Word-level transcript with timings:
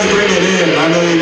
guys 0.00 0.12
bring 0.14 0.30
it 0.30 0.42
in. 0.42 0.78
I 0.78 0.88
know 0.88 1.02
you 1.02 1.19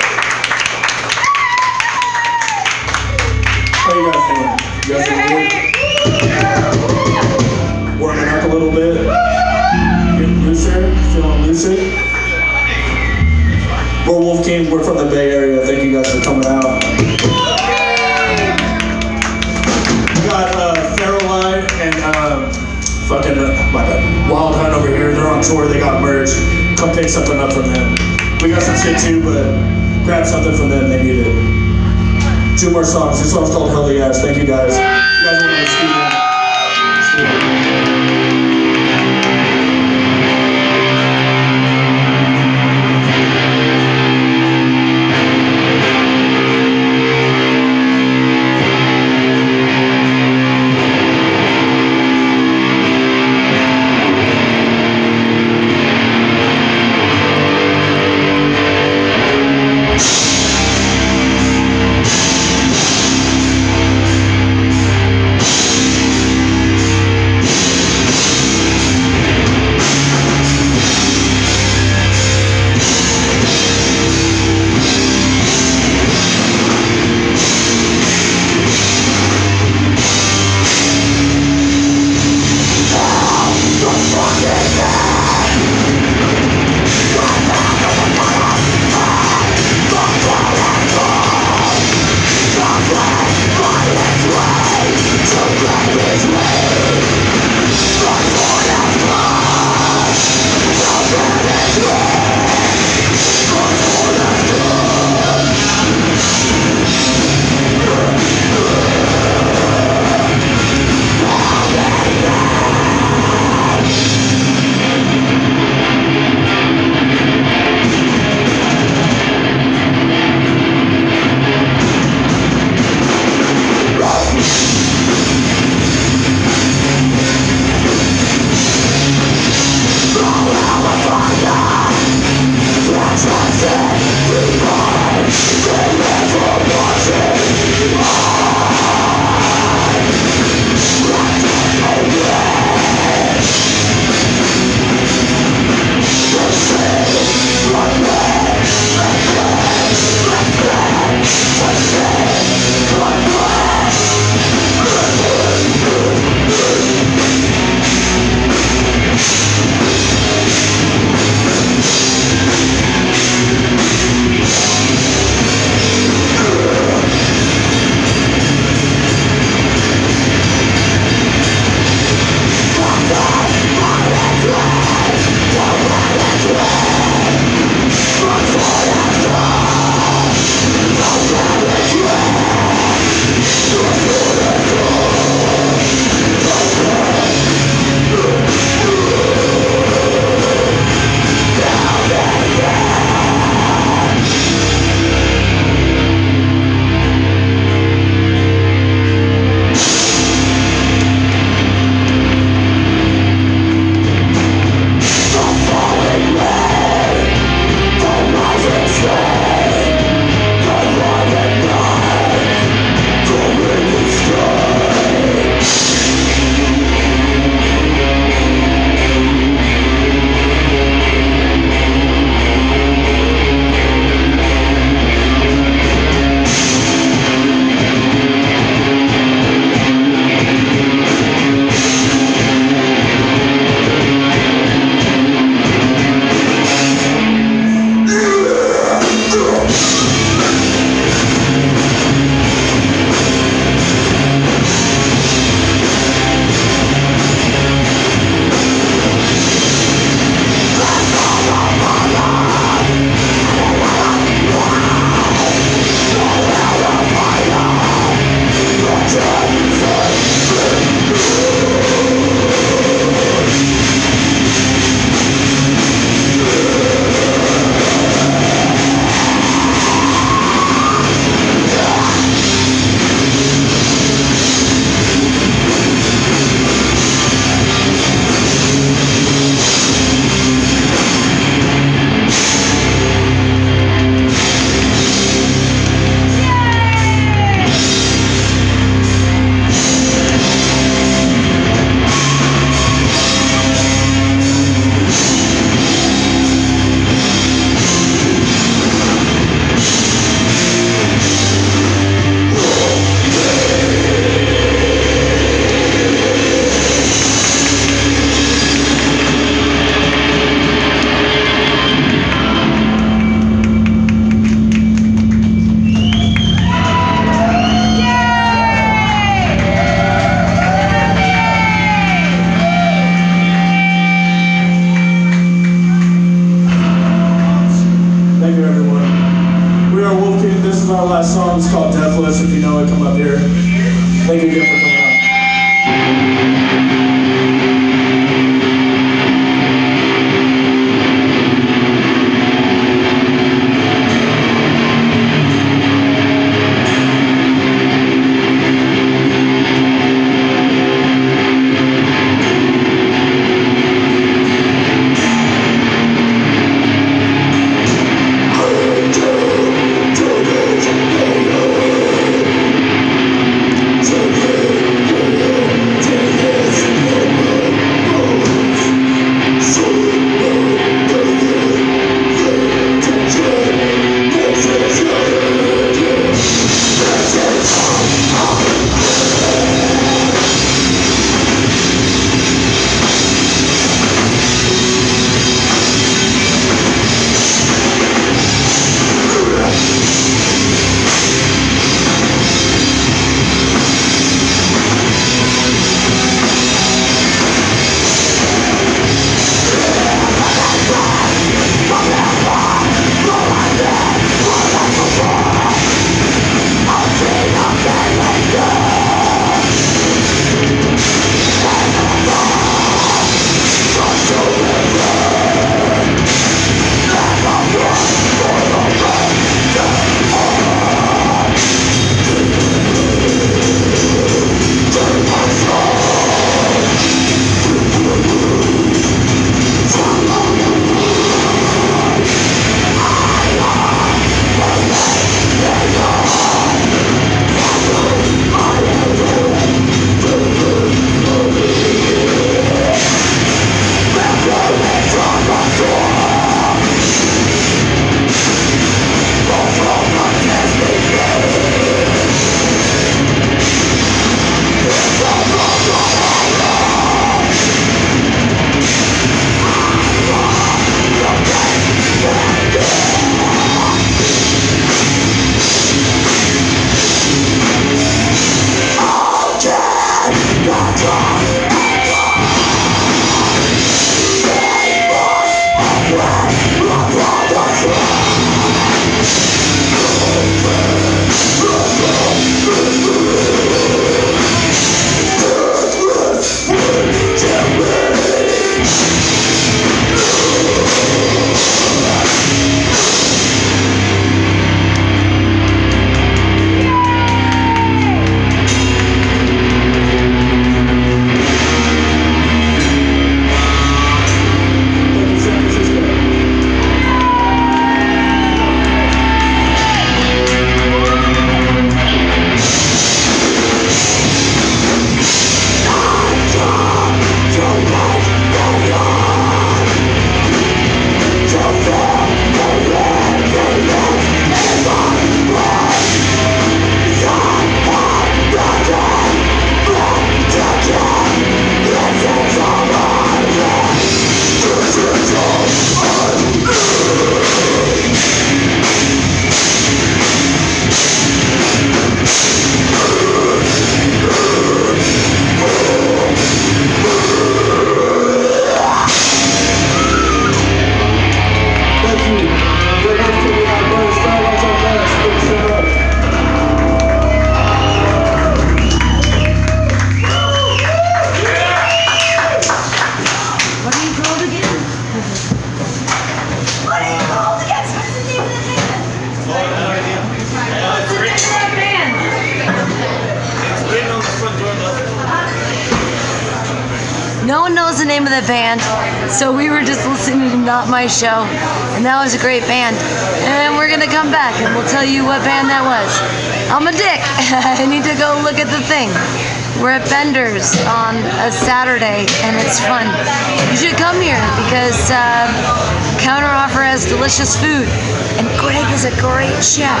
chef. 599.62 600.00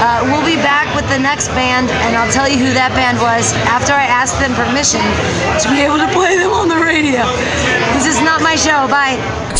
Uh, 0.00 0.24
we'll 0.30 0.44
be 0.44 0.56
back 0.56 0.88
with 0.96 1.08
the 1.10 1.18
next 1.18 1.48
band, 1.48 1.90
and 2.06 2.16
I'll 2.16 2.32
tell 2.32 2.48
you 2.48 2.58
who 2.58 2.72
that 2.74 2.92
band 2.96 3.18
was 3.20 3.52
after 3.68 3.92
I 3.92 4.04
ask 4.04 4.38
them 4.40 4.54
permission 4.54 5.04
to 5.62 5.66
be 5.70 5.84
able 5.84 5.98
to 5.98 6.10
play 6.16 6.36
them 6.36 6.52
on 6.52 6.68
the 6.68 6.80
radio. 6.80 7.26
This 7.94 8.06
is 8.06 8.20
not 8.22 8.42
my 8.42 8.56
show. 8.56 8.88
Bye. 8.88 9.59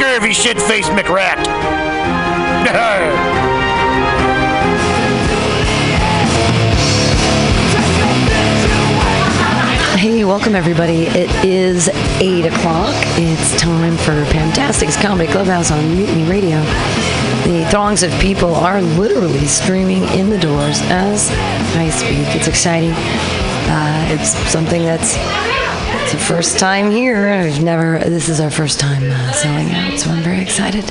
scurvy 0.00 0.32
shit-faced 0.32 0.92
McRat. 0.92 1.36
Hey, 9.98 10.24
welcome 10.24 10.54
everybody. 10.54 11.02
It 11.02 11.28
is 11.44 11.90
8 11.90 12.46
o'clock. 12.46 12.94
It's 13.18 13.60
time 13.60 13.98
for 13.98 14.24
Fantastics 14.32 14.96
Comedy 14.96 15.30
Clubhouse 15.30 15.70
on 15.70 15.94
Mutiny 15.94 16.24
Radio. 16.24 16.56
The 17.44 17.68
throngs 17.70 18.02
of 18.02 18.10
people 18.12 18.54
are 18.54 18.80
literally 18.80 19.44
streaming 19.44 20.04
in 20.18 20.30
the 20.30 20.38
doors 20.38 20.80
as 20.84 21.30
I 21.76 21.90
speak. 21.90 22.34
It's 22.34 22.48
exciting. 22.48 22.92
Uh, 22.92 24.08
it's 24.10 24.30
something 24.50 24.82
that's 24.82 25.16
it's 26.12 26.18
the 26.18 26.34
first 26.34 26.58
time 26.58 26.90
here. 26.90 27.28
I've 27.28 27.62
never, 27.62 28.00
this 28.00 28.28
is 28.28 28.40
our 28.40 28.50
first 28.50 28.80
time 28.80 29.04
uh, 29.04 29.32
selling 29.32 29.70
out, 29.70 29.96
so 29.96 30.10
I'm 30.10 30.24
very 30.24 30.40
excited. 30.42 30.84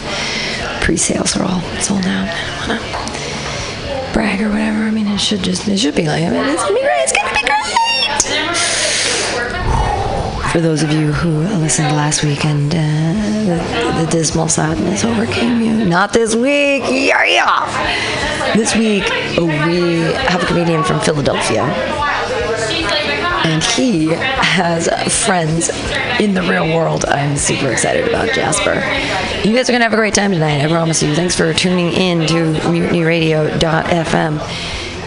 Pre 0.82 0.96
sales 0.96 1.36
are 1.36 1.44
all 1.44 1.60
sold 1.82 2.06
out. 2.06 2.30
I 2.30 2.68
don't 2.68 2.80
want 2.94 3.16
to 3.16 4.14
brag 4.14 4.42
or 4.42 4.48
whatever. 4.48 4.84
I 4.84 4.92
mean, 4.92 5.08
it 5.08 5.18
should 5.18 5.44
just, 5.44 5.68
it 5.68 5.78
should 5.78 5.96
be 5.96 6.08
like, 6.08 6.24
I 6.24 6.30
mean, 6.30 6.46
it's 6.46 6.66
to 6.66 6.74
be 6.74 6.80
great. 6.80 7.04
It's 7.04 7.12
to 7.12 7.20
be 7.36 7.42
great 7.42 7.60
for 10.54 10.62
those 10.62 10.82
of 10.82 10.92
you 10.92 11.12
who 11.12 11.42
listened 11.60 11.96
last 11.96 12.24
week 12.24 12.44
and 12.44 12.74
uh, 12.74 12.78
the, 12.78 14.06
the, 14.06 14.10
dismal 14.10 14.48
sadness 14.48 15.04
overcame 15.04 15.62
you. 15.62 15.86
Not 15.86 16.12
this 16.12 16.34
week. 16.34 16.82
Yeah, 16.90 17.24
yeah. 17.26 18.56
This 18.56 18.74
week 18.76 19.04
we 19.38 20.00
have 20.28 20.42
a 20.42 20.46
comedian 20.48 20.84
from 20.84 21.02
Philadelphia. 21.02 21.66
And 23.50 23.64
he 23.64 24.06
has 24.14 24.88
friends 25.26 25.70
in 26.20 26.36
the 26.36 26.44
real 26.44 26.68
world. 26.76 27.06
I'm 27.06 27.36
super 27.36 27.72
excited 27.72 28.08
about 28.08 28.30
Jasper. 28.34 28.76
You 29.48 29.56
guys 29.56 29.68
are 29.70 29.72
going 29.72 29.80
to 29.80 29.86
have 29.86 29.94
a 29.94 29.98
great 29.98 30.14
time 30.14 30.32
tonight, 30.32 30.64
I 30.64 30.68
promise 30.68 31.02
you. 31.02 31.16
Thanks 31.16 31.36
for 31.36 31.52
tuning 31.54 31.92
in 31.94 32.28
to 32.28 32.54
mutinyradio.fm 32.70 34.40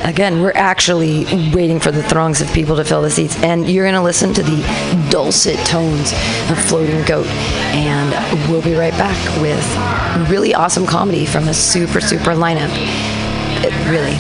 again, 0.03 0.43
we're 0.43 0.53
actually 0.55 1.25
waiting 1.55 1.79
for 1.79 1.91
the 1.91 2.03
throngs 2.03 2.41
of 2.41 2.53
people 2.53 2.77
to 2.77 2.85
fill 2.85 3.03
the 3.03 3.11
seats. 3.11 3.41
And 3.43 3.69
you're 3.69 3.85
going 3.85 3.95
to 3.95 4.03
listen 4.03 4.35
to 4.35 4.43
the 4.43 5.09
dulcet 5.11 5.57
tones 5.67 6.13
of 6.51 6.59
Floating 6.67 7.05
Goat. 7.05 7.27
And 7.73 8.51
we'll 8.51 8.63
be 8.63 8.75
right 8.75 8.93
back 8.93 9.17
with 9.41 10.29
really 10.29 10.55
awesome 10.55 10.87
comedy 10.87 11.27
from 11.27 11.49
a 11.49 11.55
super, 11.55 12.01
super 12.01 12.33
lineup. 12.33 12.71
It 13.65 13.73
really, 13.89 14.17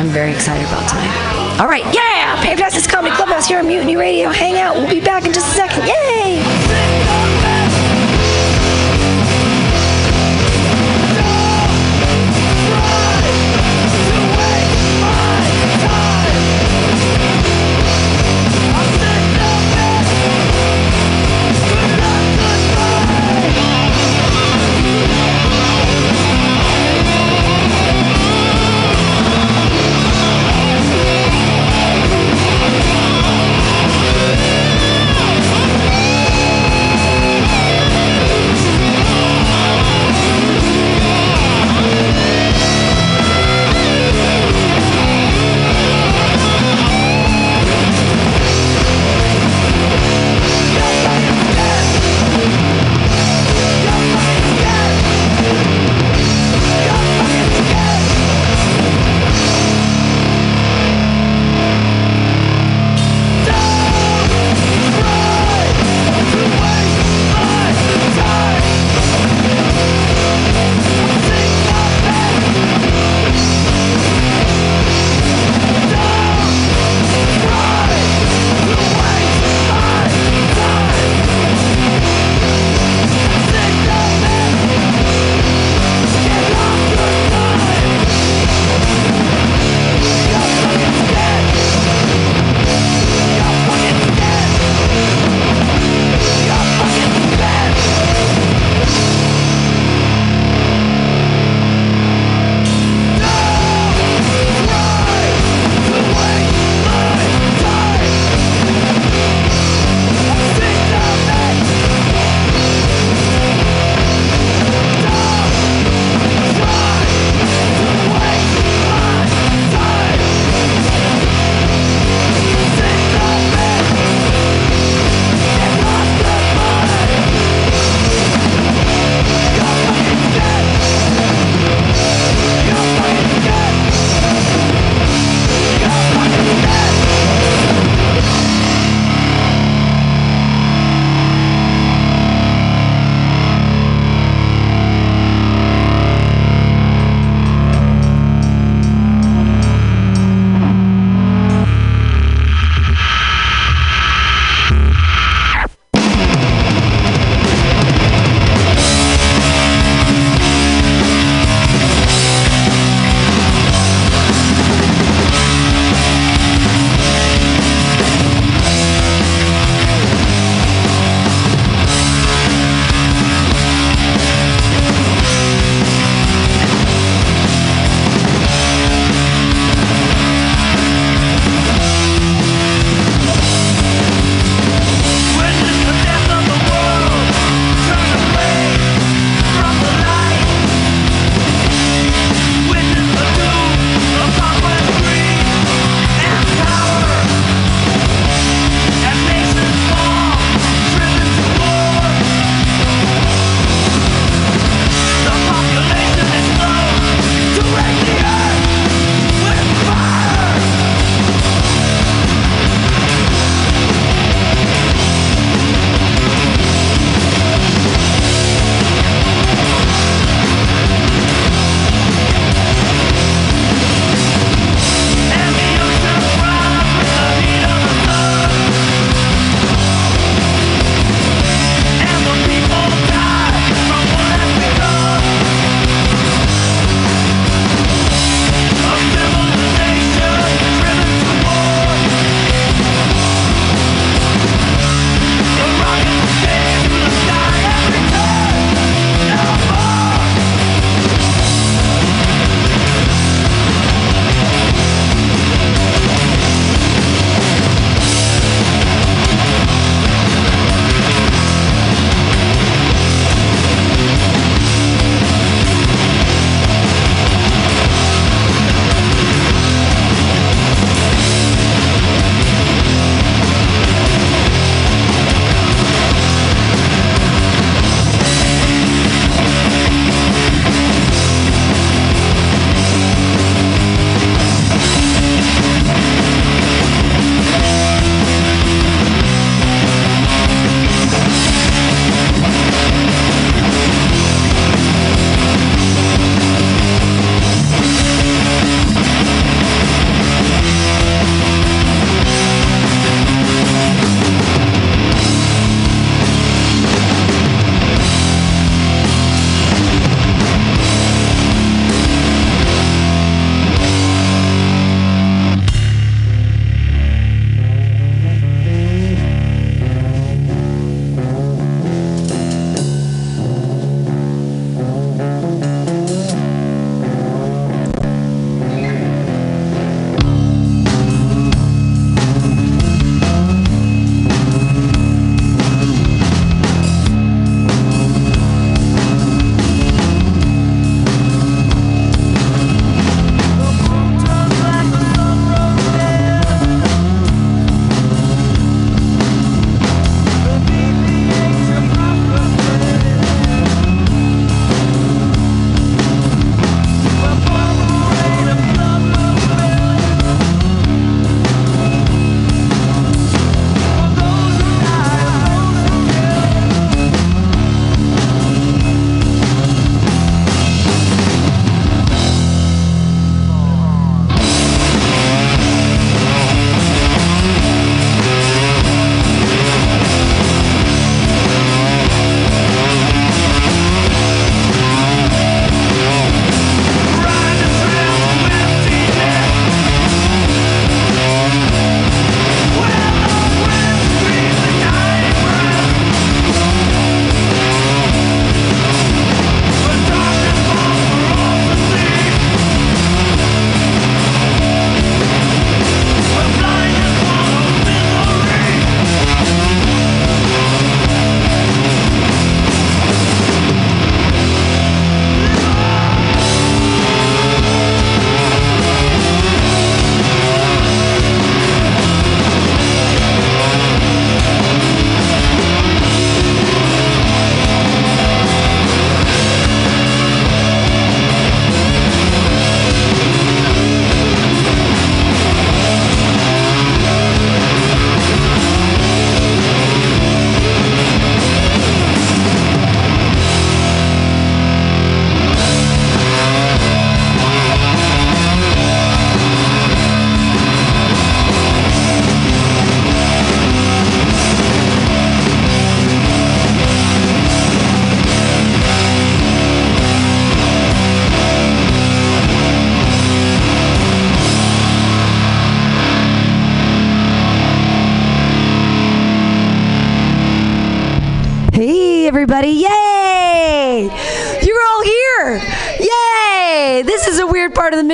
I'm 0.00 0.08
very 0.08 0.32
excited 0.32 0.66
about 0.66 0.88
tonight. 0.88 1.27
All 1.58 1.66
right, 1.66 1.82
yeah! 1.92 2.40
Fantastic 2.42 2.88
Comedy 2.88 3.12
Clubhouse 3.16 3.48
here 3.48 3.58
on 3.58 3.66
Mutiny 3.66 3.96
Radio. 3.96 4.28
Hang 4.28 4.58
out. 4.58 4.76
We'll 4.76 4.88
be 4.88 5.00
back 5.00 5.24
in 5.24 5.32
just 5.32 5.50
a 5.50 5.54
second. 5.54 5.88
Yay! 5.88 7.27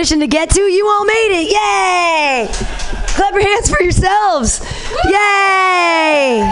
Mission 0.05 0.21
to 0.21 0.27
get 0.27 0.51
to. 0.51 0.61
You 0.61 0.87
all 0.87 1.07
made 1.07 1.31
it. 1.33 1.47
Yay! 1.49 2.47
Clap 3.17 3.33
your 3.33 3.43
hands 3.43 3.71
for 3.71 3.83
yourselves. 3.83 4.61
Yay! 5.07 6.43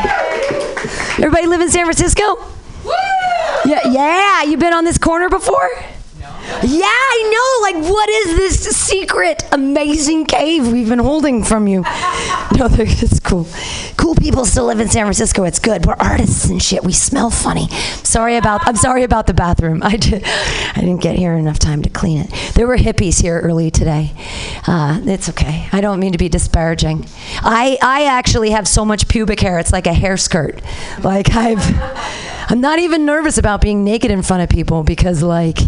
Everybody 1.19 1.47
live 1.47 1.61
in 1.61 1.69
San 1.69 1.85
Francisco? 1.85 2.39
Yeah, 3.67 3.87
yeah. 3.91 4.43
You 4.45 4.57
been 4.57 4.73
on 4.73 4.85
this 4.85 4.97
corner 4.97 5.29
before? 5.29 5.69
Yeah, 6.65 6.87
I 6.87 7.73
know. 7.73 7.81
Like, 7.81 7.91
what 7.91 8.09
is 8.09 8.37
this 8.37 8.77
secret, 8.77 9.43
amazing 9.53 10.27
cave 10.27 10.71
we've 10.71 10.89
been 10.89 10.99
holding 10.99 11.43
from 11.45 11.67
you? 11.67 11.85
No, 12.59 12.69
it's 12.71 13.19
cool. 13.19 13.47
Cool 13.97 14.15
people 14.15 14.45
still 14.45 14.67
live 14.67 14.79
in 14.79 14.89
San 14.89 15.05
Francisco. 15.07 15.45
It's 15.45 15.59
good. 15.59 15.87
We're 15.87 15.95
artists 15.95 16.45
and 16.51 16.63
shit. 16.63 16.85
We 16.85 16.93
smell 16.93 17.31
funny. 17.31 17.69
Sorry 18.05 18.37
about. 18.37 18.69
I'm 18.69 18.77
sorry 18.77 19.05
about 19.05 19.27
the 19.27 19.33
bathroom. 19.33 19.83
I 19.83 19.97
did. 19.97 20.23
I 20.25 20.75
didn't 20.77 21.01
get 21.01 21.17
here 21.17 21.33
enough 21.33 21.59
time 21.59 21.81
to 21.83 21.89
clean 21.89 22.19
it. 22.21 22.31
There 22.55 22.67
were 22.67 22.77
hippies 22.77 23.23
here 23.23 23.41
early 23.41 23.71
today. 23.71 24.13
Uh, 24.67 25.01
it's 25.05 25.31
okay. 25.31 25.67
I 25.73 25.81
don't 25.81 25.99
mean 25.99 26.13
to 26.13 26.19
be 26.19 26.29
disparaging. 26.29 27.07
I 27.41 27.79
I 27.81 28.05
actually 28.05 28.51
have 28.51 28.69
so 28.69 28.85
much 28.85 29.09
pubic 29.09 29.41
hair. 29.41 29.59
It's 29.59 29.73
like 29.73 29.87
a 29.87 29.95
hair 29.95 30.19
skirt. 30.19 30.61
Like 31.03 31.35
I've. 31.35 31.63
I'm 32.49 32.61
not 32.61 32.81
even 32.81 33.07
nervous 33.07 33.39
about 33.39 33.63
being 33.63 33.83
naked 33.83 34.11
in 34.11 34.21
front 34.21 34.43
of 34.43 34.51
people 34.51 34.83
because 34.83 35.23
like 35.23 35.59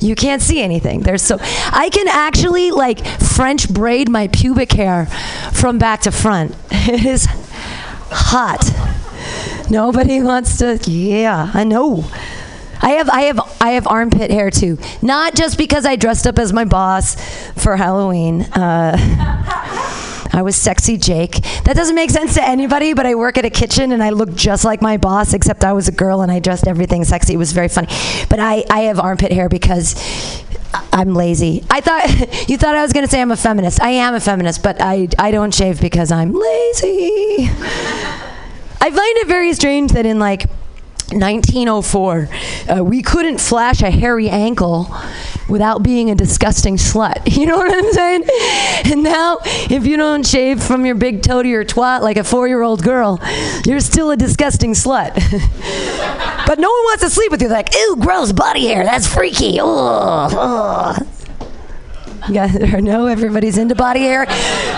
you 0.00 0.14
can't 0.20 0.42
see 0.42 0.60
anything. 0.60 1.00
There's 1.00 1.22
so 1.22 1.38
I 1.40 1.88
can 1.90 2.06
actually 2.06 2.70
like 2.70 3.04
French 3.06 3.72
braid 3.72 4.08
my 4.08 4.28
pubic 4.28 4.72
hair 4.72 5.06
from 5.52 5.78
back 5.78 6.02
to 6.02 6.12
front. 6.12 6.54
It 6.90 7.04
is 7.04 7.26
hot. 8.10 8.64
Nobody 9.70 10.22
wants 10.22 10.58
to 10.58 10.78
yeah, 10.90 11.50
I 11.54 11.64
know. 11.64 12.04
I 12.82 12.90
have 12.90 13.08
I 13.10 13.22
have 13.22 13.40
I 13.60 13.70
have 13.72 13.86
armpit 13.86 14.30
hair 14.30 14.50
too. 14.50 14.78
Not 15.02 15.34
just 15.34 15.56
because 15.58 15.86
I 15.86 15.96
dressed 15.96 16.26
up 16.26 16.38
as 16.38 16.52
my 16.52 16.64
boss 16.64 17.16
for 17.54 17.76
Halloween. 17.76 18.42
Uh, 18.42 18.96
I 20.32 20.42
was 20.42 20.56
sexy 20.56 20.96
Jake. 20.96 21.42
That 21.64 21.74
doesn't 21.74 21.94
make 21.94 22.10
sense 22.10 22.34
to 22.34 22.46
anybody, 22.46 22.94
but 22.94 23.06
I 23.06 23.14
work 23.14 23.38
at 23.38 23.44
a 23.44 23.50
kitchen 23.50 23.92
and 23.92 24.02
I 24.02 24.10
look 24.10 24.34
just 24.34 24.64
like 24.64 24.80
my 24.80 24.96
boss, 24.96 25.34
except 25.34 25.64
I 25.64 25.72
was 25.72 25.88
a 25.88 25.92
girl 25.92 26.22
and 26.22 26.30
I 26.30 26.38
dressed 26.38 26.66
everything 26.66 27.04
sexy. 27.04 27.34
It 27.34 27.38
was 27.38 27.52
very 27.52 27.68
funny. 27.68 27.88
But 28.28 28.40
I, 28.40 28.64
I 28.70 28.80
have 28.82 29.00
armpit 29.00 29.32
hair 29.32 29.48
because 29.48 29.94
I'm 30.92 31.14
lazy. 31.14 31.64
I 31.70 31.80
thought 31.80 32.08
you 32.48 32.56
thought 32.56 32.74
I 32.74 32.82
was 32.82 32.92
gonna 32.92 33.08
say 33.08 33.20
I'm 33.20 33.32
a 33.32 33.36
feminist. 33.36 33.80
I 33.82 33.90
am 33.90 34.14
a 34.14 34.20
feminist, 34.20 34.62
but 34.62 34.80
I 34.80 35.08
I 35.18 35.30
don't 35.30 35.54
shave 35.54 35.80
because 35.80 36.12
I'm 36.12 36.32
lazy. 36.32 37.48
I 38.82 38.90
find 38.90 39.16
it 39.18 39.26
very 39.26 39.52
strange 39.52 39.92
that 39.92 40.06
in 40.06 40.18
like 40.18 40.46
1904, 41.12 42.28
uh, 42.68 42.84
we 42.84 43.02
couldn't 43.02 43.38
flash 43.38 43.82
a 43.82 43.90
hairy 43.90 44.28
ankle 44.28 44.94
without 45.48 45.82
being 45.82 46.10
a 46.10 46.14
disgusting 46.14 46.76
slut. 46.76 47.20
You 47.40 47.46
know 47.46 47.56
what 47.56 47.72
I'm 47.72 47.90
saying? 47.92 48.24
And 48.92 49.02
now, 49.02 49.38
if 49.42 49.86
you 49.86 49.96
don't 49.96 50.26
shave 50.26 50.62
from 50.62 50.84
your 50.84 50.94
big 50.94 51.22
toe 51.22 51.42
to 51.42 51.48
your 51.48 51.64
twat 51.64 52.02
like 52.02 52.18
a 52.18 52.24
four 52.24 52.46
year 52.46 52.60
old 52.60 52.82
girl, 52.82 53.18
you're 53.64 53.80
still 53.80 54.10
a 54.10 54.16
disgusting 54.16 54.72
slut. 54.72 55.14
but 56.46 56.58
no 56.58 56.68
one 56.68 56.82
wants 56.84 57.02
to 57.02 57.08
sleep 57.08 57.30
with 57.30 57.40
you. 57.40 57.48
They're 57.48 57.56
like, 57.56 57.74
ew, 57.74 57.96
gross 57.98 58.32
body 58.32 58.66
hair. 58.66 58.84
That's 58.84 59.06
freaky. 59.06 59.58
Ugh, 59.58 60.32
ugh. 60.36 61.06
You 62.28 62.34
guys 62.34 62.54
know 62.82 63.06
everybody's 63.06 63.58
into 63.58 63.74
body 63.74 64.00
hair. 64.00 64.26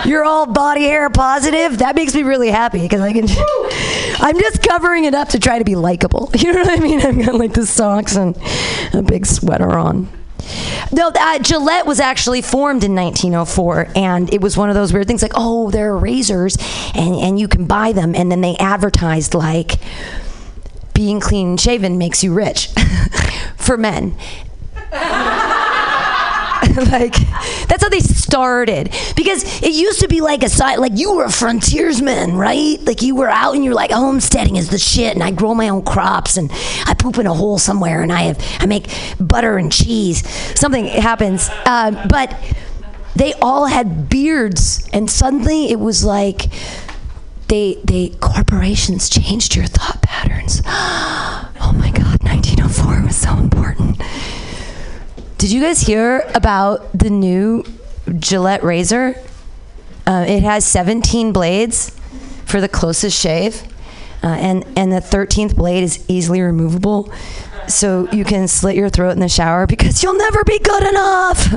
You're 0.05 0.25
all 0.25 0.47
body 0.47 0.85
hair 0.85 1.11
positive. 1.11 1.79
That 1.79 1.97
makes 1.97 2.15
me 2.15 2.23
really 2.23 2.51
happy 2.51 2.81
because 2.81 3.01
I 3.01 3.13
can. 3.13 3.27
I'm 4.25 4.39
just 4.39 4.63
covering 4.63 5.05
it 5.05 5.15
up 5.15 5.31
to 5.31 5.39
try 5.39 5.59
to 5.59 5.65
be 5.65 5.75
likable. 5.75 6.31
You 6.43 6.53
know 6.53 6.63
what 6.63 6.71
I 6.71 6.83
mean? 6.83 7.01
I've 7.01 7.25
got 7.25 7.37
like 7.37 7.53
the 7.53 7.65
socks 7.65 8.17
and 8.17 8.37
a 8.93 9.01
big 9.01 9.27
sweater 9.27 9.71
on. 9.79 10.09
No, 10.91 11.13
uh, 11.15 11.39
Gillette 11.39 11.87
was 11.87 12.01
actually 12.01 12.43
formed 12.43 12.83
in 12.83 12.97
1904, 12.97 13.93
and 13.95 14.33
it 14.35 14.41
was 14.41 14.57
one 14.57 14.69
of 14.71 14.75
those 14.75 14.93
weird 14.93 15.07
things 15.07 15.23
like, 15.23 15.33
oh, 15.37 15.71
there 15.71 15.93
are 15.93 15.97
razors, 15.97 16.57
and, 16.97 17.15
and 17.15 17.39
you 17.39 17.47
can 17.47 17.67
buy 17.67 17.93
them, 17.93 18.17
and 18.17 18.31
then 18.33 18.41
they 18.41 18.57
advertised 18.57 19.35
like 19.35 19.75
being 20.95 21.21
clean 21.21 21.57
shaven 21.57 21.97
makes 21.97 22.25
you 22.25 22.35
rich 22.35 22.71
for 23.57 23.77
men. 23.77 24.17
like 26.91 27.15
that's 27.67 27.83
how 27.83 27.89
they 27.89 28.01
started. 28.01 28.95
Because 29.17 29.63
it 29.63 29.73
used 29.73 30.01
to 30.01 30.09
be 30.09 30.21
like 30.21 30.43
a 30.43 30.49
side 30.49 30.79
like 30.79 30.93
you 30.95 31.15
were 31.15 31.25
a 31.25 31.31
frontiersman 31.31 32.37
right? 32.37 32.81
Like 32.83 33.03
you 33.03 33.17
were 33.17 33.29
out 33.29 33.55
and 33.55 33.65
you're 33.65 33.75
like 33.75 33.91
homesteading 33.91 34.57
is 34.57 34.71
the 34.71 34.79
shit 34.79 35.15
and 35.15 35.23
i 35.23 35.31
grow 35.31 35.55
my 35.55 35.69
own 35.69 35.83
crops 35.85 36.37
and 36.37 36.51
i 36.87 36.95
poop 36.95 37.19
in 37.19 37.27
a 37.27 37.35
hole 37.35 37.59
somewhere 37.59 38.03
and 38.03 38.13
i 38.13 38.23
have 38.23 38.39
i 38.61 38.67
make 38.67 38.87
butter 39.19 39.59
and 39.59 39.73
cheese. 39.73 40.27
Something 40.59 40.87
happens. 40.87 41.49
Uh, 41.67 42.07
but 42.09 42.39
they 43.17 43.35
all 43.35 43.67
had 43.67 44.09
beards 44.09 44.89
and 44.93 45.11
suddenly 45.11 45.71
it 45.71 45.79
was 45.81 46.05
like 46.05 46.51
they 47.49 47.79
they 47.85 48.11
corporations 48.21 49.09
changed 49.09 49.57
your 49.57 49.67
thought 49.67 50.01
patterns. 50.03 50.63
Oh 51.65 51.73
my 51.75 51.91
god 51.93 52.23
1904 52.25 53.03
was 53.07 53.17
so 53.17 53.33
important 53.37 54.03
did 55.43 55.51
you 55.51 55.61
guys 55.61 55.81
hear 55.81 56.21
about 56.37 56.97
the 56.97 57.11
new 57.11 57.65
Gillette 58.17 58.63
razor? 58.63 59.17
Uh, 60.07 60.25
it 60.29 60.45
has 60.45 60.65
17 60.65 61.33
blades 61.33 61.91
for 62.45 62.61
the 62.61 62.69
closest 62.69 63.21
shave, 63.21 63.65
uh, 64.23 64.29
and 64.29 64.65
and 64.77 64.93
the 64.93 65.01
13th 65.01 65.57
blade 65.57 65.83
is 65.83 66.05
easily 66.07 66.41
removable, 66.41 67.13
so 67.67 68.09
you 68.13 68.25
can 68.25 68.47
slit 68.47 68.77
your 68.77 68.89
throat 68.89 69.11
in 69.11 69.19
the 69.19 69.29
shower 69.29 69.67
because 69.67 70.01
you'll 70.01 70.17
never 70.17 70.45
be 70.45 70.61
good 70.61 70.85
enough. 70.85 71.49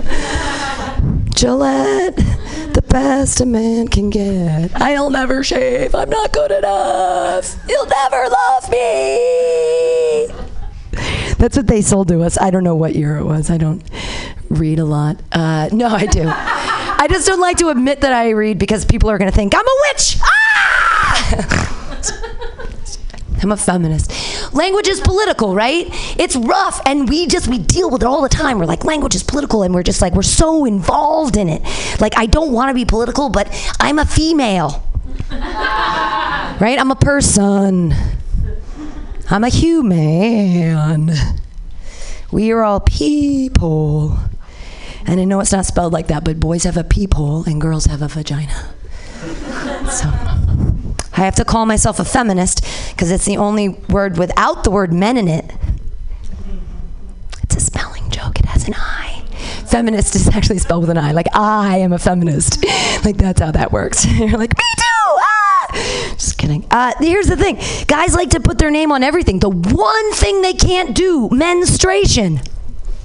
Gillette, 1.36 2.16
the 2.74 2.84
best 2.90 3.40
a 3.40 3.46
man 3.46 3.88
can 3.88 4.10
get. 4.10 4.72
I'll 4.82 5.12
never 5.12 5.44
shave. 5.44 5.94
I'm 5.94 6.10
not 6.10 6.34
good 6.34 6.50
enough. 6.50 7.56
You'll 7.70 7.86
never 7.86 8.30
love 8.30 8.68
me. 8.72 10.45
That's 11.38 11.58
what 11.58 11.68
they 11.68 11.82
sold 11.82 12.08
to 12.10 12.22
us. 12.22 12.38
I 12.40 12.50
don't 12.50 12.64
know 12.64 12.76
what 12.76 12.96
year 12.96 13.18
it 13.18 13.24
was. 13.24 13.50
I 13.50 13.58
don't 13.58 13.84
read 14.50 14.80
a 14.80 14.86
lot. 14.86 15.18
Uh, 15.32 15.70
no, 15.72 15.88
I 15.88 16.06
do. 16.06 16.24
I 16.98 17.08
just 17.10 17.28
don't 17.28 17.42
like 17.42 17.58
to 17.58 17.70
admit 17.70 18.02
that 18.02 18.14
I 18.14 18.30
read 18.30 18.58
because 18.58 18.86
people 18.86 19.10
are 19.10 19.18
going 19.18 19.30
to 19.30 19.36
think 19.36 19.54
I'm 19.56 19.68
a 19.68 19.76
witch. 19.92 20.18
Ah! 20.22 21.72
I'm 23.44 23.52
a 23.52 23.58
feminist. 23.58 24.54
Language 24.56 24.88
is 24.88 25.02
political, 25.02 25.54
right? 25.54 25.86
It's 26.18 26.36
rough, 26.36 26.82
and 26.86 27.08
we 27.08 27.28
just 27.28 27.48
we 27.48 27.60
deal 27.60 27.92
with 27.92 28.02
it 28.02 28.06
all 28.06 28.22
the 28.22 28.30
time. 28.30 28.58
We're 28.58 28.66
like, 28.66 28.84
language 28.86 29.14
is 29.14 29.24
political, 29.24 29.62
and 29.62 29.76
we're 29.76 29.84
just 29.84 30.02
like 30.02 30.14
we're 30.14 30.24
so 30.24 30.66
involved 30.66 31.38
in 31.38 31.50
it. 31.50 31.62
Like, 32.00 32.18
I 32.18 32.26
don't 32.26 32.52
want 32.54 32.70
to 32.70 32.74
be 32.74 32.86
political, 32.86 33.30
but 33.30 33.48
I'm 33.80 34.00
a 34.00 34.06
female, 34.06 34.84
right? 35.30 36.78
I'm 36.80 36.90
a 36.90 36.96
person. 36.96 37.94
I'm 39.30 39.44
a 39.44 39.50
human. 39.50 41.12
We 42.32 42.52
are 42.52 42.64
all 42.64 42.80
people. 42.80 44.18
And 45.08 45.20
I 45.20 45.24
know 45.24 45.40
it's 45.40 45.52
not 45.52 45.66
spelled 45.66 45.94
like 45.94 46.08
that, 46.08 46.24
but 46.24 46.40
boys 46.40 46.64
have 46.64 46.78
a 46.78 46.84
peephole 46.84 47.44
and 47.46 47.60
girls 47.60 47.86
have 47.86 48.02
a 48.02 48.08
vagina. 48.08 48.74
So 49.90 50.08
I 51.14 51.22
have 51.22 51.36
to 51.36 51.46
call 51.46 51.66
myself 51.66 52.00
a 52.00 52.06
feminist 52.06 52.66
because 52.92 53.12
it's 53.12 53.26
the 53.26 53.38
only 53.38 53.70
word 53.70 54.18
without 54.18 54.64
the 54.64 54.72
word 54.72 54.94
men 54.94 55.18
in 55.18 55.28
it. 55.28 55.52
It's 57.44 57.56
a 57.56 57.60
spelling 57.60 58.10
joke, 58.10 58.40
it 58.40 58.46
has 58.46 58.68
an 58.68 58.76
I. 58.76 59.24
Feminist 59.68 60.16
is 60.16 60.28
actually 60.30 60.60
spelled 60.60 60.82
with 60.82 60.90
an 60.90 60.98
I. 60.98 61.12
Like, 61.12 61.28
I 61.34 61.78
am 61.80 61.94
a 61.94 62.00
feminist. 62.00 62.64
like, 63.06 63.18
that's 63.18 63.42
how 63.42 63.52
that 63.52 63.72
works. 63.72 64.06
You're 64.18 64.38
like, 64.38 64.58
me 64.58 64.66
too! 64.78 64.84
Ah! 64.84 65.35
Just 66.18 66.38
kidding. 66.38 66.66
Uh, 66.72 66.94
here's 67.00 67.28
the 67.28 67.38
thing 67.38 67.60
guys 67.88 68.14
like 68.16 68.30
to 68.32 68.40
put 68.40 68.58
their 68.58 68.72
name 68.72 68.92
on 68.92 69.04
everything. 69.04 69.40
The 69.40 69.50
one 69.50 70.14
thing 70.14 70.42
they 70.42 70.54
can't 70.54 70.96
do 70.96 71.30
menstruation. 71.32 72.42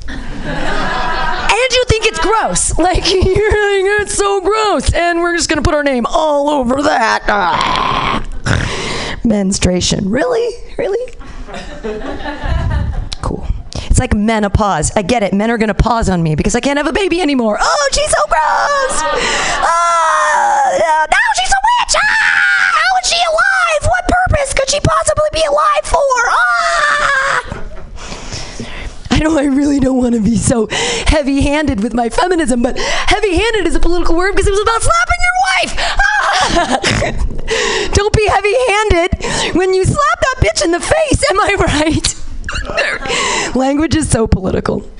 And 1.51 1.73
you 1.73 1.85
think 1.89 2.07
it's 2.07 2.19
gross. 2.21 2.79
Like, 2.81 3.11
you're 3.13 3.23
like, 3.25 4.03
it's 4.03 4.15
so 4.15 4.41
gross. 4.41 4.93
And 4.93 5.21
we're 5.21 5.37
just 5.37 5.49
going 5.49 5.63
to 5.63 5.69
put 5.69 5.75
our 5.75 5.83
name 5.83 6.07
all 6.07 6.49
over 6.49 6.81
that. 6.83 7.27
Menstruation. 9.25 10.09
Really? 10.09 10.49
Really? 10.79 11.15
Cool. 13.23 13.47
It's 13.91 13.99
like 13.99 14.15
menopause. 14.15 14.93
I 14.97 15.03
get 15.03 15.23
it. 15.23 15.35
Men 15.35 15.51
are 15.51 15.59
going 15.59 15.69
to 15.69 15.75
pause 15.75 16.09
on 16.09 16.23
me 16.23 16.35
because 16.37 16.55
I 16.55 16.61
can't 16.61 16.79
have 16.79 16.87
a 16.87 16.93
baby 16.93 17.21
anymore. 17.21 17.59
Oh, 17.61 17.89
she's 17.93 18.11
so 18.11 18.23
gross. 18.29 19.03
Oh, 19.63 21.07
now 21.11 21.29
she's 21.37 21.51
a 21.51 21.61
witch. 21.67 21.97
Ah, 21.97 22.73
how 22.81 22.99
is 23.03 23.09
she 23.09 23.17
alive? 23.17 23.91
What 23.91 24.05
purpose 24.09 24.55
could 24.55 24.71
she 24.71 24.81
possibly 25.01 25.29
be 25.33 25.43
alive 25.49 25.85
for? 25.85 25.99
Ah! 26.29 27.65
I 29.11 29.19
know 29.19 29.39
I 29.39 29.45
really 29.45 29.81
don't 29.81 29.99
want 29.99 30.15
to 30.15 30.21
be 30.21 30.37
so 30.37 30.69
heavy 31.07 31.41
handed 31.43 31.83
with 31.83 31.95
my 31.95 32.09
feminism, 32.09 32.63
but 32.63 32.79
heavy 32.79 33.37
handed 33.37 33.67
is 33.67 33.75
a 33.75 33.81
political 33.81 34.17
word 34.17 34.33
because 34.33 34.47
it 34.47 34.51
was 34.51 34.61
about 34.61 34.83
slapping 34.83 35.21
your 35.27 35.37
wife. 35.51 35.75
Ah! 35.81 36.81
don't 37.95 38.15
be 38.15 38.27
heavy 38.29 38.55
handed 38.69 39.57
when 39.57 39.75
you 39.75 39.85
slap 39.85 40.21
that 40.21 40.37
bitch 40.41 40.65
in 40.65 40.71
the 40.71 40.81
face. 40.81 41.25
Am 41.31 41.41
I 41.41 41.55
right? 43.49 43.55
Language 43.57 43.97
is 43.97 44.09
so 44.09 44.27
political. 44.27 44.91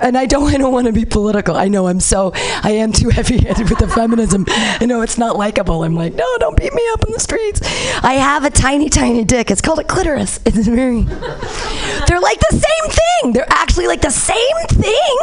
And 0.00 0.16
I 0.16 0.26
don't, 0.26 0.52
I 0.52 0.56
don't 0.56 0.72
want 0.72 0.86
to 0.86 0.92
be 0.92 1.04
political. 1.04 1.56
I 1.56 1.68
know 1.68 1.86
I'm 1.86 2.00
so, 2.00 2.32
I 2.34 2.72
am 2.72 2.92
too 2.92 3.08
heavy-handed 3.08 3.68
with 3.70 3.78
the 3.78 3.88
feminism. 3.88 4.44
I 4.48 4.86
know 4.86 5.02
it's 5.02 5.18
not 5.18 5.36
likable. 5.36 5.84
I'm 5.84 5.94
like, 5.94 6.14
no, 6.14 6.26
don't 6.38 6.56
beat 6.56 6.72
me 6.72 6.82
up 6.92 7.04
in 7.06 7.12
the 7.12 7.20
streets. 7.20 7.60
I 8.02 8.14
have 8.14 8.44
a 8.44 8.50
tiny, 8.50 8.88
tiny 8.88 9.24
dick. 9.24 9.50
It's 9.50 9.60
called 9.60 9.78
a 9.78 9.84
clitoris. 9.84 10.40
It's 10.44 10.66
very. 10.66 11.02
They're 11.02 12.20
like 12.20 12.40
the 12.50 12.52
same 12.52 12.90
thing. 12.90 13.32
They're 13.32 13.50
actually 13.50 13.86
like 13.86 14.00
the 14.00 14.10
same 14.10 14.36
thing. 14.68 15.16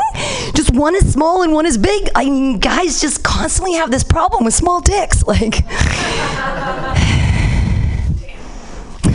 Just 0.54 0.74
one 0.74 0.96
is 0.96 1.12
small 1.12 1.44
and 1.44 1.54
one 1.54 1.66
is 1.66 1.78
big. 1.78 2.10
I 2.16 2.26
mean, 2.26 2.60
guys 2.60 3.02
just 3.02 3.24
constantly 3.24 3.74
have 3.74 3.92
this 3.92 4.04
problem 4.04 4.46
with 4.46 4.54
small 4.54 4.82
dicks. 4.82 5.24
Like. 5.28 5.64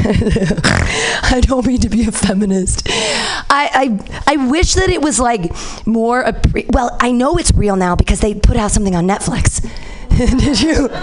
I 1.22 1.40
don't 1.42 1.66
mean 1.66 1.80
to 1.80 1.88
be 1.88 2.06
a 2.06 2.12
feminist. 2.12 2.86
I, 2.88 3.98
I, 4.26 4.34
I 4.34 4.50
wish 4.50 4.74
that 4.74 4.88
it 4.88 5.00
was 5.00 5.20
like 5.20 5.52
more. 5.86 6.22
A 6.22 6.32
pre- 6.32 6.66
well, 6.70 6.96
I 7.00 7.12
know 7.12 7.36
it's 7.36 7.52
real 7.52 7.76
now 7.76 7.94
because 7.94 8.20
they 8.20 8.34
put 8.34 8.56
out 8.56 8.70
something 8.72 8.96
on 8.96 9.06
Netflix. 9.06 9.62
Did 10.16 10.60
you? 10.60 10.88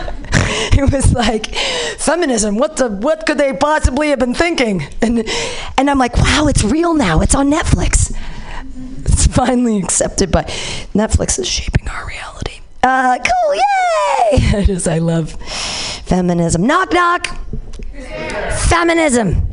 It 0.71 0.91
was 0.91 1.13
like 1.13 1.53
feminism. 1.97 2.57
What 2.57 2.77
the? 2.77 2.89
What 2.89 3.25
could 3.25 3.37
they 3.37 3.53
possibly 3.53 4.09
have 4.09 4.19
been 4.19 4.33
thinking? 4.33 4.87
And 5.01 5.27
and 5.77 5.89
I'm 5.89 5.99
like, 5.99 6.17
wow, 6.17 6.47
it's 6.47 6.63
real 6.63 6.93
now. 6.93 7.21
It's 7.21 7.35
on 7.35 7.51
Netflix. 7.51 8.15
It's 9.05 9.27
finally 9.27 9.77
accepted 9.77 10.31
by 10.31 10.43
Netflix 10.93 11.37
is 11.39 11.47
shaping 11.47 11.87
our 11.87 12.07
reality. 12.07 12.58
Uh, 12.81 13.17
cool, 13.17 13.55
yay! 13.55 14.63
Just 14.65 14.87
I 14.87 14.99
love 14.99 15.31
feminism. 16.05 16.65
Knock 16.65 16.93
knock. 16.93 17.27
Feminism. 18.69 19.45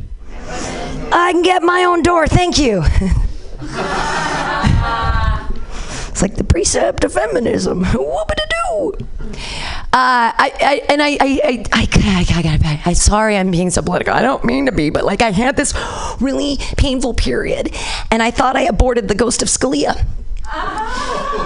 I 1.11 1.31
can 1.31 1.41
get 1.41 1.61
my 1.63 1.83
own 1.83 2.03
door, 2.03 2.27
thank 2.27 2.57
you. 2.57 2.83
it's 6.07 6.21
like 6.21 6.35
the 6.35 6.43
precept 6.43 7.03
of 7.03 7.13
feminism. 7.13 7.83
Whoop-a-doo. 7.93 8.93
Uh, 9.93 10.31
I, 10.33 10.51
I, 10.61 10.81
and 10.89 11.01
I, 11.01 11.09
I, 11.09 11.17
I, 11.21 11.65
I, 11.73 11.87
I, 12.03 12.59
I, 12.63 12.81
I, 12.85 12.93
sorry 12.93 13.37
I'm 13.37 13.51
being 13.51 13.69
so 13.69 13.81
political. 13.81 14.13
I 14.13 14.21
don't 14.21 14.43
mean 14.45 14.65
to 14.67 14.71
be, 14.71 14.89
but 14.89 15.05
like 15.05 15.21
I 15.21 15.31
had 15.31 15.57
this 15.57 15.73
really 16.19 16.57
painful 16.77 17.13
period, 17.13 17.75
and 18.11 18.21
I 18.21 18.31
thought 18.31 18.55
I 18.55 18.61
aborted 18.63 19.07
the 19.07 19.15
ghost 19.15 19.41
of 19.41 19.47
Scalia. 19.47 20.05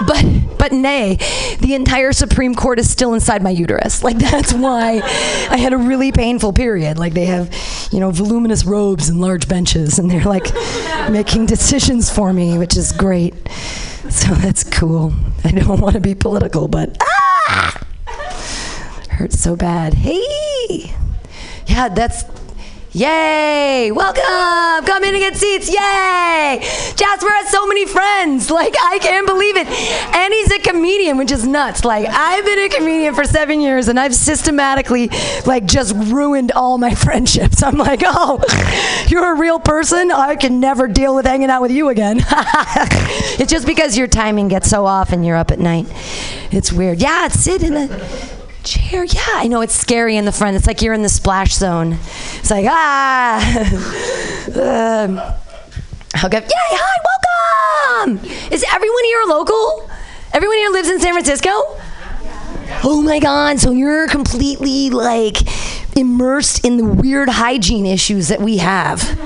But 0.08 0.26
but 0.58 0.72
nay, 0.72 1.18
the 1.60 1.74
entire 1.74 2.12
Supreme 2.14 2.54
Court 2.54 2.80
is 2.80 2.90
still 2.90 3.14
inside 3.14 3.42
my 3.42 3.50
uterus. 3.50 4.04
Like 4.04 4.18
that's 4.18 4.54
why 4.54 5.02
I 5.50 5.58
had 5.58 5.74
a 5.74 5.78
really 5.78 6.12
painful 6.12 6.54
period. 6.54 6.98
Like 7.00 7.14
they 7.14 7.26
have, 7.26 7.54
you 7.92 8.00
know, 8.00 8.12
voluminous 8.12 8.66
robes 8.66 9.10
and 9.10 9.20
large 9.22 9.48
benches, 9.48 9.98
and 9.98 10.10
they're 10.10 10.24
like 10.24 10.54
making 11.10 11.48
decisions 11.48 12.12
for 12.12 12.32
me, 12.34 12.58
which 12.58 12.78
is 12.78 12.92
great. 12.92 13.34
So 14.10 14.34
that's 14.36 14.64
cool. 14.64 15.14
I 15.44 15.52
don't 15.52 15.80
want 15.80 15.94
to 15.94 16.02
be 16.02 16.16
political, 16.16 16.68
but 16.68 16.98
ah, 17.02 17.88
hurts 19.10 19.40
so 19.40 19.56
bad. 19.56 19.94
Hey, 19.96 20.94
yeah, 21.66 21.90
that's 21.90 22.24
Yay! 22.94 23.90
Welcome! 23.90 24.86
Come 24.86 25.06
in 25.06 25.16
and 25.16 25.22
get 25.22 25.38
seats. 25.38 25.70
Yay! 25.70 26.60
Jasper 26.98 27.30
has 27.30 27.50
so 27.50 27.66
many 27.66 27.86
friends. 27.86 28.52
Like, 28.52 28.76
I 28.84 29.00
can't 29.00 29.26
believe 29.26 29.56
it. 29.56 29.66
And 29.66 30.34
he's 30.34 30.52
a 30.52 30.60
comedian, 30.60 31.18
which 31.18 31.32
is 31.32 31.48
nuts. 31.48 31.86
Like, 31.86 32.06
I've 32.10 32.44
been 32.44 32.60
a 32.60 32.68
comedian 32.68 33.16
for 33.16 33.24
seven 33.24 33.62
years 33.62 33.88
and 33.88 33.98
I've 33.98 34.14
systematically, 34.14 35.10
like, 35.46 35.64
just 35.64 35.96
ruined 35.96 36.52
all 36.52 36.78
my 36.78 36.94
friendships. 36.96 37.64
I'm 37.64 37.78
like, 37.78 38.02
oh, 38.04 38.44
you're 39.08 39.36
a 39.36 39.38
real 39.38 39.60
person? 39.60 40.12
I 40.12 40.36
can 40.36 40.60
never 40.60 40.90
deal 40.90 41.16
with 41.16 41.26
hanging 41.26 41.50
out 41.50 41.62
with 41.62 41.72
you 41.72 41.88
again. 41.88 42.18
it's 43.40 43.52
just 43.52 43.66
because 43.66 43.98
your 43.98 44.08
timing 44.08 44.50
gets 44.50 44.70
so 44.70 44.86
off 44.86 45.14
and 45.14 45.26
you're 45.26 45.38
up 45.38 45.52
at 45.52 45.60
night. 45.60 45.88
It's 46.52 46.74
weird. 46.74 47.00
Yeah, 47.00 47.30
sit 47.30 47.64
in 47.64 47.74
the 47.74 48.41
chair. 48.64 49.04
Yeah, 49.04 49.22
I 49.34 49.48
know 49.48 49.62
it's 49.62 49.74
scary 49.74 50.18
in 50.18 50.26
the 50.26 50.32
front. 50.32 50.56
It's 50.56 50.68
like 50.68 50.82
you're 50.82 50.94
in 50.94 51.02
the 51.02 51.10
splash 51.10 51.54
zone. 51.54 51.94
It's 52.40 52.52
like 52.52 52.66
ah. 52.68 53.64
um, 54.48 55.20
I'll. 56.16 56.30
Yay! 56.32 56.42
Hi, 56.48 58.06
welcome. 58.06 58.30
Is 58.52 58.66
everyone 58.74 59.04
here 59.06 59.22
a 59.22 59.26
local? 59.28 59.90
Everyone 60.34 60.58
here 60.58 60.70
lives 60.70 60.90
in 60.90 61.00
San 61.00 61.14
Francisco. 61.14 61.50
Oh 62.84 63.02
my 63.04 63.20
God! 63.20 63.60
So 63.60 63.72
you're 63.72 64.08
completely 64.08 64.90
like 64.90 65.38
immersed 65.98 66.66
in 66.66 66.78
the 66.78 66.86
weird 66.86 67.30
hygiene 67.30 67.86
issues 67.86 68.30
that 68.30 68.42
we 68.42 68.58
have. 68.58 69.20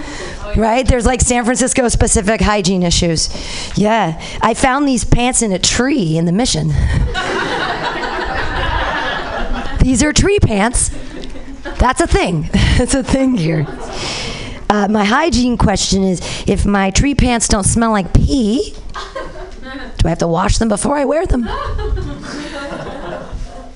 Right? 0.56 0.88
There's 0.88 1.06
like 1.06 1.22
San 1.22 1.44
Francisco 1.44 1.88
specific 1.90 2.42
hygiene 2.42 2.84
issues. 2.84 3.30
Yeah. 3.78 4.22
I 4.42 4.54
found 4.54 4.88
these 4.88 5.04
pants 5.04 5.42
in 5.42 5.52
a 5.52 5.60
tree 5.60 6.18
in 6.18 6.26
the 6.26 6.32
mission. 6.32 6.72
These 9.86 10.02
are 10.02 10.12
tree 10.12 10.40
pants. 10.40 10.90
That's 11.78 12.02
a 12.02 12.08
thing. 12.08 12.50
That's 12.80 12.96
a 12.96 13.04
thing 13.04 13.36
here. 13.36 13.68
Uh, 14.68 14.88
my 14.88 15.06
hygiene 15.06 15.58
question 15.58 16.04
is 16.04 16.22
if 16.48 16.66
my 16.66 16.90
tree 16.90 17.14
pants 17.14 17.48
don't 17.48 17.66
smell 17.66 17.92
like 17.92 18.12
pee, 18.12 18.74
do 18.74 20.06
I 20.06 20.10
have 20.10 20.18
to 20.18 20.28
wash 20.28 20.58
them 20.58 20.70
before 20.70 20.98
I 20.98 21.06
wear 21.06 21.28
them? 21.28 21.42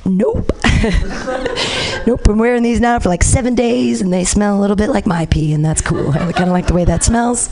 nope. 0.04 0.52
nope. 2.08 2.28
I'm 2.28 2.40
wearing 2.40 2.64
these 2.64 2.82
now 2.82 2.98
for 2.98 3.10
like 3.10 3.22
seven 3.22 3.54
days 3.54 4.02
and 4.02 4.12
they 4.12 4.24
smell 4.24 4.58
a 4.58 4.60
little 4.60 4.76
bit 4.76 4.90
like 4.90 5.06
my 5.06 5.28
pee, 5.28 5.54
and 5.54 5.64
that's 5.64 5.82
cool. 5.82 6.10
I 6.10 6.32
kind 6.32 6.50
of 6.50 6.54
like 6.54 6.66
the 6.66 6.74
way 6.74 6.86
that 6.86 7.04
smells. 7.04 7.50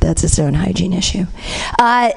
That's 0.00 0.22
its 0.22 0.38
own 0.38 0.52
hygiene 0.52 0.92
issue. 0.92 1.24
Uh, 1.78 2.10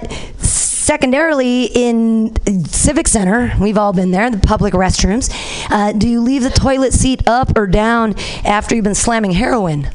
secondarily, 0.82 1.66
in 1.66 2.34
Civic 2.66 3.08
Center, 3.08 3.54
we've 3.60 3.78
all 3.78 3.94
been 3.94 4.12
there, 4.12 4.30
the 4.30 4.40
public 4.40 4.74
restrooms. 4.74 5.30
Uh, 5.70 5.92
do 5.92 6.10
you 6.10 6.22
leave 6.22 6.44
the 6.44 6.50
toilet 6.50 6.94
seat 6.94 7.28
up 7.28 7.58
or 7.58 7.68
down 7.68 8.16
after 8.44 8.76
you've 8.76 8.84
been 8.84 8.96
slamming 8.96 9.32
heroin? 9.32 9.90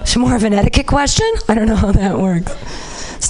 It's 0.00 0.16
more 0.16 0.34
of 0.34 0.44
an 0.44 0.54
etiquette 0.54 0.86
question. 0.86 1.30
I 1.48 1.54
don't 1.54 1.66
know 1.66 1.76
how 1.76 1.92
that 1.92 2.18
works. 2.18 2.52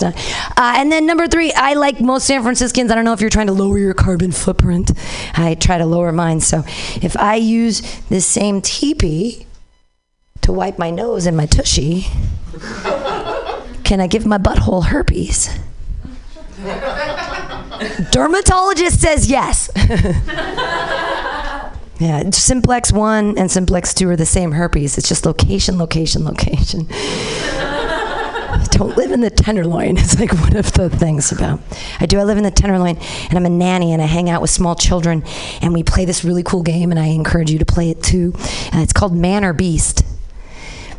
Uh, 0.03 0.13
and 0.57 0.93
then 0.93 1.07
number 1.07 1.27
three, 1.27 1.53
I 1.53 1.75
like 1.75 2.01
most 2.01 2.27
San 2.27 2.43
Franciscans. 2.43 2.91
I 2.91 2.95
don't 2.95 3.05
know 3.05 3.13
if 3.13 3.21
you're 3.21 3.31
trying 3.31 3.47
to 3.47 3.53
lower 3.53 3.79
your 3.79 3.95
carbon 3.95 4.31
footprint. 4.31 4.93
I 5.35 5.55
try 5.55 5.79
to 5.79 5.87
lower 5.87 6.13
mine. 6.13 6.41
So 6.41 6.65
if 7.03 7.17
I 7.17 7.37
use 7.37 7.81
this 8.09 8.27
same 8.27 8.61
teepee 8.61 9.47
to 10.43 10.53
wipe 10.53 10.79
my 10.79 10.91
nose 10.91 11.27
and 11.27 11.37
my 11.37 11.47
tushy, 11.47 12.07
can 13.85 14.01
I 14.01 14.07
give 14.07 14.27
my 14.27 14.39
butthole 14.39 14.87
herpes? 14.87 15.49
Dermatologist 18.13 19.01
says 19.01 19.29
yes. 19.29 19.69
yeah, 21.99 22.31
simplex 22.31 22.93
1 22.93 23.37
and 23.37 23.51
simplex 23.51 23.93
2 23.93 24.09
are 24.09 24.17
the 24.17 24.25
same 24.25 24.53
herpes. 24.53 24.97
It's 24.97 25.09
just 25.09 25.27
location, 25.27 25.77
location, 25.77 26.25
location. 26.25 26.87
Don't 28.71 28.97
live 28.97 29.13
in 29.13 29.21
the 29.21 29.29
Tenderloin. 29.29 29.99
It's 29.99 30.19
like 30.19 30.33
one 30.33 30.57
of 30.57 30.73
the 30.73 30.89
things 30.89 31.31
about. 31.31 31.61
I 32.01 32.07
do. 32.07 32.19
I 32.19 32.25
live 32.25 32.39
in 32.39 32.45
the 32.45 32.51
Tenderloin, 32.51 32.97
and 33.29 33.35
I'm 33.35 33.45
a 33.45 33.51
nanny, 33.51 33.93
and 33.93 34.01
I 34.01 34.07
hang 34.07 34.31
out 34.31 34.41
with 34.41 34.51
small 34.51 34.75
children, 34.75 35.25
and 35.61 35.75
we 35.75 35.83
play 35.83 36.07
this 36.07 36.25
really 36.25 36.43
cool 36.43 36.63
game, 36.63 36.91
and 36.91 36.99
I 36.99 37.07
encourage 37.07 37.51
you 37.51 37.59
to 37.59 37.67
play 37.67 37.91
it 37.91 38.03
too. 38.03 38.33
Uh, 38.37 38.81
it's 38.81 38.95
called 38.95 39.15
Man 39.15 39.45
or 39.45 39.53
Beast. 39.53 40.05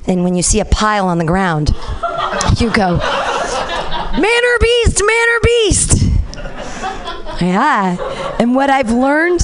And 0.05 0.23
when 0.23 0.35
you 0.35 0.43
see 0.43 0.59
a 0.59 0.65
pile 0.65 1.07
on 1.07 1.17
the 1.17 1.25
ground, 1.25 1.75
you 2.59 2.71
go, 2.71 2.99
Man 4.17 4.45
or 4.45 4.59
beast, 4.59 5.01
man 5.05 5.29
or 5.29 5.39
beast. 5.43 6.03
Yeah. 7.41 8.35
And 8.39 8.55
what 8.55 8.69
I've 8.69 8.91
learned, 8.91 9.43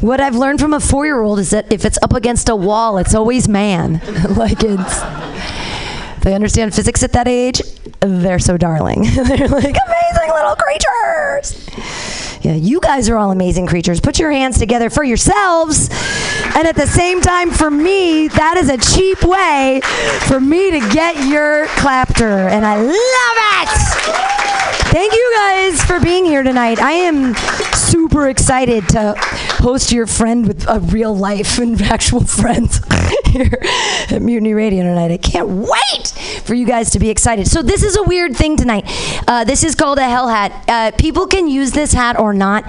what 0.00 0.20
I've 0.20 0.36
learned 0.36 0.60
from 0.60 0.72
a 0.72 0.80
four 0.80 1.04
year 1.04 1.20
old 1.20 1.38
is 1.38 1.50
that 1.50 1.70
if 1.72 1.84
it's 1.84 1.98
up 2.02 2.14
against 2.14 2.48
a 2.48 2.56
wall, 2.56 2.98
it's 2.98 3.14
always 3.14 3.48
man. 3.48 3.94
like 4.36 4.62
it's, 4.62 5.00
they 6.22 6.34
understand 6.34 6.74
physics 6.74 7.02
at 7.02 7.12
that 7.12 7.28
age, 7.28 7.60
they're 8.00 8.38
so 8.38 8.56
darling. 8.56 9.02
they're 9.14 9.48
like 9.48 9.76
amazing 9.86 10.30
little 10.32 10.56
creatures. 10.56 12.29
Yeah, 12.42 12.54
you 12.54 12.80
guys 12.80 13.08
are 13.10 13.18
all 13.18 13.30
amazing 13.30 13.66
creatures. 13.66 14.00
Put 14.00 14.18
your 14.18 14.30
hands 14.30 14.58
together 14.58 14.88
for 14.88 15.04
yourselves. 15.04 15.90
And 16.56 16.66
at 16.66 16.74
the 16.74 16.86
same 16.86 17.20
time, 17.20 17.50
for 17.50 17.70
me, 17.70 18.28
that 18.28 18.56
is 18.56 18.70
a 18.70 18.78
cheap 18.78 19.22
way 19.22 19.80
for 20.26 20.40
me 20.40 20.70
to 20.70 20.80
get 20.88 21.28
your 21.28 21.66
clapter. 21.76 22.48
And 22.48 22.64
I 22.64 22.80
love 22.80 24.36
it. 24.36 24.39
Thank 24.90 25.12
you 25.12 25.34
guys 25.36 25.84
for 25.84 26.00
being 26.00 26.24
here 26.24 26.42
tonight. 26.42 26.80
I 26.80 26.90
am 26.90 27.36
super 27.76 28.28
excited 28.28 28.88
to 28.88 29.14
host 29.60 29.92
your 29.92 30.08
friend 30.08 30.48
with 30.48 30.66
a 30.68 30.80
real 30.80 31.16
life 31.16 31.58
and 31.60 31.80
actual 31.82 32.24
friends 32.24 32.80
here 33.26 33.56
at 34.10 34.20
Mutiny 34.20 34.52
Radio 34.52 34.82
tonight. 34.82 35.12
I 35.12 35.16
can't 35.16 35.48
wait 35.48 36.08
for 36.44 36.54
you 36.54 36.66
guys 36.66 36.90
to 36.90 36.98
be 36.98 37.08
excited. 37.08 37.46
So 37.46 37.62
this 37.62 37.84
is 37.84 37.96
a 37.96 38.02
weird 38.02 38.36
thing 38.36 38.56
tonight. 38.56 38.82
Uh, 39.28 39.44
this 39.44 39.62
is 39.62 39.76
called 39.76 39.98
a 39.98 40.08
hell 40.08 40.26
hat. 40.26 40.64
Uh, 40.66 40.90
people 40.98 41.28
can 41.28 41.46
use 41.46 41.70
this 41.70 41.92
hat 41.92 42.18
or 42.18 42.34
not. 42.34 42.64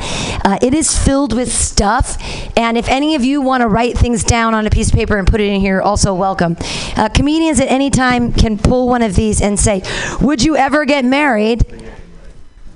Uh, 0.45 0.59
it 0.61 0.75
is 0.75 0.95
filled 0.95 1.35
with 1.35 1.51
stuff, 1.51 2.21
and 2.55 2.77
if 2.77 2.87
any 2.87 3.15
of 3.15 3.25
you 3.25 3.41
want 3.41 3.61
to 3.61 3.67
write 3.67 3.97
things 3.97 4.23
down 4.23 4.53
on 4.53 4.67
a 4.67 4.69
piece 4.69 4.89
of 4.89 4.93
paper 4.93 5.17
and 5.17 5.27
put 5.27 5.41
it 5.41 5.47
in 5.47 5.59
here, 5.59 5.81
also 5.81 6.13
welcome. 6.13 6.55
Uh, 6.95 7.09
comedians 7.09 7.59
at 7.59 7.67
any 7.67 7.89
time 7.89 8.31
can 8.31 8.59
pull 8.59 8.87
one 8.87 9.01
of 9.01 9.15
these 9.15 9.41
and 9.41 9.59
say, 9.59 9.81
"Would 10.21 10.43
you 10.43 10.55
ever 10.55 10.85
get 10.85 11.03
married?" 11.03 11.65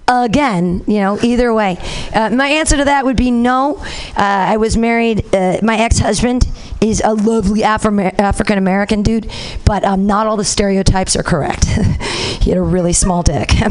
Again, 0.07 0.83
you 0.87 0.99
know, 0.99 1.19
either 1.21 1.53
way. 1.53 1.77
Uh, 2.13 2.29
my 2.29 2.47
answer 2.47 2.77
to 2.77 2.85
that 2.85 3.05
would 3.05 3.17
be 3.17 3.31
no. 3.31 3.77
Uh, 3.77 3.83
I 4.17 4.57
was 4.57 4.77
married, 4.77 5.25
uh, 5.33 5.59
my 5.61 5.77
ex 5.77 5.99
husband 5.99 6.47
is 6.81 7.01
a 7.03 7.13
lovely 7.13 7.63
African 7.63 8.57
American 8.57 9.01
dude, 9.01 9.29
but 9.65 9.83
um, 9.83 10.05
not 10.05 10.27
all 10.27 10.37
the 10.37 10.45
stereotypes 10.45 11.15
are 11.15 11.23
correct. 11.23 11.65
he 12.41 12.51
had 12.51 12.57
a 12.57 12.61
really 12.61 12.93
small 12.93 13.23
dick. 13.23 13.49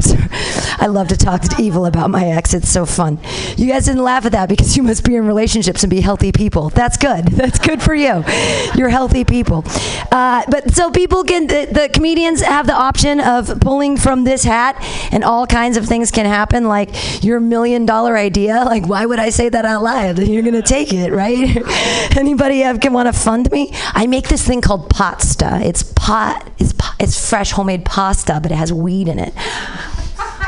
I 0.81 0.87
love 0.89 1.09
to 1.09 1.17
talk 1.17 1.43
to 1.43 1.63
evil 1.63 1.87
about 1.87 2.11
my 2.11 2.27
ex. 2.27 2.55
It's 2.55 2.69
so 2.69 2.85
fun. 2.85 3.19
You 3.57 3.69
guys 3.69 3.85
didn't 3.85 4.03
laugh 4.03 4.27
at 4.27 4.33
that 4.33 4.49
because 4.49 4.77
you 4.77 4.83
must 4.83 5.05
be 5.05 5.15
in 5.15 5.27
relationships 5.27 5.85
and 5.85 5.91
be 5.91 6.01
healthy 6.01 6.33
people. 6.33 6.71
That's 6.71 6.97
good. 6.97 7.27
That's 7.29 7.59
good 7.59 7.83
for 7.83 7.95
you. 7.95 8.25
You're 8.75 8.89
healthy 8.89 9.25
people. 9.25 9.65
Uh, 10.11 10.43
but 10.49 10.75
so 10.75 10.91
people 10.91 11.25
can, 11.25 11.47
the, 11.47 11.69
the 11.71 11.91
comedians 11.93 12.43
have 12.43 12.67
the 12.67 12.75
option 12.75 13.21
of 13.21 13.61
pulling 13.61 13.97
from 13.97 14.25
this 14.25 14.45
hat, 14.45 14.77
and 15.13 15.23
all 15.23 15.47
kinds 15.47 15.77
of 15.77 15.87
things 15.87 16.11
can 16.11 16.24
happen. 16.25 16.65
Like 16.65 17.25
your 17.25 17.41
million 17.41 17.87
dollar 17.87 18.17
idea. 18.17 18.63
Like, 18.65 18.87
why 18.87 19.07
would 19.07 19.19
I 19.19 19.31
say 19.31 19.49
that 19.49 19.65
out 19.65 19.83
loud? 19.83 20.19
You're 20.35 20.43
to 20.43 20.63
take 20.63 20.93
it, 20.93 21.13
right? 21.13 21.57
Anybody 22.17 22.61
have, 22.61 22.81
can 22.81 22.93
want 22.93 23.13
to 23.13 23.19
fund 23.19 23.51
me? 23.51 23.71
I 23.93 24.07
make 24.07 24.29
this 24.29 24.47
thing 24.47 24.61
called 24.61 24.91
pasta. 24.91 25.61
It's 25.63 25.83
pot. 25.83 26.49
It's 26.59 26.75
it's 27.01 27.29
fresh 27.29 27.53
homemade 27.53 27.85
pasta, 27.85 28.41
but 28.43 28.51
it 28.53 28.57
has 28.57 28.73
weed 28.73 29.09
in 29.09 29.19
it. 29.19 29.35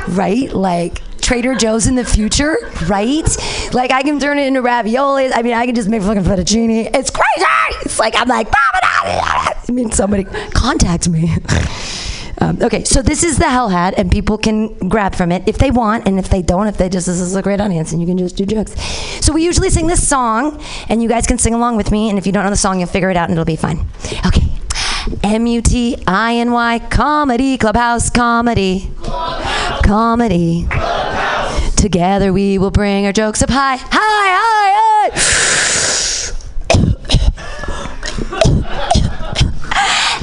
Right? 0.08 0.52
Like 0.52 1.02
Trader 1.20 1.56
Joe's 1.56 1.88
in 1.88 1.96
the 1.96 2.04
future, 2.04 2.56
right? 2.86 3.26
Like 3.72 3.90
I 3.90 4.02
can 4.02 4.20
turn 4.20 4.38
it 4.38 4.46
into 4.46 4.62
raviolis. 4.62 5.32
I 5.34 5.42
mean, 5.42 5.54
I 5.54 5.66
can 5.66 5.74
just 5.74 5.88
make 5.88 6.02
fucking 6.02 6.22
fettuccine. 6.22 6.88
It's 6.94 7.10
crazy. 7.10 7.46
It's 7.84 7.98
like 7.98 8.14
I'm 8.16 8.28
like, 8.28 8.48
I 8.52 9.54
mean, 9.72 9.90
somebody 9.90 10.24
contact 10.24 11.08
me. 11.08 11.34
Um, 12.38 12.58
okay, 12.62 12.84
so 12.84 13.00
this 13.00 13.22
is 13.22 13.38
the 13.38 13.48
Hell 13.48 13.70
Hat, 13.70 13.94
and 13.96 14.10
people 14.10 14.36
can 14.36 14.76
grab 14.88 15.14
from 15.14 15.32
it 15.32 15.42
if 15.46 15.56
they 15.58 15.70
want, 15.70 16.06
and 16.06 16.18
if 16.18 16.28
they 16.28 16.42
don't, 16.42 16.66
if 16.66 16.76
they 16.76 16.88
just, 16.88 17.06
this 17.06 17.20
is 17.20 17.34
a 17.34 17.42
great 17.42 17.60
audience, 17.60 17.92
and 17.92 18.00
you 18.00 18.06
can 18.06 18.18
just 18.18 18.36
do 18.36 18.44
jokes. 18.44 18.74
So 19.24 19.32
we 19.32 19.42
usually 19.42 19.70
sing 19.70 19.86
this 19.86 20.06
song, 20.06 20.62
and 20.88 21.02
you 21.02 21.08
guys 21.08 21.26
can 21.26 21.38
sing 21.38 21.54
along 21.54 21.76
with 21.76 21.90
me, 21.90 22.10
and 22.10 22.18
if 22.18 22.26
you 22.26 22.32
don't 22.32 22.44
know 22.44 22.50
the 22.50 22.56
song, 22.56 22.78
you'll 22.78 22.88
figure 22.88 23.10
it 23.10 23.16
out, 23.16 23.30
and 23.30 23.32
it'll 23.32 23.46
be 23.46 23.56
fine. 23.56 23.86
Okay. 24.26 24.42
M 25.22 25.46
U 25.46 25.62
T 25.62 26.02
I 26.06 26.34
N 26.36 26.50
Y 26.50 26.80
comedy 26.90 27.56
clubhouse 27.56 28.10
comedy 28.10 28.90
comedy. 29.84 30.66
Together 31.76 32.32
we 32.32 32.58
will 32.58 32.72
bring 32.72 33.06
our 33.06 33.12
jokes 33.12 33.40
up 33.40 33.50
high, 33.50 33.76
high, 33.76 33.88
high, 33.92 34.72
high. 34.74 34.95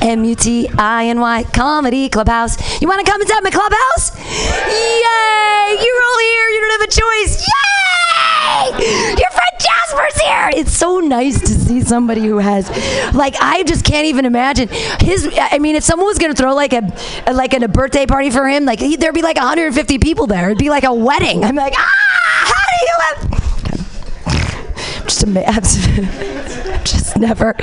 M 0.04 0.26
U 0.26 0.36
T 0.36 0.68
I 0.78 1.06
N 1.08 1.20
Y 1.22 1.44
Comedy 1.54 2.10
Clubhouse. 2.10 2.58
You 2.82 2.88
want 2.90 3.06
to 3.06 3.10
come 3.10 3.22
inside 3.22 3.42
my 3.44 3.52
clubhouse? 3.52 4.12
Yay! 4.20 5.78
You're 5.86 6.04
all 6.04 6.20
here. 6.20 6.50
You 6.50 6.60
don't 6.62 6.72
have 6.72 6.82
a 6.82 6.92
choice. 6.92 7.48
Yay! 7.48 8.72
Your 9.18 9.30
friend 9.32 9.56
Jasper's 9.60 10.22
here. 10.22 10.50
It's 10.56 10.72
so 10.74 11.00
nice 11.00 11.40
to 11.40 11.48
see 11.48 11.80
somebody 11.82 12.22
who 12.22 12.38
has, 12.40 12.70
like, 13.14 13.36
I 13.40 13.64
just 13.64 13.86
can't 13.86 14.08
even 14.08 14.26
imagine 14.26 14.68
his. 15.00 15.30
I 15.40 15.58
mean, 15.60 15.76
if 15.76 15.84
someone 15.84 16.08
was 16.08 16.18
gonna 16.20 16.34
throw 16.36 16.54
like 16.54 16.74
a, 16.74 16.82
like 17.32 17.54
a 17.54 17.68
birthday 17.70 18.06
party 18.06 18.30
for 18.30 18.46
him, 18.48 18.66
like 18.66 18.80
he- 18.80 18.98
there'd 18.98 19.16
be 19.16 19.22
like 19.22 19.38
150 19.38 20.00
people 20.00 20.28
there. 20.28 20.48
It'd 20.48 20.58
be 20.58 20.70
like 20.70 20.84
a 20.84 20.94
wedding. 20.94 21.44
I'm 21.46 21.56
like, 21.56 21.74
ah, 21.78 22.52
how 22.52 22.64
do 22.70 22.76
you 22.86 22.96
have? 23.00 23.18
Just 25.06 25.24
amazed. 25.24 25.80
just 26.86 27.18
never. 27.18 27.56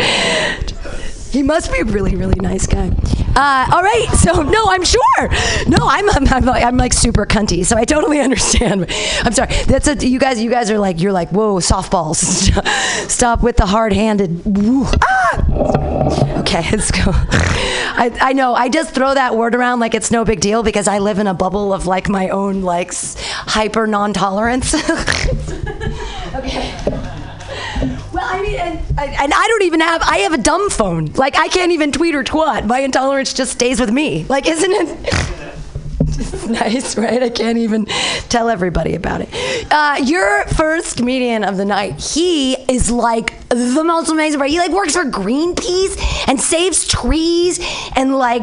He 1.31 1.45
must 1.45 1.73
be 1.73 1.79
a 1.79 1.85
really, 1.85 2.17
really 2.17 2.39
nice 2.41 2.67
guy. 2.67 2.89
Uh, 3.37 3.67
all 3.73 3.83
right, 3.83 4.09
so 4.19 4.43
no, 4.43 4.65
I'm 4.69 4.85
sure. 4.85 5.29
No, 5.69 5.79
I'm, 5.83 6.11
I'm, 6.11 6.27
I'm, 6.29 6.45
like, 6.45 6.65
I'm 6.65 6.77
like 6.77 6.93
super 6.93 7.25
cunty, 7.25 7.65
so 7.65 7.77
I 7.77 7.85
totally 7.85 8.19
understand. 8.27 8.87
I'm 9.23 9.33
sorry. 9.33 9.55
That's 9.67 9.87
a, 9.87 9.95
you 10.07 10.19
guys. 10.19 10.41
You 10.41 10.51
guys 10.51 10.71
are 10.71 10.79
like 10.79 11.01
you're 11.01 11.13
like 11.13 11.31
whoa 11.31 11.61
softballs. 11.61 12.17
Stop 13.09 13.43
with 13.43 13.57
the 13.57 13.67
hard-handed. 13.67 14.43
Ah! 15.03 16.41
Okay, 16.41 16.69
let's 16.73 16.91
go. 16.91 17.13
I, 17.13 18.17
I 18.21 18.33
know. 18.33 18.55
I 18.55 18.69
just 18.69 18.93
throw 18.93 19.15
that 19.15 19.37
word 19.37 19.55
around 19.55 19.79
like 19.79 19.95
it's 19.95 20.11
no 20.11 20.25
big 20.25 20.41
deal 20.41 20.65
because 20.65 20.89
I 20.89 20.99
live 20.99 21.21
in 21.21 21.29
a 21.29 21.35
bubble 21.35 21.73
of 21.73 21.87
like 21.87 22.09
my 22.09 22.31
own 22.31 22.63
like 22.63 22.93
hyper 22.93 23.87
non-tolerance. 23.87 24.75
okay. 26.35 26.75
Well, 28.13 28.80
I 28.97 29.07
and, 29.07 29.33
I 29.33 29.47
don't 29.49 29.63
even 29.63 29.81
have, 29.81 30.03
I 30.03 30.19
have 30.19 30.33
a 30.33 30.39
dumb 30.39 30.71
phone. 30.71 31.07
Like, 31.15 31.37
I 31.37 31.49
can't 31.49 31.73
even 31.73 31.93
tweet 31.93 32.15
or 32.15 32.25
twat. 32.25 32.67
My 32.67 32.81
intolerance 32.81 33.33
just 33.33 33.53
stays 33.53 33.81
with 33.81 33.91
me. 33.91 34.25
Like, 34.29 34.47
isn't 34.47 34.71
it? 34.71 35.15
Nice, 36.51 36.97
right? 36.97 37.23
I 37.23 37.31
can't 37.31 37.59
even 37.59 37.87
tell 38.29 38.49
everybody 38.49 38.97
about 38.97 39.21
it. 39.21 39.29
Uh, 39.71 39.99
your 40.03 40.45
first 40.47 40.97
comedian 40.97 41.45
of 41.45 41.57
the 41.57 41.65
night, 41.65 42.01
he 42.01 42.55
is 42.55 42.91
like 42.91 43.49
the 43.49 43.85
most 43.85 44.11
amazing. 44.11 44.39
Part. 44.39 44.51
He 44.51 44.59
like 44.59 44.73
works 44.73 44.97
for 44.97 45.05
Greenpeace 45.05 45.97
and 46.29 46.41
saves 46.41 46.89
trees 46.89 47.61
and 47.95 48.17
like 48.17 48.43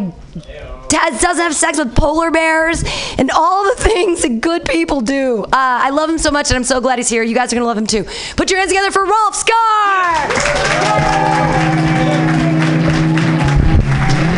Dad 0.90 1.20
doesn't 1.20 1.44
have 1.44 1.56
sex 1.56 1.78
with 1.78 1.96
polar 1.96 2.32
bears 2.32 2.84
and 3.18 3.30
all 3.32 3.64
the 3.64 3.76
things 3.84 4.22
that 4.22 4.42
good 4.42 4.66
people 4.66 5.02
do. 5.02 5.44
Uh, 5.44 5.50
I 5.52 5.90
love 5.90 6.10
him 6.10 6.18
so 6.18 6.32
much, 6.32 6.50
and 6.50 6.56
I'm 6.56 6.64
so 6.64 6.80
glad 6.80 7.00
he's 7.00 7.10
here. 7.10 7.24
You 7.24 7.36
guys 7.36 7.52
are 7.52 7.56
gonna 7.56 7.66
love 7.66 7.78
him 7.78 7.88
too. 7.88 8.06
Put 8.36 8.50
your 8.50 8.60
hands 8.60 8.72
together 8.72 8.92
for 8.92 9.04
Rolf 9.04 9.36
Skar. 9.36 10.58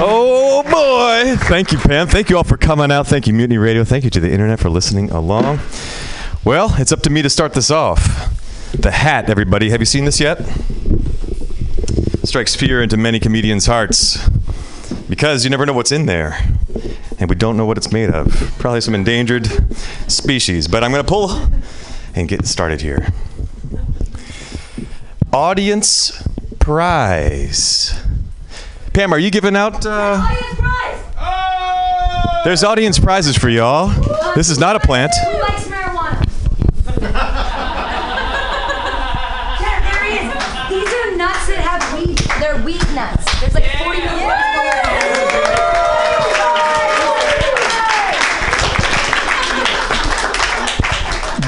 Oh 0.02 0.64
boy! 0.64 1.36
Thank 1.48 1.72
you, 1.72 1.78
Pam. 1.78 2.08
Thank 2.08 2.30
you 2.30 2.38
all 2.38 2.44
for 2.44 2.58
coming 2.58 2.92
out. 2.92 3.06
Thank 3.06 3.28
you, 3.28 3.34
Mutiny 3.34 3.58
Radio. 3.58 3.84
Thank 3.84 4.04
you 4.04 4.10
to 4.12 4.20
the 4.20 4.32
internet 4.32 4.60
for 4.60 4.70
listening 4.70 5.12
along. 5.12 5.60
Well, 6.46 6.76
it's 6.78 6.92
up 6.92 7.02
to 7.02 7.10
me 7.10 7.22
to 7.22 7.30
start 7.30 7.54
this 7.54 7.70
off. 7.70 8.34
The 8.72 8.92
hat, 8.92 9.30
everybody. 9.30 9.70
Have 9.72 9.82
you 9.82 9.86
seen 9.86 10.06
this 10.06 10.20
yet? 10.20 10.40
Strikes 12.24 12.56
fear 12.56 12.82
into 12.82 12.96
many 12.96 13.20
comedians' 13.20 13.66
hearts 13.66 14.30
because 15.10 15.44
you 15.44 15.50
never 15.50 15.66
know 15.66 15.74
what's 15.74 15.92
in 15.92 16.06
there, 16.06 16.40
and 17.20 17.30
we 17.30 17.36
don't 17.36 17.58
know 17.58 17.66
what 17.66 17.78
it's 17.78 17.92
made 17.92 18.10
of. 18.10 18.32
Probably 18.60 18.82
some 18.82 18.96
endangered 18.96 19.48
species. 20.10 20.68
But 20.68 20.84
I'm 20.84 20.92
going 20.92 21.04
to 21.04 21.10
pull 21.10 21.50
and 22.16 22.28
get 22.28 22.46
started 22.46 22.82
here. 22.82 23.08
Audience 25.32 26.28
prize. 26.60 28.00
Pam, 28.94 29.14
are 29.14 29.20
you 29.20 29.32
giving 29.32 29.56
out? 29.56 29.86
Uh, 29.86 30.26
there's 32.44 32.64
audience 32.64 32.98
prizes 33.00 33.38
for 33.38 33.50
y'all. 33.50 33.90
This 34.36 34.50
is 34.50 34.60
not 34.60 34.76
a 34.76 34.80
plant. 34.80 35.12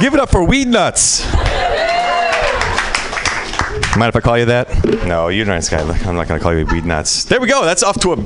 Give 0.02 0.16
it 0.16 0.20
up 0.20 0.32
for 0.32 0.44
weed 0.44 0.68
nuts. 0.68 1.24
Mind 3.96 4.10
if 4.10 4.16
I 4.16 4.20
call 4.20 4.36
you 4.36 4.46
that? 4.46 5.06
No, 5.06 5.28
you're 5.28 5.46
a 5.46 5.48
nice 5.48 5.70
guy. 5.70 5.82
I'm 5.82 6.16
not 6.16 6.28
going 6.28 6.40
to 6.40 6.44
call 6.44 6.58
you 6.58 6.66
weed 6.66 6.86
nuts. 6.86 7.26
There 7.26 7.40
we 7.40 7.48
go. 7.48 7.64
That's 7.64 7.84
off 7.84 8.00
to 8.02 8.14
a, 8.14 8.18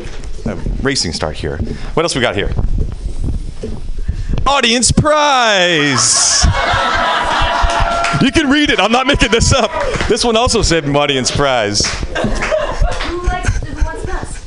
a 0.51 0.55
racing 0.81 1.11
start 1.11 1.35
here. 1.35 1.57
What 1.95 2.03
else 2.03 2.15
we 2.15 2.21
got 2.21 2.35
here? 2.35 2.49
Audience 4.47 4.93
prize. 4.93 6.45
You 8.21 8.31
can 8.31 8.49
read 8.49 8.69
it. 8.69 8.79
I'm 8.79 8.93
not 8.93 9.05
making 9.05 9.31
this 9.31 9.51
up. 9.51 9.69
This 10.07 10.23
one 10.23 10.37
also 10.37 10.61
said 10.61 10.85
audience 10.95 11.29
prize. 11.29 11.85
Who 13.03 13.21
likes, 13.23 13.59
nuts? 14.07 14.45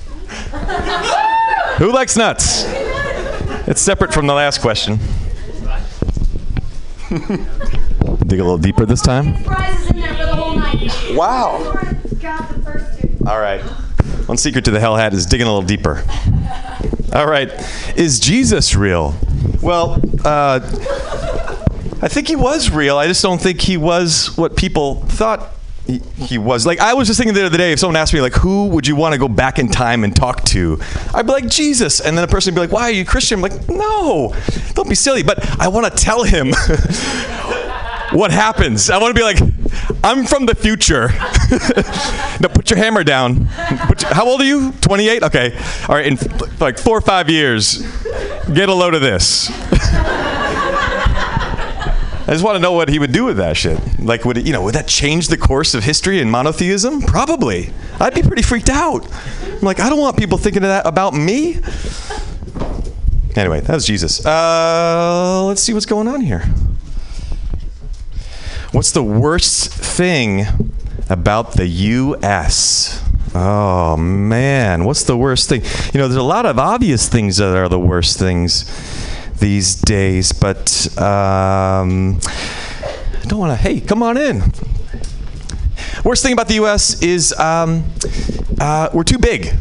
Who 1.77 1.93
likes 1.93 2.17
nuts? 2.17 2.65
It's 3.69 3.83
separate 3.83 4.15
from 4.15 4.27
the 4.27 4.35
last 4.35 4.63
question. 4.63 4.99
Dig 8.27 8.39
a 8.39 8.45
little 8.45 8.59
deeper 8.59 8.85
this 8.85 9.01
time. 9.01 9.43
Prizes 9.45 9.91
in 9.91 10.01
there 10.01 10.15
for 10.15 10.27
the 10.27 10.37
whole 10.37 10.55
night. 10.55 10.93
Wow. 11.13 11.73
Got 12.21 12.49
the 12.51 12.63
first 12.63 13.01
two. 13.01 13.09
All 13.27 13.41
right. 13.41 13.63
One 14.27 14.37
secret 14.37 14.65
to 14.67 14.71
the 14.71 14.81
hell 14.81 14.97
hat 14.97 15.15
is 15.15 15.25
digging 15.25 15.47
a 15.47 15.51
little 15.51 15.67
deeper. 15.67 16.05
All 17.15 17.27
right. 17.27 17.51
Is 17.97 18.21
Jesus 18.21 18.75
real? 18.75 19.15
Well, 19.63 20.03
uh, 20.25 20.61
I 22.03 22.09
think 22.09 22.29
he 22.29 22.37
was 22.37 22.71
real. 22.71 22.99
I 22.99 23.07
just 23.07 23.23
don't 23.23 23.41
think 23.41 23.61
he 23.61 23.77
was 23.77 24.37
what 24.37 24.57
people 24.57 24.97
thought 25.07 25.55
he, 25.89 26.37
was. 26.37 26.67
Like, 26.67 26.81
I 26.81 26.93
was 26.95 27.09
just 27.09 27.19
thinking 27.19 27.35
the 27.35 27.47
other 27.47 27.57
day, 27.57 27.73
if 27.73 27.79
someone 27.79 27.97
asked 27.97 28.13
me, 28.13 28.21
like, 28.21 28.35
who 28.35 28.69
would 28.69 28.87
you 28.87 28.95
want 28.95 29.15
to 29.15 29.19
go 29.19 29.27
back 29.27 29.59
in 29.59 29.69
time 29.69 30.05
and 30.05 30.15
talk 30.15 30.43
to? 30.45 30.79
I'd 31.15 31.27
be 31.27 31.33
like, 31.33 31.49
Jesus. 31.49 32.01
And 32.01 32.17
then 32.17 32.25
a 32.25 32.29
person 32.29 32.55
would 32.55 32.57
be 32.57 32.67
like, 32.67 32.73
why 32.73 32.83
are 32.83 32.91
you 32.93 33.05
Christian? 33.07 33.39
I'm 33.39 33.43
like, 33.43 33.69
no, 33.69 34.35
don't 34.75 34.89
be 34.89 34.95
silly. 34.95 35.23
But 35.23 35.39
I 35.59 35.69
want 35.69 35.87
to 35.87 35.93
tell 36.03 36.25
him 36.25 36.49
what 38.13 38.31
happens. 38.31 38.91
I 38.91 38.99
want 38.99 39.17
to 39.17 39.19
be 39.19 39.25
like, 39.25 39.39
I'm 40.05 40.27
from 40.27 40.45
the 40.45 40.55
future. 40.55 41.09
no, 42.41 42.49
put 42.49 42.71
your 42.71 42.77
hammer 42.79 43.03
down. 43.03 43.37
Your- 43.39 44.13
how 44.13 44.27
old 44.27 44.43
are 44.43 44.45
you? 44.45 44.73
28? 44.83 45.23
Okay. 45.23 45.59
All 45.89 45.95
right, 45.95 46.07
in 46.07 46.19
like 46.61 46.79
four 46.79 46.99
or 46.99 47.01
five 47.01 47.31
years, 47.31 47.79
get 48.53 48.69
a 48.69 48.75
load 48.75 48.95
of 48.95 49.01
this. 49.01 49.49
I 52.29 52.33
just 52.33 52.45
want 52.45 52.57
to 52.57 52.61
know 52.61 52.73
what 52.73 52.91
he 52.91 52.99
would 52.99 53.11
do 53.11 53.25
with 53.25 53.39
that 53.39 53.57
shit. 53.57 53.81
Like, 53.99 54.27
would 54.27 54.37
it, 54.37 54.47
you 54.47 54.53
know, 54.53 54.63
would 54.65 54.75
that 54.75 54.87
change 54.87 55.29
the 55.29 55.39
course 55.39 55.73
of 55.73 55.83
history 55.83 56.21
and 56.21 56.31
monotheism? 56.31 57.01
Probably. 57.01 57.73
I'd 57.99 58.13
be 58.13 58.21
pretty 58.21 58.43
freaked 58.43 58.69
out. 58.69 59.11
I'm 59.47 59.63
like, 59.63 59.81
I 59.81 59.89
don't 59.89 59.99
want 59.99 60.19
people 60.19 60.37
thinking 60.37 60.63
of 60.63 60.69
that 60.69 60.87
about 60.87 61.15
me. 61.15 61.59
Anyway, 63.35 63.61
that 63.61 63.73
was 63.73 63.87
Jesus. 63.87 64.27
Uh, 64.27 65.43
let's 65.47 65.63
see 65.63 65.73
what's 65.73 65.87
going 65.87 66.07
on 66.07 66.21
here. 66.21 66.41
What's 68.73 68.93
the 68.93 69.03
worst 69.03 69.73
thing 69.73 70.45
about 71.09 71.53
the 71.53 71.67
U.S.? 71.67 73.03
Oh 73.35 73.97
man, 73.97 74.85
what's 74.85 75.05
the 75.05 75.17
worst 75.17 75.49
thing? 75.49 75.63
You 75.95 76.01
know, 76.01 76.09
there's 76.09 76.17
a 76.17 76.23
lot 76.23 76.45
of 76.45 76.59
obvious 76.59 77.09
things 77.09 77.39
that 77.39 77.57
are 77.57 77.71
the 77.71 77.79
worst 77.79 78.19
things 78.19 78.67
these 79.39 79.77
days, 79.77 80.33
but 80.33 80.89
um, 80.99 82.19
I 82.21 83.25
don't 83.27 83.39
want 83.39 83.53
to. 83.53 83.57
Hey, 83.57 83.81
come 83.81 84.03
on 84.03 84.17
in. 84.17 84.43
Worst 86.05 86.23
thing 86.23 86.33
about 86.33 86.49
the 86.49 86.55
U.S. 86.55 87.03
is 87.03 87.33
um, 87.39 87.85
uh, 88.61 88.89
we're 88.93 89.05
too 89.05 89.19
big. 89.19 89.55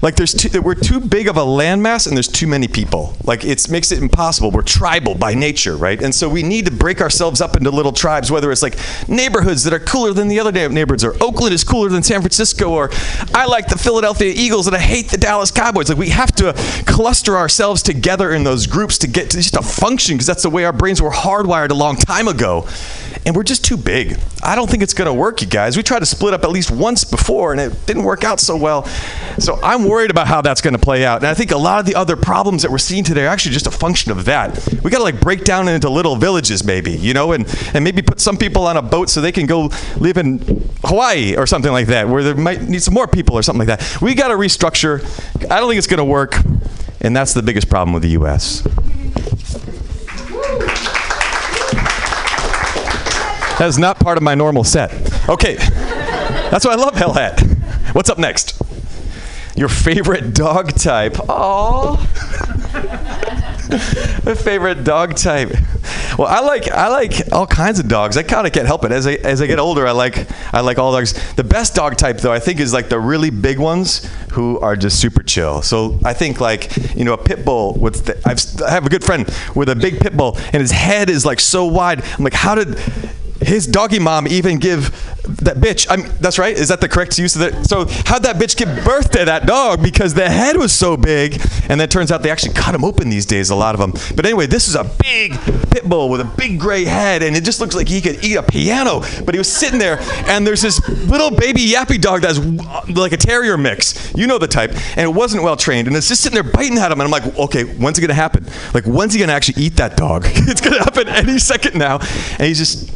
Like 0.00 0.16
there's 0.16 0.32
too, 0.32 0.62
we're 0.62 0.74
too 0.74 1.00
big 1.00 1.26
of 1.28 1.36
a 1.36 1.42
landmass 1.42 2.06
and 2.06 2.16
there's 2.16 2.28
too 2.28 2.46
many 2.46 2.68
people. 2.68 3.16
Like 3.24 3.44
it 3.44 3.68
makes 3.68 3.90
it 3.90 4.00
impossible. 4.00 4.50
We're 4.50 4.62
tribal 4.62 5.14
by 5.14 5.34
nature, 5.34 5.76
right? 5.76 6.00
And 6.00 6.14
so 6.14 6.28
we 6.28 6.42
need 6.42 6.66
to 6.66 6.70
break 6.70 7.00
ourselves 7.00 7.40
up 7.40 7.56
into 7.56 7.70
little 7.70 7.92
tribes, 7.92 8.30
whether 8.30 8.52
it's 8.52 8.62
like 8.62 8.78
neighborhoods 9.08 9.64
that 9.64 9.72
are 9.72 9.80
cooler 9.80 10.12
than 10.12 10.28
the 10.28 10.38
other 10.38 10.52
neighborhoods, 10.52 11.04
or 11.04 11.14
Oakland 11.20 11.52
is 11.52 11.64
cooler 11.64 11.88
than 11.88 12.02
San 12.02 12.20
Francisco, 12.20 12.70
or 12.70 12.90
I 13.34 13.46
like 13.46 13.66
the 13.66 13.78
Philadelphia 13.78 14.32
Eagles 14.34 14.66
and 14.66 14.76
I 14.76 14.80
hate 14.80 15.10
the 15.10 15.18
Dallas 15.18 15.50
Cowboys. 15.50 15.88
Like 15.88 15.98
we 15.98 16.10
have 16.10 16.32
to 16.36 16.52
cluster 16.86 17.36
ourselves 17.36 17.82
together 17.82 18.32
in 18.32 18.44
those 18.44 18.66
groups 18.66 18.98
to 18.98 19.08
get 19.08 19.30
to 19.30 19.38
just 19.38 19.54
to 19.54 19.62
function 19.62 20.16
because 20.16 20.26
that's 20.26 20.42
the 20.42 20.50
way 20.50 20.64
our 20.64 20.72
brains 20.72 21.02
were 21.02 21.10
hardwired 21.10 21.70
a 21.70 21.74
long 21.74 21.96
time 21.96 22.28
ago. 22.28 22.66
And 23.26 23.34
we're 23.34 23.42
just 23.42 23.64
too 23.64 23.76
big. 23.76 24.18
I 24.42 24.54
don't 24.54 24.70
think 24.70 24.82
it's 24.82 24.94
going 24.94 25.06
to 25.06 25.12
work, 25.12 25.42
you 25.42 25.46
guys. 25.46 25.76
We 25.76 25.82
tried 25.82 25.98
to 26.00 26.06
split 26.06 26.34
up 26.34 26.44
at 26.44 26.50
least 26.50 26.70
once 26.70 27.04
before, 27.04 27.52
and 27.52 27.60
it 27.60 27.86
didn't 27.86 28.04
work 28.04 28.24
out 28.24 28.40
so 28.40 28.56
well. 28.56 28.84
So 29.38 29.58
I'm 29.78 29.88
worried 29.88 30.10
about 30.10 30.26
how 30.26 30.40
that's 30.40 30.60
going 30.60 30.74
to 30.74 30.80
play 30.80 31.04
out. 31.04 31.18
And 31.18 31.26
I 31.28 31.34
think 31.34 31.52
a 31.52 31.56
lot 31.56 31.78
of 31.78 31.86
the 31.86 31.94
other 31.94 32.16
problems 32.16 32.62
that 32.62 32.70
we're 32.70 32.78
seeing 32.78 33.04
today 33.04 33.26
are 33.26 33.28
actually 33.28 33.52
just 33.52 33.68
a 33.68 33.70
function 33.70 34.10
of 34.10 34.24
that. 34.24 34.58
We 34.82 34.90
got 34.90 34.98
to 34.98 35.04
like 35.04 35.20
break 35.20 35.44
down 35.44 35.68
into 35.68 35.88
little 35.88 36.16
villages, 36.16 36.64
maybe, 36.64 36.90
you 36.90 37.14
know, 37.14 37.30
and, 37.30 37.46
and 37.74 37.84
maybe 37.84 38.02
put 38.02 38.18
some 38.18 38.36
people 38.36 38.66
on 38.66 38.76
a 38.76 38.82
boat 38.82 39.08
so 39.08 39.20
they 39.20 39.30
can 39.30 39.46
go 39.46 39.70
live 39.98 40.16
in 40.16 40.38
Hawaii 40.84 41.36
or 41.36 41.46
something 41.46 41.70
like 41.70 41.86
that, 41.86 42.08
where 42.08 42.24
there 42.24 42.34
might 42.34 42.62
need 42.62 42.82
some 42.82 42.92
more 42.92 43.06
people 43.06 43.36
or 43.36 43.42
something 43.42 43.68
like 43.68 43.78
that. 43.78 44.02
We 44.02 44.16
got 44.16 44.28
to 44.28 44.34
restructure. 44.34 45.00
I 45.48 45.60
don't 45.60 45.68
think 45.68 45.78
it's 45.78 45.86
going 45.86 45.98
to 45.98 46.04
work. 46.04 46.34
And 47.00 47.16
that's 47.16 47.32
the 47.32 47.42
biggest 47.42 47.70
problem 47.70 47.94
with 47.94 48.02
the 48.02 48.10
U.S. 48.10 48.62
That 53.58 53.66
is 53.68 53.78
not 53.78 54.00
part 54.00 54.16
of 54.16 54.24
my 54.24 54.34
normal 54.34 54.64
set. 54.64 54.90
Okay. 55.28 55.54
That's 55.54 56.64
why 56.64 56.72
I 56.72 56.76
love 56.76 56.96
Hell 56.96 57.12
Hat. 57.12 57.40
What's 57.92 58.10
up 58.10 58.18
next? 58.18 58.60
Your 59.58 59.68
favorite 59.68 60.34
dog 60.34 60.74
type. 60.74 61.14
Aww. 61.14 61.98
My 64.24 64.34
favorite 64.34 64.84
dog 64.84 65.16
type. 65.16 65.50
Well, 66.16 66.28
I 66.28 66.40
like 66.40 66.70
I 66.70 66.88
like 66.88 67.32
all 67.32 67.46
kinds 67.46 67.80
of 67.80 67.88
dogs. 67.88 68.16
I 68.16 68.22
kind 68.22 68.46
of 68.46 68.52
can't 68.52 68.68
help 68.68 68.84
it. 68.84 68.92
As 68.92 69.06
I 69.06 69.14
as 69.14 69.42
I 69.42 69.48
get 69.48 69.58
older, 69.58 69.84
I 69.84 69.90
like 69.90 70.28
I 70.54 70.60
like 70.60 70.78
all 70.78 70.92
dogs. 70.92 71.34
The 71.34 71.42
best 71.42 71.74
dog 71.74 71.96
type, 71.96 72.18
though, 72.18 72.32
I 72.32 72.38
think 72.38 72.60
is 72.60 72.72
like 72.72 72.88
the 72.88 73.00
really 73.00 73.30
big 73.30 73.58
ones 73.58 74.08
who 74.32 74.60
are 74.60 74.76
just 74.76 75.00
super 75.00 75.24
chill. 75.24 75.60
So 75.62 75.98
I 76.04 76.14
think 76.14 76.40
like 76.40 76.76
you 76.94 77.04
know 77.04 77.14
a 77.14 77.18
pit 77.18 77.44
bull 77.44 77.74
with 77.74 78.06
the, 78.06 78.16
I've, 78.24 78.62
I 78.62 78.70
have 78.70 78.86
a 78.86 78.88
good 78.88 79.02
friend 79.02 79.28
with 79.56 79.68
a 79.68 79.76
big 79.76 79.98
pit 79.98 80.16
bull, 80.16 80.38
and 80.52 80.60
his 80.60 80.70
head 80.70 81.10
is 81.10 81.26
like 81.26 81.40
so 81.40 81.66
wide. 81.66 82.04
I'm 82.16 82.22
like, 82.22 82.32
how 82.32 82.54
did 82.54 82.78
his 83.40 83.66
doggy 83.66 83.98
mom 83.98 84.26
even 84.26 84.58
give 84.58 84.90
that 85.42 85.56
bitch? 85.56 85.86
I'm, 85.90 86.02
that's 86.20 86.38
right. 86.38 86.56
Is 86.56 86.68
that 86.68 86.80
the 86.80 86.88
correct 86.88 87.18
use 87.18 87.36
of 87.36 87.42
it? 87.42 87.66
So 87.66 87.86
how'd 88.06 88.22
that 88.22 88.36
bitch 88.36 88.56
give 88.56 88.68
birth 88.84 89.10
to 89.12 89.24
that 89.24 89.46
dog? 89.46 89.82
Because 89.82 90.14
the 90.14 90.28
head 90.28 90.56
was 90.56 90.72
so 90.72 90.96
big, 90.96 91.34
and 91.68 91.80
then 91.80 91.82
it 91.82 91.90
turns 91.90 92.10
out 92.10 92.22
they 92.22 92.30
actually 92.30 92.54
cut 92.54 92.72
them 92.72 92.84
open 92.84 93.08
these 93.10 93.26
days. 93.26 93.50
A 93.50 93.54
lot 93.54 93.74
of 93.74 93.80
them. 93.80 93.92
But 94.14 94.24
anyway, 94.24 94.46
this 94.46 94.68
is 94.68 94.74
a 94.74 94.84
big 94.84 95.32
pit 95.70 95.84
bull 95.84 96.08
with 96.08 96.20
a 96.20 96.24
big 96.24 96.58
gray 96.58 96.84
head, 96.84 97.22
and 97.22 97.36
it 97.36 97.44
just 97.44 97.60
looks 97.60 97.74
like 97.74 97.88
he 97.88 98.00
could 98.00 98.24
eat 98.24 98.36
a 98.36 98.42
piano. 98.42 99.00
But 99.24 99.34
he 99.34 99.38
was 99.38 99.50
sitting 99.50 99.78
there, 99.78 99.98
and 100.26 100.46
there's 100.46 100.62
this 100.62 100.86
little 100.88 101.30
baby 101.30 101.60
yappy 101.60 102.00
dog 102.00 102.22
that's 102.22 102.38
uh, 102.38 102.82
like 102.94 103.12
a 103.12 103.16
terrier 103.16 103.56
mix. 103.56 104.12
You 104.14 104.26
know 104.26 104.38
the 104.38 104.48
type, 104.48 104.70
and 104.96 105.00
it 105.00 105.14
wasn't 105.14 105.42
well 105.42 105.56
trained, 105.56 105.88
and 105.88 105.96
it's 105.96 106.08
just 106.08 106.22
sitting 106.22 106.34
there 106.34 106.52
biting 106.52 106.78
at 106.78 106.90
him. 106.90 107.00
And 107.00 107.02
I'm 107.02 107.10
like, 107.10 107.38
okay, 107.38 107.64
when's 107.64 107.98
it 107.98 108.00
gonna 108.00 108.14
happen? 108.14 108.46
Like, 108.74 108.84
when's 108.84 109.14
he 109.14 109.20
gonna 109.20 109.32
actually 109.32 109.62
eat 109.62 109.76
that 109.76 109.96
dog? 109.96 110.22
it's 110.26 110.60
gonna 110.60 110.78
happen 110.78 111.08
any 111.08 111.38
second 111.38 111.76
now. 111.78 111.98
And 112.38 112.42
he's 112.42 112.58
just 112.58 112.90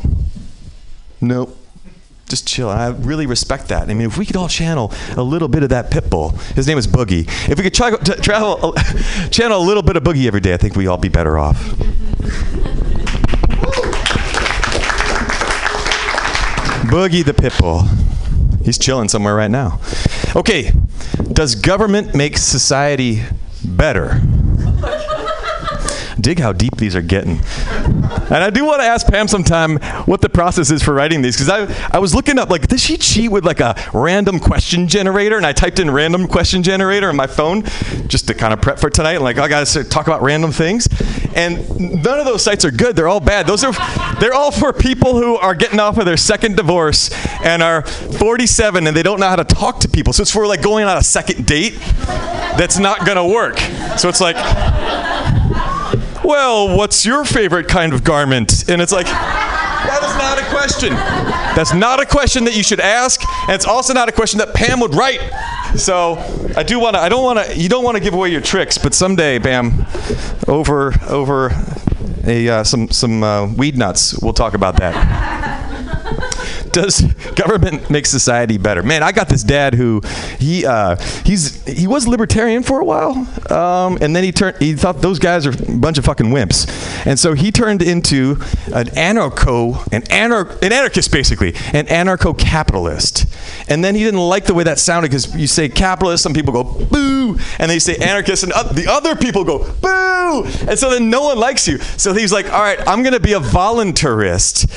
Nope. 1.22 1.56
Just 2.28 2.48
chill. 2.48 2.68
I 2.68 2.88
really 2.88 3.26
respect 3.26 3.68
that. 3.68 3.88
I 3.88 3.94
mean, 3.94 4.08
if 4.08 4.18
we 4.18 4.26
could 4.26 4.36
all 4.36 4.48
channel 4.48 4.92
a 5.16 5.22
little 5.22 5.48
bit 5.48 5.62
of 5.62 5.68
that 5.68 5.90
pit 5.90 6.10
bull, 6.10 6.30
his 6.56 6.66
name 6.66 6.78
is 6.78 6.86
Boogie. 6.86 7.28
If 7.48 7.58
we 7.58 7.64
could 7.64 7.74
try, 7.74 7.90
travel, 7.96 8.72
channel 9.30 9.58
a 9.58 9.64
little 9.64 9.82
bit 9.82 9.96
of 9.96 10.02
Boogie 10.02 10.26
every 10.26 10.40
day, 10.40 10.52
I 10.52 10.56
think 10.56 10.74
we'd 10.74 10.88
all 10.88 10.98
be 10.98 11.08
better 11.08 11.38
off. 11.38 11.56
Boogie 16.88 17.24
the 17.24 17.34
pit 17.34 17.52
bull. 17.58 17.82
He's 18.64 18.78
chilling 18.78 19.08
somewhere 19.08 19.34
right 19.34 19.50
now. 19.50 19.80
Okay, 20.34 20.72
does 21.32 21.54
government 21.54 22.14
make 22.14 22.36
society 22.36 23.22
better? 23.64 24.20
Dig 26.20 26.38
how 26.38 26.52
deep 26.52 26.76
these 26.76 26.94
are 26.94 27.02
getting. 27.02 27.40
And 28.32 28.42
I 28.42 28.50
do 28.50 28.64
want 28.64 28.80
to 28.80 28.86
ask 28.86 29.06
Pam 29.06 29.28
sometime 29.28 29.78
what 30.06 30.20
the 30.20 30.28
process 30.28 30.70
is 30.70 30.82
for 30.82 30.94
writing 30.94 31.22
these 31.22 31.36
because 31.36 31.48
I, 31.48 31.88
I 31.94 31.98
was 31.98 32.14
looking 32.14 32.38
up 32.38 32.50
like 32.50 32.66
does 32.66 32.82
she 32.82 32.96
cheat 32.96 33.30
with 33.30 33.44
like 33.44 33.60
a 33.60 33.74
random 33.92 34.38
question 34.38 34.88
generator? 34.88 35.36
And 35.36 35.46
I 35.46 35.52
typed 35.52 35.78
in 35.78 35.90
random 35.90 36.26
question 36.26 36.62
generator 36.62 37.08
on 37.08 37.16
my 37.16 37.26
phone 37.26 37.62
just 38.08 38.26
to 38.28 38.34
kind 38.34 38.52
of 38.52 38.60
prep 38.60 38.78
for 38.78 38.90
tonight 38.90 39.14
And 39.14 39.24
like 39.24 39.38
I 39.38 39.48
got 39.48 39.66
to 39.66 39.84
talk 39.84 40.06
about 40.06 40.22
random 40.22 40.52
things. 40.52 40.88
And 41.34 42.02
none 42.02 42.18
of 42.18 42.24
those 42.24 42.42
sites 42.42 42.64
are 42.64 42.70
good 42.70 42.96
they're 42.96 43.08
all 43.08 43.20
bad. 43.20 43.46
Those 43.46 43.64
are 43.64 43.72
they're 44.20 44.34
all 44.34 44.50
for 44.50 44.72
people 44.72 45.14
who 45.14 45.36
are 45.36 45.54
getting 45.54 45.80
off 45.80 45.98
of 45.98 46.04
their 46.04 46.16
second 46.16 46.56
divorce 46.56 47.10
and 47.42 47.62
are 47.62 47.82
47 47.82 48.86
and 48.86 48.96
they 48.96 49.02
don't 49.02 49.20
know 49.20 49.28
how 49.28 49.36
to 49.36 49.44
talk 49.44 49.80
to 49.80 49.88
people. 49.88 50.12
So 50.12 50.22
it's 50.22 50.30
for 50.30 50.46
like 50.46 50.62
going 50.62 50.84
on 50.84 50.96
a 50.96 51.02
second 51.02 51.46
date 51.46 51.74
that's 52.56 52.78
not 52.78 53.06
gonna 53.06 53.26
work. 53.26 53.58
So 53.98 54.08
it's 54.08 54.20
like 54.20 54.36
well, 56.24 56.76
what's 56.76 57.04
your 57.04 57.24
favorite 57.24 57.68
kind 57.68 57.92
of 57.92 58.04
garment? 58.04 58.68
And 58.68 58.80
it's 58.80 58.92
like, 58.92 59.06
that 59.06 60.00
is 60.02 60.16
not 60.16 60.38
a 60.38 60.44
question. 60.54 60.90
That's 61.56 61.74
not 61.74 62.00
a 62.00 62.06
question 62.06 62.44
that 62.44 62.56
you 62.56 62.62
should 62.62 62.80
ask, 62.80 63.20
and 63.42 63.52
it's 63.52 63.66
also 63.66 63.92
not 63.92 64.08
a 64.08 64.12
question 64.12 64.38
that 64.38 64.54
Pam 64.54 64.80
would 64.80 64.94
write. 64.94 65.20
So 65.76 66.14
I 66.56 66.62
do 66.62 66.78
want 66.78 66.96
to. 66.96 67.00
I 67.00 67.08
don't 67.08 67.24
want 67.24 67.44
to. 67.44 67.58
You 67.58 67.68
don't 67.68 67.84
want 67.84 67.96
to 67.96 68.02
give 68.02 68.14
away 68.14 68.28
your 68.30 68.40
tricks, 68.40 68.78
but 68.78 68.94
someday, 68.94 69.38
Pam, 69.38 69.86
over 70.46 70.94
over 71.08 71.50
a 72.24 72.48
uh, 72.48 72.64
some 72.64 72.90
some 72.90 73.22
uh, 73.22 73.46
weed 73.54 73.76
nuts, 73.76 74.18
we'll 74.20 74.32
talk 74.32 74.54
about 74.54 74.76
that 74.76 75.61
does 76.72 77.00
government 77.34 77.90
make 77.90 78.06
society 78.06 78.58
better? 78.58 78.82
Man, 78.82 79.02
I 79.02 79.12
got 79.12 79.28
this 79.28 79.42
dad 79.42 79.74
who 79.74 80.00
he 80.38 80.64
uh, 80.66 80.96
he's 81.24 81.64
he 81.66 81.86
was 81.86 82.08
libertarian 82.08 82.62
for 82.62 82.80
a 82.80 82.84
while, 82.84 83.26
um, 83.50 83.98
and 84.00 84.14
then 84.14 84.24
he 84.24 84.32
turned 84.32 84.56
he 84.58 84.74
thought 84.74 85.00
those 85.00 85.18
guys 85.18 85.46
are 85.46 85.50
a 85.50 85.76
bunch 85.76 85.98
of 85.98 86.04
fucking 86.04 86.26
wimps, 86.26 86.66
and 87.06 87.18
so 87.18 87.34
he 87.34 87.50
turned 87.52 87.82
into 87.82 88.32
an 88.74 88.86
anarcho 88.96 89.86
an 89.92 90.02
anar- 90.02 90.60
an 90.62 90.72
anarchist 90.72 91.12
basically 91.12 91.54
an 91.72 91.86
anarcho 91.86 92.36
capitalist, 92.36 93.26
and 93.68 93.84
then 93.84 93.94
he 93.94 94.02
didn't 94.02 94.20
like 94.20 94.44
the 94.44 94.54
way 94.54 94.64
that 94.64 94.78
sounded 94.78 95.08
because 95.10 95.34
you 95.36 95.46
say 95.46 95.68
capitalist, 95.68 96.22
some 96.22 96.34
people 96.34 96.52
go 96.52 96.64
boo, 96.64 97.38
and 97.58 97.70
they 97.70 97.78
say 97.78 97.96
anarchist, 97.96 98.42
and 98.42 98.52
the 98.52 98.86
other 98.88 99.14
people 99.14 99.44
go 99.44 99.58
boo, 99.80 100.44
and 100.68 100.78
so 100.78 100.90
then 100.90 101.10
no 101.10 101.22
one 101.22 101.38
likes 101.38 101.68
you. 101.68 101.78
So 101.78 102.12
he's 102.14 102.32
like, 102.32 102.46
all 102.52 102.60
right, 102.60 102.78
I'm 102.86 103.02
gonna 103.02 103.20
be 103.20 103.34
a 103.34 103.40
voluntarist. 103.40 104.68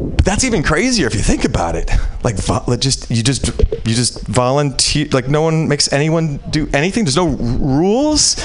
But 0.00 0.24
that's 0.24 0.44
even 0.44 0.62
crazier 0.62 1.06
if 1.06 1.14
you 1.14 1.20
think 1.20 1.44
about 1.44 1.76
it. 1.76 1.90
Like, 2.24 2.36
just 2.80 3.10
you 3.10 3.22
just 3.22 3.48
you 3.86 3.94
just 3.94 4.26
volunteer. 4.26 5.08
Like, 5.12 5.28
no 5.28 5.42
one 5.42 5.68
makes 5.68 5.92
anyone 5.92 6.38
do 6.48 6.68
anything. 6.72 7.04
There's 7.04 7.16
no 7.16 7.28
rules 7.28 8.36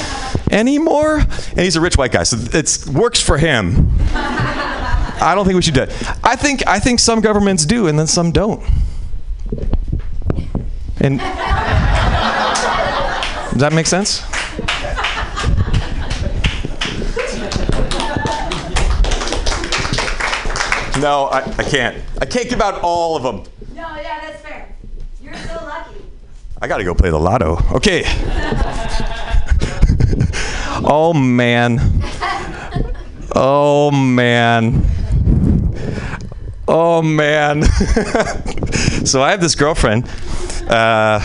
anymore. 0.52 1.20
And 1.20 1.60
he's 1.60 1.78
a 1.78 1.82
rich 1.82 1.98
white 1.98 2.12
guy, 2.12 2.24
so 2.24 2.38
it 2.58 2.88
works 2.88 3.22
for 3.22 3.38
him. 3.38 3.90
I 4.12 5.34
don't 5.34 5.46
think 5.46 5.56
we 5.56 5.62
should 5.62 5.76
do 5.76 5.84
it. 5.84 5.94
I 6.24 6.36
think 6.36 6.68
I 6.68 6.80
think 6.80 7.00
some 7.00 7.22
governments 7.22 7.66
do, 7.66 7.88
and 7.88 7.98
then 7.98 8.08
some 8.08 8.32
don't. 8.32 8.62
And 11.00 11.20
does 13.52 13.60
that 13.60 13.72
make 13.72 13.88
sense? 13.88 14.24
No, 21.00 21.26
I, 21.26 21.42
I 21.58 21.64
can't. 21.64 22.02
I 22.22 22.26
can't 22.26 22.50
give 22.50 22.62
out 22.62 22.82
all 22.82 23.18
of 23.18 23.24
them. 23.24 23.44
No, 23.76 23.96
yeah, 23.98 24.22
that's 24.22 24.42
fair. 24.42 24.74
You're 25.22 25.36
so 25.36 25.56
lucky. 25.56 26.02
I 26.62 26.68
gotta 26.68 26.86
go 26.86 26.96
play 26.96 27.10
the 27.10 27.20
lotto. 27.20 27.58
Okay. 27.74 28.04
oh 30.88 31.14
man. 31.14 31.80
Oh 33.36 33.92
man. 33.92 34.86
Oh 36.68 37.02
man. 37.02 37.64
so 39.06 39.22
I 39.22 39.32
have 39.32 39.42
this 39.42 39.56
girlfriend, 39.56 40.08
uh, 40.70 41.20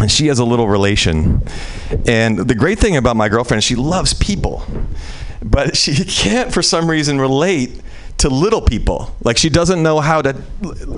and 0.00 0.10
she 0.10 0.26
has 0.26 0.40
a 0.40 0.44
little 0.44 0.66
relation. 0.66 1.42
And 2.08 2.38
the 2.38 2.56
great 2.56 2.80
thing 2.80 2.96
about 2.96 3.16
my 3.16 3.28
girlfriend 3.28 3.58
is 3.58 3.64
she 3.64 3.76
loves 3.76 4.12
people, 4.12 4.64
but 5.40 5.76
she 5.76 5.94
can't, 6.04 6.52
for 6.52 6.62
some 6.62 6.90
reason, 6.90 7.20
relate 7.20 7.80
to 8.18 8.28
little 8.28 8.60
people. 8.60 9.14
Like 9.22 9.36
she 9.36 9.48
doesn't 9.48 9.82
know 9.82 10.00
how 10.00 10.22
to 10.22 10.36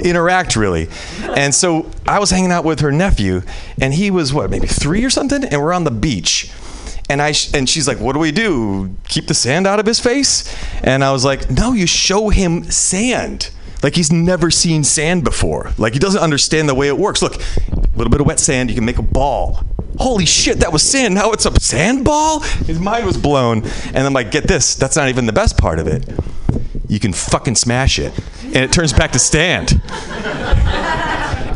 interact 0.01 0.57
really. 0.57 0.89
And 1.23 1.55
so 1.55 1.91
I 2.07 2.19
was 2.19 2.31
hanging 2.31 2.53
out 2.53 2.65
with 2.65 2.81
her 2.81 2.93
nephew, 2.93 3.43
and 3.81 3.95
he 3.95 4.11
was 4.11 4.33
what, 4.33 4.51
maybe 4.51 4.67
three 4.67 5.05
or 5.05 5.11
something, 5.11 5.45
and 5.45 5.61
we're 5.63 5.73
on 5.73 5.85
the 5.85 5.91
beach. 5.91 6.51
And 7.09 7.21
I 7.21 7.33
sh- 7.33 7.53
and 7.53 7.69
she's 7.69 7.87
like, 7.87 8.01
"What 8.01 8.15
do 8.15 8.19
we 8.19 8.33
do? 8.33 8.95
Keep 9.09 9.27
the 9.27 9.35
sand 9.35 9.67
out 9.67 9.79
of 9.79 9.87
his 9.87 10.01
face?" 10.01 10.55
And 10.83 11.05
I 11.05 11.13
was 11.13 11.25
like, 11.25 11.51
"No, 11.51 11.73
you 11.73 11.87
show 11.87 12.31
him 12.31 12.65
sand." 12.71 13.51
Like 13.83 13.95
he's 13.95 14.11
never 14.11 14.51
seen 14.51 14.83
sand 14.83 15.25
before. 15.25 15.73
Like 15.77 15.93
he 15.93 15.99
doesn't 15.99 16.23
understand 16.23 16.71
the 16.71 16.75
way 16.75 16.89
it 16.89 16.97
works. 16.97 17.21
Look, 17.21 17.35
a 17.35 17.97
little 17.97 18.11
bit 18.11 18.23
of 18.23 18.27
wet 18.27 18.41
sand, 18.41 18.71
you 18.71 18.75
can 18.75 18.87
make 18.87 18.97
a 18.99 19.03
ball. 19.03 19.63
Holy 19.99 20.25
shit, 20.25 20.61
that 20.61 20.73
was 20.73 20.83
sand. 20.83 21.15
Now 21.15 21.33
it's 21.33 21.45
a 21.45 21.61
sand 21.61 22.03
ball? 22.05 22.41
His 22.41 22.81
mind 22.81 23.05
was 23.05 23.19
blown. 23.19 23.63
And 23.93 23.99
I'm 23.99 24.15
like, 24.15 24.31
get 24.31 24.49
this, 24.49 24.75
that's 24.75 24.97
not 24.97 25.09
even 25.11 25.27
the 25.27 25.35
best 25.35 25.59
part 25.59 25.79
of 25.79 25.87
it. 25.87 26.09
You 26.89 27.01
can 27.01 27.13
fucking 27.13 27.55
smash 27.55 27.99
it. 27.99 28.13
And 28.45 28.57
it 28.57 28.73
turns 28.73 28.93
back 28.93 29.13
to 29.13 29.19
stand. 29.19 29.81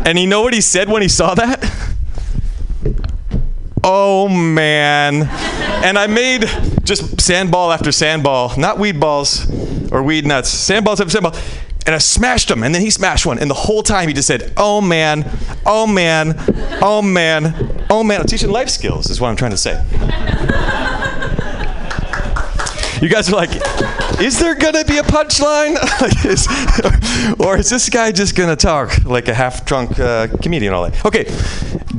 And 0.06 0.18
you 0.18 0.26
know 0.26 0.42
what 0.42 0.54
he 0.54 0.60
said 0.60 0.88
when 0.88 1.02
he 1.02 1.08
saw 1.08 1.34
that? 1.34 1.94
Oh 3.84 4.28
man. 4.28 5.28
And 5.84 5.98
I 5.98 6.06
made 6.06 6.44
just 6.82 7.20
sandball 7.20 7.72
after 7.72 7.92
sandball, 7.92 8.52
not 8.56 8.78
weed 8.78 8.98
balls 8.98 9.50
or 9.92 10.02
weed 10.02 10.26
nuts, 10.26 10.50
sandballs 10.50 11.00
after 11.00 11.10
sandball. 11.10 11.36
And 11.86 11.94
I 11.94 11.98
smashed 11.98 12.48
them, 12.48 12.62
and 12.64 12.74
then 12.74 12.82
he 12.82 12.90
smashed 12.90 13.24
one. 13.24 13.38
And 13.38 13.48
the 13.48 13.54
whole 13.54 13.82
time 13.82 14.08
he 14.08 14.14
just 14.14 14.26
said, 14.26 14.52
Oh 14.58 14.82
man, 14.82 15.24
oh 15.64 15.86
man, 15.86 16.34
oh 16.82 17.00
man, 17.00 17.86
oh 17.88 18.04
man. 18.04 18.20
I'm 18.20 18.26
teaching 18.26 18.50
life 18.50 18.68
skills, 18.68 19.08
is 19.08 19.20
what 19.20 19.28
I'm 19.28 19.36
trying 19.36 19.52
to 19.52 19.56
say. 19.56 19.82
You 23.00 23.08
guys 23.08 23.32
are 23.32 23.36
like, 23.36 23.50
is 24.20 24.38
there 24.38 24.54
gonna 24.54 24.84
be 24.84 24.98
a 24.98 25.02
punchline? 25.02 25.76
Or 27.40 27.56
is 27.56 27.70
this 27.70 27.88
guy 27.88 28.12
just 28.12 28.34
gonna 28.34 28.56
talk 28.56 29.04
like 29.04 29.28
a 29.28 29.34
half 29.34 29.64
drunk 29.64 29.98
uh, 29.98 30.28
comedian 30.42 30.72
all 30.72 30.88
day? 30.88 30.98
Okay, 31.04 31.24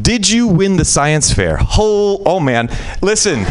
did 0.02 0.30
you 0.30 0.48
win 0.48 0.78
the 0.78 0.86
science 0.86 1.34
fair? 1.34 1.58
Whole, 1.58 2.22
oh 2.26 2.40
man, 2.40 2.70
listen. 3.02 3.46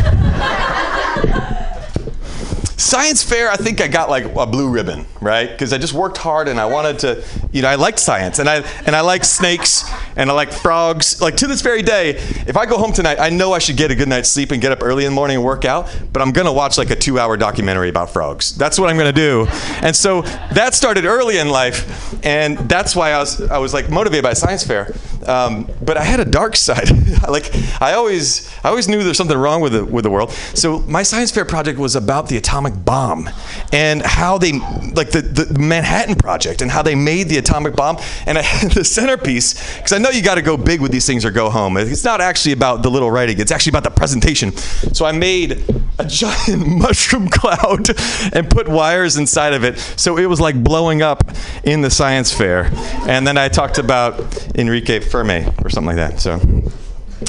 Science 2.79 3.25
fair, 3.25 3.51
I 3.51 3.57
think 3.57 3.81
I 3.81 3.89
got 3.89 4.09
like 4.09 4.25
a 4.37 4.47
blue 4.47 4.71
ribbon, 4.71 5.05
right? 5.21 5.51
Because 5.51 5.73
I 5.73 5.79
just 5.79 5.93
worked 5.93 6.17
hard 6.17 6.47
and 6.47 6.61
I 6.61 6.67
wanted 6.67 7.01
to, 7.01 7.25
you 7.51 7.61
know, 7.61 7.69
I 7.69 7.75
liked 7.75 7.99
science 7.99 8.39
and 8.39 8.49
I 8.49 8.59
and 8.87 8.95
I 8.95 9.01
like 9.01 9.25
snakes 9.25 9.85
and 10.15 10.31
I 10.31 10.33
like 10.33 10.53
frogs. 10.53 11.21
Like 11.21 11.37
to 11.39 11.49
this 11.49 11.61
very 11.61 11.83
day, 11.83 12.11
if 12.47 12.57
I 12.57 12.67
go 12.67 12.79
home 12.79 12.93
tonight, 12.93 13.19
I 13.19 13.31
know 13.31 13.53
I 13.53 13.59
should 13.59 13.77
get 13.77 13.91
a 13.91 13.97
good 13.97 14.07
night's 14.07 14.29
sleep 14.29 14.53
and 14.53 14.63
get 14.63 14.71
up 14.71 14.85
early 14.85 15.05
in 15.05 15.11
the 15.11 15.15
morning 15.17 15.39
and 15.39 15.45
work 15.45 15.65
out. 15.65 15.93
But 16.13 16.23
I'm 16.23 16.31
gonna 16.31 16.53
watch 16.53 16.79
like 16.79 16.91
a 16.91 16.97
two-hour 16.97 17.37
documentary 17.37 17.89
about 17.89 18.11
frogs. 18.11 18.55
That's 18.57 18.79
what 18.79 18.89
I'm 18.91 18.97
gonna 18.97 19.13
do. 19.13 19.49
And 19.83 19.97
so 19.97 20.23
that 20.53 20.73
started 20.73 21.05
early 21.05 21.39
in 21.39 21.49
life, 21.49 22.25
and 22.25 22.59
that's 22.69 22.95
why 22.95 23.11
I 23.11 23.19
was 23.19 23.41
I 23.51 23.59
was 23.59 23.75
like 23.75 23.91
motivated 23.91 24.23
by 24.23 24.35
science 24.35 24.63
fair. 24.65 24.95
Um, 25.27 25.69
but 25.83 25.97
I 25.97 26.05
had 26.05 26.21
a 26.21 26.25
dark 26.25 26.55
side. 26.69 26.89
like 27.29 27.51
I 27.83 27.95
always 27.95 28.49
I 28.63 28.69
always 28.69 28.87
knew 28.87 29.03
there's 29.03 29.17
something 29.17 29.37
wrong 29.37 29.61
with 29.61 29.73
the 29.73 29.85
with 29.85 30.05
the 30.05 30.11
world. 30.11 30.31
So 30.31 30.79
my 30.81 31.03
science 31.03 31.33
fair 31.33 31.45
project 31.45 31.81
was 31.81 31.97
about 31.97 32.29
the 32.29 32.37
atomic 32.37 32.68
bomb 32.71 33.29
and 33.73 34.03
how 34.03 34.39
they 34.39 34.53
like 34.53 35.11
the, 35.11 35.23
the 35.23 35.59
Manhattan 35.59 36.15
project 36.15 36.63
and 36.63 36.71
how 36.71 36.83
they 36.83 36.95
made 36.95 37.29
the 37.29 37.39
atomic 37.39 37.77
bomb. 37.77 37.99
And 38.27 38.39
I 38.39 38.43
the 38.75 38.85
centerpiece 38.85 39.55
because 39.77 39.93
I 39.93 39.99
know 39.99 40.11
you 40.11 40.23
got 40.23 40.37
to 40.37 40.43
go 40.43 40.57
big 40.57 40.81
with 40.81 40.93
these 40.93 41.07
things 41.07 41.25
or 41.25 41.31
go 41.31 41.51
home. 41.51 41.77
It's 41.77 42.05
not 42.05 42.21
actually 42.21 42.53
about 42.53 42.83
the 42.83 42.91
little 42.91 43.11
writing. 43.11 43.41
It's 43.41 43.53
actually 43.53 43.71
about 43.71 43.85
the 43.85 43.91
presentation. 43.91 44.57
So 44.57 45.05
I 45.05 45.13
made 45.13 45.65
a 45.99 46.05
giant 46.07 46.67
mushroom 46.79 47.29
cloud 47.29 47.91
and 48.33 48.49
put 48.51 48.69
wires 48.69 49.17
inside 49.17 49.55
of 49.55 49.65
it. 49.65 49.79
So 49.79 50.17
it 50.17 50.27
was 50.27 50.41
like 50.41 50.63
blowing 50.63 51.03
up 51.03 51.25
in 51.65 51.81
the 51.81 51.91
science 51.91 52.33
fair. 52.33 52.71
And 53.09 53.27
then 53.27 53.39
I 53.39 53.49
talked 53.49 53.79
about 53.79 54.57
Enrique 54.57 55.01
Fermi 55.01 55.47
or 55.63 55.71
something 55.71 55.97
like 55.97 55.97
that. 55.97 56.21
So, 56.21 56.41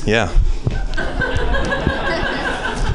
yeah. 0.06 0.36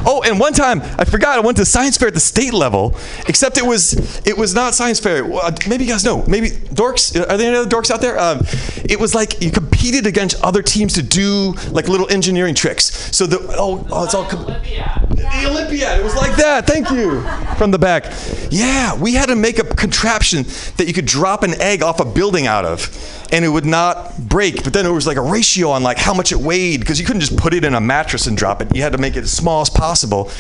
Oh, 0.07 0.23
and 0.23 0.39
one 0.39 0.53
time 0.53 0.83
I 0.99 1.05
forgot 1.05 1.39
I 1.39 1.41
went 1.41 1.57
to 1.59 1.65
science 1.65 1.97
fair 1.97 2.09
at 2.09 2.15
the 2.15 2.21
state 2.21 2.53
level, 2.53 2.97
except 3.29 3.59
it 3.59 3.67
was 3.67 3.95
it 4.27 4.37
was 4.37 4.55
not 4.55 4.75
science 4.75 5.01
fair. 5.01 5.25
Maybe 5.69 5.85
you 5.85 5.91
guys 5.91 6.05
know. 6.05 6.25
Maybe 6.27 6.51
dorks. 6.51 7.15
Are 7.19 7.37
there 7.37 7.49
any 7.49 7.57
other 7.57 7.69
dorks 7.69 7.91
out 7.91 8.01
there? 8.01 8.19
Um, 8.19 8.41
it 8.85 8.99
was 9.01 9.15
like 9.15 9.43
you 9.43 9.51
competed 9.85 10.07
against 10.07 10.43
other 10.43 10.63
teams 10.63 10.95
to 10.95 11.03
do 11.03 11.53
like 11.71 11.89
little 11.89 12.11
engineering 12.11 12.55
tricks. 12.55 13.15
So 13.15 13.27
the 13.27 13.39
oh, 13.59 13.87
oh 13.91 14.05
it's 14.05 14.15
all. 14.15 14.25
Com- 14.25 14.47
the 14.47 15.47
Olympiad. 15.47 16.01
It 16.01 16.03
was 16.03 16.17
like 16.17 16.35
that. 16.37 16.67
Thank 16.67 16.91
you. 16.91 17.21
From 17.59 17.71
the 17.71 17.79
back. 17.79 18.07
Yeah, 18.51 18.99
we 18.99 19.13
had 19.13 19.27
to 19.27 19.37
make 19.37 19.59
a 19.59 19.65
contraption 19.65 20.45
that 20.79 20.87
you 20.87 20.95
could 20.95 21.05
drop 21.05 21.43
an 21.43 21.61
egg 21.61 21.83
off 21.83 22.01
a 22.01 22.05
building 22.07 22.47
out 22.47 22.65
of, 22.65 23.29
and 23.31 23.45
it 23.45 23.49
would 23.49 23.67
not 23.67 24.17
break. 24.19 24.65
But 24.65 24.73
then 24.73 24.87
it 24.87 24.91
was 24.91 25.07
like 25.07 25.19
a 25.19 25.23
ratio 25.23 25.69
on 25.69 25.83
like 25.83 25.99
how 25.99 26.15
much 26.15 26.33
it 26.33 26.39
weighed 26.39 26.81
because 26.81 26.99
you 26.99 27.05
couldn't 27.05 27.21
just 27.21 27.37
put 27.37 27.53
it 27.53 27.63
in 27.63 27.75
a 27.75 27.81
mattress 27.81 28.27
and 28.27 28.39
drop 28.39 28.63
it. 28.63 28.75
You 28.75 28.81
had 28.81 28.93
to 28.93 28.99
make 28.99 29.17
it 29.17 29.25
as 29.25 29.33
small 29.33 29.61
as 29.61 29.69
possible. 29.69 30.31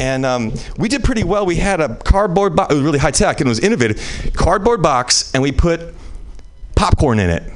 And 0.00 0.26
um, 0.26 0.54
we 0.76 0.88
did 0.88 1.04
pretty 1.04 1.22
well. 1.22 1.46
We 1.46 1.56
had 1.56 1.80
a 1.80 1.94
cardboard 1.94 2.56
box. 2.56 2.72
It 2.72 2.76
was 2.76 2.84
really 2.84 2.98
high 2.98 3.12
tech 3.12 3.40
and 3.40 3.46
it 3.46 3.50
was 3.50 3.60
innovative. 3.60 4.32
Cardboard 4.34 4.82
box, 4.82 5.32
and 5.34 5.42
we 5.42 5.52
put 5.52 5.94
popcorn 6.74 7.20
in 7.20 7.30
it. 7.30 7.52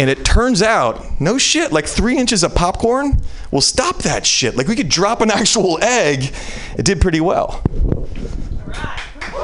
And 0.00 0.08
it 0.08 0.24
turns 0.24 0.62
out, 0.62 1.20
no 1.20 1.36
shit, 1.36 1.72
like 1.72 1.84
three 1.84 2.16
inches 2.16 2.42
of 2.42 2.54
popcorn 2.54 3.20
will 3.50 3.60
stop 3.60 3.98
that 3.98 4.24
shit. 4.24 4.56
Like 4.56 4.66
we 4.66 4.74
could 4.74 4.88
drop 4.88 5.20
an 5.20 5.30
actual 5.30 5.78
egg. 5.82 6.32
It 6.78 6.86
did 6.86 7.02
pretty 7.02 7.20
well. 7.20 7.60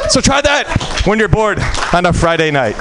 So 0.08 0.22
try 0.22 0.40
that 0.40 1.02
when 1.04 1.18
you're 1.18 1.28
bored 1.28 1.58
on 1.92 2.06
a 2.06 2.12
Friday 2.14 2.50
night. 2.50 2.74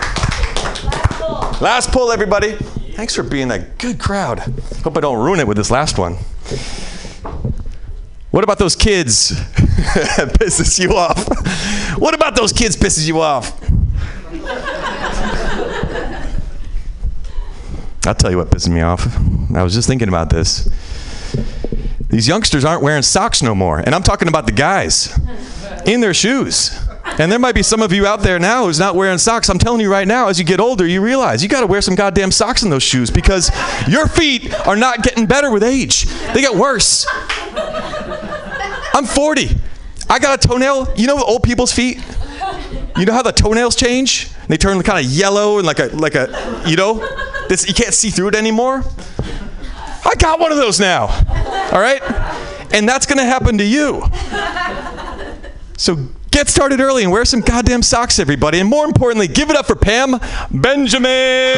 Last 1.59 1.91
pull, 1.91 2.13
everybody. 2.13 2.53
Thanks 2.93 3.13
for 3.13 3.23
being 3.23 3.51
a 3.51 3.59
good 3.59 3.99
crowd. 3.99 4.39
Hope 4.81 4.95
I 4.95 5.01
don't 5.01 5.21
ruin 5.21 5.41
it 5.41 5.47
with 5.47 5.57
this 5.57 5.69
last 5.69 5.97
one. 5.97 6.13
What 8.31 8.45
about 8.45 8.57
those 8.57 8.77
kids 8.77 9.31
pisses 10.39 10.79
you 10.79 10.95
off? 10.95 11.27
What 11.99 12.13
about 12.13 12.37
those 12.37 12.53
kids 12.53 12.77
pisses 12.77 13.05
you 13.05 13.19
off? 13.19 13.59
I'll 18.07 18.15
tell 18.15 18.31
you 18.31 18.37
what 18.37 18.49
pisses 18.49 18.69
me 18.69 18.81
off. 18.81 19.07
I 19.55 19.63
was 19.63 19.73
just 19.73 19.87
thinking 19.87 20.07
about 20.07 20.29
this. 20.29 20.69
These 22.09 22.27
youngsters 22.27 22.63
aren't 22.63 22.83
wearing 22.83 23.01
socks 23.01 23.41
no 23.41 23.55
more. 23.55 23.79
And 23.79 23.95
I'm 23.95 24.03
talking 24.03 24.27
about 24.27 24.45
the 24.45 24.51
guys 24.51 25.17
in 25.85 26.01
their 26.01 26.13
shoes. 26.13 26.79
And 27.19 27.31
there 27.31 27.39
might 27.39 27.55
be 27.55 27.63
some 27.63 27.81
of 27.81 27.93
you 27.93 28.05
out 28.05 28.21
there 28.21 28.39
now 28.39 28.65
who's 28.65 28.79
not 28.79 28.95
wearing 28.95 29.17
socks. 29.17 29.49
I'm 29.49 29.59
telling 29.59 29.79
you 29.81 29.91
right 29.91 30.07
now, 30.07 30.27
as 30.27 30.39
you 30.39 30.45
get 30.45 30.59
older, 30.59 30.85
you 30.85 31.01
realize 31.01 31.41
you 31.43 31.49
got 31.49 31.61
to 31.61 31.67
wear 31.67 31.81
some 31.81 31.95
goddamn 31.95 32.31
socks 32.31 32.63
in 32.63 32.69
those 32.69 32.83
shoes 32.83 33.09
because 33.09 33.51
your 33.87 34.07
feet 34.07 34.53
are 34.67 34.75
not 34.75 35.01
getting 35.03 35.25
better 35.25 35.51
with 35.51 35.63
age. 35.63 36.05
They 36.33 36.41
get 36.41 36.55
worse. 36.55 37.05
I'm 38.93 39.05
40. 39.05 39.49
I 40.09 40.19
got 40.19 40.43
a 40.43 40.47
toenail. 40.47 40.93
You 40.95 41.07
know 41.07 41.23
old 41.23 41.43
people's 41.43 41.71
feet? 41.71 42.03
You 42.97 43.05
know 43.05 43.13
how 43.13 43.21
the 43.21 43.31
toenails 43.31 43.75
change? 43.75 44.29
They 44.47 44.57
turn 44.57 44.81
kind 44.83 45.03
of 45.03 45.11
yellow 45.11 45.57
and 45.57 45.65
like 45.65 45.79
a 45.79 45.87
like 45.87 46.15
a 46.15 46.63
you 46.65 46.75
know, 46.75 46.99
this 47.49 47.67
you 47.67 47.73
can't 47.73 47.93
see 47.93 48.09
through 48.09 48.29
it 48.29 48.35
anymore. 48.35 48.83
I 50.05 50.13
got 50.15 50.39
one 50.39 50.51
of 50.51 50.57
those 50.57 50.79
now. 50.79 51.07
All 51.71 51.79
right? 51.79 52.01
And 52.71 52.87
that's 52.87 53.05
going 53.05 53.17
to 53.17 53.25
happen 53.25 53.57
to 53.57 53.65
you. 53.65 54.03
So 55.77 56.07
get 56.31 56.47
started 56.47 56.79
early 56.79 57.03
and 57.03 57.11
wear 57.11 57.25
some 57.25 57.41
goddamn 57.41 57.81
socks 57.81 58.19
everybody. 58.19 58.59
And 58.59 58.69
more 58.69 58.85
importantly, 58.85 59.27
give 59.27 59.49
it 59.49 59.55
up 59.55 59.65
for 59.65 59.75
Pam 59.75 60.19
Benjamin. 60.51 61.55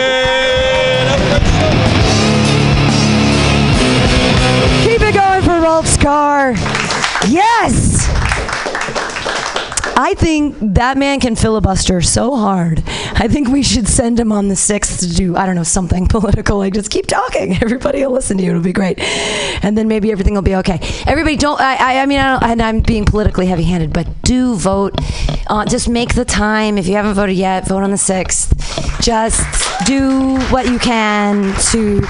Keep 4.84 5.02
it 5.02 5.14
going 5.14 5.44
for 5.44 5.60
Rolf 5.60 5.86
Skar. 5.86 6.56
Yes! 7.30 8.17
I 10.00 10.14
think 10.14 10.56
that 10.76 10.96
man 10.96 11.20
can 11.20 11.36
filibuster 11.36 12.04
so 12.04 12.36
hard. 12.36 12.84
I 13.16 13.28
think 13.28 13.48
we 13.48 13.64
should 13.64 13.88
send 13.88 14.20
him 14.20 14.32
on 14.32 14.48
the 14.48 14.56
sixth 14.56 15.00
to 15.00 15.12
do 15.12 15.36
I 15.36 15.48
don't 15.48 15.56
know 15.56 15.64
something 15.64 16.06
political. 16.18 16.60
Like 16.60 16.76
just 16.76 16.92
keep 16.92 17.08
talking. 17.08 17.58
Everybody 17.64 18.06
will 18.06 18.12
listen 18.12 18.38
to 18.38 18.44
you. 18.44 18.52
It'll 18.52 18.62
be 18.62 18.74
great, 18.74 19.00
and 19.64 19.76
then 19.76 19.88
maybe 19.88 20.12
everything 20.12 20.36
will 20.36 20.44
be 20.44 20.56
okay. 20.58 20.80
Everybody 21.08 21.36
don't. 21.36 21.60
I 21.60 21.76
I, 21.78 22.02
I 22.02 22.06
mean 22.06 22.20
I 22.20 22.38
and 22.52 22.62
I'm 22.62 22.82
being 22.82 23.06
politically 23.06 23.48
heavy-handed, 23.48 23.92
but 23.92 24.08
do 24.22 24.56
vote. 24.56 24.94
Uh, 25.48 25.66
just 25.66 25.90
make 25.90 26.14
the 26.14 26.26
time. 26.26 26.78
If 26.78 26.88
you 26.88 26.96
haven't 26.96 27.16
voted 27.16 27.36
yet, 27.36 27.68
vote 27.68 27.82
on 27.82 27.90
the 27.90 27.98
sixth. 27.98 28.54
Just 29.02 29.42
do 29.88 30.38
what 30.52 30.68
you 30.68 30.78
can 30.78 31.56
to. 31.72 32.06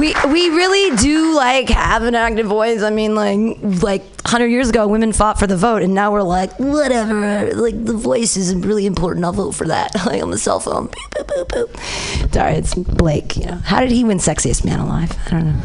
We 0.00 0.14
we 0.26 0.48
really 0.50 0.96
do 0.96 1.36
like 1.36 1.68
have 1.68 2.02
an 2.02 2.16
active 2.16 2.46
voice. 2.46 2.82
I 2.82 2.90
mean, 2.90 3.14
like 3.14 3.58
like 3.82 4.02
100 4.28 4.46
years 4.46 4.68
ago, 4.68 4.86
women 4.86 5.12
fought 5.12 5.38
for 5.38 5.46
the 5.46 5.56
vote, 5.56 5.82
and 5.82 5.94
now 5.94 6.12
we're 6.12 6.22
like, 6.22 6.58
whatever. 6.58 7.27
Like 7.54 7.84
the 7.84 7.92
voice 7.96 8.36
isn't 8.36 8.62
really 8.62 8.86
important. 8.86 9.24
I'll 9.24 9.32
vote 9.32 9.54
for 9.54 9.66
that. 9.66 9.92
Like 10.08 10.22
on 10.22 10.30
the 10.30 10.38
cell 10.38 10.58
phone. 10.60 10.88
Boop, 10.88 11.26
boop, 11.26 11.46
boop, 11.48 11.68
boop. 11.68 12.34
Sorry, 12.34 12.54
it's 12.54 12.74
Blake. 12.74 13.36
You 13.36 13.46
know, 13.46 13.56
how 13.56 13.80
did 13.80 13.90
he 13.90 14.04
win 14.04 14.18
sexiest 14.18 14.64
man 14.64 14.78
alive? 14.78 15.12
I 15.26 15.30
don't 15.30 15.46
know. 15.46 15.62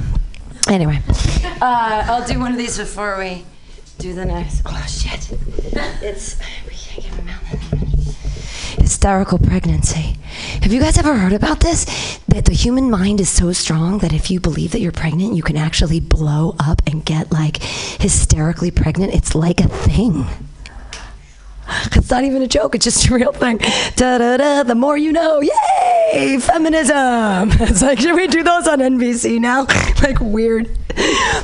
Anyway, 0.67 1.01
uh, 1.61 2.03
I'll 2.07 2.25
do 2.25 2.39
one 2.39 2.51
of 2.51 2.57
these 2.57 2.77
before 2.77 3.17
we 3.17 3.45
do 3.99 4.13
the 4.13 4.25
next. 4.25 4.61
Oh 4.65 4.85
shit! 4.87 5.31
It's 6.01 6.37
we 6.65 6.73
can't 6.73 7.03
give 7.03 7.13
him 7.15 7.27
out. 7.29 7.43
Hysterical 8.79 9.39
pregnancy. 9.39 10.17
Have 10.61 10.73
you 10.73 10.79
guys 10.79 10.97
ever 10.97 11.15
heard 11.15 11.33
about 11.33 11.59
this? 11.59 11.85
That 12.27 12.45
the 12.45 12.53
human 12.53 12.89
mind 12.89 13.19
is 13.21 13.29
so 13.29 13.51
strong 13.51 13.99
that 13.99 14.13
if 14.13 14.31
you 14.31 14.39
believe 14.39 14.71
that 14.71 14.79
you're 14.79 14.91
pregnant, 14.91 15.35
you 15.35 15.43
can 15.43 15.57
actually 15.57 15.99
blow 15.99 16.55
up 16.59 16.81
and 16.87 17.05
get 17.05 17.31
like 17.31 17.57
hysterically 17.57 18.71
pregnant. 18.71 19.13
It's 19.13 19.35
like 19.35 19.59
a 19.59 19.67
thing. 19.67 20.25
It's 21.95 22.09
not 22.09 22.23
even 22.23 22.41
a 22.41 22.47
joke, 22.47 22.75
it's 22.75 22.85
just 22.85 23.07
a 23.07 23.13
real 23.13 23.31
thing. 23.31 23.57
Da 23.95 24.17
da 24.17 24.37
da, 24.37 24.63
the 24.63 24.75
more 24.75 24.97
you 24.97 25.11
know. 25.11 25.41
Yay! 25.41 26.39
Feminism! 26.39 27.51
It's 27.63 27.81
like, 27.81 27.99
should 27.99 28.15
we 28.15 28.27
do 28.27 28.43
those 28.43 28.67
on 28.67 28.79
NBC 28.79 29.39
now? 29.39 29.65
like, 30.03 30.19
weird. 30.19 30.69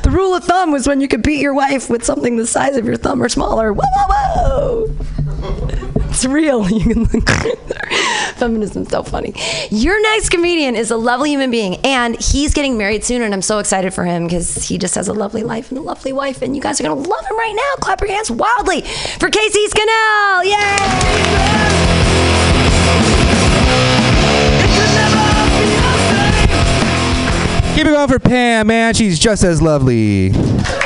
The 0.04 0.10
rule 0.12 0.36
of 0.36 0.44
thumb 0.44 0.72
was 0.72 0.88
when 0.88 1.02
you 1.02 1.08
could 1.08 1.24
beat 1.24 1.40
your 1.42 1.54
wife 1.54 1.90
with 1.90 2.04
something 2.04 2.38
the 2.38 2.46
size 2.46 2.76
of 2.78 2.86
your 2.86 2.98
thumb 2.98 3.22
or 3.22 3.30
smaller. 3.30 3.74
Whoa, 3.74 3.84
whoa, 3.96 4.86
whoa! 4.88 5.86
It's 6.10 6.26
real. 6.26 6.68
You 6.80 7.06
can 7.06 7.06
Feminism's 8.36 8.90
so 8.90 9.04
funny. 9.04 9.34
Your 9.70 10.02
next 10.02 10.30
comedian 10.30 10.76
is 10.76 10.92
a 10.92 10.98
lovely 10.98 11.32
human 11.32 11.52
being, 11.52 11.76
and 11.84 12.20
he's 12.22 12.54
getting 12.54 12.78
married 12.78 13.04
soon, 13.04 13.22
and 13.22 13.34
I'm 13.34 13.42
so 13.42 13.60
excited 13.60 13.94
for 13.94 14.06
him 14.06 14.24
because 14.26 14.64
he 14.64 14.78
just 14.78 14.96
has 14.96 15.10
a 15.10 15.14
lovely 15.14 15.44
life 15.44 15.72
and 15.72 15.78
a 15.78 15.82
lovely 15.82 16.14
wife, 16.14 16.42
and 16.42 16.56
you 16.56 16.62
guys 16.62 16.80
are 16.80 16.84
gonna 16.84 16.96
love 17.02 17.26
him 17.26 17.38
right 17.38 17.54
now. 17.54 17.82
Clap 17.82 18.00
your 18.00 18.10
hands 18.10 18.32
wildly 18.32 18.82
for 18.82 19.30
Casey 19.30 19.68
Scannell! 19.68 20.44
Yay! 20.46 21.80
Keep 27.76 27.88
it 27.88 27.92
going 27.92 28.08
for 28.10 28.20
Pam, 28.20 28.68
man. 28.68 28.94
She's 28.94 29.20
just 29.20 29.44
as 29.44 29.62
lovely. 29.62 30.34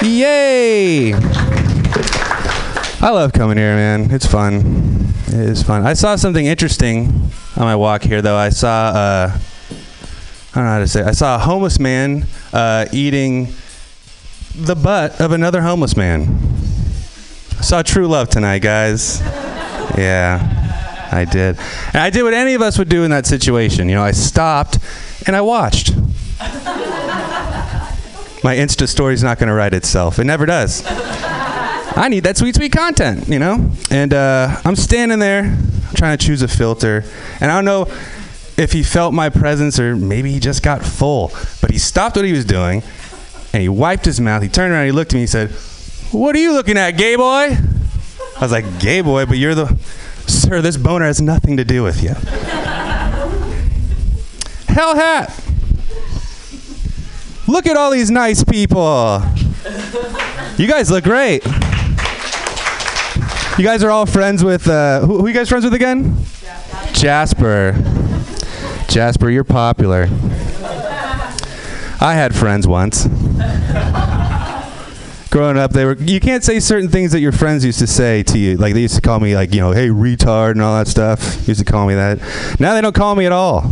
Yay! 0.02 1.14
I 3.04 3.10
love 3.10 3.34
coming 3.34 3.58
here, 3.58 3.76
man. 3.76 4.12
It's 4.12 4.26
fun. 4.26 5.14
It 5.28 5.34
is 5.34 5.62
fun. 5.62 5.86
I 5.86 5.92
saw 5.94 6.16
something 6.16 6.46
interesting 6.46 7.08
on 7.58 7.64
my 7.64 7.76
walk 7.76 8.02
here, 8.02 8.22
though. 8.22 8.38
I 8.38 8.48
saw, 8.48 8.92
uh, 8.96 9.30
I 9.34 10.56
don't 10.56 10.64
know 10.64 10.70
how 10.70 10.80
to 10.80 10.88
say. 10.88 11.02
It. 11.02 11.08
I 11.08 11.12
saw 11.12 11.36
a 11.36 11.40
homeless 11.40 11.80
man 11.80 12.26
uh, 12.54 12.86
eating 12.94 13.54
the 14.56 14.76
butt 14.76 15.20
of 15.20 15.34
another 15.34 15.62
homeless 15.62 15.98
man. 15.98 16.30
I 17.58 17.62
saw 17.64 17.82
true 17.82 18.08
love 18.08 18.30
tonight, 18.30 18.60
guys. 18.60 19.20
Yeah, 19.98 21.10
I 21.12 21.26
did. 21.26 21.58
And 21.88 21.98
I 21.98 22.10
did 22.10 22.24
what 22.24 22.34
any 22.34 22.54
of 22.54 22.62
us 22.62 22.80
would 22.80 22.88
do 22.88 23.04
in 23.04 23.12
that 23.12 23.26
situation. 23.26 23.90
You 23.90 23.96
know, 23.96 24.04
I 24.04 24.12
stopped 24.12 24.80
and 25.28 25.36
I 25.36 25.42
watched. 25.42 25.94
My 28.46 28.56
Insta 28.56 28.88
story's 28.88 29.24
not 29.24 29.40
going 29.40 29.50
to 29.50 29.54
write 29.54 29.74
itself. 29.74 30.20
It 30.20 30.24
never 30.24 30.46
does. 30.46 30.84
I 31.96 32.10
need 32.10 32.24
that 32.24 32.38
sweet, 32.38 32.56
sweet 32.56 32.72
content, 32.72 33.28
you 33.28 33.38
know? 33.38 33.72
And 33.92 34.14
uh, 34.14 34.60
I'm 34.66 34.76
standing 34.76 35.20
there 35.20 35.56
trying 35.94 36.18
to 36.18 36.26
choose 36.26 36.42
a 36.42 36.48
filter. 36.48 37.04
And 37.40 37.52
I 37.52 37.56
don't 37.56 37.66
know 37.66 37.88
if 38.58 38.72
he 38.72 38.82
felt 38.82 39.14
my 39.14 39.30
presence 39.30 39.80
or 39.80 39.96
maybe 39.96 40.32
he 40.32 40.40
just 40.40 40.64
got 40.64 40.84
full. 40.84 41.32
But 41.62 41.70
he 41.70 41.78
stopped 41.78 42.16
what 42.16 42.26
he 42.26 42.32
was 42.32 42.46
doing 42.46 42.82
and 43.54 43.62
he 43.62 43.70
wiped 43.70 44.06
his 44.06 44.20
mouth. 44.20 44.42
He 44.42 44.50
turned 44.50 44.74
around, 44.74 44.86
he 44.86 44.92
looked 44.92 45.14
at 45.14 45.16
me, 45.16 45.22
he 45.22 45.28
said, 45.28 45.52
What 46.12 46.36
are 46.36 46.40
you 46.40 46.54
looking 46.54 46.78
at, 46.78 46.92
gay 46.92 47.16
boy? 47.16 47.56
I 47.56 48.40
was 48.42 48.52
like, 48.52 48.80
Gay 48.80 49.02
boy, 49.02 49.26
but 49.28 49.38
you're 49.38 49.56
the. 49.56 49.78
Sir, 50.26 50.62
this 50.62 50.78
boner 50.78 51.06
has 51.06 51.22
nothing 51.22 51.58
to 51.58 51.66
do 51.66 51.84
with 51.84 52.02
you. 52.02 52.10
Hell 54.68 54.96
hat! 54.96 55.38
Look 57.46 57.68
at 57.68 57.76
all 57.76 57.92
these 57.92 58.10
nice 58.10 58.42
people. 58.44 59.22
You 60.58 60.68
guys 60.68 60.90
look 60.90 61.04
great. 61.04 61.44
You 63.58 63.64
guys 63.64 63.84
are 63.84 63.92
all 63.92 64.08
friends 64.08 64.44
with, 64.44 64.68
uh, 64.68 65.02
who, 65.02 65.20
who 65.20 65.28
you 65.28 65.34
guys 65.34 65.48
friends 65.48 65.64
with 65.64 65.76
again? 65.76 66.18
Jasper. 66.94 67.76
Jasper, 68.88 69.30
you're 69.30 69.44
popular. 69.44 70.08
I 72.02 72.14
had 72.16 72.34
friends 72.34 72.68
once. 72.68 73.06
Growing 75.30 75.58
up, 75.58 75.72
they 75.72 75.86
were. 75.86 75.96
You 75.96 76.20
can't 76.20 76.44
say 76.44 76.60
certain 76.60 76.90
things 76.90 77.12
that 77.12 77.20
your 77.20 77.32
friends 77.32 77.64
used 77.64 77.80
to 77.80 77.88
say 77.88 78.24
to 78.24 78.40
you. 78.40 78.58
Like 78.58 78.74
they 78.74 78.82
used 78.82 78.96
to 78.96 79.02
call 79.02 79.20
me, 79.20 79.36
like 79.36 79.54
you 79.54 79.62
know, 79.62 79.72
hey 79.72 79.88
retard 79.88 80.52
and 80.52 80.62
all 80.62 80.78
that 80.78 80.88
stuff. 80.88 81.48
Used 81.48 81.60
to 81.60 81.66
call 81.66 81.88
me 81.88 81.94
that. 81.94 82.20
Now 82.60 82.74
they 82.74 82.82
don't 82.82 82.94
call 82.94 83.16
me 83.16 83.26
at 83.26 83.32
all. 83.32 83.72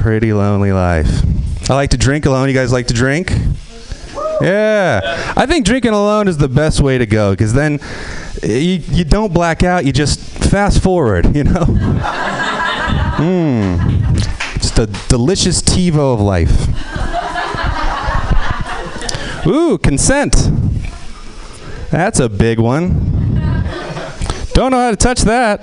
Pretty 0.00 0.32
lonely 0.32 0.72
life. 0.72 1.08
I 1.70 1.74
like 1.74 1.90
to 1.90 1.96
drink 1.96 2.26
alone. 2.26 2.48
You 2.48 2.54
guys 2.54 2.72
like 2.72 2.88
to 2.88 2.94
drink? 2.94 3.32
Yeah. 4.42 5.32
I 5.36 5.46
think 5.46 5.64
drinking 5.64 5.92
alone 5.92 6.28
is 6.28 6.38
the 6.38 6.48
best 6.48 6.80
way 6.80 6.98
to 6.98 7.06
go 7.06 7.32
because 7.32 7.52
then 7.52 7.80
eh, 8.42 8.58
you, 8.58 8.82
you 8.90 9.04
don't 9.04 9.32
black 9.32 9.62
out, 9.62 9.84
you 9.84 9.92
just 9.92 10.20
fast 10.20 10.82
forward, 10.82 11.36
you 11.36 11.44
know? 11.44 11.64
Mmm. 13.20 14.14
Just 14.54 14.78
a 14.78 14.86
delicious 15.08 15.62
TiVo 15.62 16.14
of 16.14 16.20
life. 16.20 16.68
Ooh, 19.46 19.78
consent. 19.78 20.34
That's 21.90 22.20
a 22.20 22.28
big 22.28 22.58
one. 22.58 23.08
Don't 24.52 24.70
know 24.70 24.78
how 24.78 24.90
to 24.90 24.96
touch 24.96 25.22
that. 25.22 25.62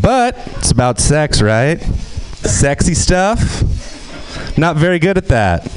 But 0.00 0.36
it's 0.58 0.70
about 0.70 0.98
sex, 0.98 1.42
right? 1.42 1.80
Sexy 1.80 2.94
stuff. 2.94 3.62
Not 4.56 4.76
very 4.76 4.98
good 4.98 5.16
at 5.16 5.28
that. 5.28 5.68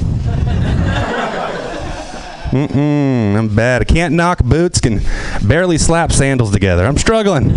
Mm-mm, 2.56 3.36
I'm 3.36 3.54
bad. 3.54 3.82
I 3.82 3.84
can't 3.84 4.14
knock 4.14 4.42
boots, 4.42 4.80
can 4.80 5.02
barely 5.46 5.76
slap 5.76 6.10
sandals 6.10 6.52
together. 6.52 6.86
I'm 6.86 6.96
struggling. 6.96 7.54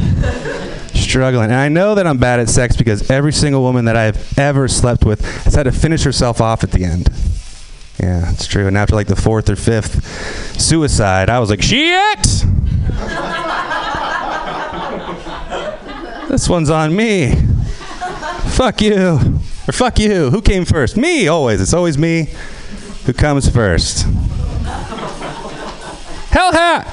struggling. 0.93 1.45
And 1.45 1.55
I 1.55 1.69
know 1.69 1.95
that 1.95 2.05
I'm 2.05 2.17
bad 2.17 2.41
at 2.41 2.49
sex 2.49 2.75
because 2.75 3.09
every 3.09 3.31
single 3.31 3.61
woman 3.61 3.85
that 3.85 3.95
I've 3.95 4.37
ever 4.37 4.67
slept 4.67 5.05
with 5.05 5.21
has 5.45 5.55
had 5.55 5.63
to 5.63 5.71
finish 5.71 6.03
herself 6.03 6.41
off 6.41 6.65
at 6.65 6.71
the 6.71 6.83
end. 6.83 7.07
Yeah, 7.97 8.29
it's 8.29 8.45
true. 8.45 8.67
And 8.67 8.77
after 8.77 8.93
like 8.93 9.07
the 9.07 9.15
fourth 9.15 9.49
or 9.49 9.55
fifth 9.55 10.59
suicide, 10.59 11.29
I 11.29 11.39
was 11.39 11.49
like, 11.49 11.61
shit! 11.61 12.21
this 16.27 16.49
one's 16.49 16.69
on 16.69 16.93
me. 16.93 17.35
Fuck 18.49 18.81
you. 18.81 19.19
Or 19.65 19.71
fuck 19.71 19.97
you. 19.97 20.29
Who 20.29 20.41
came 20.41 20.65
first? 20.65 20.97
Me, 20.97 21.29
always. 21.29 21.61
It's 21.61 21.73
always 21.73 21.97
me 21.97 22.27
who 23.05 23.13
comes 23.13 23.47
first. 23.47 24.05
Hell 26.31 26.51
hat! 26.51 26.87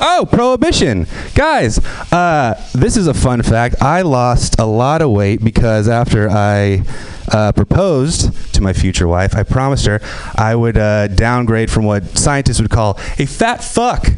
Oh, 0.00 0.28
prohibition. 0.30 1.06
Guys, 1.34 1.78
uh, 2.12 2.54
this 2.72 2.96
is 2.96 3.06
a 3.06 3.14
fun 3.14 3.42
fact. 3.42 3.82
I 3.82 4.02
lost 4.02 4.58
a 4.58 4.64
lot 4.64 5.02
of 5.02 5.10
weight 5.10 5.42
because 5.42 5.88
after 5.88 6.30
I 6.30 6.84
uh, 7.32 7.52
proposed 7.52 8.54
to 8.54 8.62
my 8.62 8.72
future 8.72 9.08
wife, 9.08 9.34
I 9.34 9.42
promised 9.42 9.86
her 9.86 10.00
I 10.36 10.54
would 10.54 10.78
uh, 10.78 11.08
downgrade 11.08 11.70
from 11.70 11.84
what 11.84 12.16
scientists 12.16 12.60
would 12.60 12.70
call 12.70 12.98
a 13.18 13.26
fat 13.26 13.62
fuck. 13.62 14.12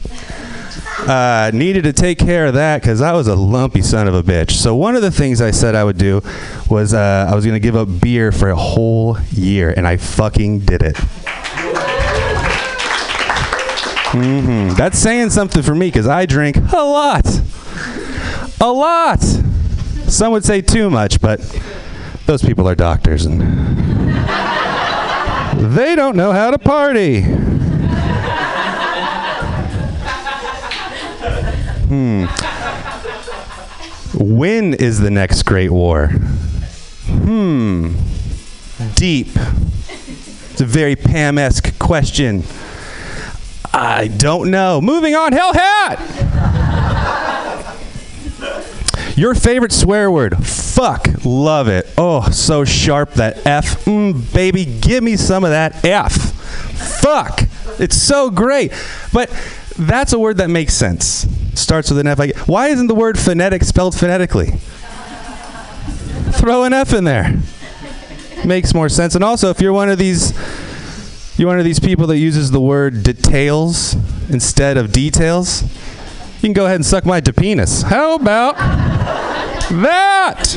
Uh, 0.99 1.51
needed 1.53 1.85
to 1.85 1.93
take 1.93 2.18
care 2.18 2.47
of 2.47 2.55
that 2.55 2.83
because 2.83 3.01
I 3.01 3.12
was 3.12 3.27
a 3.27 3.35
lumpy 3.35 3.83
son 3.83 4.07
of 4.07 4.14
a 4.14 4.23
bitch. 4.23 4.53
So 4.53 4.77
one 4.77 4.97
of 4.97 5.03
the 5.03 5.11
things 5.11 5.41
I 5.41 5.51
said 5.51 5.75
I 5.75 5.85
would 5.85 5.99
do 5.99 6.23
was 6.68 6.95
uh, 6.95 7.29
I 7.31 7.35
was 7.35 7.45
going 7.45 7.55
to 7.55 7.61
give 7.61 7.77
up 7.77 7.89
beer 8.01 8.33
for 8.33 8.51
a 8.51 8.57
whole 8.57 9.18
year, 9.31 9.73
and 9.77 9.87
I 9.87 9.97
fucking 9.97 10.61
did 10.61 10.83
it. 10.83 10.97
Mm-hmm. 14.11 14.75
That's 14.75 14.99
saying 14.99 15.31
something 15.31 15.62
for 15.62 15.75
me 15.75 15.87
because 15.87 16.07
I 16.07 16.27
drink 16.27 16.57
a 16.57 16.77
lot. 16.77 17.27
A 18.61 18.71
lot. 18.71 19.23
Some 20.09 20.33
would 20.33 20.45
say 20.45 20.61
too 20.61 20.91
much, 20.91 21.21
but 21.21 21.41
those 22.27 22.43
people 22.43 22.68
are 22.68 22.75
doctors 22.75 23.25
and 23.25 23.41
they 25.75 25.95
don't 25.95 26.16
know 26.16 26.33
how 26.33 26.51
to 26.51 26.59
party. 26.59 27.25
Hmm. 31.91 32.26
When 34.16 34.74
is 34.74 35.01
the 35.01 35.11
next 35.11 35.43
great 35.43 35.72
war? 35.72 36.07
Hmm. 36.07 37.95
Deep. 38.95 39.26
It's 40.53 40.61
a 40.61 40.66
very 40.66 40.95
Pam 40.95 41.36
esque 41.36 41.76
question. 41.80 42.45
I 43.74 44.07
don't 44.07 44.53
know. 44.53 44.80
Moving 44.80 45.16
on, 45.16 45.32
Hell 45.32 45.53
Hat! 45.53 45.99
Your 49.16 49.34
favorite 49.34 49.72
swear 49.72 50.12
word? 50.12 50.47
Fuck. 50.47 51.09
Love 51.24 51.66
it. 51.66 51.88
Oh, 51.99 52.30
so 52.30 52.64
sharp 52.64 53.14
that 53.14 53.45
F. 53.45 53.84
Mm, 53.84 54.32
baby, 54.32 54.64
give 54.64 55.03
me 55.03 55.16
some 55.16 55.43
of 55.43 55.51
that 55.51 55.84
F. 55.84 56.12
Fuck. 57.01 57.49
It's 57.80 57.97
so 57.97 58.30
great. 58.30 58.72
But 59.12 59.28
that's 59.89 60.12
a 60.12 60.18
word 60.18 60.39
that 60.39 60.51
makes 60.51 60.74
sense. 60.74 61.26
Starts 61.55 61.91
with 61.91 61.99
an 61.99 62.07
F. 62.07 62.18
Why 62.49 62.68
isn't 62.68 62.87
the 62.87 62.95
word 62.95 63.18
phonetic 63.18 63.64
spelled 63.64 63.95
phonetically? 63.95 64.53
Throw 66.33 66.64
an 66.64 66.72
F 66.72 66.93
in 66.93 67.05
there. 67.05 67.41
Makes 68.45 68.74
more 68.74 68.89
sense. 68.89 69.14
And 69.14 69.22
also, 69.22 69.51
if 69.51 69.61
you're 69.61 69.72
one 69.72 69.91
of 69.91 69.99
these, 69.99 70.33
you're 71.39 71.49
one 71.49 71.59
of 71.59 71.64
these 71.64 71.81
people 71.81 72.07
that 72.09 72.18
uses 72.18 72.51
the 72.51 72.61
word 72.61 73.03
details 73.03 73.97
instead 74.31 74.76
of 74.76 74.93
details, 74.93 75.62
you 75.62 76.49
can 76.49 76.53
go 76.53 76.64
ahead 76.64 76.76
and 76.76 76.87
suck 76.87 77.05
my 77.05 77.20
penis. 77.20 77.83
How 77.83 78.14
about 78.14 78.57
that? 79.83 80.57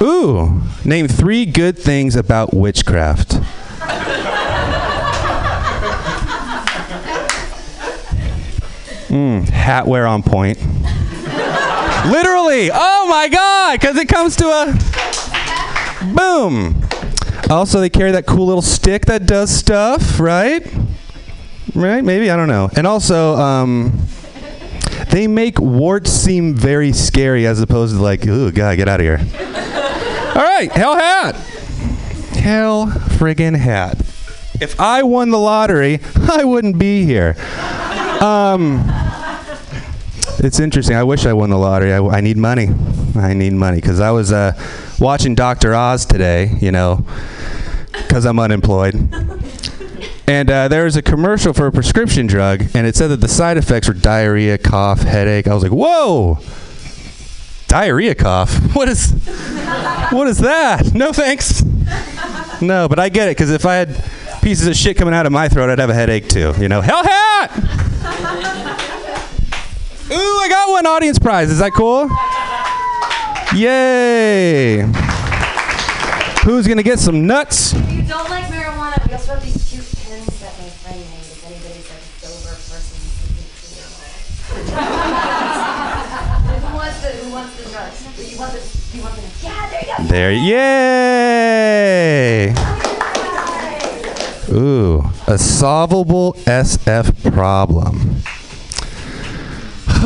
Ooh, 0.00 0.62
name 0.84 1.06
three 1.06 1.46
good 1.46 1.78
things 1.78 2.16
about 2.16 2.52
witchcraft. 2.52 3.34
Mm, 9.08 9.48
hat 9.48 9.86
wear 9.86 10.06
on 10.06 10.22
point. 10.22 10.58
Literally. 12.06 12.70
Oh 12.72 13.06
my 13.08 13.28
God, 13.30 13.80
because 13.80 13.96
it 13.96 14.08
comes 14.08 14.36
to 14.36 14.46
a 14.46 16.14
boom. 16.14 16.82
Also, 17.50 17.80
they 17.80 17.90
carry 17.90 18.12
that 18.12 18.26
cool 18.26 18.46
little 18.46 18.62
stick 18.62 19.06
that 19.06 19.26
does 19.26 19.50
stuff, 19.50 20.18
right? 20.18 20.66
Right? 21.74 22.02
Maybe 22.02 22.30
I 22.30 22.36
don't 22.36 22.48
know. 22.48 22.70
And 22.76 22.86
also, 22.86 23.34
um, 23.36 24.06
they 25.10 25.26
make 25.26 25.58
warts 25.58 26.10
seem 26.10 26.54
very 26.54 26.92
scary 26.92 27.46
as 27.46 27.60
opposed 27.60 27.96
to 27.96 28.02
like, 28.02 28.26
ooh, 28.26 28.50
God, 28.50 28.76
get 28.76 28.88
out 28.88 29.00
of 29.00 29.04
here. 29.04 29.18
All 30.34 30.42
right, 30.42 30.70
hell 30.72 30.96
hat. 30.96 31.36
Hell 32.36 32.86
friggin' 32.86 33.56
hat. 33.56 33.98
If 34.60 34.78
I 34.80 35.02
won 35.02 35.30
the 35.30 35.38
lottery, 35.38 36.00
I 36.30 36.44
wouldn't 36.44 36.78
be 36.78 37.04
here. 37.04 37.36
Um, 38.24 38.82
it's 40.38 40.58
interesting. 40.58 40.96
I 40.96 41.02
wish 41.02 41.26
I 41.26 41.34
won 41.34 41.50
the 41.50 41.58
lottery. 41.58 41.92
I, 41.92 41.98
I 41.98 42.20
need 42.22 42.38
money. 42.38 42.68
I 43.16 43.34
need 43.34 43.52
money 43.52 43.82
because 43.82 44.00
I 44.00 44.12
was 44.12 44.32
uh, 44.32 44.58
watching 44.98 45.34
Dr. 45.34 45.74
Oz 45.74 46.06
today, 46.06 46.56
you 46.58 46.72
know, 46.72 47.04
because 47.92 48.24
I'm 48.24 48.38
unemployed. 48.38 48.94
And 50.26 50.50
uh, 50.50 50.68
there 50.68 50.84
was 50.84 50.96
a 50.96 51.02
commercial 51.02 51.52
for 51.52 51.66
a 51.66 51.72
prescription 51.72 52.26
drug, 52.26 52.64
and 52.74 52.86
it 52.86 52.96
said 52.96 53.08
that 53.08 53.20
the 53.20 53.28
side 53.28 53.58
effects 53.58 53.88
were 53.88 53.94
diarrhea, 53.94 54.56
cough, 54.56 55.00
headache. 55.00 55.46
I 55.46 55.52
was 55.52 55.62
like, 55.62 55.72
whoa! 55.72 56.38
Diarrhea 57.68 58.14
cough? 58.14 58.74
What 58.74 58.88
is, 58.88 59.12
what 60.10 60.28
is 60.28 60.38
that? 60.38 60.94
No 60.94 61.12
thanks. 61.12 61.62
No, 62.62 62.88
but 62.88 62.98
I 62.98 63.10
get 63.10 63.28
it 63.28 63.32
because 63.32 63.50
if 63.50 63.66
I 63.66 63.74
had 63.74 64.02
pieces 64.40 64.66
of 64.66 64.76
shit 64.76 64.96
coming 64.96 65.12
out 65.12 65.26
of 65.26 65.32
my 65.32 65.50
throat, 65.50 65.68
I'd 65.68 65.78
have 65.78 65.90
a 65.90 65.94
headache 65.94 66.28
too. 66.28 66.54
You 66.58 66.68
know, 66.68 66.80
hell 66.80 67.04
hat. 67.04 67.83
Ooh, 70.14 70.38
I 70.38 70.48
got 70.48 70.70
one 70.70 70.86
audience 70.86 71.18
prize. 71.18 71.50
Is 71.50 71.58
that 71.58 71.72
cool? 71.72 72.08
Yay! 73.52 74.82
Who's 76.44 76.68
gonna 76.68 76.84
get 76.84 77.00
some 77.00 77.26
nuts? 77.26 77.72
If 77.72 77.90
you 77.90 78.02
don't 78.02 78.30
like 78.30 78.44
marijuana, 78.44 79.04
we 79.08 79.12
also 79.12 79.34
have 79.34 79.42
these 79.42 79.68
cute 79.68 79.84
pins 80.06 80.26
that 80.38 80.56
my 80.60 80.68
friend 80.68 81.00
made. 81.00 81.18
If 81.18 81.44
anybody's 81.46 81.90
like 81.90 81.98
a 81.98 82.06
sober 82.30 82.54
person 82.54 82.94
who 86.62 86.76
wants 86.76 87.00
the 87.00 87.08
who 87.08 87.32
wants 87.32 87.56
the 87.56 87.70
drugs? 87.70 88.06
Do 88.16 88.22
you 88.24 88.38
want 88.38 88.52
the 88.52 88.60
you 88.94 89.02
want 89.02 89.16
the 89.16 89.22
Yeah, 89.42 89.68
there 89.70 89.80
you 89.80 89.88
go. 89.96 90.04
There, 90.04 90.32
yay! 90.92 91.34
Ooh, 94.52 95.10
a 95.26 95.38
solvable 95.38 96.34
SF 96.46 97.32
problem. 97.32 98.22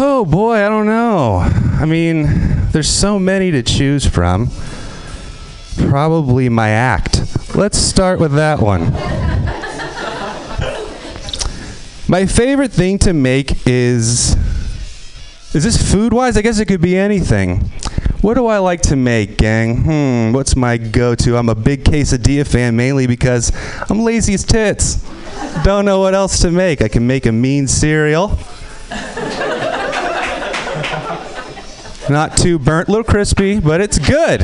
Oh 0.01 0.25
boy, 0.25 0.65
I 0.65 0.69
don't 0.69 0.87
know. 0.87 1.39
I 1.39 1.85
mean, 1.85 2.29
there's 2.71 2.89
so 2.89 3.19
many 3.19 3.51
to 3.51 3.65
choose 3.65 4.07
from. 4.07 4.49
Probably 5.89 6.49
my 6.49 6.69
act. 6.69 7.21
Let's 7.57 7.79
start 7.79 8.21
with 8.21 8.33
that 8.35 8.61
one. 8.61 8.93
My 12.09 12.27
favorite 12.27 12.71
thing 12.71 13.01
to 13.01 13.13
make 13.13 13.67
is. 13.67 14.37
Is 15.53 15.65
this 15.65 15.93
food 15.93 16.13
wise? 16.13 16.37
I 16.37 16.43
guess 16.43 16.61
it 16.61 16.67
could 16.67 16.81
be 16.81 16.97
anything. 16.97 17.63
What 18.21 18.35
do 18.35 18.47
I 18.47 18.59
like 18.59 18.83
to 18.83 18.95
make, 18.95 19.37
gang? 19.37 19.83
Hmm, 19.83 20.33
what's 20.33 20.55
my 20.55 20.77
go 20.77 21.17
to? 21.17 21.37
I'm 21.37 21.49
a 21.49 21.57
big 21.57 21.83
quesadilla 21.83 22.47
fan 22.47 22.77
mainly 22.77 23.09
because 23.09 23.51
I'm 23.91 24.05
lazy 24.05 24.35
as 24.35 24.45
tits. 24.45 25.05
Don't 25.65 25.85
know 25.85 25.99
what 25.99 26.15
else 26.15 26.39
to 26.43 26.53
make. 26.53 26.83
I 26.83 26.89
can 26.89 27.05
make 27.05 27.27
a 27.27 27.33
mean 27.33 27.67
cereal. 27.67 28.39
Not 32.11 32.37
too 32.37 32.59
burnt, 32.59 32.89
a 32.89 32.91
little 32.91 33.05
crispy, 33.05 33.61
but 33.61 33.81
it's 33.81 33.99
good. 33.99 34.41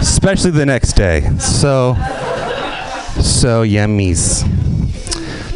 Especially 0.00 0.50
the 0.50 0.66
next 0.66 0.92
day. 0.92 1.22
So, 1.38 1.94
so 3.22 3.64
yummies. 3.64 4.44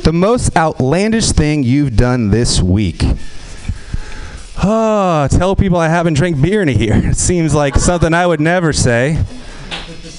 The 0.02 0.12
most 0.12 0.56
outlandish 0.56 1.32
thing 1.32 1.62
you've 1.62 1.96
done 1.96 2.30
this 2.30 2.62
week. 2.62 3.02
Oh, 4.62 5.28
tell 5.30 5.54
people 5.54 5.78
I 5.78 5.88
haven't 5.88 6.14
drank 6.14 6.40
beer 6.40 6.62
in 6.62 6.68
a 6.68 6.72
year. 6.72 6.96
It 7.10 7.16
seems 7.16 7.54
like 7.54 7.74
something 7.76 8.14
I 8.14 8.26
would 8.26 8.40
never 8.40 8.72
say. 8.72 9.22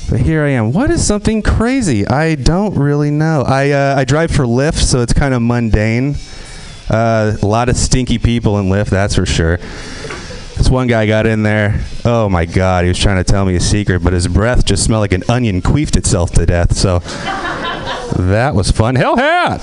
But 0.09 0.19
here 0.19 0.43
I 0.43 0.49
am. 0.49 0.73
What 0.73 0.91
is 0.91 1.05
something 1.05 1.41
crazy? 1.41 2.05
I 2.05 2.35
don't 2.35 2.75
really 2.75 3.11
know. 3.11 3.43
I, 3.47 3.71
uh, 3.71 3.95
I 3.97 4.03
drive 4.03 4.29
for 4.29 4.43
Lyft, 4.43 4.79
so 4.79 5.01
it's 5.01 5.13
kind 5.13 5.33
of 5.33 5.41
mundane. 5.41 6.15
Uh, 6.89 7.37
a 7.41 7.45
lot 7.45 7.69
of 7.69 7.77
stinky 7.77 8.19
people 8.19 8.59
in 8.59 8.65
Lyft, 8.65 8.89
that's 8.89 9.15
for 9.15 9.25
sure. 9.25 9.57
This 10.61 10.69
one 10.69 10.85
guy 10.85 11.07
got 11.07 11.25
in 11.25 11.41
there. 11.41 11.83
Oh 12.05 12.29
my 12.29 12.45
God, 12.45 12.83
he 12.83 12.89
was 12.89 12.99
trying 12.99 13.17
to 13.17 13.23
tell 13.23 13.45
me 13.45 13.55
a 13.55 13.59
secret, 13.59 14.03
but 14.03 14.13
his 14.13 14.27
breath 14.27 14.63
just 14.63 14.83
smelled 14.83 15.01
like 15.01 15.11
an 15.11 15.23
onion 15.27 15.59
queefed 15.59 15.95
itself 15.95 16.29
to 16.33 16.45
death. 16.45 16.77
So 16.77 16.99
that 18.19 18.53
was 18.53 18.69
fun. 18.69 18.93
Hell 18.93 19.15
hat! 19.15 19.59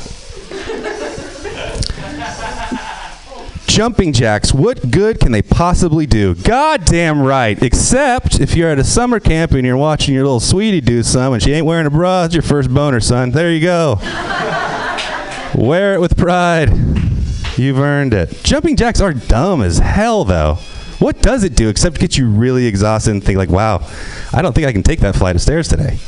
Jumping 3.68 4.12
jacks, 4.12 4.52
what 4.52 4.90
good 4.90 5.20
can 5.20 5.30
they 5.30 5.40
possibly 5.40 6.04
do? 6.04 6.34
Goddamn 6.34 7.22
right. 7.22 7.62
Except 7.62 8.40
if 8.40 8.56
you're 8.56 8.68
at 8.68 8.80
a 8.80 8.84
summer 8.84 9.20
camp 9.20 9.52
and 9.52 9.64
you're 9.64 9.76
watching 9.76 10.14
your 10.14 10.24
little 10.24 10.40
sweetie 10.40 10.80
do 10.80 11.04
some 11.04 11.32
and 11.32 11.40
she 11.40 11.52
ain't 11.52 11.64
wearing 11.64 11.86
a 11.86 11.90
bra, 11.90 12.24
it's 12.24 12.34
your 12.34 12.42
first 12.42 12.74
boner, 12.74 12.98
son. 12.98 13.30
There 13.30 13.52
you 13.52 13.60
go. 13.60 14.00
Wear 15.54 15.94
it 15.94 16.00
with 16.00 16.16
pride. 16.16 16.70
You've 17.56 17.78
earned 17.78 18.14
it. 18.14 18.42
Jumping 18.42 18.74
jacks 18.74 19.00
are 19.00 19.12
dumb 19.12 19.62
as 19.62 19.78
hell, 19.78 20.24
though. 20.24 20.58
What 20.98 21.22
does 21.22 21.44
it 21.44 21.54
do 21.54 21.68
except 21.68 22.00
get 22.00 22.18
you 22.18 22.28
really 22.28 22.66
exhausted 22.66 23.12
and 23.12 23.22
think 23.22 23.38
like, 23.38 23.50
wow, 23.50 23.86
I 24.32 24.42
don't 24.42 24.52
think 24.52 24.66
I 24.66 24.72
can 24.72 24.82
take 24.82 25.00
that 25.00 25.14
flight 25.14 25.36
of 25.36 25.42
stairs 25.42 25.68
today. 25.68 25.98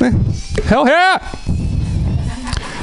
Eh, 0.00 0.10
hell 0.64 0.86
yeah! 0.86 1.18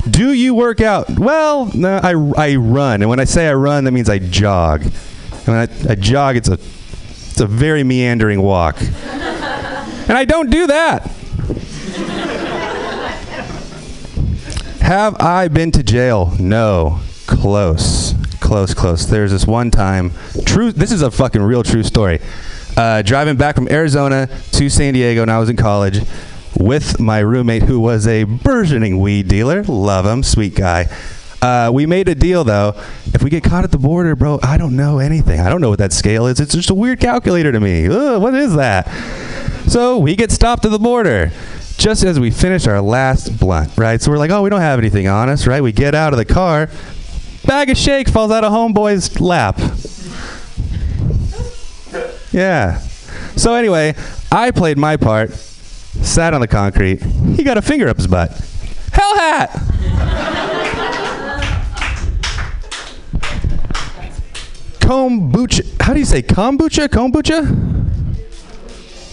Do 0.10 0.34
you 0.34 0.54
work 0.54 0.82
out? 0.82 1.10
Well, 1.20 1.72
no, 1.74 2.00
I, 2.04 2.12
I 2.38 2.56
run. 2.56 3.02
And 3.02 3.10
when 3.10 3.20
I 3.20 3.24
say 3.24 3.48
I 3.48 3.54
run, 3.54 3.84
that 3.86 3.92
means 3.92 4.10
I 4.10 4.20
jog. 4.20 4.82
And 4.82 5.48
when 5.48 5.58
I, 5.58 5.92
I 5.92 5.96
jog, 5.96 6.36
it's 6.36 6.50
a, 6.50 6.54
it's 6.54 7.40
a 7.40 7.48
very 7.48 7.84
meandering 7.84 8.42
walk. 8.42 8.82
and 8.82 10.14
I 10.18 10.26
don't 10.26 10.50
do 10.50 10.68
that. 10.68 11.08
Have 14.82 15.16
I 15.20 15.50
been 15.50 15.72
to 15.72 15.84
jail? 15.84 16.34
No. 16.40 17.00
Close. 17.26 18.14
Close, 18.48 18.74
close. 18.74 19.06
There's 19.06 19.32
this 19.32 19.46
one 19.46 19.72
time. 19.72 20.14
True. 20.46 20.72
This 20.72 20.94
is 20.94 21.02
a 21.02 21.12
fucking 21.12 21.42
real 21.42 21.64
true 21.64 21.84
story. 21.84 22.22
Uh, 22.78 23.02
driving 23.02 23.36
back 23.36 23.56
from 23.56 23.68
Arizona 23.70 24.30
to 24.54 24.70
San 24.70 24.94
Diego 24.94 25.24
when 25.24 25.30
I 25.30 25.38
was 25.38 25.50
in 25.50 25.58
college 25.58 26.00
with 26.58 26.98
my 26.98 27.20
roommate 27.20 27.64
who 27.64 27.78
was 27.78 28.08
a 28.08 28.24
burgeoning 28.24 29.02
weed 29.02 29.28
dealer. 29.28 29.64
Love 29.64 30.06
him. 30.06 30.24
Sweet 30.24 30.56
guy. 30.56 30.88
Uh, 31.42 31.72
we 31.74 31.86
made 31.86 32.08
a 32.08 32.16
deal 32.16 32.46
though. 32.46 32.74
If 33.08 33.22
we 33.22 33.30
get 33.30 33.44
caught 33.44 33.66
at 33.66 33.72
the 33.72 33.78
border, 33.78 34.16
bro, 34.16 34.40
I 34.42 34.58
don't 34.58 34.78
know 34.78 35.00
anything. 35.00 35.42
I 35.42 35.50
don't 35.50 35.60
know 35.60 35.70
what 35.70 35.80
that 35.80 35.92
scale 35.92 36.26
is. 36.26 36.40
It's 36.40 36.56
just 36.56 36.70
a 36.70 36.74
weird 36.74 37.02
calculator 37.02 37.52
to 37.52 37.60
me. 37.60 37.90
Ugh, 37.90 38.22
what 38.22 38.34
is 38.34 38.56
that? 38.56 38.88
So 39.68 39.98
we 39.98 40.16
get 40.16 40.32
stopped 40.32 40.64
at 40.64 40.72
the 40.72 40.80
border 40.80 41.34
just 41.78 42.06
as 42.06 42.18
we 42.18 42.32
finish 42.32 42.66
our 42.66 42.80
last 42.80 43.38
blunt, 43.38 43.78
right? 43.78 44.02
So 44.02 44.10
we're 44.10 44.18
like, 44.18 44.32
oh, 44.32 44.42
we 44.42 44.50
don't 44.50 44.62
have 44.62 44.80
anything 44.80 45.10
on 45.10 45.28
us, 45.28 45.46
right? 45.46 45.62
We 45.62 45.74
get 45.74 45.94
out 45.94 46.14
of 46.14 46.18
the 46.18 46.24
car. 46.24 46.70
Bag 47.48 47.70
of 47.70 47.78
shake 47.78 48.10
falls 48.10 48.32
out 48.32 48.44
of 48.44 48.52
homeboy's 48.52 49.20
lap. 49.22 49.58
Yeah. 52.32 52.80
So 53.36 53.56
anyway, 53.56 53.96
I 54.32 54.52
played 54.52 54.78
my 54.78 54.98
part, 54.98 55.32
sat 55.32 56.34
on 56.34 56.42
the 56.42 56.48
concrete. 56.48 57.02
He 57.02 57.44
got 57.44 57.58
a 57.58 57.62
finger 57.62 57.88
up 57.88 57.98
his 57.98 58.08
butt. 58.08 58.32
Hell 58.92 59.16
hat. 59.16 59.50
kombucha. 64.80 65.82
How 65.82 65.94
do 65.94 66.00
you 66.00 66.06
say 66.06 66.22
kombucha? 66.22 66.88
Kombucha? 66.88 67.78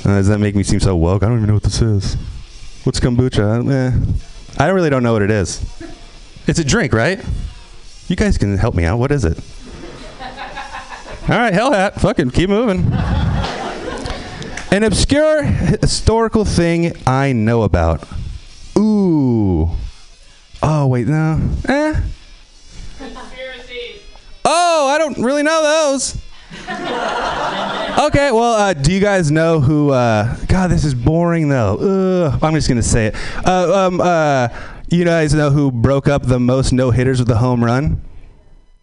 Uh, 0.04 0.16
does 0.16 0.28
that 0.28 0.38
make 0.38 0.54
me 0.54 0.62
seem 0.62 0.80
so 0.80 0.94
woke? 0.96 1.22
I 1.22 1.26
don't 1.28 1.38
even 1.38 1.48
know 1.48 1.54
what 1.54 1.62
this 1.62 1.80
is. 1.80 2.14
What's 2.84 3.00
kombucha? 3.00 3.70
Eh. 3.72 4.62
I 4.62 4.68
really 4.68 4.90
don't 4.90 5.02
know 5.02 5.12
what 5.12 5.22
it 5.22 5.30
is. 5.30 5.64
It's 6.46 6.58
a 6.58 6.64
drink, 6.64 6.92
right? 6.92 7.24
You 8.08 8.16
guys 8.16 8.36
can 8.36 8.58
help 8.58 8.74
me 8.74 8.84
out. 8.84 8.98
What 8.98 9.10
is 9.12 9.24
it? 9.24 9.38
All 11.26 11.38
right, 11.38 11.54
hell 11.54 11.72
hat. 11.72 12.00
Fucking 12.00 12.30
keep 12.30 12.50
moving. 12.50 12.92
An 14.70 14.82
obscure 14.82 15.42
historical 15.42 16.44
thing 16.44 16.94
I 17.06 17.32
know 17.32 17.62
about. 17.62 18.06
Ooh. 18.76 19.70
Oh, 20.62 20.86
wait, 20.86 21.06
no. 21.06 21.40
Eh. 21.66 22.00
Oh, 24.44 24.88
I 24.88 24.98
don't 24.98 25.16
really 25.18 25.42
know 25.42 25.62
those. 25.62 26.16
okay, 28.06 28.30
well, 28.30 28.54
uh, 28.54 28.74
do 28.74 28.92
you 28.92 29.00
guys 29.00 29.30
know 29.30 29.60
who? 29.60 29.90
Uh, 29.90 30.36
God, 30.46 30.70
this 30.70 30.84
is 30.84 30.94
boring 30.94 31.48
though. 31.48 31.76
Ugh, 32.32 32.38
I'm 32.42 32.54
just 32.54 32.68
gonna 32.68 32.82
say 32.82 33.06
it. 33.06 33.16
Uh, 33.46 33.86
um, 33.86 34.00
uh, 34.00 34.48
you 34.88 35.04
guys 35.04 35.34
know 35.34 35.50
who 35.50 35.70
broke 35.70 36.08
up 36.08 36.22
the 36.24 36.38
most 36.40 36.72
no 36.72 36.90
hitters 36.90 37.20
with 37.20 37.30
a 37.30 37.36
home 37.36 37.64
run? 37.64 38.02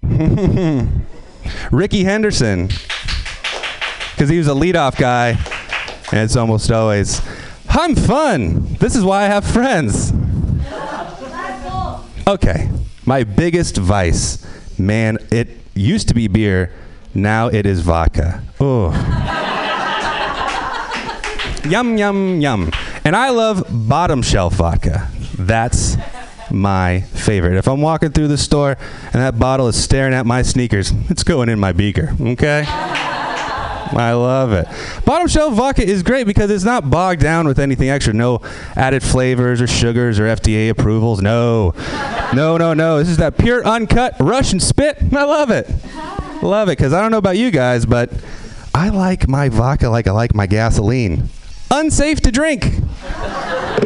Rickey 1.72 2.04
Henderson, 2.04 2.68
because 2.68 4.30
he 4.30 4.38
was 4.38 4.48
a 4.48 4.52
leadoff 4.52 4.98
guy, 4.98 5.30
and 6.12 6.22
it's 6.22 6.36
almost 6.36 6.72
always, 6.72 7.22
"I'm 7.70 7.96
fun. 7.96 8.76
This 8.76 8.96
is 8.96 9.04
why 9.04 9.24
I 9.24 9.28
have 9.28 9.46
friends." 9.46 10.14
Okay, 12.28 12.70
my 13.06 13.24
biggest 13.24 13.78
vice 13.78 14.46
man, 14.78 15.18
it 15.32 15.50
used 15.74 16.08
to 16.10 16.14
be 16.14 16.28
beer. 16.28 16.72
Now 17.14 17.48
it 17.48 17.66
is 17.66 17.82
vodka. 17.82 18.44
Oh. 18.60 18.92
yum, 21.70 21.98
yum, 21.98 22.40
yum. 22.40 22.72
And 23.04 23.16
I 23.16 23.30
love 23.30 23.66
bottom 23.70 24.22
shelf 24.22 24.54
vodka. 24.54 25.10
That's 25.48 25.98
my 26.52 27.02
favorite. 27.02 27.58
If 27.58 27.68
I'm 27.68 27.82
walking 27.82 28.12
through 28.12 28.28
the 28.28 28.38
store 28.38 28.78
and 29.06 29.22
that 29.22 29.40
bottle 29.40 29.68
is 29.68 29.82
staring 29.82 30.14
at 30.14 30.26
my 30.26 30.42
sneakers, 30.42 30.92
it's 31.10 31.24
going 31.24 31.50
in 31.50 31.60
my 31.60 31.72
beaker, 31.72 32.16
okay? 32.20 32.66
I 33.94 34.14
love 34.14 34.54
it. 34.54 34.68
Bottom 35.06 35.28
shelf 35.28 35.54
vodka 35.54 35.84
is 35.84 36.02
great 36.02 36.26
because 36.26 36.50
it's 36.50 36.64
not 36.64 36.90
bogged 36.90 37.22
down 37.22 37.48
with 37.48 37.60
anything 37.60 37.90
extra. 37.90 38.14
No 38.14 38.40
added 38.76 39.04
flavors 39.04 39.62
or 39.62 39.68
sugars 39.68 40.18
or 40.20 40.24
FDA 40.24 40.70
approvals. 40.70 41.22
No. 41.22 41.74
No, 42.34 42.58
no, 42.58 42.74
no. 42.74 43.00
This 43.00 43.10
is 43.10 43.18
that 43.18 43.38
pure, 43.38 43.66
uncut 43.66 44.16
Russian 44.20 44.60
spit. 44.60 44.98
I 45.14 45.24
love 45.24 45.52
it. 45.52 45.70
Love 46.42 46.70
it 46.70 46.78
because 46.78 46.94
I 46.94 47.02
don't 47.02 47.12
know 47.12 47.18
about 47.18 47.38
you 47.38 47.52
guys, 47.52 47.86
but 47.86 48.12
I 48.74 48.90
like 48.90 49.28
my 49.28 49.50
vodka 49.50 49.90
like 49.90 50.08
I 50.08 50.12
like 50.12 50.34
my 50.34 50.48
gasoline. 50.48 51.30
Unsafe 51.74 52.20
to 52.22 52.32
drink. 52.32 52.66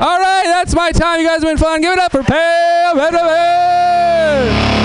All 0.02 0.20
right, 0.20 0.44
that's 0.46 0.74
my 0.74 0.92
time. 0.92 1.22
You 1.22 1.28
guys 1.28 1.44
have 1.44 1.50
been 1.50 1.58
fun. 1.58 1.82
Give 1.82 1.94
it 1.94 2.00
up 2.00 2.12
for 2.12 2.24
Pam 2.24 2.98
Benjamin. 2.98 4.76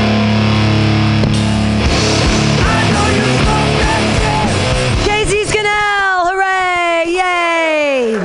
Casey 5.04 5.44
Scannell! 5.44 6.26
Hooray! 6.28 7.04
Yay! 7.10 8.16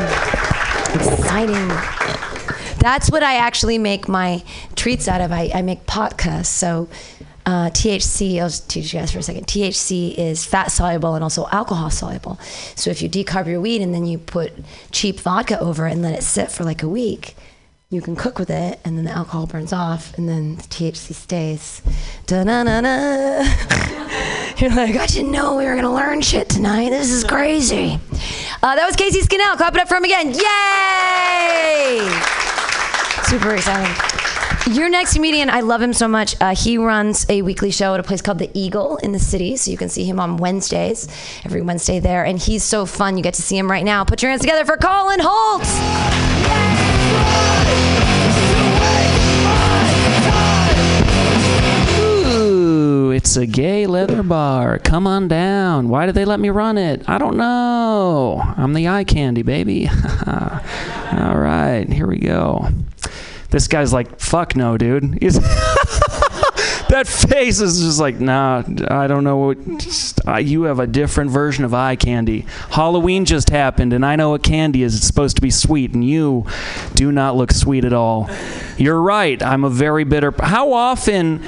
Exciting. 0.94 1.68
That's 2.80 3.10
what 3.10 3.24
I 3.24 3.36
actually 3.38 3.78
make 3.78 4.10
my 4.10 4.44
treats 4.76 5.08
out 5.08 5.22
of. 5.22 5.32
I, 5.32 5.52
I 5.56 5.62
make 5.62 5.86
podcasts. 5.86 6.48
So 6.48 6.90
uh, 7.46 7.70
THC, 7.70 8.40
I'll 8.42 8.48
just 8.48 8.70
teach 8.70 8.94
you 8.94 9.00
guys 9.00 9.12
for 9.12 9.20
a 9.20 9.24
second. 9.24 9.46
THC 9.46 10.16
is 10.16 10.46
fat 10.46 10.72
soluble 10.72 11.14
and 11.16 11.24
also 11.24 11.48
alcohol 11.52 11.90
soluble. 11.90 12.40
So 12.76 12.90
if 12.90 13.02
you 13.02 13.10
decarb 13.10 13.48
your 13.48 13.62
weed 13.62 13.82
and 13.82 13.94
then 13.94 14.06
you 14.06 14.18
put 14.18 14.52
cheap 14.92 15.20
vodka 15.20 15.60
over 15.60 15.88
it 15.88 15.92
and 15.94 16.02
let 16.02 16.16
it 16.18 16.24
sit 16.24 16.52
for 16.52 16.64
like 16.64 16.82
a 16.82 16.90
week, 16.90 17.36
you 17.92 18.02
can 18.02 18.16
cook 18.16 18.40
with 18.40 18.50
it 18.50 18.80
and 18.84 18.98
then 18.98 19.06
the 19.06 19.12
alcohol 19.12 19.46
burns 19.46 19.72
off 19.72 20.18
and 20.18 20.28
then 20.28 20.56
the 20.56 20.64
THC 20.64 21.14
stays. 21.14 21.82
Da-na-na-na. 22.26 23.44
You're 24.58 24.72
like, 24.72 24.96
I 24.96 25.06
didn't 25.06 25.32
know 25.32 25.58
we 25.58 25.66
were 25.66 25.76
gonna 25.76 25.94
learn 25.94 26.22
shit 26.22 26.50
tonight. 26.50 26.90
This 26.90 27.12
is 27.12 27.24
crazy. 27.24 28.00
Uh, 28.64 28.76
that 28.76 28.86
was 28.86 28.96
Casey 28.96 29.22
Scannell. 29.22 29.56
Clap 29.58 29.76
it 29.76 29.82
up 29.82 29.88
for 29.88 29.98
him 29.98 30.06
again. 30.06 30.30
Yay! 30.30 32.10
Super 33.26 33.54
exciting. 33.54 34.15
Your 34.72 34.90
next 34.90 35.14
comedian, 35.14 35.52
I 35.52 35.60
love 35.60 35.80
him 35.80 35.94
so 35.94 36.08
much. 36.08 36.36
Uh, 36.42 36.56
he 36.56 36.80
runs 36.80 37.24
a 37.30 37.44
weekly 37.44 37.70
show 37.70 37.94
at 37.94 38.00
a 38.00 38.04
place 38.04 38.24
called 38.24 38.40
The 38.40 38.50
Eagle 38.56 38.98
in 38.98 39.12
the 39.12 39.20
city, 39.20 39.58
so 39.58 39.70
you 39.70 39.78
can 39.78 39.90
see 39.90 40.06
him 40.06 40.20
on 40.20 40.38
Wednesdays, 40.38 41.08
every 41.46 41.62
Wednesday 41.62 42.00
there. 42.00 42.26
And 42.26 42.40
he's 42.40 42.64
so 42.64 42.88
fun. 42.88 43.16
You 43.16 43.22
get 43.22 43.36
to 43.36 43.44
see 43.44 43.60
him 43.60 43.70
right 43.70 43.86
now. 43.86 44.04
Put 44.04 44.24
your 44.24 44.32
hands 44.32 44.42
together 44.42 44.66
for 44.66 44.76
Colin 44.78 45.20
Holtz. 45.22 45.70
Ooh, 52.00 53.12
it's 53.12 53.38
a 53.38 53.46
gay 53.46 53.86
leather 53.86 54.24
bar. 54.24 54.80
Come 54.80 55.06
on 55.06 55.28
down. 55.28 55.90
Why 55.90 56.08
did 56.08 56.16
they 56.16 56.26
let 56.26 56.40
me 56.40 56.50
run 56.50 56.80
it? 56.80 57.08
I 57.08 57.20
don't 57.20 57.38
know. 57.38 58.42
I'm 58.58 58.74
the 58.74 58.88
eye 58.88 59.04
candy, 59.04 59.44
baby. 59.44 59.88
All 60.28 61.38
right, 61.38 61.86
here 61.88 62.08
we 62.08 62.18
go. 62.18 62.68
This 63.50 63.68
guy's 63.68 63.94
like, 63.94 64.20
fuck 64.20 64.56
no, 64.56 64.78
dude. 64.78 65.18
He's 65.22 65.40
that 66.90 67.08
face 67.08 67.60
is 67.60 67.80
just 67.82 68.00
like, 68.00 68.20
nah, 68.20 68.64
I 68.90 69.08
don't 69.08 69.24
know 69.24 69.38
what. 69.38 69.78
Just, 69.78 70.26
uh, 70.28 70.38
you 70.38 70.64
have 70.64 70.80
a 70.80 70.88
different 70.88 71.32
version 71.32 71.66
of 71.66 71.74
eye 71.74 71.96
candy. 71.96 72.46
Halloween 72.72 73.26
just 73.26 73.50
happened, 73.50 73.94
and 73.94 74.06
I 74.06 74.16
know 74.16 74.32
what 74.32 74.44
candy 74.44 74.84
is. 74.84 74.96
It's 74.96 75.08
supposed 75.08 75.36
to 75.38 75.42
be 75.42 75.52
sweet, 75.52 75.94
and 75.94 76.08
you 76.08 76.46
do 76.94 77.12
not 77.12 77.36
look 77.36 77.52
sweet 77.52 77.86
at 77.86 77.94
all. 77.94 78.30
You're 78.78 79.02
right. 79.02 79.42
I'm 79.42 79.64
a 79.64 79.70
very 79.70 80.04
bitter. 80.04 80.34
How 80.40 80.74
often? 80.74 81.44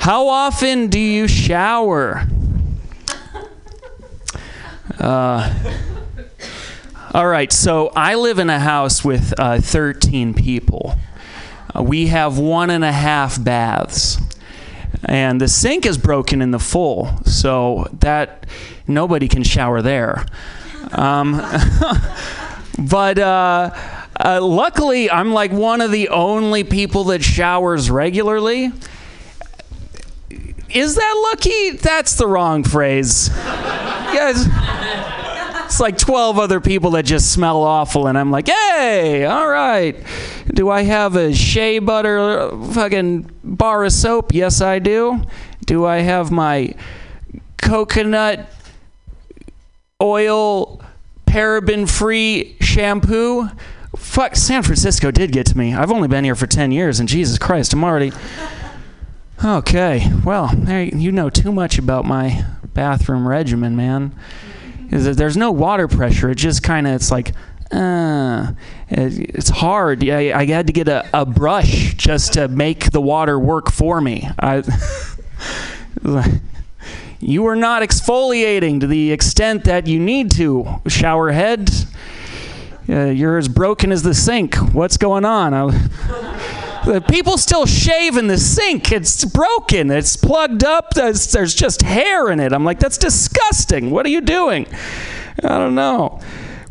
How 0.00 0.28
often 0.28 0.88
do 0.88 0.98
you 0.98 1.28
shower? 1.28 2.26
Uh, 4.98 5.54
all 7.12 7.26
right, 7.26 7.52
so 7.52 7.90
I 7.96 8.14
live 8.14 8.38
in 8.38 8.48
a 8.50 8.60
house 8.60 9.04
with 9.04 9.34
uh, 9.36 9.60
13 9.60 10.32
people. 10.32 10.94
Uh, 11.74 11.82
we 11.82 12.06
have 12.06 12.38
one 12.38 12.70
and 12.70 12.84
a 12.84 12.92
half 12.92 13.42
baths. 13.42 14.18
And 15.04 15.40
the 15.40 15.48
sink 15.48 15.86
is 15.86 15.98
broken 15.98 16.40
in 16.40 16.52
the 16.52 16.60
full, 16.60 17.10
so 17.24 17.88
that 17.98 18.46
nobody 18.86 19.26
can 19.26 19.42
shower 19.42 19.82
there. 19.82 20.24
Um, 20.92 21.32
but 22.78 23.18
uh, 23.18 23.70
uh, 24.24 24.40
luckily, 24.40 25.10
I'm 25.10 25.32
like 25.32 25.50
one 25.50 25.80
of 25.80 25.90
the 25.90 26.10
only 26.10 26.62
people 26.62 27.04
that 27.04 27.24
showers 27.24 27.90
regularly. 27.90 28.70
Is 30.68 30.94
that 30.94 31.28
lucky? 31.32 31.70
That's 31.70 32.14
the 32.14 32.28
wrong 32.28 32.62
phrase. 32.62 33.30
Yes. 33.34 34.46
It's 35.70 35.78
like 35.78 35.96
12 35.98 36.36
other 36.40 36.58
people 36.58 36.90
that 36.90 37.04
just 37.04 37.32
smell 37.32 37.62
awful, 37.62 38.08
and 38.08 38.18
I'm 38.18 38.32
like, 38.32 38.48
hey, 38.48 39.24
all 39.24 39.46
right. 39.46 39.94
Do 40.52 40.68
I 40.68 40.82
have 40.82 41.14
a 41.14 41.32
shea 41.32 41.78
butter 41.78 42.50
fucking 42.72 43.30
bar 43.44 43.84
of 43.84 43.92
soap? 43.92 44.34
Yes, 44.34 44.60
I 44.60 44.80
do. 44.80 45.22
Do 45.66 45.86
I 45.86 45.98
have 45.98 46.32
my 46.32 46.74
coconut 47.58 48.52
oil 50.02 50.82
paraben 51.24 51.88
free 51.88 52.56
shampoo? 52.60 53.48
Fuck, 53.94 54.34
San 54.34 54.64
Francisco 54.64 55.12
did 55.12 55.30
get 55.30 55.46
to 55.46 55.56
me. 55.56 55.72
I've 55.72 55.92
only 55.92 56.08
been 56.08 56.24
here 56.24 56.34
for 56.34 56.48
10 56.48 56.72
years, 56.72 56.98
and 56.98 57.08
Jesus 57.08 57.38
Christ, 57.38 57.72
I'm 57.72 57.84
already. 57.84 58.10
Okay, 59.44 60.12
well, 60.24 60.52
you 60.68 61.12
know 61.12 61.30
too 61.30 61.52
much 61.52 61.78
about 61.78 62.04
my 62.04 62.44
bathroom 62.74 63.28
regimen, 63.28 63.76
man. 63.76 64.16
Is 64.90 65.04
that 65.04 65.16
there's 65.16 65.36
no 65.36 65.52
water 65.52 65.88
pressure. 65.88 66.30
It 66.30 66.36
just 66.36 66.62
kind 66.62 66.86
of 66.86 66.94
it's 66.94 67.10
like, 67.10 67.32
uh, 67.70 68.52
it, 68.88 69.36
it's 69.36 69.48
hard. 69.48 70.08
I, 70.08 70.38
I 70.38 70.46
had 70.46 70.66
to 70.66 70.72
get 70.72 70.88
a, 70.88 71.08
a 71.14 71.24
brush 71.24 71.94
just 71.94 72.34
to 72.34 72.48
make 72.48 72.90
the 72.90 73.00
water 73.00 73.38
work 73.38 73.70
for 73.70 74.00
me. 74.00 74.28
I, 74.38 74.62
you 77.20 77.46
are 77.46 77.56
not 77.56 77.82
exfoliating 77.82 78.80
to 78.80 78.86
the 78.86 79.12
extent 79.12 79.64
that 79.64 79.86
you 79.86 80.00
need 80.00 80.32
to. 80.32 80.80
Shower 80.88 81.30
head, 81.30 81.70
uh, 82.88 83.04
you're 83.06 83.38
as 83.38 83.48
broken 83.48 83.92
as 83.92 84.02
the 84.02 84.14
sink. 84.14 84.56
What's 84.56 84.96
going 84.96 85.24
on? 85.24 85.54
I, 85.54 86.69
The 86.84 87.00
people 87.00 87.36
still 87.36 87.66
shave 87.66 88.16
in 88.16 88.26
the 88.26 88.38
sink. 88.38 88.90
It's 88.90 89.24
broken. 89.24 89.90
It's 89.90 90.16
plugged 90.16 90.64
up. 90.64 90.94
There's, 90.94 91.30
there's 91.30 91.54
just 91.54 91.82
hair 91.82 92.30
in 92.30 92.40
it. 92.40 92.52
I'm 92.52 92.64
like, 92.64 92.78
that's 92.78 92.98
disgusting. 92.98 93.90
What 93.90 94.06
are 94.06 94.10
you 94.10 94.20
doing? 94.20 94.66
I 95.42 95.58
don't 95.58 95.74
know 95.74 96.20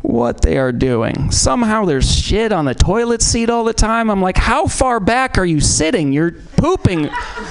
what 0.02 0.40
they 0.40 0.56
are 0.58 0.72
doing. 0.72 1.30
Somehow 1.30 1.84
there's 1.84 2.10
shit 2.10 2.52
on 2.52 2.64
the 2.64 2.74
toilet 2.74 3.22
seat 3.22 3.50
all 3.50 3.64
the 3.64 3.74
time. 3.74 4.10
I'm 4.10 4.22
like, 4.22 4.36
how 4.36 4.66
far 4.66 4.98
back 4.98 5.38
are 5.38 5.44
you 5.44 5.60
sitting? 5.60 6.12
You're 6.12 6.32
pooping 6.32 7.08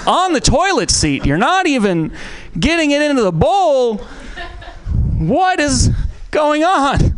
on 0.07 0.33
the 0.33 0.41
toilet 0.41 0.89
seat. 0.89 1.25
You're 1.25 1.37
not 1.37 1.67
even 1.67 2.11
getting 2.59 2.91
it 2.91 3.01
into 3.01 3.21
the 3.21 3.31
bowl. 3.31 3.97
What 5.17 5.59
is 5.59 5.91
going 6.31 6.63
on? 6.63 7.17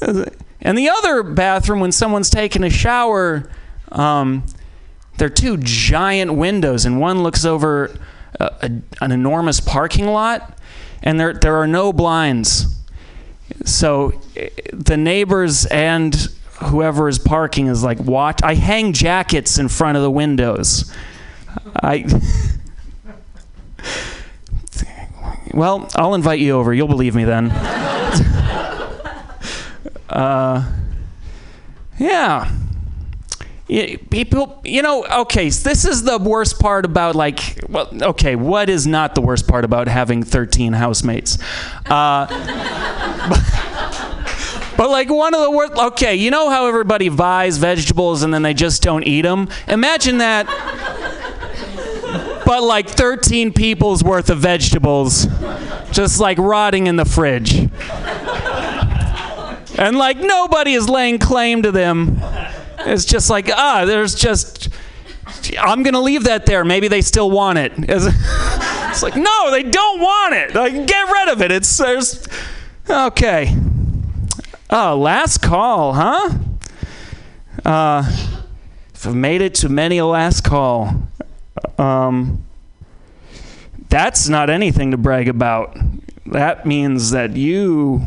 And 0.00 0.76
the 0.76 0.88
other 0.88 1.22
bathroom, 1.22 1.80
when 1.80 1.92
someone's 1.92 2.28
taking 2.28 2.64
a 2.64 2.70
shower, 2.70 3.48
um, 3.96 4.44
there 5.16 5.26
are 5.26 5.30
two 5.30 5.56
giant 5.56 6.34
windows, 6.34 6.84
and 6.84 7.00
one 7.00 7.22
looks 7.22 7.44
over 7.44 7.96
a, 8.38 8.44
a, 8.44 8.70
an 9.00 9.12
enormous 9.12 9.60
parking 9.60 10.06
lot, 10.06 10.58
and 11.02 11.18
there, 11.18 11.32
there 11.32 11.56
are 11.56 11.66
no 11.66 11.92
blinds. 11.92 12.76
So 13.64 14.20
eh, 14.36 14.50
the 14.72 14.96
neighbors 14.96 15.66
and 15.66 16.14
whoever 16.64 17.08
is 17.08 17.18
parking 17.18 17.68
is 17.68 17.82
like, 17.82 17.98
watch. 18.00 18.40
I 18.42 18.54
hang 18.54 18.92
jackets 18.92 19.58
in 19.58 19.68
front 19.68 19.96
of 19.96 20.02
the 20.02 20.10
windows. 20.10 20.92
I. 21.82 22.04
well, 25.54 25.88
I'll 25.94 26.14
invite 26.14 26.40
you 26.40 26.52
over. 26.52 26.74
You'll 26.74 26.88
believe 26.88 27.14
me 27.14 27.24
then. 27.24 27.50
uh, 30.10 30.70
yeah. 31.98 32.50
People, 33.68 34.60
you 34.64 34.80
know, 34.80 35.04
okay, 35.22 35.48
this 35.48 35.84
is 35.84 36.04
the 36.04 36.18
worst 36.18 36.60
part 36.60 36.84
about 36.84 37.16
like, 37.16 37.60
well, 37.68 37.88
okay, 38.00 38.36
what 38.36 38.70
is 38.70 38.86
not 38.86 39.16
the 39.16 39.20
worst 39.20 39.48
part 39.48 39.64
about 39.64 39.88
having 39.88 40.22
13 40.22 40.72
housemates? 40.72 41.36
Uh, 41.86 42.26
but, 43.28 44.74
but 44.76 44.88
like 44.88 45.10
one 45.10 45.34
of 45.34 45.40
the 45.40 45.50
worst, 45.50 45.72
okay, 45.72 46.14
you 46.14 46.30
know 46.30 46.48
how 46.48 46.68
everybody 46.68 47.08
buys 47.08 47.58
vegetables 47.58 48.22
and 48.22 48.32
then 48.32 48.42
they 48.42 48.54
just 48.54 48.82
don't 48.82 49.02
eat 49.02 49.22
them? 49.22 49.48
Imagine 49.66 50.18
that, 50.18 50.46
but 52.46 52.62
like 52.62 52.88
13 52.88 53.52
people's 53.52 54.04
worth 54.04 54.30
of 54.30 54.38
vegetables 54.38 55.26
just 55.90 56.20
like 56.20 56.38
rotting 56.38 56.86
in 56.86 56.94
the 56.94 57.04
fridge. 57.04 57.68
And 59.78 59.98
like 59.98 60.18
nobody 60.18 60.74
is 60.74 60.88
laying 60.88 61.18
claim 61.18 61.62
to 61.62 61.72
them. 61.72 62.20
It's 62.86 63.04
just 63.04 63.28
like, 63.28 63.50
ah, 63.52 63.84
there's 63.84 64.14
just, 64.14 64.68
I'm 65.58 65.82
going 65.82 65.94
to 65.94 66.00
leave 66.00 66.24
that 66.24 66.46
there. 66.46 66.64
Maybe 66.64 66.88
they 66.88 67.02
still 67.02 67.30
want 67.30 67.58
it. 67.58 67.72
It's, 67.76 68.06
it's 68.90 69.02
like, 69.02 69.16
no, 69.16 69.50
they 69.50 69.64
don't 69.64 70.00
want 70.00 70.34
it. 70.34 70.54
Like, 70.54 70.86
get 70.86 71.10
rid 71.10 71.28
of 71.28 71.42
it. 71.42 71.50
It's, 71.50 71.76
there's, 71.76 72.26
okay. 72.88 73.54
Oh, 74.70 74.96
last 74.96 75.42
call, 75.42 75.94
huh? 75.94 76.30
Uh, 77.64 78.32
I've 79.04 79.14
made 79.14 79.40
it 79.40 79.54
to 79.56 79.68
many 79.68 79.98
a 79.98 80.06
last 80.06 80.42
call. 80.42 81.02
Um, 81.78 82.44
that's 83.88 84.28
not 84.28 84.50
anything 84.50 84.90
to 84.90 84.96
brag 84.96 85.28
about. 85.28 85.76
That 86.26 86.66
means 86.66 87.10
that 87.10 87.36
you 87.36 88.06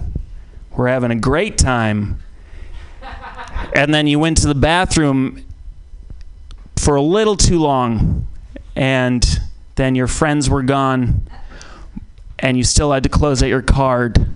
were 0.75 0.87
having 0.87 1.11
a 1.11 1.15
great 1.15 1.57
time 1.57 2.19
and 3.73 3.93
then 3.93 4.07
you 4.07 4.19
went 4.19 4.37
to 4.39 4.47
the 4.47 4.55
bathroom 4.55 5.45
for 6.75 6.95
a 6.95 7.01
little 7.01 7.35
too 7.35 7.59
long, 7.59 8.27
and 8.75 9.41
then 9.75 9.95
your 9.95 10.07
friends 10.07 10.49
were 10.49 10.63
gone, 10.63 11.27
and 12.39 12.57
you 12.57 12.63
still 12.63 12.91
had 12.91 13.03
to 13.03 13.09
close 13.09 13.43
out 13.43 13.47
your 13.47 13.61
card 13.61 14.27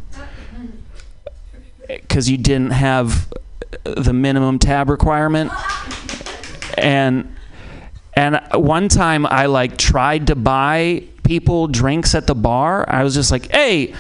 because 1.88 2.30
you 2.30 2.38
didn't 2.38 2.72
have 2.72 3.32
the 3.84 4.14
minimum 4.14 4.60
tab 4.60 4.90
requirement. 4.90 5.52
And 6.78 7.36
and 8.16 8.40
one 8.54 8.90
time 8.90 9.26
I 9.26 9.48
like 9.48 9.78
tried 9.78 10.28
to 10.28 10.36
buy 10.36 11.04
people 11.24 11.68
drinks 11.68 12.14
at 12.14 12.28
the 12.28 12.36
bar. 12.36 12.86
I 12.88 13.04
was 13.04 13.16
just 13.16 13.32
like, 13.32 13.52
"Hey, 13.52 13.94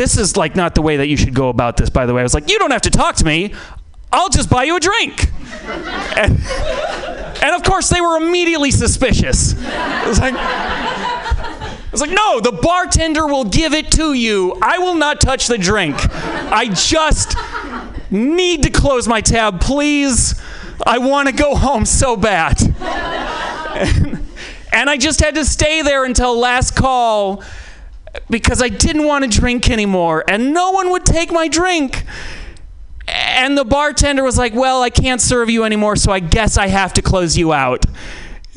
this 0.00 0.16
is 0.16 0.34
like 0.34 0.56
not 0.56 0.74
the 0.74 0.80
way 0.80 0.96
that 0.96 1.08
you 1.08 1.16
should 1.18 1.34
go 1.34 1.50
about 1.50 1.76
this, 1.76 1.90
by 1.90 2.06
the 2.06 2.14
way. 2.14 2.20
I 2.20 2.22
was 2.22 2.32
like, 2.32 2.48
you 2.48 2.58
don't 2.58 2.70
have 2.70 2.80
to 2.82 2.90
talk 2.90 3.16
to 3.16 3.24
me. 3.24 3.52
I'll 4.12 4.28
just 4.28 4.50
buy 4.50 4.64
you 4.64 4.76
a 4.76 4.80
drink. 4.80 5.30
And, 6.16 6.40
and 7.42 7.54
of 7.54 7.62
course, 7.62 7.88
they 7.88 8.00
were 8.00 8.16
immediately 8.16 8.70
suspicious. 8.70 9.52
It 9.52 10.08
was 10.08 10.18
like, 10.18 10.34
it 10.34 11.92
was 11.92 12.00
like, 12.00 12.10
no, 12.10 12.40
the 12.40 12.52
bartender 12.52 13.26
will 13.26 13.44
give 13.44 13.72
it 13.72 13.90
to 13.92 14.12
you. 14.12 14.56
I 14.62 14.78
will 14.78 14.94
not 14.94 15.20
touch 15.20 15.46
the 15.46 15.58
drink. 15.58 15.96
I 16.52 16.68
just 16.68 17.36
need 18.10 18.62
to 18.64 18.70
close 18.70 19.06
my 19.06 19.20
tab, 19.20 19.60
please. 19.60 20.40
I 20.86 20.98
want 20.98 21.28
to 21.28 21.34
go 21.34 21.54
home 21.54 21.84
so 21.84 22.16
bad. 22.16 22.60
And, 22.80 24.26
and 24.72 24.90
I 24.90 24.96
just 24.96 25.20
had 25.20 25.34
to 25.34 25.44
stay 25.44 25.82
there 25.82 26.04
until 26.04 26.38
last 26.38 26.74
call 26.74 27.42
because 28.28 28.62
I 28.62 28.68
didn't 28.68 29.04
want 29.04 29.24
to 29.24 29.40
drink 29.40 29.70
anymore, 29.70 30.24
and 30.28 30.52
no 30.52 30.70
one 30.72 30.90
would 30.90 31.04
take 31.04 31.30
my 31.30 31.48
drink. 31.48 32.04
And 33.10 33.56
the 33.56 33.64
bartender 33.64 34.22
was 34.22 34.38
like, 34.38 34.54
Well, 34.54 34.82
I 34.82 34.90
can't 34.90 35.20
serve 35.20 35.50
you 35.50 35.64
anymore, 35.64 35.96
so 35.96 36.12
I 36.12 36.20
guess 36.20 36.56
I 36.56 36.68
have 36.68 36.92
to 36.94 37.02
close 37.02 37.36
you 37.36 37.52
out. 37.52 37.86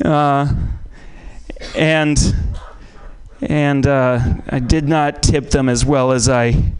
Uh, 0.04 0.52
and 1.76 2.18
and 3.42 3.86
uh, 3.86 4.20
I 4.48 4.58
did 4.58 4.88
not 4.88 5.22
tip 5.22 5.50
them 5.50 5.68
as 5.68 5.84
well 5.84 6.12
as 6.12 6.28
I 6.28 6.72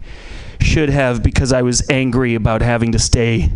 should 0.59 0.89
have 0.89 1.21
because 1.21 1.53
I 1.53 1.61
was 1.61 1.87
angry 1.89 2.35
about 2.35 2.61
having 2.61 2.91
to 2.93 2.99
stay. 2.99 3.51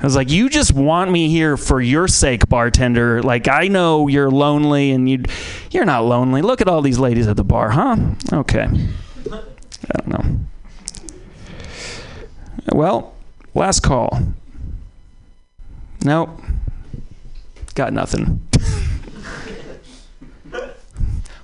I 0.00 0.04
was 0.04 0.16
like, 0.16 0.30
"You 0.30 0.48
just 0.48 0.72
want 0.72 1.10
me 1.10 1.28
here 1.28 1.56
for 1.56 1.80
your 1.80 2.08
sake, 2.08 2.48
bartender. 2.48 3.22
Like 3.22 3.48
I 3.48 3.68
know 3.68 4.08
you're 4.08 4.30
lonely, 4.30 4.90
and 4.90 5.08
you 5.08 5.22
you're 5.70 5.84
not 5.84 6.04
lonely. 6.04 6.42
Look 6.42 6.60
at 6.60 6.68
all 6.68 6.82
these 6.82 6.98
ladies 6.98 7.26
at 7.26 7.36
the 7.36 7.44
bar, 7.44 7.70
huh? 7.70 7.96
Okay. 8.32 8.68
I 9.32 9.98
don't 9.98 10.08
know. 10.08 10.40
Well, 12.72 13.13
Last 13.54 13.80
call. 13.80 14.34
Nope. 16.04 16.40
Got 17.74 17.92
nothing. 17.92 18.46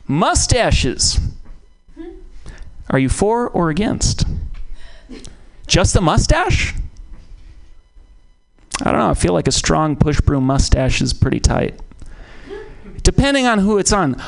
Mustaches. 0.07 1.20
Are 2.91 2.99
you 2.99 3.09
for 3.09 3.49
or 3.49 3.70
against? 3.70 4.24
Just 5.69 5.95
the 5.95 6.01
mustache? 6.01 6.74
I 8.82 8.91
don't 8.91 8.99
know. 8.99 9.11
I 9.11 9.15
feel 9.15 9.32
like 9.32 9.47
a 9.47 9.53
strong 9.53 9.95
push 9.95 10.20
broom 10.20 10.45
mustache 10.45 11.01
is 11.01 11.12
pretty 11.12 11.39
tight. 11.39 11.78
Depending 13.03 13.47
on 13.47 13.61
who 13.61 13.78
it's 13.78 13.93
on. 13.93 14.20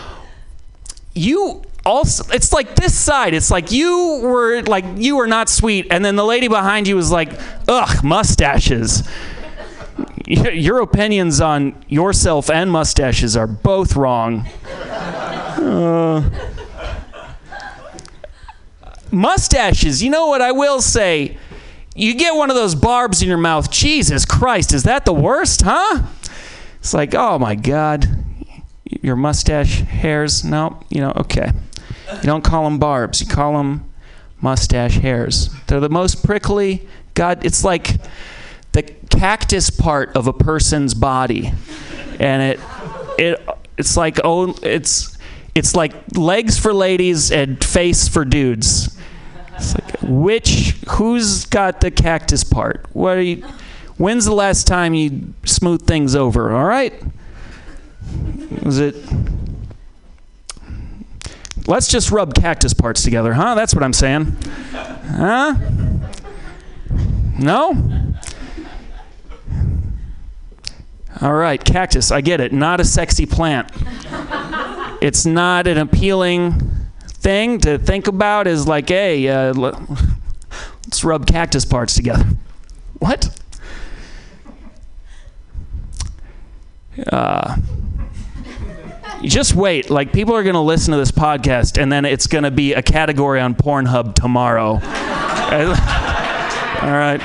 You 1.14 1.62
also 1.84 2.24
it's 2.32 2.52
like 2.52 2.76
this 2.76 2.98
side. 2.98 3.34
It's 3.34 3.50
like 3.50 3.72
you 3.72 4.20
were 4.22 4.62
like 4.62 4.84
you 4.96 5.16
were 5.16 5.26
not 5.26 5.48
sweet 5.48 5.86
and 5.90 6.04
then 6.04 6.16
the 6.16 6.24
lady 6.24 6.48
behind 6.48 6.86
you 6.86 6.96
was 6.96 7.10
like 7.10 7.30
ugh 7.68 8.04
mustaches. 8.04 9.08
Your 10.26 10.80
opinions 10.80 11.40
on 11.40 11.84
yourself 11.88 12.48
and 12.48 12.70
mustaches 12.70 13.36
are 13.36 13.46
both 13.46 13.96
wrong. 13.96 14.46
Uh, 15.58 16.30
mustaches 19.10 20.02
you 20.02 20.10
know 20.10 20.26
what 20.26 20.40
i 20.40 20.50
will 20.52 20.80
say? 20.80 21.36
You 21.94 22.14
get 22.14 22.34
one 22.34 22.48
of 22.48 22.56
those 22.56 22.74
barbs 22.74 23.20
in 23.20 23.28
your 23.28 23.36
mouth 23.36 23.70
jesus 23.70 24.24
christ 24.24 24.72
is 24.72 24.84
that 24.84 25.04
the 25.04 25.12
worst 25.12 25.62
huh? 25.64 26.02
It's 26.78 26.94
like 26.94 27.14
oh 27.14 27.38
my 27.38 27.54
god 27.54 28.06
your 29.02 29.16
mustache 29.16 29.80
hairs 29.80 30.44
no 30.44 30.80
you 30.88 31.00
know 31.00 31.12
okay 31.16 31.50
you 32.16 32.26
don't 32.26 32.44
call 32.44 32.64
them 32.64 32.78
barbs, 32.78 33.20
you 33.20 33.26
call 33.26 33.54
them 33.54 33.92
mustache 34.40 34.96
hairs. 34.96 35.50
They're 35.66 35.80
the 35.80 35.88
most 35.88 36.24
prickly. 36.24 36.86
God, 37.14 37.44
it's 37.44 37.64
like 37.64 38.00
the 38.72 38.82
cactus 38.82 39.70
part 39.70 40.16
of 40.16 40.26
a 40.26 40.32
person's 40.32 40.94
body. 40.94 41.52
And 42.18 42.42
it 42.42 42.60
it 43.18 43.48
it's 43.78 43.96
like 43.96 44.18
oh 44.24 44.54
it's 44.62 45.16
it's 45.54 45.74
like 45.76 45.94
legs 46.16 46.58
for 46.58 46.72
ladies 46.72 47.30
and 47.30 47.62
face 47.62 48.08
for 48.08 48.24
dudes. 48.24 48.96
It's 49.56 49.74
like 49.74 49.98
which 50.02 50.76
who's 50.88 51.44
got 51.46 51.80
the 51.80 51.90
cactus 51.90 52.44
part? 52.44 52.86
What 52.92 53.16
are 53.16 53.22
you 53.22 53.44
when's 53.96 54.24
the 54.24 54.34
last 54.34 54.66
time 54.66 54.94
you 54.94 55.34
smooth 55.44 55.86
things 55.86 56.14
over, 56.14 56.52
all 56.52 56.64
right? 56.64 56.94
Was 58.62 58.78
it 58.78 58.96
Let's 61.66 61.88
just 61.88 62.10
rub 62.10 62.34
cactus 62.34 62.74
parts 62.74 63.02
together, 63.02 63.32
huh? 63.34 63.54
That's 63.54 63.74
what 63.74 63.84
I'm 63.84 63.92
saying. 63.92 64.36
Huh? 64.72 65.54
No? 67.38 68.12
All 71.20 71.34
right, 71.34 71.62
cactus. 71.62 72.10
I 72.10 72.20
get 72.20 72.40
it. 72.40 72.52
Not 72.52 72.80
a 72.80 72.84
sexy 72.84 73.26
plant. 73.26 73.70
it's 75.00 75.24
not 75.24 75.66
an 75.68 75.78
appealing 75.78 76.60
thing 77.06 77.60
to 77.60 77.78
think 77.78 78.08
about. 78.08 78.48
Is 78.48 78.66
like, 78.66 78.88
hey, 78.88 79.28
uh, 79.28 79.52
let's 79.52 81.04
rub 81.04 81.26
cactus 81.26 81.64
parts 81.64 81.94
together. 81.94 82.24
What? 82.98 83.38
Uh, 87.06 87.56
just 89.22 89.54
wait. 89.54 89.90
Like 89.90 90.12
people 90.12 90.34
are 90.34 90.42
going 90.42 90.54
to 90.54 90.60
listen 90.60 90.92
to 90.92 90.98
this 90.98 91.10
podcast, 91.10 91.80
and 91.80 91.90
then 91.90 92.04
it's 92.04 92.26
going 92.26 92.44
to 92.44 92.50
be 92.50 92.74
a 92.74 92.82
category 92.82 93.40
on 93.40 93.54
Pornhub 93.54 94.14
tomorrow. 94.14 94.74
All 96.82 96.90
right. 96.90 97.20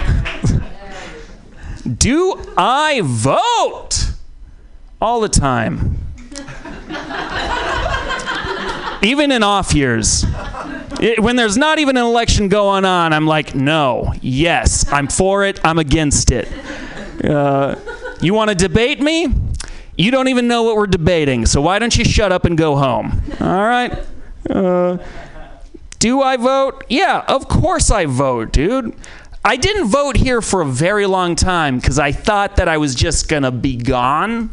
Do 1.97 2.53
I 2.57 3.01
vote 3.03 4.11
all 4.99 5.21
the 5.21 5.29
time? 5.29 5.97
even 9.01 9.31
in 9.31 9.43
off 9.43 9.73
years. 9.73 10.25
It, 10.99 11.19
when 11.21 11.35
there's 11.35 11.57
not 11.57 11.79
even 11.79 11.97
an 11.97 12.03
election 12.03 12.49
going 12.49 12.85
on, 12.85 13.13
I'm 13.13 13.27
like, 13.27 13.55
no, 13.55 14.13
yes, 14.21 14.91
I'm 14.91 15.07
for 15.07 15.45
it, 15.45 15.59
I'm 15.63 15.79
against 15.79 16.31
it. 16.31 16.49
Uh, 17.23 17.75
you 18.21 18.33
want 18.33 18.49
to 18.49 18.55
debate 18.55 18.99
me? 18.99 19.27
You 19.97 20.11
don't 20.11 20.27
even 20.27 20.47
know 20.47 20.61
what 20.61 20.75
we're 20.75 20.85
debating, 20.85 21.47
so 21.47 21.59
why 21.59 21.79
don't 21.79 21.97
you 21.97 22.05
shut 22.05 22.31
up 22.31 22.45
and 22.45 22.55
go 22.55 22.75
home? 22.75 23.19
All 23.41 23.47
right? 23.47 23.97
Uh, 24.47 24.99
do 25.97 26.21
I 26.21 26.37
vote? 26.37 26.83
Yeah, 26.87 27.25
of 27.27 27.47
course 27.47 27.89
I 27.89 28.05
vote, 28.05 28.53
dude. 28.53 28.95
I 29.43 29.55
didn't 29.55 29.87
vote 29.87 30.15
here 30.15 30.41
for 30.41 30.61
a 30.61 30.65
very 30.65 31.07
long 31.07 31.35
time 31.35 31.79
because 31.79 31.97
I 31.97 32.11
thought 32.11 32.57
that 32.57 32.67
I 32.67 32.77
was 32.77 32.93
just 32.93 33.27
going 33.27 33.41
to 33.41 33.51
be 33.51 33.75
gone. 33.75 34.51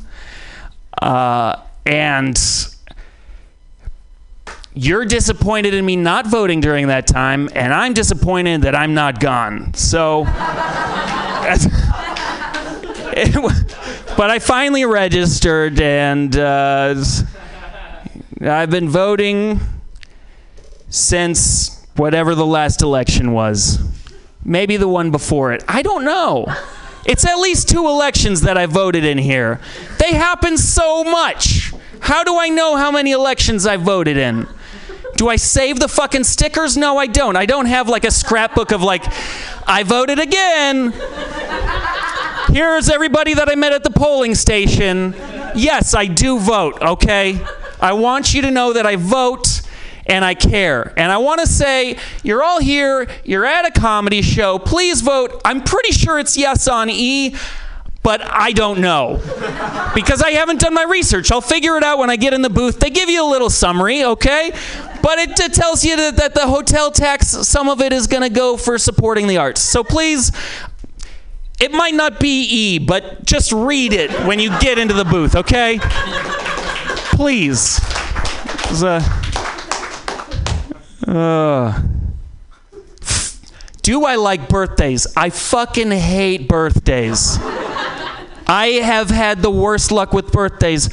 Uh, 1.03 1.61
and 1.85 2.41
you're 4.73 5.05
disappointed 5.05 5.75
in 5.75 5.85
me 5.85 5.97
not 5.97 6.27
voting 6.27 6.61
during 6.61 6.87
that 6.87 7.07
time, 7.07 7.51
and 7.55 7.75
I'm 7.75 7.93
disappointed 7.93 8.63
that 8.63 8.75
I'm 8.75 8.95
not 8.95 9.21
gone. 9.21 9.75
So. 9.75 10.25
but 14.17 14.31
I 14.31 14.39
finally 14.39 14.85
registered, 14.85 15.81
and 15.81 16.37
uh, 16.37 16.95
I've 18.41 18.71
been 18.71 18.89
voting 18.89 19.61
since 20.89 21.85
whatever 21.97 22.35
the 22.35 22.47
last 22.47 22.83
election 22.83 23.33
was. 23.33 23.79
Maybe 24.45 24.77
the 24.77 24.89
one 24.89 25.11
before 25.11 25.53
it. 25.53 25.65
I 25.67 25.83
don't 25.83 26.05
know. 26.05 26.47
It's 27.07 27.25
at 27.25 27.37
least 27.37 27.69
two 27.69 27.87
elections 27.87 28.43
that 28.43 28.57
I 28.57 28.67
voted 28.67 29.05
in 29.05 29.19
here. 29.19 29.61
They 29.99 30.13
happen 30.15 30.57
so 30.59 31.05
much. 31.05 31.73
How 32.01 32.23
do 32.23 32.39
I 32.39 32.49
know 32.49 32.77
how 32.77 32.91
many 32.91 33.13
elections 33.13 33.67
I 33.67 33.77
voted 33.77 34.17
in? 34.17 34.47
Do 35.17 35.29
I 35.29 35.37
save 35.37 35.81
the 35.81 35.89
fucking 35.89 36.25
stickers? 36.25 36.77
No, 36.77 36.99
I 36.99 37.07
don't. 37.07 37.37
I 37.37 37.47
don't 37.47 37.67
have 37.67 37.89
like 37.89 38.05
a 38.05 38.11
scrapbook 38.11 38.73
of 38.73 38.83
like, 38.83 39.05
I 39.67 39.83
voted 39.85 40.19
again. 40.19 40.93
Here's 42.49 42.91
everybody 42.91 43.35
that 43.35 43.49
I 43.49 43.55
met 43.55 43.73
at 43.73 43.85
the 43.85 43.91
polling 43.91 44.35
station. 44.35 45.15
Yes, 45.55 45.95
I 45.95 46.07
do 46.07 46.39
vote, 46.39 46.81
okay? 46.83 47.41
I 47.81 47.95
want 47.95 48.35
you 48.35 48.43
to 48.43 48.51
know 48.51 48.75
that 48.75 48.85
I 48.87 48.97
vote 48.97 49.63
and 50.07 50.25
I 50.25 50.35
care. 50.35 50.93
And 50.99 51.11
I 51.11 51.19
want 51.19 51.41
to 51.41 51.47
say, 51.47 51.99
you're 52.23 52.43
all 52.43 52.61
here, 52.61 53.09
you're 53.25 53.47
at 53.47 53.67
a 53.67 53.71
comedy 53.71 54.21
show, 54.21 54.59
please 54.59 55.01
vote. 55.01 55.41
I'm 55.45 55.63
pretty 55.63 55.93
sure 55.93 56.19
it's 56.19 56.37
yes 56.37 56.69
on 56.69 56.91
E, 56.91 57.35
but 58.03 58.21
I 58.23 58.53
don't 58.53 58.81
know 58.81 59.23
because 59.95 60.21
I 60.21 60.33
haven't 60.33 60.61
done 60.61 60.75
my 60.75 60.85
research. 60.85 61.33
I'll 61.33 61.41
figure 61.41 61.79
it 61.79 61.83
out 61.83 61.99
when 61.99 62.11
I 62.11 62.17
get 62.17 62.35
in 62.35 62.43
the 62.43 62.51
booth. 62.51 62.79
They 62.79 62.91
give 62.91 63.09
you 63.09 63.27
a 63.27 63.31
little 63.31 63.49
summary, 63.49 64.05
okay? 64.05 64.51
But 65.03 65.19
it, 65.19 65.41
it 65.41 65.55
tells 65.55 65.83
you 65.83 65.97
that, 65.97 66.17
that 66.19 66.35
the 66.35 66.47
hotel 66.47 66.91
tax, 66.91 67.29
some 67.29 67.71
of 67.71 67.81
it 67.81 67.95
is 67.95 68.07
going 68.07 68.23
to 68.23 68.29
go 68.29 68.59
for 68.59 68.77
supporting 68.77 69.27
the 69.27 69.39
arts. 69.39 69.63
So 69.63 69.83
please, 69.83 70.31
it 71.65 71.73
might 71.73 71.95
not 71.95 72.21
be 72.21 72.43
E, 72.43 72.79
but 72.79 73.25
just 73.25 73.51
read 73.51 73.95
it 73.95 74.11
when 74.27 74.39
you 74.39 74.51
get 74.61 74.79
into 74.79 74.93
the 74.93 75.05
booth, 75.05 75.35
okay? 75.35 75.79
Please. 77.17 77.81
Uh, 78.83 79.01
uh, 81.09 81.81
do 83.81 84.05
I 84.05 84.17
like 84.17 84.51
birthdays? 84.51 85.07
I 85.17 85.31
fucking 85.31 85.91
hate 85.91 86.49
birthdays. 86.49 87.39
I 88.47 88.81
have 88.83 89.09
had 89.09 89.41
the 89.41 89.51
worst 89.51 89.91
luck 89.91 90.13
with 90.13 90.33
birthdays. 90.33 90.91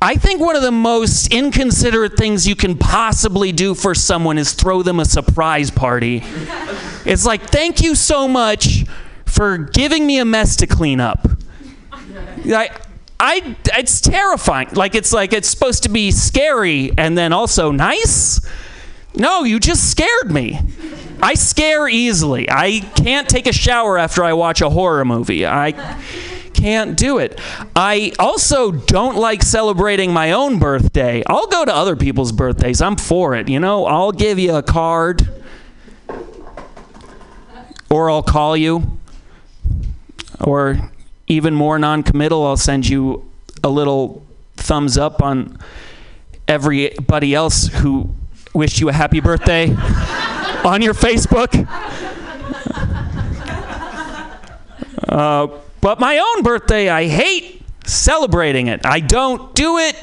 I 0.00 0.14
think 0.14 0.40
one 0.40 0.54
of 0.54 0.62
the 0.62 0.70
most 0.70 1.32
inconsiderate 1.32 2.16
things 2.16 2.46
you 2.46 2.54
can 2.54 2.78
possibly 2.78 3.50
do 3.50 3.74
for 3.74 3.92
someone 3.92 4.38
is 4.38 4.52
throw 4.52 4.84
them 4.84 5.00
a 5.00 5.04
surprise 5.04 5.72
party. 5.72 6.22
It's 7.04 7.26
like, 7.26 7.50
thank 7.50 7.82
you 7.82 7.96
so 7.96 8.28
much 8.28 8.84
for 9.32 9.56
giving 9.56 10.06
me 10.06 10.18
a 10.18 10.26
mess 10.26 10.56
to 10.56 10.66
clean 10.66 11.00
up. 11.00 11.26
I, 11.92 12.70
I, 13.18 13.56
it's 13.78 14.00
terrifying. 14.02 14.68
Like 14.72 14.94
it's 14.94 15.12
like 15.12 15.32
it's 15.32 15.48
supposed 15.48 15.84
to 15.84 15.88
be 15.88 16.10
scary 16.10 16.92
and 16.98 17.16
then 17.16 17.32
also 17.32 17.70
nice. 17.70 18.46
No, 19.14 19.44
you 19.44 19.58
just 19.58 19.90
scared 19.90 20.30
me. 20.30 20.60
I 21.22 21.34
scare 21.34 21.88
easily. 21.88 22.50
I 22.50 22.80
can't 22.94 23.28
take 23.28 23.46
a 23.46 23.52
shower 23.52 23.96
after 23.96 24.22
I 24.22 24.34
watch 24.34 24.60
a 24.60 24.68
horror 24.68 25.04
movie. 25.04 25.46
I 25.46 25.72
can't 26.52 26.96
do 26.96 27.18
it. 27.18 27.40
I 27.74 28.12
also 28.18 28.70
don't 28.70 29.16
like 29.16 29.42
celebrating 29.42 30.12
my 30.12 30.32
own 30.32 30.58
birthday. 30.58 31.22
I'll 31.26 31.46
go 31.46 31.64
to 31.64 31.74
other 31.74 31.96
people's 31.96 32.32
birthdays. 32.32 32.82
I'm 32.82 32.96
for 32.96 33.34
it. 33.34 33.48
You 33.48 33.60
know, 33.60 33.86
I'll 33.86 34.12
give 34.12 34.38
you 34.38 34.56
a 34.56 34.62
card 34.62 35.26
or 37.88 38.10
I'll 38.10 38.22
call 38.22 38.56
you. 38.56 38.98
Or 40.40 40.90
even 41.26 41.54
more 41.54 41.78
non 41.78 42.02
committal, 42.02 42.46
I'll 42.46 42.56
send 42.56 42.88
you 42.88 43.30
a 43.62 43.68
little 43.68 44.24
thumbs 44.56 44.98
up 44.98 45.22
on 45.22 45.58
everybody 46.48 47.34
else 47.34 47.68
who 47.68 48.14
wished 48.54 48.80
you 48.80 48.88
a 48.88 48.92
happy 48.92 49.20
birthday 49.20 49.68
on 50.64 50.82
your 50.82 50.94
Facebook. 50.94 51.68
Uh, 55.08 55.48
but 55.80 56.00
my 56.00 56.18
own 56.18 56.42
birthday, 56.42 56.88
I 56.88 57.06
hate 57.06 57.62
celebrating 57.84 58.68
it. 58.68 58.86
I 58.86 59.00
don't 59.00 59.54
do 59.54 59.78
it. 59.78 59.96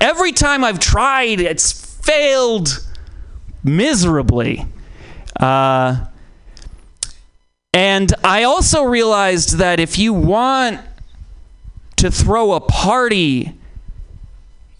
Every 0.00 0.32
time 0.32 0.64
I've 0.64 0.80
tried, 0.80 1.40
it's 1.40 1.72
failed 1.72 2.84
miserably. 3.62 4.66
Uh, 5.38 6.06
and 7.78 8.12
I 8.24 8.42
also 8.42 8.82
realized 8.82 9.58
that 9.58 9.78
if 9.78 10.00
you 10.00 10.12
want 10.12 10.80
to 11.94 12.10
throw 12.10 12.54
a 12.54 12.60
party, 12.60 13.54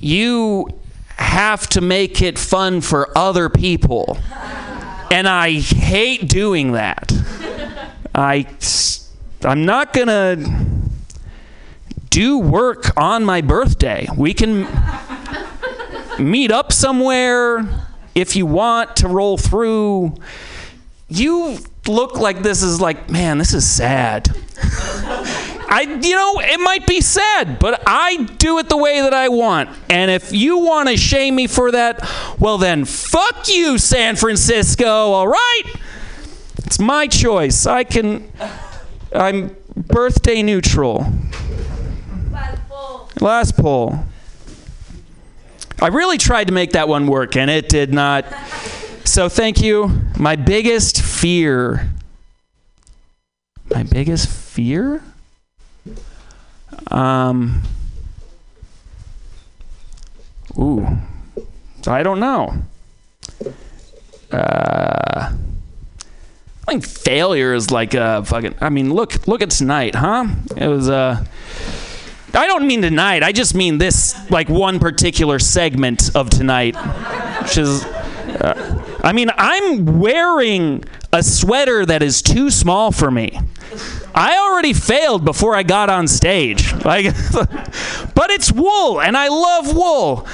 you 0.01 0.67
have 1.11 1.69
to 1.69 1.81
make 1.81 2.21
it 2.21 2.41
fun 2.41 2.81
for 2.81 3.17
other 3.17 3.49
people. 3.49 4.19
And 5.13 5.29
I 5.29 5.61
hate 5.61 6.29
doing 6.29 6.73
that. 6.73 7.13
I 8.17 8.49
I'm 9.45 9.65
not 9.65 9.93
going 9.93 10.09
to 10.09 10.91
do 12.11 12.39
work 12.39 12.97
on 12.97 13.25
my 13.25 13.43
birthday. 13.43 14.09
We 14.17 14.35
can 14.35 14.67
meet 16.19 16.51
up 16.51 16.73
somewhere 16.73 17.65
if 18.17 18.35
you 18.35 18.45
want 18.45 18.97
to 18.97 19.07
roll 19.07 19.39
through. 19.39 20.17
You 21.09 21.59
look 21.89 22.19
like 22.19 22.43
this 22.43 22.63
is 22.63 22.81
like, 22.81 23.11
man, 23.11 23.39
this 23.39 23.55
is 23.55 23.67
sad. 23.67 24.29
I, 25.71 25.83
you 26.03 26.15
know, 26.15 26.41
it 26.41 26.61
might 26.61 26.87
be 26.87 27.01
sad, 27.01 27.59
but 27.59 27.83
I 27.87 28.25
do 28.39 28.59
it 28.59 28.69
the 28.69 28.77
way 28.77 29.01
that 29.03 29.13
I 29.13 29.29
want. 29.29 29.69
And 29.91 30.11
if 30.11 30.33
you 30.33 30.59
want 30.59 30.89
to 30.89 30.97
shame 30.97 31.37
me 31.37 31.47
for 31.47 31.71
that, 31.73 32.09
well, 32.39 32.57
then 32.57 32.85
fuck 32.87 33.49
you, 33.49 33.77
San 33.77 34.17
Francisco, 34.17 34.87
all 34.87 35.29
right? 35.29 35.63
It's 36.65 36.79
my 36.79 37.07
choice. 37.07 37.67
I 37.67 37.85
can, 37.85 38.33
I'm 39.15 39.57
birthday 39.77 40.43
neutral. 40.43 41.07
Last 42.31 42.69
poll. 42.69 43.11
Last 43.21 43.57
poll. 43.57 43.99
I 45.81 45.89
really 45.89 46.19
tried 46.19 46.49
to 46.49 46.55
make 46.55 46.73
that 46.73 46.89
one 46.89 47.07
work, 47.07 47.37
and 47.37 47.51
it 47.51 47.69
did 47.69 47.93
not. 47.93 48.25
So 49.05 49.29
thank 49.29 49.61
you. 49.61 50.03
My 50.19 50.35
biggest 50.37 51.01
fear. 51.21 51.89
My 53.71 53.83
biggest 53.83 54.29
fear? 54.29 55.03
Um. 56.91 57.63
Ooh. 60.57 60.87
I 61.87 62.03
don't 62.03 62.21
know. 62.21 62.63
Uh. 64.31 65.33
I 66.69 66.73
think 66.73 66.87
failure 66.87 67.55
is 67.55 67.71
like 67.71 67.95
a 67.95 68.25
fucking. 68.25 68.55
I 68.61 68.69
mean, 68.69 68.93
look, 68.93 69.27
look 69.27 69.43
at 69.43 69.51
tonight, 69.51 69.95
huh? 69.95 70.27
It 70.57 70.69
was 70.69 70.89
uh. 70.89 71.25
I 72.35 72.47
don't 72.47 72.67
mean 72.67 72.83
tonight. 72.83 73.25
I 73.25 73.33
just 73.33 73.55
mean 73.55 73.79
this, 73.79 74.15
like 74.31 74.49
one 74.49 74.79
particular 74.79 75.39
segment 75.39 76.15
of 76.15 76.31
tonight, 76.31 76.77
which 77.43 77.59
is. 77.59 77.85
Uh, 77.85 78.85
I 79.03 79.13
mean, 79.13 79.31
I'm 79.37 79.99
wearing 79.99 80.85
a 81.13 81.23
sweater 81.23 81.87
that 81.87 82.03
is 82.03 82.23
too 82.23 82.51
small 82.51 82.93
for 82.93 83.11
me. 83.11 83.39
I 84.15 84.37
already 84.39 84.73
failed 84.73 85.25
before 85.25 85.55
I 85.55 85.63
got 85.63 85.91
on 85.91 86.09
stage. 86.09 86.73
Like, 86.85 87.07
but 87.33 88.31
it's 88.31 88.53
wool, 88.53 89.01
and 89.01 89.17
I 89.17 89.29
love 89.29 89.75
wool. 89.75 90.27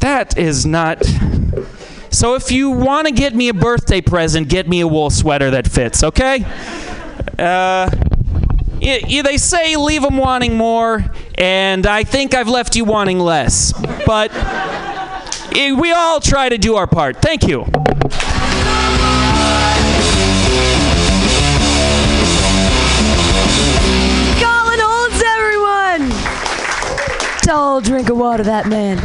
That 0.00 0.38
is 0.38 0.66
not. 0.66 1.04
So 2.10 2.34
if 2.34 2.50
you 2.50 2.70
want 2.70 3.06
to 3.08 3.12
get 3.12 3.34
me 3.34 3.48
a 3.48 3.54
birthday 3.54 4.00
present, 4.00 4.48
get 4.48 4.68
me 4.68 4.80
a 4.80 4.86
wool 4.86 5.10
sweater 5.10 5.50
that 5.50 5.66
fits, 5.66 6.02
okay? 6.02 6.44
Uh, 7.38 7.90
they 8.80 9.36
say 9.38 9.76
leave 9.76 10.02
them 10.02 10.16
wanting 10.16 10.56
more, 10.56 11.04
and 11.36 11.86
I 11.86 12.04
think 12.04 12.34
I've 12.34 12.48
left 12.48 12.76
you 12.76 12.84
wanting 12.84 13.18
less. 13.18 13.72
But 14.04 14.30
we 15.52 15.92
all 15.92 16.20
try 16.20 16.48
to 16.48 16.58
do 16.58 16.76
our 16.76 16.86
part. 16.86 17.22
Thank 17.22 17.46
you. 17.46 17.64
Tall 27.42 27.80
drink 27.80 28.08
of 28.08 28.18
water, 28.18 28.44
that 28.44 28.68
man. 28.68 28.98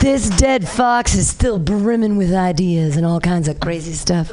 This 0.00 0.28
dead 0.28 0.68
fox 0.68 1.14
is 1.14 1.28
still 1.28 1.60
brimming 1.60 2.16
with 2.16 2.34
ideas 2.34 2.96
and 2.96 3.06
all 3.06 3.20
kinds 3.20 3.46
of 3.46 3.60
crazy 3.60 3.92
stuff. 3.92 4.30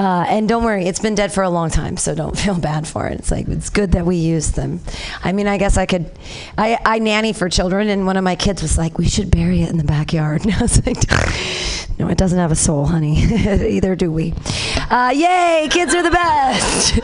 Uh, 0.00 0.24
and 0.28 0.48
don't 0.48 0.64
worry, 0.64 0.86
it's 0.86 0.98
been 0.98 1.14
dead 1.14 1.30
for 1.30 1.42
a 1.42 1.50
long 1.50 1.68
time, 1.68 1.94
so 1.98 2.14
don't 2.14 2.38
feel 2.44 2.58
bad 2.58 2.88
for 2.88 3.06
it. 3.08 3.18
It's 3.18 3.30
like 3.30 3.46
it's 3.48 3.68
good 3.68 3.92
that 3.92 4.06
we 4.06 4.16
use 4.16 4.52
them. 4.52 4.80
I 5.22 5.32
mean, 5.32 5.46
I 5.46 5.58
guess 5.58 5.76
I 5.76 5.84
could. 5.84 6.10
I, 6.56 6.78
I 6.86 6.98
nanny 7.00 7.34
for 7.34 7.50
children, 7.50 7.90
and 7.90 8.06
one 8.06 8.16
of 8.16 8.24
my 8.24 8.34
kids 8.34 8.62
was 8.62 8.78
like, 8.78 8.96
"We 8.96 9.06
should 9.06 9.30
bury 9.30 9.60
it 9.60 9.68
in 9.68 9.76
the 9.76 9.84
backyard." 9.84 10.40
And 10.50 10.54
I 10.54 10.62
was 10.62 10.86
like, 10.86 10.96
"No, 11.98 12.08
it 12.08 12.16
doesn't 12.16 12.38
have 12.38 12.50
a 12.50 12.56
soul, 12.56 12.86
honey. 12.86 13.24
Either 13.24 13.94
do 13.94 14.10
we." 14.10 14.32
Uh, 14.90 15.12
yay, 15.14 15.68
kids 15.70 15.94
are 15.94 16.02
the 16.02 16.10
best. 16.10 16.94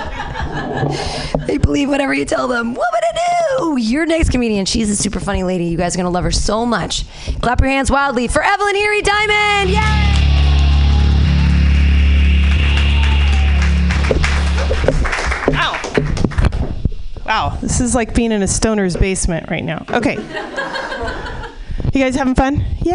they 1.47 1.59
believe 1.59 1.90
whatever 1.90 2.14
you 2.14 2.24
tell 2.24 2.48
them. 2.48 2.73
What 2.73 2.89
would 2.93 3.05
I 3.05 3.59
do? 3.59 3.77
Your 3.77 4.06
next 4.06 4.31
comedian, 4.31 4.64
she's 4.64 4.89
a 4.89 4.97
super 4.97 5.20
funny 5.20 5.43
lady. 5.43 5.66
You 5.66 5.77
guys 5.77 5.94
are 5.94 5.98
gonna 5.98 6.09
love 6.09 6.24
her 6.24 6.31
so 6.31 6.64
much. 6.64 7.05
Clap 7.43 7.60
your 7.60 7.68
hands 7.68 7.90
wildly 7.90 8.27
for 8.27 8.43
Evelyn 8.43 8.74
Erie 8.74 9.02
Diamond. 9.02 9.68
Yay! 9.68 10.15
Ow. 15.56 15.92
Wow, 17.24 17.58
this 17.60 17.80
is 17.80 17.94
like 17.94 18.14
being 18.14 18.30
in 18.32 18.42
a 18.42 18.46
stoner's 18.46 18.96
basement 18.96 19.50
right 19.50 19.64
now. 19.64 19.84
Okay. 19.90 20.14
You 21.92 22.02
guys 22.02 22.14
having 22.14 22.34
fun? 22.34 22.64
Yeah. 22.82 22.94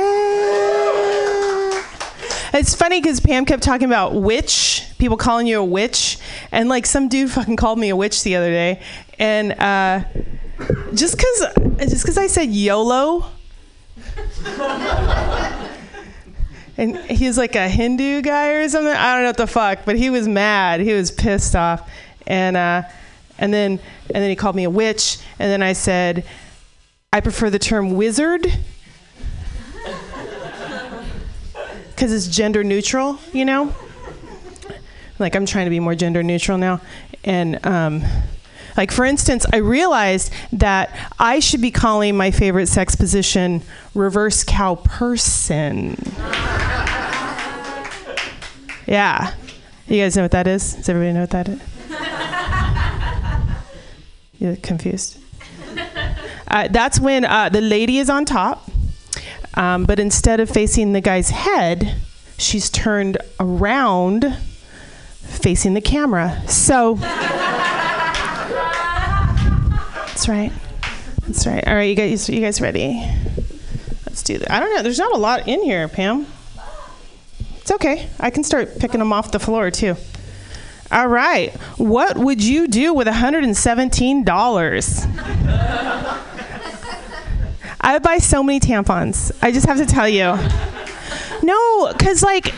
It's 2.54 2.76
funny 2.76 3.02
because 3.02 3.20
Pam 3.20 3.46
kept 3.46 3.64
talking 3.64 3.86
about 3.86 4.14
witch, 4.14 4.86
people 5.00 5.18
calling 5.18 5.48
you 5.48 5.60
a 5.60 5.64
witch, 5.64 6.18
and 6.52 6.68
like 6.70 6.86
some 6.86 7.08
dude 7.08 7.32
fucking 7.32 7.56
called 7.56 7.80
me 7.80 7.90
a 7.90 7.96
witch 7.96 8.24
the 8.24 8.36
other 8.36 8.52
day, 8.52 8.82
and 9.18 9.54
uh, 9.54 10.04
just 10.94 11.18
because 11.18 11.54
just 11.80 12.04
because 12.04 12.18
I 12.18 12.28
said 12.28 12.50
YOLO, 12.50 13.26
and 16.78 16.98
he's 17.10 17.38
like 17.38 17.56
a 17.56 17.70
Hindu 17.70 18.22
guy 18.22 18.50
or 18.50 18.68
something. 18.68 18.94
I 18.94 19.14
don't 19.14 19.24
know 19.24 19.30
what 19.30 19.38
the 19.38 19.48
fuck, 19.48 19.80
but 19.86 19.96
he 19.96 20.10
was 20.10 20.28
mad. 20.28 20.82
He 20.82 20.94
was 20.94 21.10
pissed 21.10 21.56
off, 21.56 21.90
and 22.28 22.58
uh, 22.58 22.84
and 23.38 23.54
then 23.54 23.80
and 24.14 24.24
then 24.24 24.30
he 24.30 24.36
called 24.36 24.56
me 24.56 24.64
a 24.64 24.70
witch, 24.70 25.18
and 25.40 25.52
then 25.52 25.62
I 25.62 25.74
said, 25.74 26.26
I 27.12 27.20
prefer 27.22 27.50
the 27.50 27.60
term 27.60 27.96
wizard 27.96 28.42
because 31.90 32.14
it's 32.14 32.28
gender 32.28 32.64
neutral, 32.64 33.20
you 33.34 33.46
know. 33.46 33.74
Like 35.20 35.36
I'm 35.36 35.46
trying 35.46 35.66
to 35.66 35.72
be 35.72 35.80
more 35.80 35.96
gender 35.96 36.24
neutral 36.24 36.58
now, 36.58 36.82
and 37.24 37.64
um, 37.66 38.04
like 38.76 38.92
for 38.92 39.06
instance, 39.06 39.46
I 39.52 39.58
realized 39.58 40.34
that 40.54 41.14
I 41.20 41.40
should 41.40 41.62
be 41.62 41.72
calling 41.72 42.18
my 42.18 42.32
favorite 42.32 42.68
sex 42.68 42.96
position 42.96 43.62
reverse 43.94 44.44
cow 44.44 44.76
person. 44.76 45.98
Yeah. 48.92 49.34
You 49.88 50.02
guys 50.02 50.18
know 50.18 50.24
what 50.24 50.32
that 50.32 50.48
is? 50.48 50.74
Does 50.74 50.90
everybody 50.90 51.14
know 51.14 51.22
what 51.22 51.30
that 51.30 51.48
is? 51.48 51.62
You're 54.40 54.56
confused. 54.58 55.20
Uh, 56.48 56.68
that's 56.70 57.00
when 57.00 57.26
uh, 57.26 57.50
the 57.50 57.62
lady 57.62 58.00
is 58.00 58.10
on 58.10 58.26
top, 58.26 58.70
um, 59.56 59.86
but 59.86 60.00
instead 60.00 60.40
of 60.40 60.50
facing 60.50 60.94
the 60.94 61.02
guy's 61.02 61.30
head, 61.30 61.96
she's 62.38 62.70
turned 62.70 63.18
around 63.40 64.36
facing 65.22 65.74
the 65.74 65.82
camera. 65.82 66.42
So. 66.48 66.98
That's 70.22 70.28
right. 70.28 70.52
That's 71.22 71.48
right. 71.48 71.68
All 71.68 71.76
right, 71.76 71.90
you 71.90 71.96
guys, 71.96 72.30
you 72.30 72.42
guys 72.42 72.62
ready? 72.62 73.02
Let's 74.06 74.22
do 74.24 74.38
that. 74.38 74.52
I 74.52 74.60
don't 74.60 74.76
know. 74.76 74.84
There's 74.84 75.00
not 75.00 75.14
a 75.14 75.18
lot 75.18 75.48
in 75.48 75.64
here, 75.64 75.88
Pam. 75.88 76.28
It's 77.58 77.72
okay. 77.72 78.08
I 78.20 78.30
can 78.30 78.44
start 78.44 78.78
picking 78.80 79.00
them 79.00 79.14
off 79.14 79.32
the 79.32 79.40
floor 79.40 79.72
too. 79.72 79.96
All 80.92 81.08
right. 81.08 81.54
What 81.78 82.18
would 82.18 82.44
you 82.44 82.68
do 82.68 82.94
with 82.94 83.08
$117? 83.08 84.28
I 87.84 87.94
would 87.94 88.04
buy 88.04 88.18
so 88.18 88.44
many 88.44 88.60
tampons. 88.60 89.32
I 89.42 89.52
just 89.52 89.66
have 89.66 89.78
to 89.78 89.86
tell 89.86 90.08
you. 90.08 90.38
No, 91.42 91.94
because 91.94 92.22
like 92.22 92.54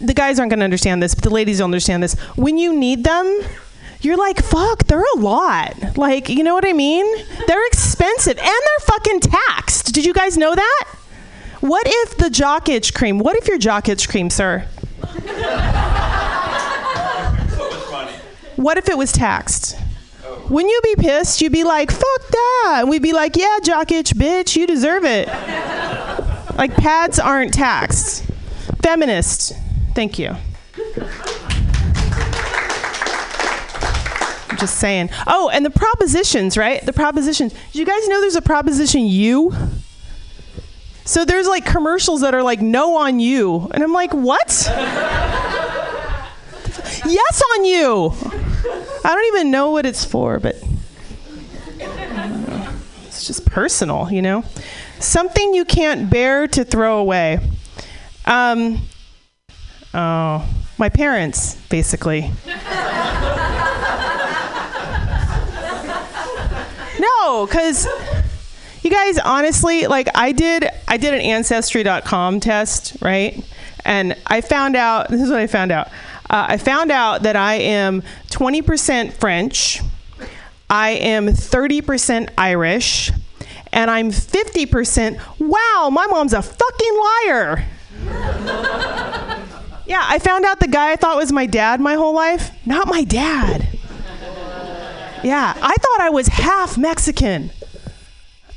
the 0.00 0.14
guys 0.14 0.38
aren't 0.40 0.50
going 0.50 0.58
to 0.60 0.64
understand 0.64 1.02
this, 1.02 1.14
but 1.14 1.22
the 1.22 1.30
ladies 1.30 1.58
don't 1.58 1.66
understand 1.66 2.02
this. 2.02 2.14
When 2.34 2.58
you 2.58 2.74
need 2.74 3.04
them, 3.04 3.40
you're 4.00 4.16
like, 4.16 4.42
fuck, 4.42 4.84
they're 4.86 5.04
a 5.14 5.18
lot. 5.18 5.96
Like, 5.96 6.28
you 6.28 6.42
know 6.42 6.54
what 6.54 6.66
I 6.66 6.72
mean? 6.72 7.06
They're 7.46 7.66
expensive 7.68 8.36
and 8.36 8.46
they're 8.46 8.86
fucking 8.86 9.20
taxed. 9.20 9.94
Did 9.94 10.04
you 10.04 10.12
guys 10.12 10.36
know 10.36 10.54
that? 10.54 10.84
What 11.60 11.86
if 11.86 12.16
the 12.16 12.28
jock 12.30 12.68
itch 12.68 12.94
cream? 12.94 13.18
What 13.18 13.36
if 13.36 13.46
your 13.46 13.58
jock 13.58 13.88
itch 13.88 14.08
cream, 14.08 14.30
sir? 14.30 14.66
What 18.56 18.78
if 18.78 18.88
it 18.88 18.98
was 18.98 19.12
taxed? 19.12 19.76
Wouldn't 20.48 20.70
you 20.70 20.80
be 20.82 21.02
pissed? 21.02 21.40
You'd 21.40 21.52
be 21.52 21.64
like, 21.64 21.90
fuck 21.90 22.28
that. 22.28 22.78
And 22.80 22.90
we'd 22.90 23.02
be 23.02 23.12
like, 23.12 23.36
yeah, 23.36 23.58
jock 23.62 23.90
itch, 23.92 24.14
bitch, 24.14 24.56
you 24.56 24.66
deserve 24.66 25.04
it. 25.04 25.28
like, 26.56 26.74
pads 26.74 27.18
aren't 27.18 27.54
taxed. 27.54 28.24
Feminist. 28.82 29.52
Thank 29.94 30.18
you. 30.18 30.36
I'm 34.50 34.58
just 34.58 34.78
saying. 34.78 35.10
Oh, 35.26 35.50
and 35.52 35.64
the 35.64 35.70
propositions, 35.70 36.58
right? 36.58 36.84
The 36.84 36.92
propositions. 36.92 37.54
Do 37.72 37.78
you 37.78 37.86
guys 37.86 38.06
know 38.08 38.20
there's 38.20 38.36
a 38.36 38.42
proposition 38.42 39.06
U? 39.06 39.54
So 41.04 41.24
there's 41.24 41.46
like 41.46 41.64
commercials 41.64 42.20
that 42.20 42.34
are 42.34 42.42
like 42.42 42.60
no 42.60 42.96
on 42.96 43.18
you. 43.20 43.68
And 43.72 43.82
I'm 43.82 43.92
like, 43.92 44.12
what? 44.12 44.48
yes 47.06 47.42
on 47.54 47.64
you. 47.64 48.12
I 48.64 49.14
don't 49.14 49.26
even 49.34 49.50
know 49.50 49.70
what 49.70 49.86
it's 49.86 50.04
for, 50.04 50.38
but 50.38 50.56
it's 53.06 53.26
just 53.26 53.46
personal, 53.46 54.10
you 54.10 54.22
know? 54.22 54.44
Something 54.98 55.54
you 55.54 55.64
can't 55.64 56.08
bear 56.08 56.46
to 56.48 56.64
throw 56.64 56.98
away. 56.98 57.38
Um, 58.24 58.82
oh, 59.94 60.48
my 60.78 60.88
parents, 60.88 61.56
basically. 61.68 62.30
no, 67.00 67.46
because 67.46 67.86
you 68.82 68.90
guys 68.90 69.18
honestly 69.18 69.86
like 69.86 70.08
i 70.14 70.32
did 70.32 70.68
i 70.88 70.96
did 70.96 71.14
an 71.14 71.20
ancestry.com 71.20 72.40
test 72.40 72.96
right 73.00 73.44
and 73.84 74.16
i 74.26 74.40
found 74.40 74.74
out 74.76 75.08
this 75.08 75.20
is 75.20 75.30
what 75.30 75.38
i 75.38 75.46
found 75.46 75.70
out 75.70 75.88
uh, 76.32 76.46
i 76.48 76.56
found 76.56 76.90
out 76.90 77.22
that 77.22 77.36
i 77.36 77.54
am 77.54 78.02
20% 78.28 79.12
french 79.12 79.80
i 80.68 80.90
am 80.90 81.26
30% 81.28 82.30
irish 82.36 83.12
and 83.72 83.90
i'm 83.90 84.10
50% 84.10 85.20
wow 85.38 85.90
my 85.90 86.06
mom's 86.06 86.32
a 86.32 86.42
fucking 86.42 87.00
liar 87.26 87.64
yeah 89.86 90.04
i 90.08 90.18
found 90.18 90.44
out 90.44 90.58
the 90.60 90.68
guy 90.68 90.92
i 90.92 90.96
thought 90.96 91.16
was 91.16 91.32
my 91.32 91.46
dad 91.46 91.80
my 91.80 91.94
whole 91.94 92.14
life 92.14 92.50
not 92.66 92.88
my 92.88 93.04
dad 93.04 93.68
yeah 95.22 95.54
i 95.56 95.74
thought 95.74 96.00
i 96.00 96.10
was 96.10 96.26
half 96.26 96.76
mexican 96.76 97.50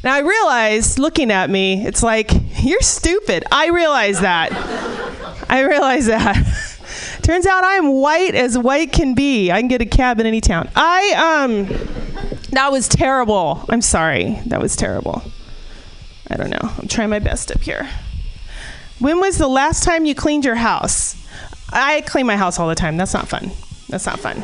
now 0.06 0.14
I 0.14 0.20
realized 0.20 1.00
looking 1.00 1.32
at 1.32 1.50
me, 1.50 1.84
it's 1.84 2.04
like, 2.04 2.30
you're 2.62 2.82
stupid. 2.82 3.44
I 3.52 3.70
realize 3.70 4.22
that. 4.22 4.52
I 5.50 5.62
realize 5.62 6.06
that. 6.06 6.38
Turns 7.26 7.48
out 7.48 7.64
I 7.64 7.74
am 7.74 7.88
white 7.88 8.36
as 8.36 8.56
white 8.56 8.92
can 8.92 9.16
be. 9.16 9.50
I 9.50 9.60
can 9.60 9.68
get 9.68 9.82
a 9.82 9.86
cab 9.88 10.20
in 10.20 10.28
any 10.28 10.42
town. 10.42 10.70
I 10.76 11.42
um 11.44 11.66
That 12.52 12.72
was 12.72 12.88
terrible. 12.88 13.66
I'm 13.68 13.82
sorry. 13.82 14.40
That 14.46 14.62
was 14.62 14.76
terrible. 14.76 15.24
I 16.30 16.36
don't 16.38 16.52
know. 16.52 16.72
I'm 16.78 16.88
trying 16.88 17.10
my 17.10 17.18
best 17.18 17.52
up 17.52 17.62
here. 17.62 17.90
When 19.00 19.20
was 19.20 19.40
the 19.40 19.48
last 19.48 19.84
time 19.84 20.06
you 20.06 20.14
cleaned 20.14 20.46
your 20.46 20.54
house? 20.54 21.16
I 21.74 22.02
clean 22.02 22.28
my 22.28 22.38
house 22.38 22.60
all 22.60 22.70
the 22.70 22.76
time. 22.76 22.96
That's 22.96 23.16
not 23.16 23.28
fun. 23.28 23.50
That's 23.90 24.06
not 24.06 24.20
fun. 24.20 24.44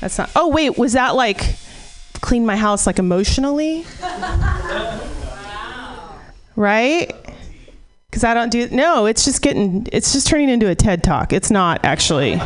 That's 0.00 0.18
not. 0.18 0.28
Oh, 0.34 0.48
wait. 0.48 0.76
Was 0.76 0.94
that 0.94 1.14
like 1.14 1.54
clean 2.20 2.44
my 2.44 2.56
house 2.56 2.84
like 2.84 2.98
emotionally? 2.98 3.84
Right? 6.54 7.10
Because 8.12 8.24
I 8.24 8.34
don't 8.34 8.50
do. 8.50 8.68
No, 8.68 9.06
it's 9.06 9.24
just 9.24 9.40
getting. 9.40 9.88
It's 9.90 10.12
just 10.12 10.26
turning 10.26 10.50
into 10.50 10.68
a 10.68 10.74
TED 10.74 11.02
talk. 11.02 11.32
It's 11.32 11.50
not 11.50 11.82
actually. 11.82 12.38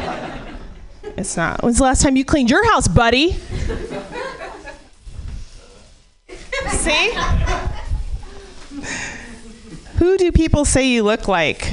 It's 1.16 1.36
not. 1.36 1.60
When's 1.64 1.78
the 1.78 1.82
last 1.82 2.02
time 2.02 2.14
you 2.14 2.24
cleaned 2.24 2.50
your 2.50 2.64
house, 2.70 2.86
buddy? 2.86 3.32
See? 6.68 7.12
Who 9.96 10.16
do 10.16 10.30
people 10.30 10.64
say 10.64 10.86
you 10.86 11.02
look 11.02 11.26
like? 11.26 11.72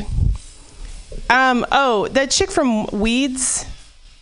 Um, 1.29 1.63
oh, 1.71 2.07
that 2.13 2.31
chick 2.31 2.49
from 2.49 2.87
Weeds. 2.87 3.63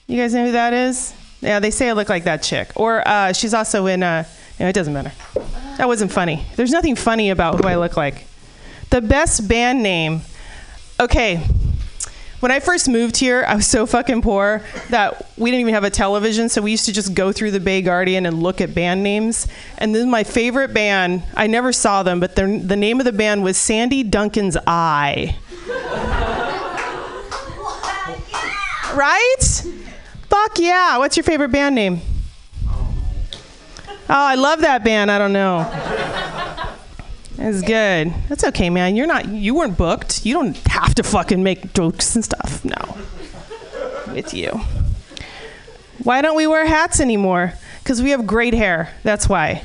You 0.08 0.18
guys 0.18 0.34
know 0.34 0.48
who 0.48 0.52
that 0.52 0.74
is? 0.74 1.14
Yeah, 1.40 1.62
they 1.62 1.72
say 1.72 1.88
I 1.88 1.94
look 1.94 2.10
like 2.10 2.26
that 2.26 2.44
chick. 2.44 2.74
Or 2.76 3.08
uh, 3.08 3.32
she's 3.32 3.54
also 3.54 3.86
in. 3.86 4.04
Uh, 4.04 4.26
it 4.60 4.74
doesn't 4.74 4.94
matter. 4.94 5.14
That 5.78 5.88
wasn't 5.88 6.12
funny. 6.12 6.46
There's 6.58 6.72
nothing 6.72 6.98
funny 6.98 7.30
about 7.30 7.62
who 7.62 7.70
I 7.70 7.78
look 7.78 7.96
like. 7.96 8.26
The 8.92 9.02
best 9.02 9.48
band 9.48 9.82
name. 9.82 10.22
Okay. 11.00 11.38
When 12.42 12.52
I 12.52 12.60
first 12.60 12.90
moved 12.90 13.18
here, 13.18 13.46
I 13.48 13.56
was 13.56 13.68
so 13.68 13.86
fucking 13.86 14.22
poor 14.22 14.64
that 14.90 15.32
we 15.38 15.52
didn't 15.52 15.62
even 15.62 15.74
have 15.76 15.84
a 15.84 15.90
television, 15.90 16.50
so 16.50 16.62
we 16.62 16.72
used 16.72 16.86
to 16.88 16.92
just 16.92 17.14
go 17.14 17.32
through 17.32 17.52
the 17.52 17.60
Bay 17.60 17.82
Guardian 17.82 18.26
and 18.26 18.42
look 18.42 18.62
at 18.62 18.74
band 18.74 19.04
names. 19.04 19.48
And 19.78 19.96
then 19.96 20.10
my 20.10 20.24
favorite 20.24 20.74
band, 20.74 21.24
I 21.36 21.48
never 21.48 21.72
saw 21.72 22.04
them, 22.04 22.20
but 22.20 22.36
the 22.36 22.48
name 22.48 23.00
of 23.00 23.06
the 23.06 23.14
band 23.14 23.44
was 23.44 23.58
Sandy 23.58 24.04
Duncan's 24.04 24.58
Eye. 24.68 25.38
right? 28.96 29.64
Fuck 30.30 30.60
yeah. 30.60 30.98
What's 30.98 31.16
your 31.16 31.24
favorite 31.24 31.52
band 31.52 31.76
name? 31.76 32.02
Oh, 32.68 32.84
I 34.10 34.36
love 34.36 34.62
that 34.62 34.84
band. 34.84 35.10
I 35.12 35.18
don't 35.18 35.34
know. 35.34 35.60
It's 37.44 37.62
good. 37.62 38.14
That's 38.30 38.44
okay, 38.46 38.70
man. 38.70 38.96
You're 38.96 39.08
not. 39.08 39.28
You 39.28 39.56
weren't 39.56 39.78
booked. 39.78 40.26
You 40.26 40.36
don't 40.36 40.58
have 40.68 40.94
to 40.96 41.04
fucking 41.04 41.42
make 41.42 41.74
jokes 41.74 42.16
and 42.16 42.24
stuff. 42.24 42.64
No. 42.64 42.98
With 44.14 44.34
you. 44.34 44.62
Why 46.04 46.22
don't 46.22 46.36
we 46.36 46.46
wear 46.46 46.66
hats 46.66 47.00
anymore? 47.00 47.54
Because 47.84 48.02
we 48.02 48.12
have 48.12 48.28
great 48.28 48.54
hair. 48.54 48.94
That's 49.04 49.28
why. 49.28 49.64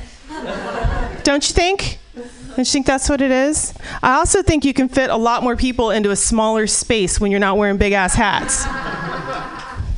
don't 1.23 1.47
you 1.47 1.53
think? 1.53 1.99
Don't 2.15 2.59
you 2.59 2.65
think 2.65 2.87
that's 2.87 3.07
what 3.09 3.21
it 3.21 3.29
is? 3.29 3.75
I 4.01 4.15
also 4.15 4.41
think 4.41 4.65
you 4.65 4.73
can 4.73 4.89
fit 4.89 5.11
a 5.11 5.15
lot 5.15 5.43
more 5.43 5.55
people 5.55 5.91
into 5.91 6.09
a 6.09 6.15
smaller 6.15 6.65
space 6.65 7.19
when 7.19 7.29
you're 7.29 7.39
not 7.39 7.57
wearing 7.57 7.77
big 7.77 7.93
ass 7.93 8.15
hats. 8.15 8.65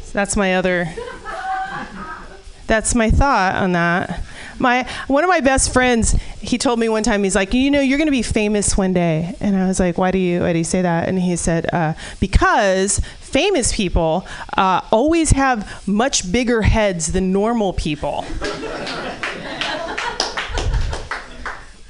So 0.06 0.12
that's 0.12 0.36
my 0.36 0.56
other. 0.56 0.90
That's 2.68 2.94
my 2.94 3.10
thought 3.10 3.56
on 3.56 3.72
that. 3.72 4.22
My 4.60 4.86
one 5.08 5.24
of 5.24 5.30
my 5.30 5.40
best 5.40 5.72
friends, 5.72 6.20
he 6.42 6.58
told 6.58 6.80
me 6.80 6.90
one 6.90 7.04
time, 7.04 7.24
he's 7.24 7.36
like, 7.36 7.54
you 7.54 7.70
know, 7.70 7.82
you're 7.82 7.98
going 7.98 8.08
to 8.08 8.12
be 8.12 8.22
famous 8.22 8.78
one 8.78 8.94
day, 8.94 9.36
and 9.40 9.56
I 9.56 9.68
was 9.68 9.80
like, 9.80 9.98
why 9.98 10.12
do 10.12 10.18
you 10.18 10.42
why 10.42 10.54
do 10.54 10.60
you 10.60 10.64
say 10.64 10.82
that? 10.82 11.08
And 11.08 11.20
he 11.20 11.36
said, 11.36 11.68
uh, 11.74 11.94
because 12.20 13.00
famous 13.20 13.76
people 13.76 14.26
uh, 14.58 14.82
always 14.92 15.32
have 15.32 15.88
much 15.88 16.32
bigger 16.32 16.62
heads 16.62 17.12
than 17.12 17.32
normal 17.32 17.74
people. 17.74 18.26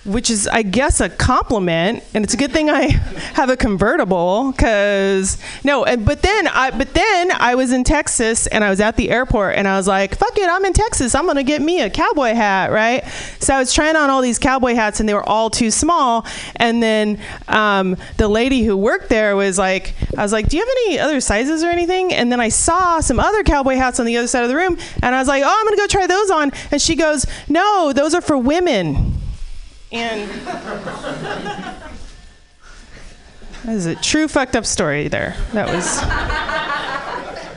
which 0.09 0.29
is, 0.29 0.47
I 0.47 0.63
guess, 0.63 0.99
a 1.01 1.09
compliment, 1.09 2.03
and 2.13 2.23
it's 2.23 2.33
a 2.33 2.37
good 2.37 2.51
thing 2.51 2.69
I 2.69 2.87
have 3.35 3.49
a 3.49 3.57
convertible. 3.57 4.53
Cause 4.57 5.37
no, 5.63 5.85
and, 5.85 6.05
but 6.05 6.21
then 6.21 6.47
I, 6.47 6.71
but 6.71 6.93
then 6.93 7.31
I 7.31 7.55
was 7.55 7.71
in 7.71 7.83
Texas 7.83 8.47
and 8.47 8.63
I 8.63 8.69
was 8.69 8.81
at 8.81 8.95
the 8.95 9.09
airport 9.09 9.55
and 9.55 9.67
I 9.67 9.77
was 9.77 9.87
like, 9.87 10.17
fuck 10.17 10.37
it, 10.37 10.49
I'm 10.49 10.65
in 10.65 10.73
Texas. 10.73 11.13
I'm 11.15 11.25
gonna 11.25 11.43
get 11.43 11.61
me 11.61 11.81
a 11.81 11.89
cowboy 11.89 12.33
hat, 12.33 12.71
right? 12.71 13.05
So 13.39 13.53
I 13.53 13.59
was 13.59 13.73
trying 13.73 13.95
on 13.95 14.09
all 14.09 14.21
these 14.21 14.39
cowboy 14.39 14.73
hats 14.73 14.99
and 14.99 15.07
they 15.07 15.13
were 15.13 15.27
all 15.27 15.49
too 15.49 15.71
small. 15.71 16.25
And 16.55 16.81
then 16.81 17.19
um, 17.47 17.95
the 18.17 18.27
lady 18.27 18.63
who 18.63 18.75
worked 18.75 19.09
there 19.09 19.35
was 19.35 19.57
like, 19.57 19.93
I 20.17 20.23
was 20.23 20.31
like, 20.31 20.49
do 20.49 20.57
you 20.57 20.63
have 20.63 20.73
any 20.87 20.99
other 20.99 21.21
sizes 21.21 21.63
or 21.63 21.69
anything? 21.69 22.13
And 22.13 22.31
then 22.31 22.39
I 22.39 22.49
saw 22.49 22.99
some 22.99 23.19
other 23.19 23.43
cowboy 23.43 23.75
hats 23.75 23.99
on 23.99 24.05
the 24.05 24.17
other 24.17 24.27
side 24.27 24.43
of 24.43 24.49
the 24.49 24.55
room, 24.55 24.77
and 25.03 25.15
I 25.15 25.19
was 25.19 25.27
like, 25.27 25.43
oh, 25.45 25.57
I'm 25.59 25.65
gonna 25.65 25.77
go 25.77 25.87
try 25.87 26.07
those 26.07 26.31
on. 26.31 26.51
And 26.71 26.81
she 26.81 26.95
goes, 26.95 27.25
no, 27.47 27.93
those 27.93 28.13
are 28.13 28.21
for 28.21 28.37
women. 28.37 29.13
And 29.91 30.29
that 33.63 33.75
is 33.75 33.85
a 33.85 33.95
true 33.95 34.27
fucked 34.27 34.55
up 34.55 34.65
story 34.65 35.07
there. 35.07 35.35
That 35.53 35.67
was 35.73 36.01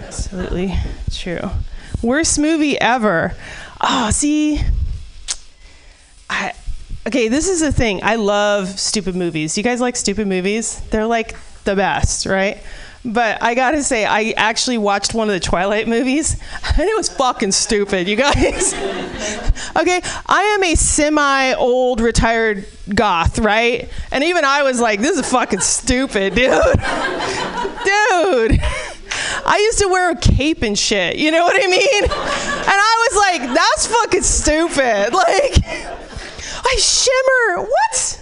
absolutely 0.07 0.75
true. 1.11 1.51
Worst 2.03 2.39
movie 2.39 2.81
ever. 2.81 3.35
Oh, 3.81 4.11
see, 4.11 4.61
I, 6.31 6.55
okay, 7.07 7.29
this 7.29 7.49
is 7.49 7.61
the 7.61 7.73
thing. 7.73 8.03
I 8.03 8.17
love 8.17 8.79
stupid 8.81 9.15
movies. 9.15 9.59
You 9.59 9.65
guys 9.65 9.81
like 9.81 9.97
stupid 9.97 10.27
movies? 10.27 10.81
They're 10.91 11.07
like 11.07 11.37
the 11.65 11.77
best, 11.77 12.27
right? 12.27 12.63
But 13.05 13.43
I 13.43 13.55
gotta 13.55 13.83
say, 13.83 14.05
I 14.05 14.33
actually 14.37 14.79
watched 14.79 15.13
one 15.13 15.29
of 15.29 15.35
the 15.35 15.41
Twilight 15.41 15.89
movies, 15.89 16.41
and 16.79 16.89
it 16.89 16.97
was 16.97 17.09
fucking 17.09 17.51
stupid, 17.53 18.07
you 18.07 18.15
guys. 18.17 18.73
okay, 19.77 20.01
I 20.27 20.43
am 20.55 20.63
a 20.63 20.75
semi 20.77 21.53
old 21.55 22.01
retired 22.01 22.65
goth, 22.95 23.41
right? 23.41 23.89
And 24.13 24.23
even 24.23 24.45
I 24.45 24.63
was 24.63 24.81
like, 24.81 25.01
this 25.01 25.19
is 25.19 25.29
fucking 25.29 25.61
stupid, 25.61 26.35
dude. 26.35 26.51
dude. 26.53 28.61
I 29.45 29.59
used 29.59 29.81
to 29.81 29.89
wear 29.89 30.11
a 30.11 30.17
cape 30.17 30.63
and 30.63 30.79
shit, 30.79 31.17
you 31.17 31.33
know 31.33 31.43
what 31.45 31.57
I 31.57 31.67
mean? 31.67 32.05
And 32.05 32.13
I 32.13 33.09
was 33.11 33.17
like, 33.19 33.43
that's 33.55 33.87
fucking 33.89 34.23
stupid. 34.23 35.13
Like, 35.13 35.59
I 36.65 36.77
shimmer. 36.79 37.67
What? 37.67 38.21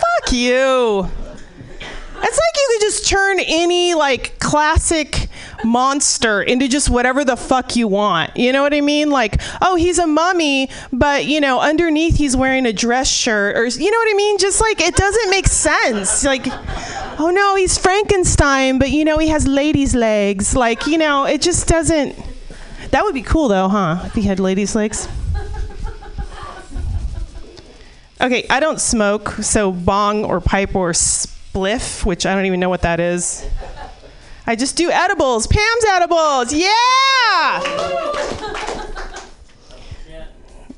Fuck 0.00 0.32
you. 0.32 1.08
It's 2.20 2.36
like 2.36 2.56
you 2.56 2.68
could 2.72 2.80
just 2.80 3.08
turn 3.08 3.38
any 3.40 3.94
like 3.94 4.38
classic 4.38 5.28
monster 5.64 6.42
into 6.42 6.68
just 6.68 6.90
whatever 6.90 7.24
the 7.24 7.36
fuck 7.36 7.76
you 7.76 7.88
want. 7.88 8.36
You 8.36 8.52
know 8.52 8.62
what 8.62 8.74
I 8.74 8.80
mean? 8.80 9.10
Like, 9.10 9.40
oh, 9.60 9.76
he's 9.76 9.98
a 9.98 10.06
mummy, 10.06 10.70
but 10.92 11.26
you 11.26 11.40
know, 11.40 11.60
underneath 11.60 12.16
he's 12.16 12.36
wearing 12.36 12.66
a 12.66 12.72
dress 12.72 13.08
shirt 13.08 13.56
or 13.56 13.66
you 13.66 13.90
know 13.90 13.98
what 13.98 14.08
I 14.10 14.16
mean? 14.16 14.38
Just 14.38 14.60
like 14.60 14.80
it 14.80 14.94
doesn't 14.96 15.30
make 15.30 15.46
sense. 15.46 16.24
Like, 16.24 16.46
oh 17.20 17.30
no, 17.34 17.56
he's 17.56 17.78
Frankenstein, 17.78 18.78
but 18.78 18.90
you 18.90 19.04
know, 19.04 19.18
he 19.18 19.28
has 19.28 19.46
ladies' 19.46 19.94
legs. 19.94 20.54
Like, 20.56 20.86
you 20.86 20.98
know, 20.98 21.24
it 21.24 21.40
just 21.40 21.66
doesn't 21.68 22.16
That 22.90 23.04
would 23.04 23.14
be 23.14 23.22
cool 23.22 23.48
though, 23.48 23.68
huh? 23.68 24.02
If 24.06 24.14
he 24.14 24.22
had 24.22 24.40
ladies' 24.40 24.74
legs. 24.74 25.08
Okay, 28.20 28.44
I 28.50 28.58
don't 28.58 28.80
smoke, 28.80 29.30
so 29.42 29.70
bong 29.70 30.24
or 30.24 30.40
pipe 30.40 30.74
or 30.74 30.92
spliff, 31.52 32.04
which 32.04 32.26
I 32.26 32.34
don't 32.34 32.46
even 32.46 32.60
know 32.60 32.68
what 32.68 32.82
that 32.82 33.00
is. 33.00 33.46
I 34.46 34.56
just 34.56 34.76
do 34.76 34.90
edibles. 34.90 35.46
Pam's 35.46 35.84
edibles. 35.84 36.52
Yeah! 36.52 37.62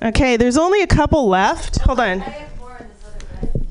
Okay, 0.02 0.36
there's 0.36 0.56
only 0.56 0.82
a 0.82 0.86
couple 0.86 1.28
left. 1.28 1.78
Hold 1.80 2.01
on. 2.01 2.22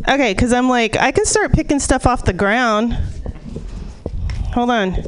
Okay, 0.08 0.34
because 0.34 0.54
I'm 0.54 0.70
like, 0.70 0.96
I 0.98 1.12
can 1.12 1.26
start 1.26 1.54
picking 1.54 1.80
stuff 1.80 2.06
off 2.08 2.24
the 2.24 2.34
ground. 2.34 2.94
Hold 4.54 4.70
on. 4.70 5.04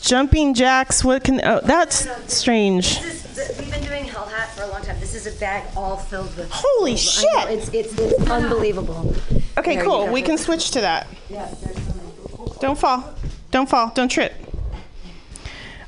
Jumping 0.00 0.54
jacks, 0.54 1.04
what 1.04 1.24
can. 1.24 1.40
Oh, 1.44 1.60
that's 1.62 2.08
strange. 2.32 3.00
We've 3.00 3.70
been 3.70 3.82
doing 3.82 4.04
Hell 4.04 4.26
Hat 4.26 4.50
for 4.50 4.62
a 4.62 4.68
long 4.68 4.82
time. 4.82 4.96
Is 5.16 5.26
a 5.26 5.40
bag 5.40 5.64
all 5.74 5.96
filled 5.96 6.36
with. 6.36 6.50
Holy 6.52 6.94
shit! 6.94 7.26
It's, 7.48 7.68
it's, 7.72 7.98
it's 7.98 8.30
unbelievable. 8.30 9.14
Okay, 9.56 9.76
There 9.76 9.84
cool. 9.84 10.08
We 10.08 10.20
can 10.20 10.36
switch 10.36 10.72
to 10.72 10.82
that. 10.82 11.06
Yeah, 11.30 11.46
there's 11.62 11.76
so 11.78 11.94
many. 11.94 12.52
Don't 12.60 12.78
fall. 12.78 13.14
Don't 13.50 13.66
fall. 13.66 13.92
Don't 13.94 14.10
trip. 14.10 14.34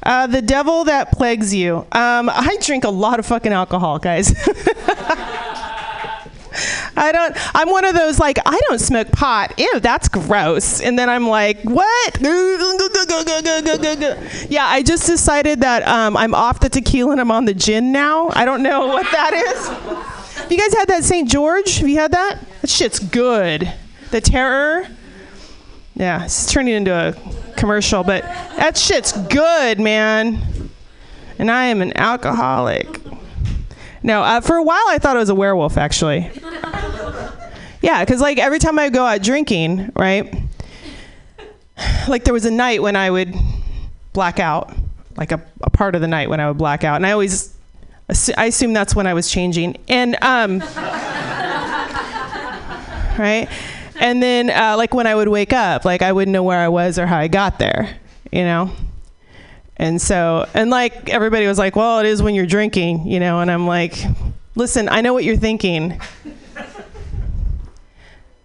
Uh, 0.02 0.26
the 0.28 0.40
devil 0.40 0.84
that 0.84 1.12
plagues 1.12 1.52
you. 1.52 1.86
Um, 1.92 2.30
I 2.32 2.56
drink 2.62 2.84
a 2.84 2.90
lot 2.90 3.18
of 3.18 3.26
fucking 3.26 3.52
alcohol, 3.52 3.98
guys. 3.98 4.32
I 6.96 7.12
don't. 7.12 7.36
I'm 7.54 7.70
one 7.70 7.84
of 7.84 7.94
those 7.94 8.18
like 8.18 8.38
I 8.44 8.58
don't 8.68 8.78
smoke 8.78 9.10
pot. 9.12 9.54
Ew, 9.58 9.80
that's 9.80 10.08
gross. 10.08 10.80
And 10.80 10.98
then 10.98 11.08
I'm 11.08 11.28
like, 11.28 11.62
what? 11.62 12.18
Yeah, 14.50 14.66
I 14.66 14.82
just 14.84 15.06
decided 15.06 15.60
that 15.60 15.86
um, 15.86 16.16
I'm 16.16 16.34
off 16.34 16.60
the 16.60 16.68
tequila 16.68 17.12
and 17.12 17.20
I'm 17.20 17.30
on 17.30 17.44
the 17.44 17.54
gin 17.54 17.92
now. 17.92 18.30
I 18.32 18.44
don't 18.44 18.62
know 18.62 18.86
what 18.86 19.06
that 19.12 19.34
is. 19.34 19.68
Have 20.38 20.52
you 20.52 20.58
guys 20.58 20.72
had 20.74 20.88
that 20.88 21.04
St. 21.04 21.28
George? 21.28 21.78
Have 21.78 21.88
you 21.88 21.98
had 21.98 22.12
that? 22.12 22.38
That 22.62 22.70
shit's 22.70 22.98
good. 22.98 23.72
The 24.10 24.20
Terroir. 24.20 24.90
Yeah, 25.94 26.24
it's 26.24 26.50
turning 26.50 26.74
into 26.74 26.92
a 26.92 27.12
commercial, 27.56 28.04
but 28.04 28.22
that 28.22 28.76
shit's 28.76 29.12
good, 29.12 29.80
man. 29.80 30.70
And 31.38 31.50
I 31.50 31.66
am 31.66 31.82
an 31.82 31.96
alcoholic. 31.96 33.00
No, 34.02 34.22
uh, 34.22 34.40
for 34.40 34.56
a 34.56 34.62
while 34.62 34.84
I 34.88 34.98
thought 34.98 35.16
it 35.16 35.18
was 35.18 35.28
a 35.28 35.34
werewolf, 35.34 35.76
actually. 35.76 36.30
Yeah, 37.80 38.04
because 38.04 38.20
like 38.20 38.38
every 38.38 38.58
time 38.58 38.78
I 38.78 38.88
go 38.88 39.04
out 39.04 39.22
drinking, 39.22 39.92
right? 39.96 40.34
Like 42.08 42.24
there 42.24 42.34
was 42.34 42.44
a 42.44 42.50
night 42.50 42.82
when 42.82 42.96
I 42.96 43.10
would 43.10 43.34
black 44.12 44.40
out, 44.40 44.74
like 45.16 45.30
a, 45.32 45.40
a 45.62 45.70
part 45.70 45.94
of 45.94 46.00
the 46.00 46.08
night 46.08 46.28
when 46.28 46.40
I 46.40 46.48
would 46.48 46.58
black 46.58 46.82
out, 46.84 46.96
and 46.96 47.06
I 47.06 47.12
always, 47.12 47.54
I 48.36 48.46
assume 48.46 48.72
that's 48.72 48.96
when 48.96 49.06
I 49.06 49.14
was 49.14 49.30
changing, 49.30 49.76
and 49.88 50.16
um, 50.22 50.58
right, 53.18 53.48
and 54.00 54.22
then 54.22 54.50
uh, 54.50 54.76
like 54.76 54.92
when 54.92 55.06
I 55.06 55.14
would 55.14 55.28
wake 55.28 55.52
up, 55.52 55.84
like 55.84 56.02
I 56.02 56.12
wouldn't 56.12 56.32
know 56.32 56.42
where 56.42 56.58
I 56.58 56.68
was 56.68 56.98
or 56.98 57.06
how 57.06 57.18
I 57.18 57.28
got 57.28 57.58
there, 57.58 57.96
you 58.32 58.42
know. 58.42 58.72
And 59.76 60.02
so, 60.02 60.48
and 60.54 60.70
like 60.70 61.08
everybody 61.08 61.46
was 61.46 61.58
like, 61.58 61.76
well, 61.76 62.00
it 62.00 62.06
is 62.06 62.20
when 62.20 62.34
you're 62.34 62.46
drinking, 62.46 63.06
you 63.06 63.20
know, 63.20 63.38
and 63.40 63.48
I'm 63.50 63.66
like, 63.66 63.96
listen, 64.56 64.88
I 64.88 65.00
know 65.00 65.14
what 65.14 65.22
you're 65.22 65.36
thinking. 65.36 66.00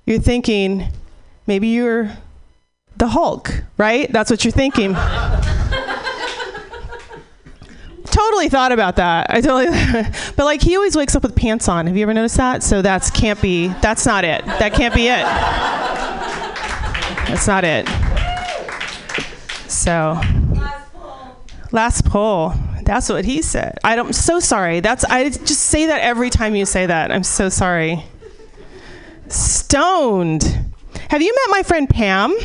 You're 0.05 0.19
thinking, 0.19 0.87
maybe 1.47 1.67
you're 1.69 2.11
the 2.97 3.07
Hulk, 3.07 3.63
right? 3.77 4.11
That's 4.11 4.29
what 4.29 4.43
you're 4.43 4.51
thinking. 4.51 4.95
totally 8.05 8.49
thought 8.49 8.71
about 8.71 8.97
that. 8.97 9.27
I 9.29 9.41
totally, 9.41 9.75
but 10.35 10.45
like 10.45 10.61
he 10.61 10.75
always 10.75 10.95
wakes 10.95 11.15
up 11.15 11.23
with 11.23 11.35
pants 11.35 11.67
on. 11.67 11.87
Have 11.87 11.97
you 11.97 12.03
ever 12.03 12.13
noticed 12.13 12.37
that? 12.37 12.63
So 12.63 12.81
that's 12.81 13.09
can't 13.09 13.41
be. 13.41 13.69
That's 13.81 14.05
not 14.05 14.23
it. 14.23 14.45
That 14.45 14.73
can't 14.73 14.93
be 14.93 15.07
it. 15.07 15.23
That's 17.27 17.47
not 17.47 17.63
it. 17.63 17.87
So. 19.69 20.19
Last 20.53 20.93
poll. 20.93 21.37
Last 21.71 22.05
poll. 22.05 22.53
That's 22.83 23.09
what 23.09 23.25
he 23.25 23.41
said. 23.41 23.79
I 23.83 23.95
don't, 23.95 24.07
I'm 24.07 24.13
so 24.13 24.39
sorry. 24.39 24.81
That's 24.81 25.03
I 25.05 25.29
just 25.29 25.61
say 25.61 25.87
that 25.87 26.01
every 26.01 26.29
time 26.29 26.55
you 26.55 26.65
say 26.65 26.85
that. 26.85 27.11
I'm 27.11 27.23
so 27.23 27.49
sorry. 27.49 28.03
Stoned. 29.27 30.43
Have 31.09 31.21
you 31.21 31.33
met 31.33 31.51
my 31.51 31.63
friend 31.63 31.89
Pam? 31.89 32.35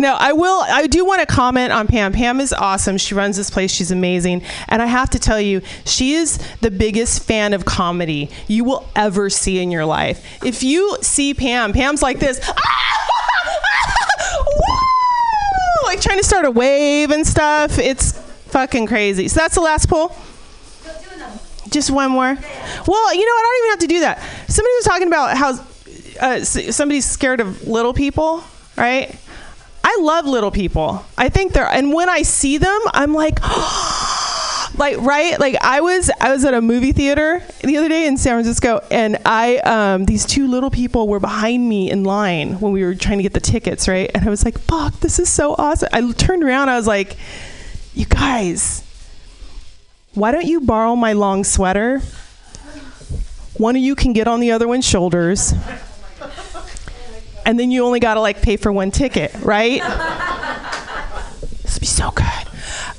No, 0.00 0.14
I 0.16 0.32
will. 0.32 0.62
I 0.62 0.86
do 0.86 1.04
want 1.04 1.20
to 1.20 1.26
comment 1.26 1.72
on 1.72 1.88
Pam. 1.88 2.12
Pam 2.12 2.40
is 2.40 2.52
awesome. 2.52 2.98
She 2.98 3.14
runs 3.14 3.36
this 3.36 3.50
place. 3.50 3.72
She's 3.72 3.90
amazing. 3.90 4.42
And 4.68 4.80
I 4.80 4.86
have 4.86 5.10
to 5.10 5.18
tell 5.18 5.40
you, 5.40 5.60
she 5.84 6.14
is 6.14 6.38
the 6.60 6.70
biggest 6.70 7.24
fan 7.24 7.52
of 7.52 7.64
comedy 7.64 8.30
you 8.46 8.62
will 8.62 8.88
ever 8.94 9.28
see 9.28 9.58
in 9.60 9.72
your 9.72 9.84
life. 9.84 10.24
If 10.44 10.62
you 10.62 10.98
see 11.02 11.34
Pam, 11.34 11.72
Pam's 11.72 12.02
like 12.02 12.20
this. 12.20 12.40
Like 15.84 16.02
trying 16.02 16.18
to 16.18 16.24
start 16.24 16.44
a 16.44 16.50
wave 16.50 17.10
and 17.10 17.26
stuff. 17.26 17.78
It's 17.78 18.12
fucking 18.12 18.86
crazy. 18.88 19.26
So 19.28 19.40
that's 19.40 19.54
the 19.54 19.62
last 19.62 19.88
poll. 19.88 20.14
Just 21.70 21.90
one 21.90 22.10
more. 22.10 22.34
Well, 22.34 23.14
you 23.14 23.24
know? 23.26 23.32
I 23.32 23.42
don't 23.42 23.58
even 23.58 23.70
have 23.70 23.78
to 23.80 23.86
do 23.86 24.00
that. 24.00 24.18
Somebody 24.48 24.74
was 24.76 24.84
talking 24.84 25.08
about 25.08 25.36
how 25.36 25.58
uh, 26.20 26.44
somebody's 26.44 27.04
scared 27.04 27.40
of 27.40 27.66
little 27.66 27.92
people, 27.92 28.42
right? 28.76 29.14
I 29.84 29.98
love 30.02 30.26
little 30.26 30.50
people. 30.50 31.04
I 31.16 31.28
think 31.28 31.52
they're, 31.52 31.66
and 31.66 31.92
when 31.92 32.08
I 32.08 32.22
see 32.22 32.58
them, 32.58 32.78
I'm 32.92 33.14
like, 33.14 33.40
like 34.78 34.98
right, 34.98 35.38
like 35.38 35.56
I 35.62 35.80
was, 35.80 36.10
I 36.20 36.32
was 36.32 36.44
at 36.44 36.54
a 36.54 36.60
movie 36.60 36.92
theater 36.92 37.42
the 37.62 37.76
other 37.78 37.88
day 37.88 38.06
in 38.06 38.16
San 38.16 38.34
Francisco, 38.34 38.84
and 38.90 39.18
I, 39.24 39.58
um, 39.58 40.04
these 40.04 40.26
two 40.26 40.46
little 40.48 40.70
people 40.70 41.08
were 41.08 41.20
behind 41.20 41.66
me 41.68 41.90
in 41.90 42.04
line 42.04 42.60
when 42.60 42.72
we 42.72 42.84
were 42.84 42.94
trying 42.94 43.18
to 43.18 43.22
get 43.22 43.32
the 43.32 43.40
tickets, 43.40 43.88
right? 43.88 44.10
And 44.14 44.26
I 44.26 44.30
was 44.30 44.44
like, 44.44 44.58
fuck, 44.58 44.98
this 45.00 45.18
is 45.18 45.28
so 45.28 45.54
awesome. 45.56 45.88
I 45.92 46.12
turned 46.12 46.44
around, 46.44 46.68
I 46.68 46.76
was 46.76 46.86
like, 46.86 47.16
you 47.94 48.06
guys, 48.06 48.84
why 50.14 50.32
don't 50.32 50.46
you 50.46 50.60
borrow 50.60 50.96
my 50.96 51.12
long 51.12 51.44
sweater? 51.44 52.00
One 53.56 53.76
of 53.76 53.82
you 53.82 53.94
can 53.94 54.12
get 54.12 54.28
on 54.28 54.40
the 54.40 54.52
other 54.52 54.68
one's 54.68 54.86
shoulders. 54.86 55.52
And 57.44 57.58
then 57.58 57.70
you 57.70 57.84
only 57.84 58.00
got 58.00 58.14
to 58.14 58.20
like 58.20 58.42
pay 58.42 58.56
for 58.56 58.70
one 58.70 58.90
ticket, 58.90 59.32
right? 59.40 59.80
this 61.62 61.74
would 61.74 61.80
be 61.80 61.86
so 61.86 62.10
good. 62.10 62.24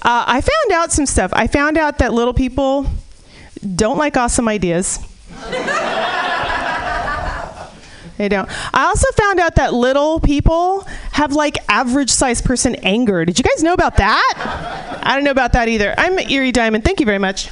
Uh, 0.02 0.24
I 0.28 0.42
found 0.42 0.72
out 0.82 0.92
some 0.92 1.06
stuff. 1.06 1.32
I 1.34 1.48
found 1.48 1.78
out 1.78 2.00
that 2.00 2.14
little 2.14 2.34
people 2.34 2.88
don't 3.76 3.98
like 3.98 4.18
awesome 4.18 4.48
ideas. 4.48 5.00
They 8.20 8.28
don't. 8.28 8.50
I 8.76 8.84
also 8.88 9.08
found 9.14 9.40
out 9.40 9.56
that 9.56 9.74
little 9.74 10.20
people 10.20 10.86
have 11.14 11.32
like 11.32 11.58
average 11.70 12.10
sized 12.10 12.44
person 12.44 12.76
anger. 12.84 13.24
Did 13.24 13.40
you 13.40 13.44
guys 13.44 13.64
know 13.64 13.72
about 13.72 13.96
that? 13.96 15.00
I 15.02 15.16
don't 15.16 15.24
know 15.24 15.32
about 15.32 15.54
that 15.54 15.70
either. 15.70 15.96
I'm 15.98 16.20
Erie 16.20 16.52
Diamond. 16.52 16.84
Thank 16.84 17.00
you 17.00 17.06
very 17.06 17.18
much. 17.18 17.50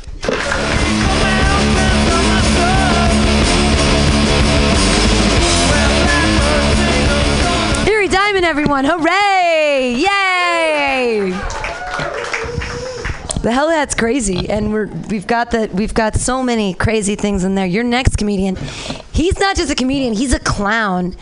Erie 7.88 8.10
Diamond, 8.10 8.44
everyone! 8.44 8.84
Hooray! 8.84 9.96
Yay! 9.96 11.57
The 13.48 13.54
hell 13.54 13.70
that's 13.70 13.96
crazy, 13.96 14.50
and 14.50 14.74
we're 14.74 14.88
we've 15.10 15.26
got 15.26 15.52
the 15.52 15.70
we've 15.74 15.94
got 15.94 16.16
so 16.16 16.44
many 16.44 16.74
crazy 16.74 17.16
things 17.16 17.46
in 17.46 17.56
there. 17.56 17.66
Your 17.66 17.86
next 17.86 18.18
comedian, 18.18 18.58
he's 19.14 19.40
not 19.40 19.56
just 19.56 19.72
a 19.72 19.76
comedian; 19.76 20.14
he's 20.14 20.34
a 20.34 20.40
clown. 20.40 21.16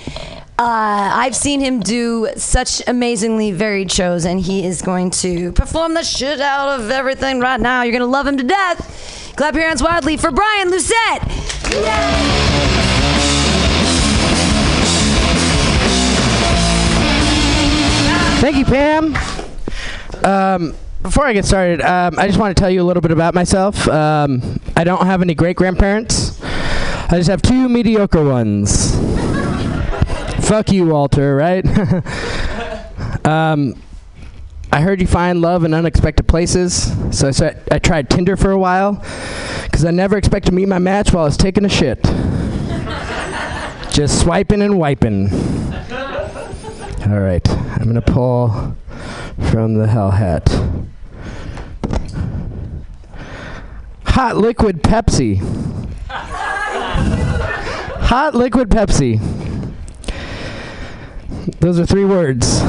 Uh, 0.57 1.11
I've 1.13 1.35
seen 1.35 1.59
him 1.59 1.81
do 1.81 2.29
such 2.35 2.81
amazingly 2.87 3.51
varied 3.51 3.91
shows, 3.91 4.25
and 4.25 4.41
he 4.41 4.65
is 4.65 4.81
going 4.81 5.11
to 5.11 5.51
perform 5.51 5.93
the 5.93 6.01
shit 6.01 6.41
out 6.41 6.79
of 6.79 6.89
everything 6.89 7.41
right 7.41 7.59
now. 7.59 7.83
You're 7.83 7.93
gonna 7.93 8.07
love 8.07 8.25
him 8.25 8.37
to 8.37 8.43
death. 8.43 9.35
Clap 9.35 9.53
your 9.53 9.67
hands 9.67 9.83
wildly 9.83 10.17
for 10.17 10.31
Brian 10.31 10.71
Lucette. 10.71 11.21
Thank 18.41 18.57
you, 18.57 18.65
Pam. 18.65 19.15
Um, 20.23 20.75
before 21.05 21.27
I 21.27 21.33
get 21.33 21.45
started, 21.45 21.81
um, 21.81 22.17
I 22.17 22.25
just 22.25 22.39
want 22.39 22.57
to 22.57 22.59
tell 22.59 22.69
you 22.69 22.81
a 22.81 22.83
little 22.83 22.99
bit 22.99 23.11
about 23.11 23.35
myself. 23.35 23.87
Um, 23.87 24.59
I 24.75 24.83
don't 24.83 25.05
have 25.05 25.21
any 25.21 25.35
great 25.35 25.55
grandparents. 25.55 26.41
I 26.43 27.11
just 27.11 27.29
have 27.29 27.43
two 27.43 27.69
mediocre 27.69 28.23
ones. 28.23 28.95
Fuck 30.47 30.71
you, 30.71 30.87
Walter, 30.87 31.35
right? 31.35 31.63
um, 33.25 33.79
I 34.71 34.81
heard 34.81 34.99
you 34.99 35.05
find 35.05 35.41
love 35.41 35.63
in 35.63 35.75
unexpected 35.75 36.27
places, 36.27 36.91
so 37.15 37.27
I, 37.27 37.31
sa- 37.31 37.51
I 37.71 37.77
tried 37.77 38.09
Tinder 38.09 38.35
for 38.35 38.49
a 38.49 38.57
while 38.57 38.93
because 39.63 39.85
I 39.85 39.91
never 39.91 40.17
expected 40.17 40.49
to 40.49 40.55
meet 40.55 40.67
my 40.67 40.79
match 40.79 41.13
while 41.13 41.23
I 41.23 41.27
was 41.27 41.37
taking 41.37 41.65
a 41.65 41.69
shit. 41.69 42.01
Just 43.93 44.21
swiping 44.21 44.63
and 44.63 44.79
wiping. 44.79 45.31
All 47.05 47.19
right, 47.19 47.47
I'm 47.47 47.85
gonna 47.85 48.01
pull 48.01 48.75
from 49.51 49.75
the 49.75 49.87
hell 49.87 50.11
hat. 50.11 50.49
Hot 54.05 54.37
liquid 54.37 54.81
Pepsi. 54.81 55.37
Hot 58.07 58.35
liquid 58.35 58.69
Pepsi. 58.69 59.19
Those 61.59 61.79
are 61.79 61.85
three 61.85 62.05
words. 62.05 62.61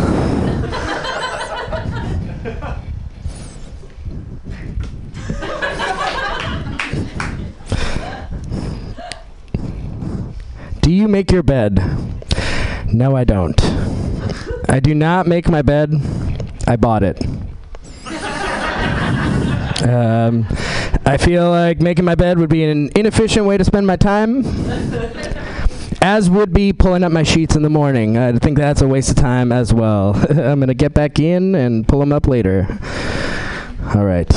Do 10.83 10.93
you 10.93 11.09
make 11.09 11.33
your 11.33 11.43
bed? 11.43 11.83
No, 12.93 13.17
I 13.17 13.25
don't. 13.25 13.61
I 14.69 14.79
do 14.81 14.95
not 14.95 15.27
make 15.27 15.49
my 15.49 15.63
bed. 15.63 15.93
I 16.69 16.77
bought 16.77 17.03
it. 17.03 17.26
Um, 19.87 20.47
I 21.05 21.17
feel 21.17 21.49
like 21.49 21.81
making 21.81 22.05
my 22.05 22.17
bed 22.17 22.39
would 22.39 22.51
be 22.51 22.65
an 22.65 22.91
inefficient 22.97 23.47
way 23.47 23.57
to 23.57 23.65
spend 23.65 23.87
my 23.87 23.97
time, 23.97 24.45
as 26.03 26.29
would 26.29 26.53
be 26.53 26.73
pulling 26.73 27.05
up 27.05 27.13
my 27.13 27.23
sheets 27.23 27.55
in 27.55 27.63
the 27.63 27.71
morning. 27.71 28.19
I 28.19 28.33
think 28.33 28.59
that's 28.59 28.83
a 28.83 28.89
waste 28.89 29.11
of 29.11 29.17
time 29.17 29.53
as 29.53 29.73
well. 29.73 30.17
I'm 30.31 30.59
going 30.59 30.67
to 30.67 30.75
get 30.75 30.93
back 30.93 31.21
in 31.21 31.55
and 31.55 31.87
pull 31.87 32.01
them 32.01 32.13
up 32.13 32.27
later. 32.27 32.67
All 33.95 34.05
right. 34.05 34.31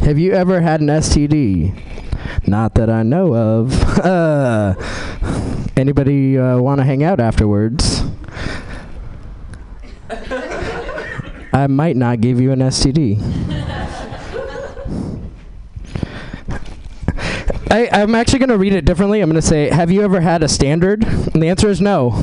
Have 0.00 0.18
you 0.18 0.32
ever 0.32 0.62
had 0.62 0.80
an 0.80 0.86
STD? 0.86 1.78
Not 2.46 2.74
that 2.76 2.88
I 2.88 3.02
know 3.02 3.34
of. 3.34 3.84
Uh, 3.98 4.74
anybody 5.76 6.38
uh, 6.38 6.56
want 6.58 6.78
to 6.78 6.84
hang 6.84 7.02
out 7.02 7.18
afterwards? 7.18 8.04
I 11.58 11.66
might 11.66 11.96
not 11.96 12.20
give 12.20 12.40
you 12.40 12.52
an 12.52 12.60
STD. 12.60 13.18
I, 17.68 17.88
I'm 17.92 18.14
actually 18.14 18.38
going 18.38 18.50
to 18.50 18.56
read 18.56 18.72
it 18.72 18.84
differently. 18.84 19.20
I'm 19.20 19.28
going 19.28 19.40
to 19.40 19.46
say, 19.46 19.68
Have 19.68 19.90
you 19.90 20.02
ever 20.02 20.20
had 20.20 20.44
a 20.44 20.48
standard? 20.48 21.04
And 21.04 21.42
the 21.42 21.48
answer 21.48 21.68
is 21.68 21.80
no. 21.80 22.10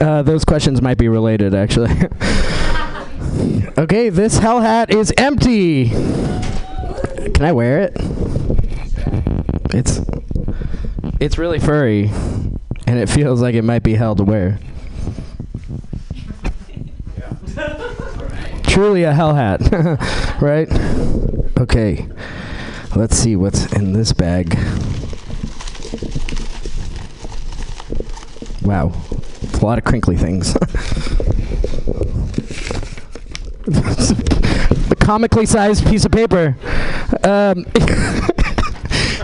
uh, 0.00 0.22
those 0.22 0.44
questions 0.44 0.82
might 0.82 0.98
be 0.98 1.06
related, 1.06 1.54
actually. 1.54 1.92
okay, 3.78 4.08
this 4.08 4.38
hell 4.38 4.60
hat 4.60 4.90
is 4.90 5.14
empty. 5.16 5.90
Can 5.90 7.42
I 7.42 7.52
wear 7.52 7.78
it? 7.78 7.92
It's 9.72 10.00
it's 11.20 11.38
really 11.38 11.60
furry, 11.60 12.10
and 12.88 12.98
it 12.98 13.10
feels 13.10 13.42
like 13.42 13.54
it 13.54 13.64
might 13.64 13.82
be 13.82 13.92
hell 13.92 14.16
to 14.16 14.24
wear. 14.24 14.58
Truly 18.62 19.02
a 19.02 19.12
hell 19.12 19.34
hat, 19.34 19.60
right? 20.40 20.66
Okay, 21.58 22.08
let's 22.96 23.14
see 23.14 23.36
what's 23.36 23.70
in 23.74 23.92
this 23.92 24.14
bag. 24.14 24.54
Wow, 28.62 28.94
it's 29.42 29.58
a 29.58 29.66
lot 29.66 29.76
of 29.76 29.84
crinkly 29.84 30.16
things. 30.16 30.54
the 33.64 34.96
comically 34.98 35.44
sized 35.44 35.86
piece 35.86 36.06
of 36.06 36.12
paper. 36.12 36.56
Um, 37.22 37.66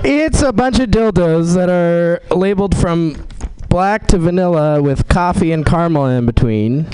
it's 0.04 0.42
a 0.42 0.52
bunch 0.52 0.80
of 0.80 0.90
dildos 0.90 1.54
that 1.54 1.70
are 1.70 2.20
labeled 2.36 2.76
from 2.76 3.16
black 3.68 4.06
to 4.08 4.18
vanilla 4.18 4.80
with 4.82 5.08
coffee 5.08 5.52
and 5.52 5.64
caramel 5.64 6.06
in 6.06 6.26
between. 6.26 6.86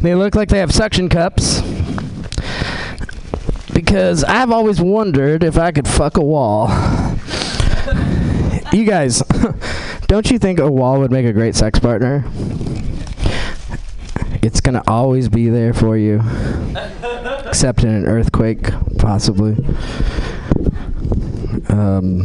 They 0.00 0.14
look 0.14 0.34
like 0.34 0.48
they 0.48 0.58
have 0.58 0.72
suction 0.72 1.08
cups. 1.08 1.60
Because 3.72 4.24
I've 4.24 4.50
always 4.50 4.80
wondered 4.80 5.44
if 5.44 5.58
I 5.58 5.72
could 5.72 5.86
fuck 5.86 6.16
a 6.16 6.22
wall. 6.22 6.68
You 8.72 8.84
guys, 8.84 9.22
don't 10.06 10.30
you 10.30 10.38
think 10.38 10.58
a 10.58 10.70
wall 10.70 11.00
would 11.00 11.10
make 11.10 11.26
a 11.26 11.32
great 11.32 11.54
sex 11.54 11.78
partner? 11.78 12.24
It's 14.42 14.60
gonna 14.60 14.82
always 14.86 15.28
be 15.28 15.48
there 15.48 15.74
for 15.74 15.96
you. 15.96 16.22
Except 17.46 17.82
in 17.82 17.90
an 17.90 18.06
earthquake, 18.06 18.70
possibly. 18.96 19.56
Um, 21.70 22.22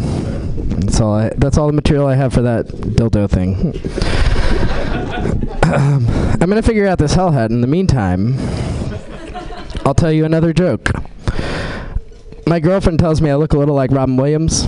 that's 0.80 1.00
all. 1.00 1.14
I, 1.14 1.30
that's 1.38 1.58
all 1.58 1.68
the 1.68 1.74
material 1.74 2.08
I 2.08 2.16
have 2.16 2.34
for 2.34 2.42
that 2.42 2.68
dildo 2.68 3.30
thing. 3.30 3.76
um, 5.74 6.08
I'm 6.42 6.50
gonna 6.50 6.62
figure 6.62 6.88
out 6.88 6.98
this 6.98 7.14
hell 7.14 7.32
hat. 7.32 7.52
In 7.52 7.62
the 7.62 7.68
meantime, 7.68 8.36
I'll 9.86 9.94
tell 9.94 10.12
you 10.12 10.26
another 10.26 10.52
joke. 10.54 10.92
My 12.48 12.60
girlfriend 12.60 13.00
tells 13.00 13.22
me 13.22 13.30
I 13.30 13.36
look 13.36 13.54
a 13.54 13.58
little 13.58 13.76
like 13.76 13.92
Robin 13.92 14.18
Williams 14.18 14.66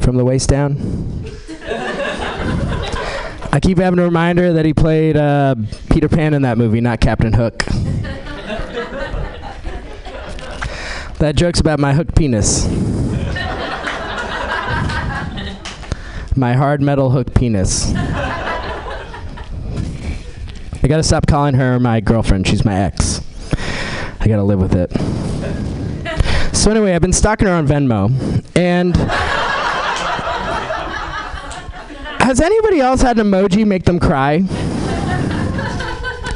from 0.00 0.16
the 0.16 0.24
waist 0.24 0.48
down. 0.48 0.76
I 3.50 3.60
keep 3.60 3.78
having 3.78 3.96
to 3.96 4.02
remind 4.04 4.38
her 4.38 4.52
that 4.52 4.64
he 4.64 4.74
played 4.74 5.16
uh, 5.16 5.54
Peter 5.90 6.08
Pan 6.08 6.34
in 6.34 6.42
that 6.42 6.58
movie, 6.58 6.80
not 6.80 7.00
Captain 7.00 7.32
Hook. 7.32 7.64
that 11.18 11.34
joke's 11.34 11.58
about 11.58 11.80
my 11.80 11.94
hook 11.94 12.14
penis. 12.14 12.66
My 16.36 16.54
hard 16.54 16.80
metal 16.82 17.10
hook 17.10 17.34
penis. 17.34 17.92
I 20.80 20.86
gotta 20.86 21.02
stop 21.02 21.26
calling 21.26 21.54
her 21.54 21.80
my 21.80 22.00
girlfriend. 22.00 22.46
She's 22.46 22.64
my 22.64 22.74
ex. 22.78 23.20
I 24.20 24.28
gotta 24.28 24.42
live 24.44 24.60
with 24.60 24.74
it. 24.74 24.92
So 26.54 26.70
anyway, 26.70 26.94
I've 26.94 27.02
been 27.02 27.12
stalking 27.12 27.46
her 27.46 27.54
on 27.54 27.66
Venmo, 27.66 28.10
and 28.56 28.96
has 32.20 32.40
anybody 32.40 32.80
else 32.80 33.00
had 33.00 33.18
an 33.18 33.26
emoji 33.26 33.66
make 33.66 33.84
them 33.84 33.98
cry? 33.98 34.44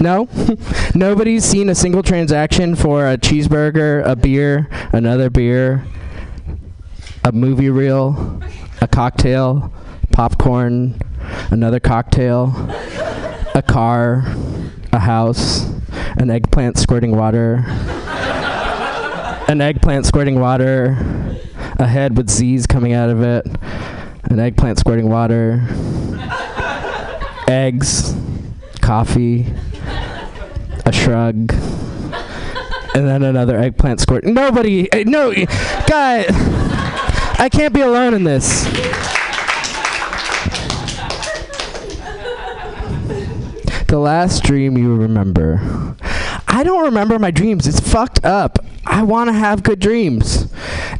No? 0.01 0.28
Nobody's 0.94 1.44
seen 1.44 1.69
a 1.69 1.74
single 1.74 2.02
transaction 2.02 2.74
for 2.74 3.09
a 3.09 3.16
cheeseburger, 3.16 4.06
a 4.06 4.16
beer, 4.16 4.69
another 4.93 5.31
beer, 5.31 5.85
a 7.24 7.32
movie 7.32 7.70
reel, 7.70 8.43
a 8.81 8.89
cocktail, 8.89 9.73
popcorn, 10.13 11.01
another 11.51 11.81
cocktail, 11.81 12.53
a 13.55 13.63
car, 13.67 14.25
a 14.93 14.99
house, 14.99 15.65
an 16.19 16.31
eggplant 16.31 16.79
squirting 16.79 17.17
water, 17.17 17.65
an 19.49 19.61
eggplant 19.61 20.07
squirting 20.07 20.39
water, 20.39 20.97
a 21.79 21.87
head 21.87 22.17
with 22.17 22.31
Z's 22.31 22.67
coming 22.67 22.93
out 22.93 23.11
of 23.11 23.23
it, 23.23 23.47
an 24.25 24.39
eggplant 24.39 24.79
squirting 24.79 25.09
water, 25.09 25.67
eggs, 27.49 28.15
coffee, 28.81 29.53
a 30.85 30.93
shrug, 30.93 31.53
and 32.95 33.09
then 33.09 33.23
another 33.23 33.59
eggplant 33.59 34.01
squirt. 34.01 34.25
Nobody, 34.25 34.91
uh, 34.93 35.05
no, 35.07 35.33
guy, 35.87 36.27
I 37.39 37.49
can't 37.51 37.73
be 37.73 37.81
alone 37.81 38.15
in 38.15 38.25
this. 38.25 38.67
The 43.93 43.98
last 43.98 44.43
dream 44.43 44.78
you 44.78 44.97
remember. 44.97 45.60
I 46.48 46.62
don't 46.64 46.82
remember 46.82 47.19
my 47.19 47.31
dreams. 47.31 47.66
It's 47.66 47.78
fucked 47.78 48.24
up. 48.24 48.59
I 48.86 49.02
want 49.02 49.28
to 49.28 49.35
have 49.35 49.62
good 49.62 49.81
dreams. 49.81 50.51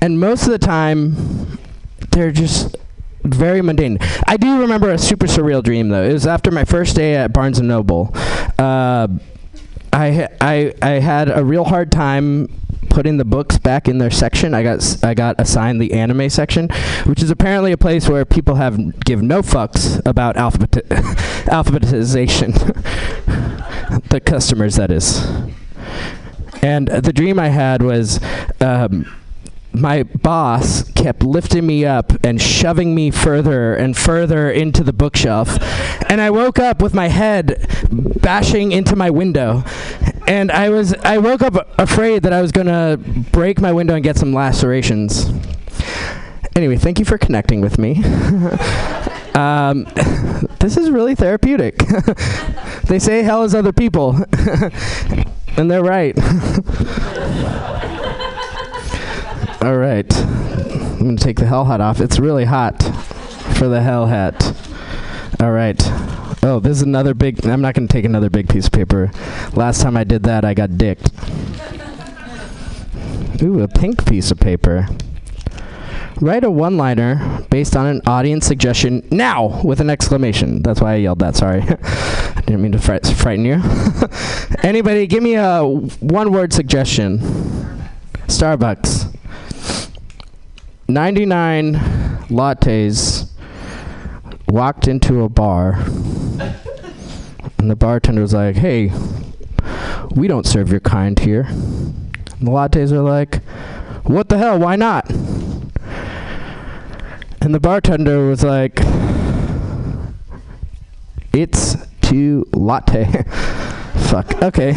And 0.02 0.20
most 0.20 0.43
of 0.43 0.51
the 0.51 0.59
time, 0.59 1.56
they're 2.10 2.32
just 2.32 2.77
very 3.24 3.62
mundane. 3.62 3.97
I 4.27 4.36
do 4.36 4.60
remember 4.60 4.90
a 4.90 4.98
super 4.98 5.27
surreal 5.27 5.62
dream 5.62 5.89
though. 5.89 6.02
It 6.02 6.12
was 6.12 6.27
after 6.27 6.51
my 6.51 6.66
first 6.66 6.94
day 6.94 7.16
at 7.16 7.32
Barnes 7.32 7.62
Noble. 7.62 8.10
Uh, 8.59 9.09
I 9.94 10.28
I 10.43 10.74
I 10.82 10.90
had 10.90 11.31
a 11.31 11.43
real 11.43 11.64
hard 11.64 11.90
time 11.90 12.48
putting 12.93 13.16
the 13.16 13.24
books 13.24 13.59
back 13.59 13.89
in 13.89 13.98
their 13.98 14.10
section. 14.10 14.55
I 14.55 14.62
got 14.62 15.05
I 15.05 15.14
got 15.14 15.40
assigned 15.40 15.81
the 15.81 15.93
anime 15.94 16.28
section, 16.28 16.69
which 17.05 17.23
is 17.23 17.31
apparently 17.31 17.73
a 17.73 17.77
place 17.77 18.09
where 18.09 18.24
people 18.24 18.56
have 18.56 19.01
give 19.01 19.23
no 19.23 19.43
fucks 19.43 20.01
about 20.06 20.36
alphabet 20.36 20.70
alphabetization. 21.48 22.52
the 24.10 24.20
customers, 24.20 24.77
that 24.77 24.90
is. 24.90 25.27
And 26.62 26.89
the 26.89 27.12
dream 27.12 27.39
I 27.39 27.48
had 27.48 27.82
was. 27.82 28.20
Um, 28.60 29.10
my 29.74 30.03
boss 30.03 30.90
kept 30.93 31.23
lifting 31.23 31.66
me 31.66 31.85
up 31.85 32.12
and 32.24 32.40
shoving 32.40 32.94
me 32.94 33.11
further 33.11 33.74
and 33.74 33.97
further 33.97 34.51
into 34.51 34.85
the 34.85 34.93
bookshelf. 34.93 35.59
And 36.09 36.20
I 36.20 36.31
woke 36.31 36.59
up 36.59 36.82
with 36.82 36.94
my 36.94 37.09
head 37.09 37.66
bashing 37.90 38.73
into 38.73 38.97
my 38.97 39.11
window. 39.11 39.65
And 40.27 40.53
I 40.53 40.69
was 40.69 40.94
I 41.03 41.19
woke 41.19 41.43
up 41.43 41.69
afraid 41.78 42.23
that 42.23 42.32
I 42.32 42.40
was 42.40 42.53
going 42.53 42.66
to 42.66 42.99
break 43.32 43.61
my 43.61 43.73
window 43.73 43.94
and 43.94 44.05
get 44.05 44.16
some 44.16 44.32
lacerations. 44.32 45.31
Anyway, 46.55 46.77
thank 46.77 46.99
you 46.99 47.05
for 47.05 47.16
connecting 47.16 47.61
with 47.61 47.78
me. 47.78 47.97
um, 49.35 49.85
this 50.61 50.77
is 50.77 50.90
really 50.90 51.15
therapeutic. 51.15 51.78
they 52.85 52.99
say 52.99 53.23
hell 53.23 53.43
is 53.43 53.55
other 53.55 53.73
people. 53.73 54.16
and 55.57 55.70
they're 55.70 55.82
right. 55.82 56.16
All 59.63 59.77
right. 59.77 60.13
I'm 60.17 60.99
going 60.99 61.17
to 61.17 61.23
take 61.23 61.39
the 61.39 61.47
hell 61.47 61.65
hat 61.65 61.81
off. 61.81 62.01
It's 62.01 62.19
really 62.19 62.47
hot 62.47 62.83
for 63.57 63.69
the 63.69 63.81
hell 63.81 64.07
hat. 64.07 64.57
All 65.39 65.53
right. 65.53 65.81
Oh, 66.43 66.59
this 66.59 66.79
is 66.79 66.83
another 66.83 67.15
big. 67.15 67.47
I'm 67.47 67.61
not 67.61 67.75
going 67.75 67.87
to 67.87 67.93
take 67.93 68.05
another 68.05 68.29
big 68.29 68.49
piece 68.49 68.67
of 68.67 68.73
paper. 68.73 69.13
Last 69.53 69.81
time 69.81 69.97
I 69.97 70.03
did 70.03 70.25
that, 70.25 70.45
I 70.45 70.55
got 70.55 70.77
dicked. 70.77 71.13
Ooh, 73.41 73.61
a 73.61 73.69
pink 73.69 74.05
piece 74.05 74.33
of 74.33 74.41
paper. 74.41 74.89
Write 76.21 76.43
a 76.43 76.51
one 76.51 76.77
liner 76.77 77.47
based 77.49 77.77
on 77.77 77.87
an 77.87 78.01
audience 78.05 78.45
suggestion 78.45 79.07
now 79.13 79.63
with 79.63 79.81
an 79.81 79.91
exclamation. 79.91 80.61
That's 80.63 80.81
why 80.81 80.95
I 80.95 80.97
yelled 80.97 81.21
that. 81.21 81.37
Sorry. 81.37 81.63
I 81.63 82.43
didn't 82.47 82.63
mean 82.63 82.73
to 82.73 82.81
fright- 82.81 83.07
frighten 83.07 83.45
you. 83.45 83.63
Anybody, 84.65 85.07
give 85.07 85.23
me 85.23 85.37
a 85.37 85.63
one 85.63 86.33
word 86.33 86.53
suggestion. 86.53 87.19
Starbucks. 88.27 89.12
99 90.93 91.74
lattes 92.28 93.31
walked 94.47 94.86
into 94.86 95.23
a 95.23 95.28
bar. 95.28 95.74
And 97.59 97.70
the 97.70 97.77
bartender 97.77 98.20
was 98.20 98.35
like 98.35 98.56
hey 98.56 98.93
we 100.14 100.28
don't 100.28 100.47
serve 100.47 100.70
your 100.70 100.81
kind 100.81 101.19
here. 101.19 101.47
And 101.48 102.14
the 102.40 102.51
lattes 102.51 102.93
are 102.93 103.01
like 103.01 103.43
what 104.05 104.28
the 104.28 104.36
hell? 104.36 104.59
Why 104.59 104.77
not? 104.77 105.09
And 107.40 107.55
the 107.55 107.60
bartender 107.60 108.28
was 108.28 108.44
like 108.44 108.78
it's 111.32 111.77
too 112.02 112.47
latte. 112.52 113.05
Fuck. 114.10 114.43
Okay. 114.43 114.74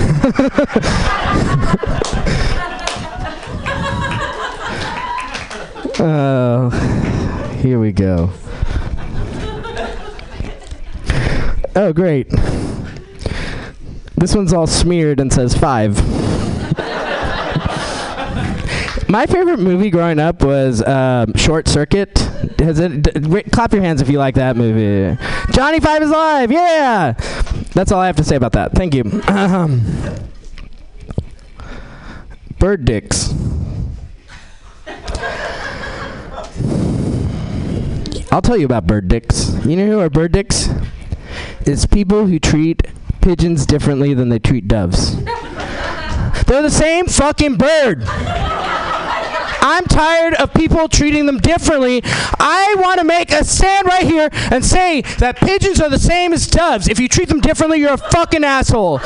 Oh, 6.00 6.70
here 7.62 7.80
we 7.80 7.92
go. 7.92 8.32
Oh, 11.76 11.92
great. 11.94 12.30
This 14.16 14.34
one's 14.36 14.54
all 14.54 14.68
smeared 14.68 15.20
and 15.20 15.32
says 15.32 15.56
five. 15.56 15.96
My 19.08 19.26
favorite 19.28 19.60
movie 19.60 19.90
growing 19.92 20.20
up 20.20 20.42
was 20.42 20.82
um, 20.84 21.34
Short 21.36 21.68
Circuit. 21.68 22.18
Has 22.60 22.80
it? 22.80 23.04
D- 23.04 23.12
ra- 23.30 23.42
clap 23.52 23.72
your 23.72 23.82
hands 23.84 24.02
if 24.02 24.10
you 24.10 24.18
like 24.18 24.36
that 24.36 24.58
movie. 24.58 25.18
Johnny 25.52 25.80
Five 25.80 26.02
is 26.02 26.10
alive. 26.10 26.52
Yeah. 26.52 27.12
That's 27.74 27.92
all 27.92 28.00
I 28.02 28.08
have 28.08 28.16
to 28.18 28.24
say 28.24 28.36
about 28.36 28.54
that. 28.54 28.72
Thank 28.74 28.96
you. 28.96 29.04
Um, 29.28 29.82
bird 32.58 32.86
dicks. 32.86 33.34
I'll 38.32 38.42
tell 38.42 38.58
you 38.58 38.66
about 38.66 38.88
bird 38.88 39.08
dicks. 39.08 39.54
You 39.66 39.76
know 39.76 39.86
who 39.88 40.00
are 40.00 40.10
bird 40.10 40.32
dicks? 40.32 40.70
It's 41.62 41.86
people 41.86 42.28
who 42.28 42.40
treat 42.40 42.84
pigeons 43.22 43.66
differently 43.66 44.14
than 44.14 44.30
they 44.30 44.40
treat 44.40 44.68
doves. 44.68 45.16
They're 46.46 46.62
the 46.62 46.70
same 46.70 47.08
fucking 47.08 47.56
bird. 47.58 48.04
I'm 49.68 49.86
tired 49.86 50.36
of 50.36 50.54
people 50.54 50.88
treating 50.88 51.26
them 51.26 51.40
differently. 51.40 52.02
I 52.04 52.76
want 52.78 53.00
to 53.00 53.04
make 53.04 53.32
a 53.32 53.44
stand 53.44 53.88
right 53.88 54.06
here 54.06 54.30
and 54.52 54.64
say 54.64 55.02
that 55.18 55.38
pigeons 55.38 55.82
are 55.82 55.90
the 55.90 55.98
same 55.98 56.34
as 56.34 56.46
doves. 56.46 56.88
If 56.88 57.00
you 57.00 57.08
treat 57.08 57.30
them 57.30 57.42
differently, 57.42 57.80
you're 57.80 57.94
a 57.94 57.98
fucking 57.98 58.44
asshole. 58.44 59.00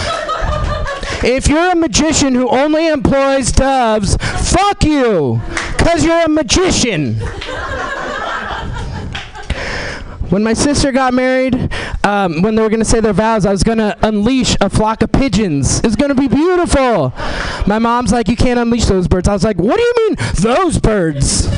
If 1.23 1.47
you're 1.47 1.71
a 1.71 1.75
magician 1.75 2.35
who 2.35 2.49
only 2.49 2.87
employs 2.87 3.53
doves, 3.53 4.17
fuck 4.17 4.83
you, 4.83 5.41
because 5.77 6.03
you're 6.03 6.23
a 6.23 6.29
magician. 6.29 7.19
When 10.29 10.43
my 10.43 10.53
sister 10.53 10.91
got 10.91 11.15
married, 11.15 11.55
um, 12.03 12.43
when 12.43 12.53
they 12.53 12.61
were 12.61 12.69
going 12.69 12.81
to 12.81 12.85
say 12.85 12.99
their 12.99 13.13
vows, 13.13 13.47
I 13.47 13.51
was 13.51 13.63
going 13.63 13.79
to 13.79 13.97
unleash 14.03 14.55
a 14.61 14.69
flock 14.69 15.01
of 15.01 15.11
pigeons. 15.11 15.79
It's 15.83 15.95
going 15.95 16.09
to 16.09 16.15
be 16.15 16.27
beautiful. 16.27 17.13
My 17.65 17.79
mom's 17.79 18.11
like, 18.11 18.27
You 18.27 18.35
can't 18.35 18.59
unleash 18.59 18.85
those 18.85 19.07
birds. 19.07 19.27
I 19.27 19.33
was 19.33 19.43
like, 19.43 19.57
What 19.57 19.77
do 19.77 19.81
you 19.81 19.93
mean, 19.97 20.17
those 20.35 20.77
birds? 20.77 21.47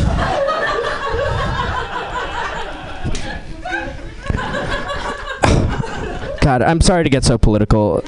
God, 6.40 6.62
I'm 6.62 6.80
sorry 6.80 7.04
to 7.04 7.10
get 7.10 7.26
so 7.26 7.38
political. 7.38 8.04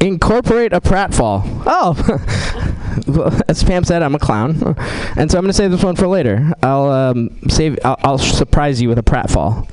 Incorporate 0.00 0.72
a 0.72 0.80
pratfall. 0.80 1.42
Oh, 1.66 2.60
as 3.48 3.64
Pam 3.64 3.84
said, 3.84 4.02
I'm 4.02 4.14
a 4.14 4.18
clown, 4.18 4.76
and 5.16 5.30
so 5.30 5.38
I'm 5.38 5.44
going 5.44 5.48
to 5.48 5.52
save 5.52 5.70
this 5.70 5.82
one 5.82 5.96
for 5.96 6.06
later. 6.06 6.52
I'll 6.62 6.88
um, 6.88 7.30
save. 7.48 7.78
I'll, 7.84 7.96
I'll 8.04 8.18
surprise 8.18 8.80
you 8.80 8.88
with 8.88 8.98
a 8.98 9.02
pratfall. 9.02 9.68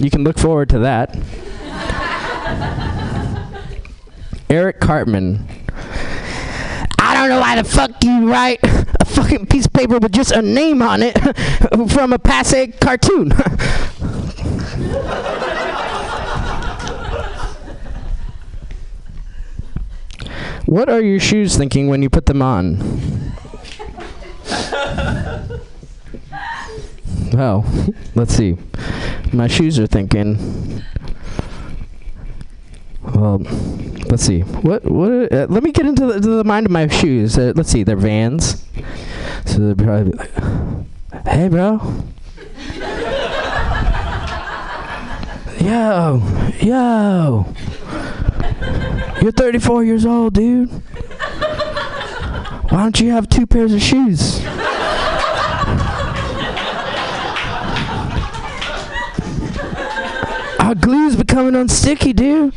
You 0.00 0.10
can 0.10 0.24
look 0.24 0.38
forward 0.38 0.68
to 0.70 0.80
that. 0.80 1.16
Eric 4.50 4.80
Cartman. 4.80 5.46
I 7.00 7.14
don't 7.14 7.28
know 7.28 7.40
why 7.40 7.56
the 7.56 7.64
fuck 7.64 7.90
you 8.04 8.30
write 8.30 8.60
a 8.62 9.04
fucking 9.04 9.46
piece 9.46 9.66
of 9.66 9.72
paper 9.72 9.98
with 9.98 10.12
just 10.12 10.32
a 10.32 10.42
name 10.42 10.82
on 10.82 11.02
it 11.02 11.18
from 11.92 12.12
a 12.12 12.18
passe 12.18 12.68
cartoon. 12.80 13.32
What 20.68 20.90
are 20.90 21.00
your 21.00 21.18
shoes 21.18 21.56
thinking 21.56 21.88
when 21.88 22.02
you 22.02 22.10
put 22.10 22.26
them 22.26 22.42
on? 22.42 22.76
Oh, 27.40 27.64
let's 28.14 28.34
see. 28.34 28.56
My 29.32 29.46
shoes 29.46 29.78
are 29.78 29.86
thinking. 29.86 30.82
Well, 33.14 33.38
let's 34.10 34.24
see. 34.24 34.40
What? 34.40 34.84
What? 34.84 35.32
Uh, 35.32 35.46
let 35.48 35.62
me 35.62 35.72
get 35.72 35.86
into 35.86 36.06
the, 36.06 36.20
the 36.20 36.44
mind 36.44 36.66
of 36.66 36.72
my 36.72 36.88
shoes. 36.88 37.38
Uh, 37.38 37.52
let's 37.54 37.70
see. 37.70 37.84
They're 37.84 37.96
Vans. 37.96 38.64
So 39.46 39.58
they're 39.58 39.74
probably 39.74 40.12
like, 40.12 40.30
"Hey, 41.26 41.48
bro." 41.48 41.80
yo, 45.60 46.22
yo. 46.60 47.46
You're 49.22 49.32
34 49.32 49.84
years 49.84 50.06
old, 50.06 50.34
dude. 50.34 50.70
Why 52.70 52.82
don't 52.82 53.00
you 53.00 53.10
have 53.10 53.28
two 53.28 53.46
pairs 53.46 53.72
of 53.72 53.82
shoes? 53.82 54.44
Our 60.60 60.74
glue's 60.74 61.16
becoming 61.16 61.54
unsticky, 61.54 62.14
dude. 62.14 62.54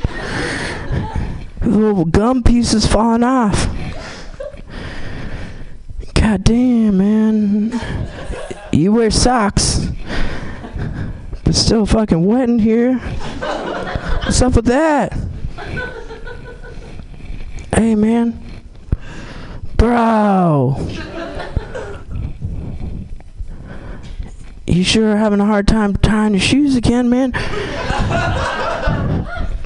Little 1.62 2.06
gum 2.06 2.44
piece 2.44 2.74
is 2.74 2.86
falling 2.86 3.24
off. 3.24 3.68
God 6.14 6.44
damn, 6.44 6.98
man. 6.98 7.80
You 8.72 8.92
wear 8.94 9.12
socks, 9.12 9.88
but 11.44 11.56
still 11.56 11.86
fucking 11.86 12.26
wet 12.26 12.50
in 12.50 12.60
here. 12.60 12.98
What's 12.98 14.42
up 14.42 14.56
with 14.56 14.66
that? 14.66 15.18
Hey, 17.76 17.96
man. 17.96 18.42
Bro. 19.76 20.78
You 24.68 24.84
sure 24.86 25.12
are 25.12 25.18
having 25.18 25.42
a 25.42 25.46
hard 25.46 25.68
time 25.68 25.96
tying 25.98 26.34
your 26.34 26.40
shoes 26.40 26.76
again, 26.78 27.10
man. 27.10 27.32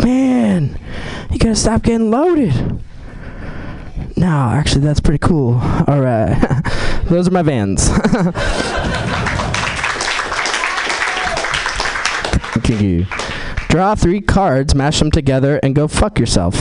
man, 0.04 0.80
you 1.32 1.38
gotta 1.38 1.56
stop 1.56 1.84
getting 1.84 2.10
loaded. 2.10 2.82
No, 4.18 4.50
actually, 4.52 4.82
that's 4.82 5.00
pretty 5.00 5.20
cool. 5.20 5.60
All 5.88 6.02
right, 6.02 6.34
those 7.06 7.28
are 7.28 7.32
my 7.32 7.44
vans. 7.44 7.88
Thank 12.56 12.82
you. 12.82 13.06
Draw 13.70 13.96
three 13.96 14.22
cards, 14.22 14.74
mash 14.74 15.00
them 15.00 15.12
together, 15.12 15.60
and 15.62 15.76
go 15.76 15.88
fuck 15.88 16.18
yourself. 16.18 16.56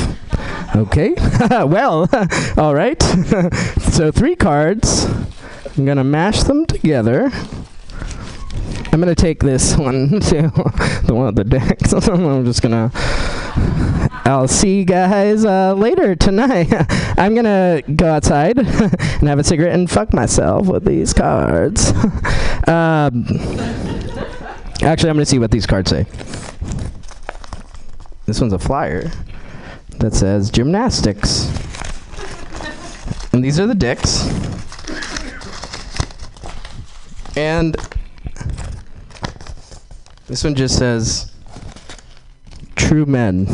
Okay. 0.75 1.15
well, 1.51 2.09
all 2.57 2.75
right. 2.75 3.01
so 3.81 4.11
three 4.11 4.35
cards. 4.35 5.07
I'm 5.77 5.85
gonna 5.85 6.05
mash 6.05 6.43
them 6.43 6.67
together. 6.67 7.31
I'm 8.93 9.01
gonna 9.01 9.15
take 9.15 9.41
this 9.41 9.77
one 9.77 10.21
to 10.21 10.51
the 11.05 11.15
one 11.15 11.27
with 11.27 11.37
the 11.37 11.45
decks. 11.45 11.93
I'm 11.93 12.45
just 12.45 12.61
gonna. 12.61 12.91
I'll 14.25 14.49
see 14.49 14.79
you 14.79 14.85
guys 14.85 15.45
uh, 15.45 15.75
later 15.75 16.17
tonight. 16.17 16.73
I'm 17.19 17.37
gonna 17.37 17.83
go 17.95 18.07
outside 18.09 18.59
and 18.59 19.29
have 19.29 19.39
a 19.39 19.45
cigarette 19.45 19.75
and 19.75 19.89
fuck 19.89 20.13
myself 20.13 20.67
with 20.67 20.85
these 20.85 21.13
cards. 21.13 21.91
um, 22.67 23.27
actually, 24.83 25.11
I'm 25.11 25.17
gonna 25.17 25.27
see 25.27 25.39
what 25.39 25.53
these 25.53 25.67
cards 25.67 25.91
say. 25.91 26.07
This 28.27 28.41
one's 28.41 28.53
a 28.53 28.59
flyer 28.59 29.11
that 30.05 30.13
says 30.15 30.51
gymnastics, 30.51 31.47
and 33.33 33.43
these 33.43 33.59
are 33.59 33.67
the 33.67 33.75
dicks. 33.75 34.27
And 37.39 37.75
this 40.27 40.45
one 40.45 40.55
just 40.55 40.77
says 40.79 41.33
True 42.77 43.07
Men. 43.07 43.47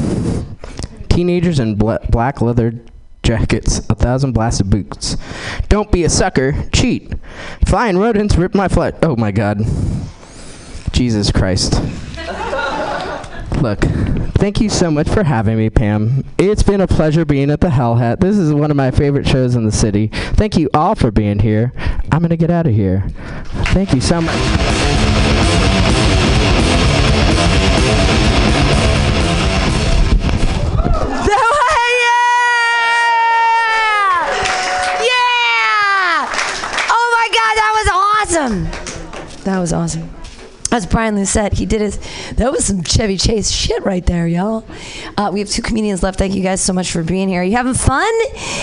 Teenagers 1.09 1.61
in 1.61 1.77
bla- 1.77 2.05
black 2.11 2.41
leather 2.41 2.75
jackets, 3.23 3.89
a 3.89 3.95
thousand 3.95 4.33
blasted 4.33 4.71
boots. 4.71 5.17
Don't 5.69 5.93
be 5.93 6.03
a 6.03 6.09
sucker, 6.09 6.69
cheat. 6.73 7.15
Flying 7.65 7.97
rodents 7.97 8.35
rip 8.35 8.57
my 8.57 8.67
flesh. 8.67 8.95
Oh 9.05 9.15
my 9.15 9.31
god. 9.31 9.61
Jesus 10.91 11.31
Christ. 11.31 11.81
Look, 13.61 13.81
thank 14.39 14.59
you 14.59 14.71
so 14.71 14.91
much 14.91 15.07
for 15.07 15.23
having 15.23 15.59
me, 15.59 15.69
Pam. 15.69 16.25
It's 16.39 16.63
been 16.63 16.81
a 16.81 16.87
pleasure 16.87 17.27
being 17.27 17.51
at 17.51 17.61
the 17.61 17.69
Hell 17.69 17.97
Hat. 17.97 18.19
This 18.19 18.39
is 18.39 18.55
one 18.55 18.71
of 18.71 18.77
my 18.77 18.91
favorite 18.91 19.29
shows 19.29 19.55
in 19.55 19.67
the 19.67 19.73
city. 19.73 20.07
Thank 20.13 20.57
you 20.57 20.71
all 20.73 20.95
for 20.95 21.11
being 21.11 21.39
here. 21.41 21.75
I'm 22.11 22.21
going 22.21 22.31
to 22.31 22.39
get 22.39 22.51
out 22.51 22.67
of 22.67 22.73
here. 22.73 23.05
Thank 23.75 23.93
you 23.93 24.01
so 24.01 24.23
much. 24.23 24.35
Yeah! 35.05 36.27
Oh 36.89 37.07
my 37.13 37.29
god, 37.35 37.55
that 37.57 37.73
was 37.77 37.89
awesome! 37.93 38.65
that 39.45 39.59
was 39.59 39.73
awesome. 39.75 40.20
That's 40.71 40.87
Brian 40.87 41.17
Lucette. 41.17 41.55
He 41.55 41.67
did 41.67 41.81
his. 41.81 41.99
That 42.37 42.53
was 42.53 42.65
some 42.65 42.83
Chevy 42.85 43.17
Chase 43.17 43.51
shit 43.51 43.85
right 43.85 44.07
there, 44.07 44.27
y'all. 44.27 44.65
Uh, 45.17 45.31
we 45.33 45.41
have 45.41 45.49
two 45.49 45.63
comedians 45.63 46.03
left. 46.03 46.17
Thank 46.19 46.35
you 46.35 46.43
guys 46.43 46.61
so 46.61 46.73
much 46.73 46.93
for 46.93 47.03
being 47.03 47.29
here. 47.29 47.41
Are 47.41 47.45
You 47.45 47.57
having 47.57 47.75
fun? 47.75 48.13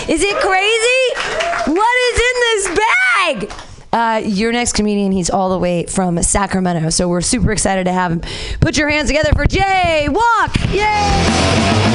Is 0.08 0.22
it 0.22 0.36
crazy? 0.40 1.70
What 1.70 1.96
is 2.08 2.20
in 2.20 2.40
this 2.40 2.68
bag? 2.78 3.52
Uh, 3.92 4.22
your 4.24 4.52
next 4.52 4.74
comedian, 4.74 5.12
he's 5.12 5.30
all 5.30 5.50
the 5.50 5.58
way 5.58 5.86
from 5.86 6.22
Sacramento, 6.22 6.90
so 6.90 7.08
we're 7.08 7.22
super 7.22 7.52
excited 7.52 7.84
to 7.84 7.92
have 7.92 8.12
him. 8.12 8.20
Put 8.60 8.76
your 8.76 8.88
hands 8.88 9.08
together 9.08 9.32
for 9.34 9.46
Jay 9.46 10.08
Walk! 10.10 10.56
Yay! 10.72 11.88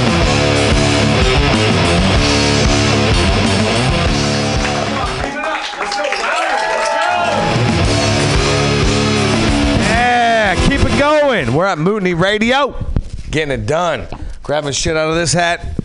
Going. 11.04 11.54
We're 11.54 11.66
at 11.66 11.78
Mutiny 11.78 12.14
Radio, 12.14 12.82
getting 13.30 13.52
it 13.52 13.66
done. 13.66 14.08
Grabbing 14.42 14.72
shit 14.72 14.96
out 14.96 15.10
of 15.10 15.16
this 15.16 15.34
hat. 15.34 15.78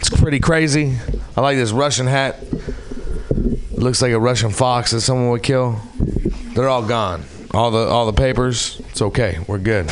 It's 0.00 0.10
pretty 0.10 0.40
crazy. 0.40 0.96
I 1.36 1.40
like 1.40 1.56
this 1.56 1.70
Russian 1.70 2.08
hat. 2.08 2.40
Looks 3.70 4.02
like 4.02 4.10
a 4.10 4.18
Russian 4.18 4.50
fox 4.50 4.90
that 4.90 5.02
someone 5.02 5.30
would 5.30 5.44
kill. 5.44 5.80
They're 6.54 6.68
all 6.68 6.84
gone. 6.84 7.22
All 7.52 7.70
the 7.70 7.86
all 7.86 8.04
the 8.06 8.12
papers. 8.12 8.82
It's 8.90 9.00
okay. 9.00 9.38
We're 9.46 9.58
good. 9.58 9.88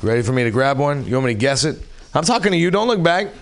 Ready 0.00 0.22
for 0.22 0.30
me 0.30 0.44
to 0.44 0.52
grab 0.52 0.78
one? 0.78 1.04
You 1.04 1.14
want 1.14 1.26
me 1.26 1.34
to 1.34 1.40
guess 1.40 1.64
it? 1.64 1.82
I'm 2.14 2.22
talking 2.22 2.52
to 2.52 2.56
you. 2.56 2.70
Don't 2.70 2.86
look 2.86 3.02
back. 3.02 3.32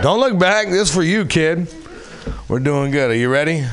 Don't 0.00 0.20
look 0.20 0.38
back. 0.38 0.68
This 0.68 0.88
is 0.88 0.94
for 0.94 1.02
you, 1.02 1.26
kid. 1.26 1.70
We're 2.48 2.60
doing 2.60 2.92
good. 2.92 3.10
Are 3.10 3.14
you 3.14 3.28
ready? 3.28 3.66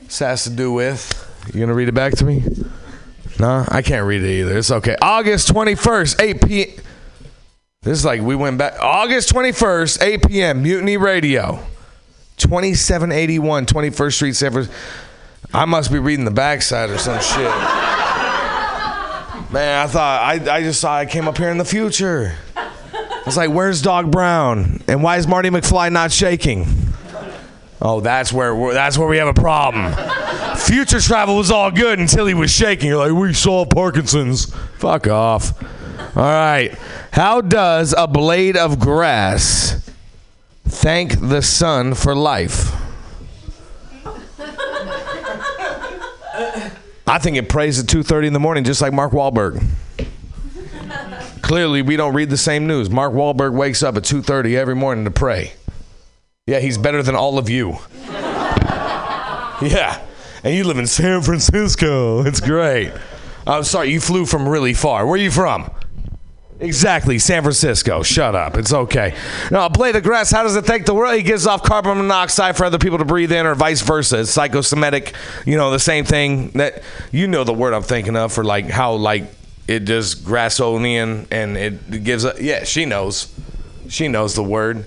This 0.00 0.20
has 0.20 0.44
to 0.44 0.50
do 0.50 0.72
with. 0.72 1.18
You 1.52 1.58
gonna 1.58 1.74
read 1.74 1.88
it 1.88 1.94
back 1.94 2.12
to 2.18 2.24
me? 2.24 2.44
No, 3.42 3.64
I 3.66 3.82
can't 3.82 4.06
read 4.06 4.22
it 4.22 4.30
either. 4.30 4.56
It's 4.56 4.70
okay. 4.70 4.94
August 5.02 5.52
21st, 5.52 6.22
8 6.22 6.46
p. 6.46 6.76
This 7.82 7.98
is 7.98 8.04
like 8.04 8.22
we 8.22 8.36
went 8.36 8.56
back. 8.56 8.74
August 8.78 9.32
21st, 9.34 10.00
8 10.00 10.28
p.m. 10.28 10.62
Mutiny 10.62 10.96
Radio, 10.96 11.58
2781 12.36 13.66
21st 13.66 14.12
Street, 14.12 14.36
San 14.36 14.52
Francisco. 14.52 14.78
I 15.52 15.64
must 15.64 15.90
be 15.90 15.98
reading 15.98 16.24
the 16.24 16.30
backside 16.30 16.90
or 16.90 16.98
some 16.98 17.20
shit. 17.20 17.50
Man, 19.50 19.86
I 19.86 19.88
thought 19.88 20.20
I, 20.22 20.34
I 20.58 20.62
just 20.62 20.80
saw 20.80 20.94
I 20.94 21.06
came 21.06 21.26
up 21.26 21.36
here 21.36 21.50
in 21.50 21.58
the 21.58 21.64
future. 21.64 22.36
I 22.56 23.22
was 23.26 23.36
like, 23.36 23.50
"Where's 23.50 23.82
Doc 23.82 24.06
Brown? 24.06 24.84
And 24.86 25.02
why 25.02 25.16
is 25.16 25.26
Marty 25.26 25.50
McFly 25.50 25.90
not 25.90 26.12
shaking?" 26.12 26.68
Oh, 27.80 28.00
that's 28.00 28.32
where 28.32 28.72
that's 28.72 28.96
where 28.96 29.08
we 29.08 29.16
have 29.16 29.26
a 29.26 29.34
problem. 29.34 29.92
Future 30.72 31.00
travel 31.00 31.36
was 31.36 31.50
all 31.50 31.70
good 31.70 31.98
until 31.98 32.24
he 32.24 32.32
was 32.32 32.50
shaking. 32.50 32.88
You're 32.88 33.06
like, 33.06 33.12
we 33.12 33.34
saw 33.34 33.66
Parkinson's. 33.66 34.46
Fuck 34.78 35.06
off. 35.06 35.52
All 36.16 36.22
right. 36.22 36.74
How 37.10 37.42
does 37.42 37.94
a 37.94 38.06
blade 38.06 38.56
of 38.56 38.78
grass 38.80 39.92
thank 40.64 41.20
the 41.20 41.42
sun 41.42 41.92
for 41.92 42.14
life? 42.14 42.72
I 47.06 47.18
think 47.18 47.36
it 47.36 47.50
prays 47.50 47.78
at 47.78 47.84
2:30 47.84 48.28
in 48.28 48.32
the 48.32 48.40
morning, 48.40 48.64
just 48.64 48.80
like 48.80 48.94
Mark 48.94 49.12
Wahlberg. 49.12 49.62
Clearly, 51.42 51.82
we 51.82 51.96
don't 51.96 52.14
read 52.14 52.30
the 52.30 52.38
same 52.38 52.66
news. 52.66 52.88
Mark 52.88 53.12
Wahlberg 53.12 53.52
wakes 53.52 53.82
up 53.82 53.98
at 53.98 54.04
2:30 54.04 54.56
every 54.56 54.74
morning 54.74 55.04
to 55.04 55.10
pray. 55.10 55.52
Yeah, 56.46 56.60
he's 56.60 56.78
better 56.78 57.02
than 57.02 57.14
all 57.14 57.36
of 57.36 57.50
you. 57.50 57.76
Yeah. 59.60 60.00
And 60.44 60.54
you 60.54 60.64
live 60.64 60.78
in 60.78 60.86
San 60.86 61.22
Francisco. 61.22 62.24
It's 62.26 62.40
great. 62.40 62.92
I'm 63.46 63.64
sorry, 63.64 63.90
you 63.90 64.00
flew 64.00 64.26
from 64.26 64.48
really 64.48 64.74
far. 64.74 65.04
Where 65.06 65.14
are 65.14 65.22
you 65.22 65.30
from? 65.30 65.70
Exactly, 66.60 67.18
San 67.18 67.42
Francisco. 67.42 68.04
Shut 68.04 68.36
up. 68.36 68.56
It's 68.56 68.72
okay. 68.72 69.16
Now, 69.50 69.68
blade 69.68 69.96
of 69.96 70.04
grass, 70.04 70.30
how 70.30 70.44
does 70.44 70.54
it 70.54 70.64
thank 70.64 70.86
the 70.86 70.94
world? 70.94 71.14
It 71.14 71.24
gives 71.24 71.44
off 71.44 71.64
carbon 71.64 71.98
monoxide 71.98 72.56
for 72.56 72.64
other 72.64 72.78
people 72.78 72.98
to 72.98 73.04
breathe 73.04 73.32
in, 73.32 73.46
or 73.46 73.56
vice 73.56 73.80
versa. 73.80 74.20
It's 74.20 74.36
psychosemitic, 74.36 75.14
you 75.44 75.56
know, 75.56 75.72
the 75.72 75.80
same 75.80 76.04
thing 76.04 76.50
that 76.50 76.84
you 77.10 77.26
know 77.26 77.42
the 77.42 77.52
word 77.52 77.74
I'm 77.74 77.82
thinking 77.82 78.14
of 78.14 78.32
for 78.32 78.44
like 78.44 78.66
how 78.66 78.94
like 78.94 79.24
it 79.66 79.80
just 79.80 80.24
grassonian 80.24 81.26
and 81.32 81.56
it 81.56 82.04
gives 82.04 82.24
a 82.24 82.34
yeah, 82.40 82.62
she 82.62 82.84
knows. 82.84 83.32
She 83.88 84.06
knows 84.06 84.34
the 84.34 84.44
word. 84.44 84.86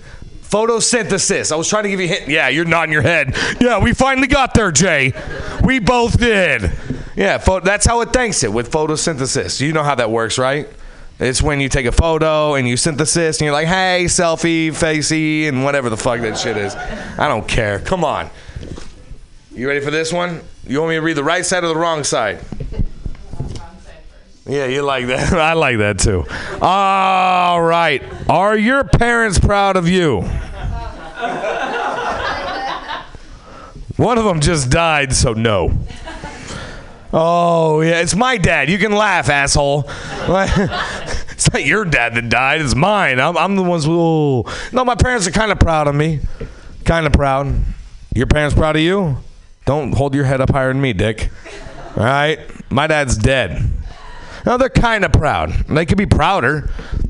Photosynthesis. 0.56 1.52
I 1.52 1.58
was 1.58 1.68
trying 1.68 1.84
to 1.84 1.90
give 1.90 2.00
you 2.00 2.06
a 2.06 2.10
hint. 2.10 2.30
Yeah, 2.30 2.48
you're 2.48 2.64
nodding 2.64 2.94
your 2.94 3.02
head. 3.02 3.36
Yeah, 3.60 3.84
we 3.84 3.94
finally 3.94 4.28
got 4.28 4.54
there, 4.54 4.72
Jay. 4.72 5.12
We 5.62 5.80
both 5.80 6.18
did. 6.18 6.72
Yeah, 7.18 7.40
pho- 7.40 7.60
that's 7.60 7.86
how 7.86 8.00
it 8.00 8.14
thanks 8.14 8.42
it 8.42 8.54
with 8.54 8.72
photosynthesis. 8.72 9.60
You 9.60 9.74
know 9.74 9.84
how 9.84 9.96
that 9.96 10.10
works, 10.10 10.38
right? 10.38 10.70
It's 11.20 11.42
when 11.42 11.60
you 11.60 11.68
take 11.68 11.86
a 11.86 11.92
photo 11.92 12.56
and 12.56 12.66
you 12.70 12.78
synthesis 12.78 13.40
and 13.40 13.46
you're 13.46 13.54
like, 13.54 13.68
hey, 13.68 14.06
selfie, 14.06 14.74
facey, 14.74 15.48
and 15.48 15.66
whatever 15.66 15.90
the 15.90 15.98
fuck 15.98 16.22
that 16.22 16.38
shit 16.38 16.56
is. 16.56 16.74
I 16.74 17.28
don't 17.28 17.46
care. 17.46 17.80
Come 17.80 18.06
on. 18.06 18.30
You 19.54 19.68
ready 19.68 19.82
for 19.82 19.92
this 19.92 20.14
one? 20.14 20.40
You 20.66 20.80
want 20.80 20.92
me 20.92 20.96
to 20.96 21.02
read 21.02 21.18
the 21.18 21.24
right 21.24 21.46
side 21.46 21.66
or 21.66 21.68
the 21.68 21.76
wrong 21.76 22.06
side? 22.06 22.40
Yeah, 24.48 24.66
you 24.66 24.84
like 24.84 25.08
that. 25.08 25.34
I 25.38 25.54
like 25.54 25.78
that 25.80 26.00
too. 26.00 26.26
All 26.62 27.62
right. 27.62 28.04
Are 28.30 28.56
your 28.58 28.84
parents 28.84 29.40
proud 29.40 29.76
of 29.76 29.88
you? 29.88 30.22
One 33.98 34.18
of 34.18 34.26
them 34.26 34.42
just 34.42 34.70
died, 34.70 35.14
so 35.14 35.34
no. 35.34 35.72
Oh, 37.14 37.80
yeah, 37.80 38.02
it's 38.02 38.14
my 38.14 38.38
dad. 38.38 38.70
You 38.70 38.78
can 38.78 38.92
laugh, 38.92 39.30
asshole. 39.30 39.86
it's 39.88 41.52
not 41.54 41.64
your 41.64 41.86
dad 41.86 42.14
that 42.16 42.28
died, 42.28 42.60
it's 42.60 42.76
mine. 42.76 43.22
I'm, 43.22 43.38
I'm 43.38 43.56
the 43.56 43.64
ones 43.64 43.86
who. 43.86 44.44
No, 44.74 44.84
my 44.84 44.96
parents 44.96 45.26
are 45.28 45.32
kind 45.32 45.50
of 45.50 45.60
proud 45.60 45.88
of 45.88 45.96
me. 45.96 46.20
Kind 46.84 47.08
of 47.08 47.14
proud. 47.14 47.56
Your 48.14 48.28
parents 48.28 48.54
proud 48.54 48.76
of 48.76 48.82
you? 48.82 49.18
Don't 49.66 49.94
hold 49.94 50.14
your 50.14 50.26
head 50.26 50.42
up 50.42 50.50
higher 50.52 50.74
than 50.74 50.82
me, 50.82 50.92
Dick. 50.92 51.30
All 51.96 52.04
right? 52.04 52.40
My 52.70 52.88
dad's 52.88 53.18
dead. 53.18 53.72
No, 54.46 54.58
they're 54.58 54.70
kind 54.70 55.04
of 55.04 55.12
proud. 55.12 55.52
They 55.68 55.86
could 55.86 55.98
be 55.98 56.06
prouder. 56.06 56.70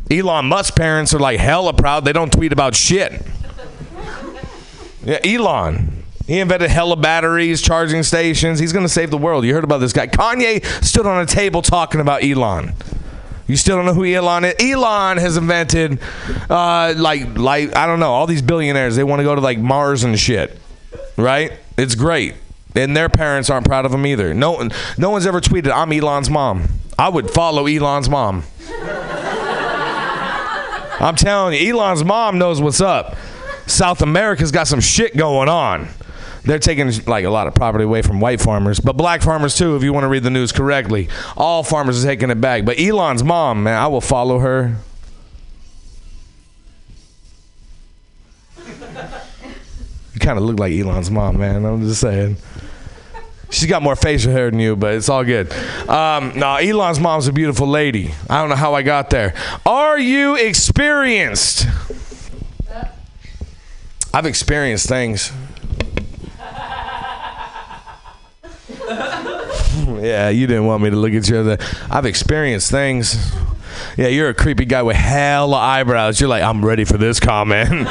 Elon 0.09 0.45
Musk's 0.45 0.71
parents 0.71 1.13
are 1.13 1.19
like 1.19 1.39
hella 1.39 1.73
proud. 1.73 2.05
They 2.05 2.13
don't 2.13 2.31
tweet 2.31 2.53
about 2.53 2.75
shit. 2.75 3.21
Yeah, 5.03 5.19
Elon. 5.23 6.03
He 6.27 6.39
invented 6.39 6.71
hella 6.71 6.95
batteries, 6.95 7.61
charging 7.61 8.01
stations. 8.01 8.57
He's 8.57 8.73
going 8.73 8.85
to 8.85 8.89
save 8.91 9.11
the 9.11 9.17
world. 9.17 9.45
You 9.45 9.53
heard 9.53 9.63
about 9.63 9.77
this 9.77 9.93
guy. 9.93 10.07
Kanye 10.07 10.65
stood 10.83 11.05
on 11.05 11.21
a 11.21 11.25
table 11.25 11.61
talking 11.61 12.01
about 12.01 12.23
Elon. 12.23 12.73
You 13.47 13.55
still 13.57 13.75
don't 13.75 13.85
know 13.85 13.93
who 13.93 14.05
Elon 14.05 14.45
is? 14.45 14.55
Elon 14.59 15.17
has 15.17 15.37
invented, 15.37 15.99
uh, 16.49 16.95
like, 16.97 17.37
like 17.37 17.75
I 17.75 17.85
don't 17.85 17.99
know, 17.99 18.11
all 18.11 18.25
these 18.25 18.41
billionaires. 18.41 18.95
They 18.95 19.03
want 19.03 19.19
to 19.19 19.23
go 19.23 19.35
to 19.35 19.41
like 19.41 19.59
Mars 19.59 20.03
and 20.03 20.17
shit, 20.19 20.57
right? 21.15 21.51
It's 21.77 21.93
great, 21.93 22.33
and 22.75 22.95
their 22.95 23.09
parents 23.09 23.49
aren't 23.49 23.65
proud 23.65 23.85
of 23.85 23.91
them 23.91 24.05
either. 24.05 24.33
No, 24.33 24.69
no 24.97 25.09
one's 25.09 25.25
ever 25.25 25.41
tweeted, 25.41 25.71
"I'm 25.71 25.91
Elon's 25.91 26.29
mom." 26.29 26.67
I 26.97 27.09
would 27.09 27.29
follow 27.29 27.65
Elon's 27.67 28.09
mom. 28.09 28.43
I'm 30.99 31.15
telling 31.15 31.59
you, 31.59 31.75
Elon's 31.75 32.03
mom 32.05 32.37
knows 32.37 32.61
what's 32.61 32.79
up. 32.79 33.15
South 33.67 34.01
America's 34.01 34.51
got 34.51 34.67
some 34.67 34.79
shit 34.79 35.17
going 35.17 35.49
on. 35.49 35.89
They're 36.43 36.59
taking 36.59 36.91
like 37.05 37.25
a 37.25 37.29
lot 37.29 37.47
of 37.47 37.55
property 37.55 37.83
away 37.83 38.03
from 38.03 38.19
white 38.21 38.39
farmers, 38.39 38.79
but 38.79 38.93
black 38.93 39.23
farmers 39.23 39.57
too. 39.57 39.75
If 39.75 39.83
you 39.83 39.91
want 39.91 40.03
to 40.03 40.07
read 40.07 40.23
the 40.23 40.29
news 40.29 40.51
correctly, 40.51 41.09
all 41.35 41.63
farmers 41.63 42.03
are 42.03 42.07
taking 42.07 42.29
it 42.29 42.39
back. 42.39 42.65
But 42.65 42.79
Elon's 42.79 43.23
mom, 43.23 43.63
man, 43.63 43.81
I 43.81 43.87
will 43.87 44.01
follow 44.01 44.39
her. 44.39 44.77
You 50.13 50.19
kind 50.19 50.37
of 50.37 50.43
look 50.45 50.59
like 50.59 50.71
Elon's 50.71 51.09
mom, 51.09 51.39
man. 51.39 51.65
I'm 51.65 51.81
just 51.81 51.99
saying. 51.99 52.37
She's 53.49 53.69
got 53.69 53.81
more 53.81 53.95
facial 53.95 54.31
hair 54.31 54.49
than 54.49 54.59
you, 54.59 54.75
but 54.75 54.95
it's 54.95 55.09
all 55.09 55.23
good. 55.23 55.51
Um, 55.87 56.37
no, 56.37 56.55
Elon's 56.55 56.99
mom's 56.99 57.27
a 57.27 57.33
beautiful 57.33 57.67
lady. 57.67 58.13
I 58.29 58.41
don't 58.41 58.49
know 58.49 58.55
how 58.55 58.73
I 58.73 58.81
got 58.81 59.09
there. 59.09 59.33
Are 59.65 59.99
you 59.99 60.35
experienced? 60.35 61.67
I've 64.13 64.25
experienced 64.25 64.87
things. 64.87 65.31
yeah, 68.87 70.29
you 70.29 70.47
didn't 70.47 70.65
want 70.65 70.83
me 70.83 70.89
to 70.89 70.95
look 70.95 71.13
at 71.13 71.27
you. 71.27 71.57
I've 71.89 72.05
experienced 72.05 72.71
things. 72.71 73.33
Yeah, 73.97 74.07
you're 74.07 74.29
a 74.29 74.33
creepy 74.33 74.65
guy 74.65 74.83
with 74.83 74.97
hella 74.97 75.57
eyebrows. 75.57 76.19
You're 76.19 76.29
like, 76.29 76.43
I'm 76.43 76.65
ready 76.65 76.83
for 76.83 76.97
this 76.97 77.19
comment. 77.19 77.69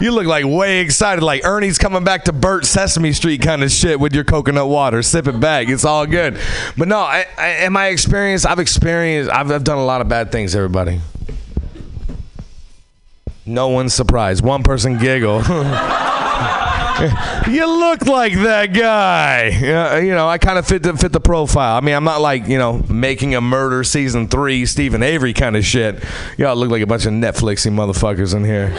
you 0.00 0.12
look 0.12 0.26
like 0.26 0.44
way 0.44 0.80
excited, 0.80 1.22
like 1.24 1.44
Ernie's 1.44 1.78
coming 1.78 2.04
back 2.04 2.24
to 2.24 2.32
Bert 2.32 2.64
Sesame 2.64 3.12
Street 3.12 3.42
kind 3.42 3.64
of 3.64 3.72
shit 3.72 3.98
with 3.98 4.14
your 4.14 4.24
coconut 4.24 4.68
water. 4.68 5.02
Sip 5.02 5.26
it 5.26 5.40
back. 5.40 5.68
It's 5.68 5.84
all 5.84 6.06
good. 6.06 6.38
But 6.76 6.86
no, 6.86 6.98
I, 6.98 7.26
I, 7.36 7.48
am 7.48 7.76
I 7.76 7.88
experienced? 7.88 8.46
I've 8.46 8.60
experienced. 8.60 9.32
I've, 9.32 9.50
I've 9.50 9.64
done 9.64 9.78
a 9.78 9.84
lot 9.84 10.00
of 10.00 10.08
bad 10.08 10.30
things. 10.30 10.54
Everybody. 10.54 11.00
No 13.44 13.68
one's 13.68 13.94
surprised. 13.94 14.44
One 14.44 14.62
person 14.62 14.98
giggle. 14.98 15.42
you 17.48 17.66
look 17.66 18.06
like 18.06 18.32
that 18.34 18.72
guy. 18.72 20.00
You 20.00 20.14
know, 20.14 20.28
I 20.28 20.38
kind 20.38 20.58
of 20.58 20.66
fit 20.66 20.82
the 20.82 20.96
fit 20.96 21.12
the 21.12 21.20
profile. 21.20 21.76
I 21.76 21.80
mean, 21.80 21.94
I'm 21.94 22.04
not 22.04 22.20
like 22.20 22.48
you 22.48 22.58
know 22.58 22.82
making 22.88 23.34
a 23.34 23.40
murder 23.40 23.84
season 23.84 24.26
three 24.26 24.66
Steven 24.66 25.02
Avery 25.02 25.32
kind 25.32 25.56
of 25.56 25.64
shit. 25.64 26.02
Y'all 26.36 26.56
look 26.56 26.70
like 26.70 26.82
a 26.82 26.86
bunch 26.86 27.06
of 27.06 27.12
Netflixy 27.12 27.70
motherfuckers 27.70 28.34
in 28.34 28.44
here. 28.44 28.70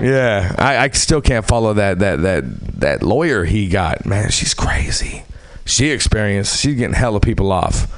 Yeah, 0.00 0.54
I, 0.58 0.78
I 0.78 0.88
still 0.90 1.20
can't 1.20 1.44
follow 1.44 1.74
that 1.74 1.98
that 1.98 2.22
that 2.22 2.44
that 2.80 3.02
lawyer 3.02 3.44
he 3.44 3.68
got. 3.68 4.06
Man, 4.06 4.30
she's 4.30 4.54
crazy. 4.54 5.24
She 5.64 5.90
experienced. 5.90 6.60
She's 6.60 6.76
getting 6.76 6.94
hella 6.94 7.20
people 7.20 7.50
off. 7.52 7.96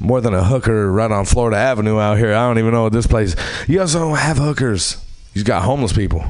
More 0.00 0.20
than 0.20 0.34
a 0.34 0.42
hooker 0.42 0.90
right 0.90 1.10
on 1.10 1.24
Florida 1.24 1.56
Avenue 1.56 2.00
out 2.00 2.18
here. 2.18 2.34
I 2.34 2.48
don't 2.48 2.58
even 2.58 2.72
know 2.72 2.82
what 2.82 2.92
this 2.92 3.06
place. 3.06 3.36
You 3.68 3.80
also 3.80 4.00
don't 4.00 4.18
have 4.18 4.38
hookers. 4.38 5.02
You 5.34 5.44
got 5.44 5.62
homeless 5.62 5.92
people. 5.92 6.24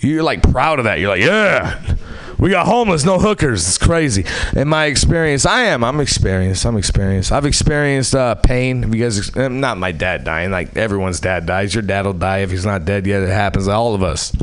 You're 0.00 0.22
like 0.22 0.42
proud 0.42 0.78
of 0.78 0.84
that. 0.84 0.98
You're 1.00 1.08
like, 1.08 1.22
yeah, 1.22 1.96
we 2.38 2.50
got 2.50 2.66
homeless, 2.66 3.04
no 3.04 3.18
hookers. 3.18 3.66
It's 3.66 3.78
crazy. 3.78 4.24
In 4.54 4.68
my 4.68 4.86
experience, 4.86 5.46
I 5.46 5.62
am. 5.62 5.82
I'm 5.82 6.00
experienced. 6.00 6.66
I'm 6.66 6.76
experienced. 6.76 7.32
I've 7.32 7.46
experienced 7.46 8.14
uh, 8.14 8.34
pain. 8.34 8.82
Have 8.82 8.94
you 8.94 9.02
guys, 9.02 9.34
eh, 9.36 9.48
not 9.48 9.78
my 9.78 9.92
dad 9.92 10.24
dying. 10.24 10.50
Like 10.50 10.76
everyone's 10.76 11.20
dad 11.20 11.46
dies. 11.46 11.74
Your 11.74 11.82
dad 11.82 12.04
will 12.04 12.12
die 12.12 12.38
if 12.38 12.50
he's 12.50 12.66
not 12.66 12.84
dead 12.84 13.06
yet. 13.06 13.22
It 13.22 13.30
happens 13.30 13.66
to 13.66 13.72
all 13.72 13.94
of 13.94 14.02
us. 14.02 14.36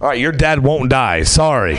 All 0.00 0.08
right, 0.08 0.18
your 0.18 0.32
dad 0.32 0.60
won't 0.60 0.90
die. 0.90 1.22
Sorry. 1.22 1.78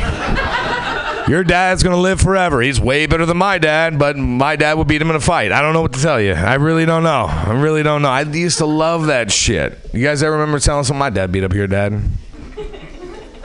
Your 1.27 1.43
dad's 1.43 1.83
gonna 1.83 1.97
live 1.97 2.19
forever. 2.19 2.61
He's 2.61 2.79
way 2.79 3.05
better 3.05 3.25
than 3.25 3.37
my 3.37 3.57
dad, 3.57 3.97
but 3.97 4.17
my 4.17 4.55
dad 4.55 4.73
would 4.77 4.87
beat 4.87 5.01
him 5.01 5.09
in 5.09 5.15
a 5.15 5.21
fight. 5.21 5.51
I 5.51 5.61
don't 5.61 5.73
know 5.73 5.81
what 5.81 5.93
to 5.93 6.01
tell 6.01 6.19
you. 6.19 6.33
I 6.33 6.55
really 6.55 6.85
don't 6.85 7.03
know. 7.03 7.25
I 7.29 7.53
really 7.53 7.83
don't 7.83 8.01
know. 8.01 8.09
I 8.09 8.21
used 8.21 8.57
to 8.57 8.65
love 8.65 9.07
that 9.07 9.31
shit. 9.31 9.79
You 9.93 10.03
guys 10.03 10.21
ever 10.21 10.33
remember 10.33 10.59
telling 10.59 10.83
someone 10.83 10.99
my 10.99 11.09
dad 11.09 11.31
beat 11.31 11.43
up 11.43 11.53
your 11.53 11.67
dad? 11.67 12.01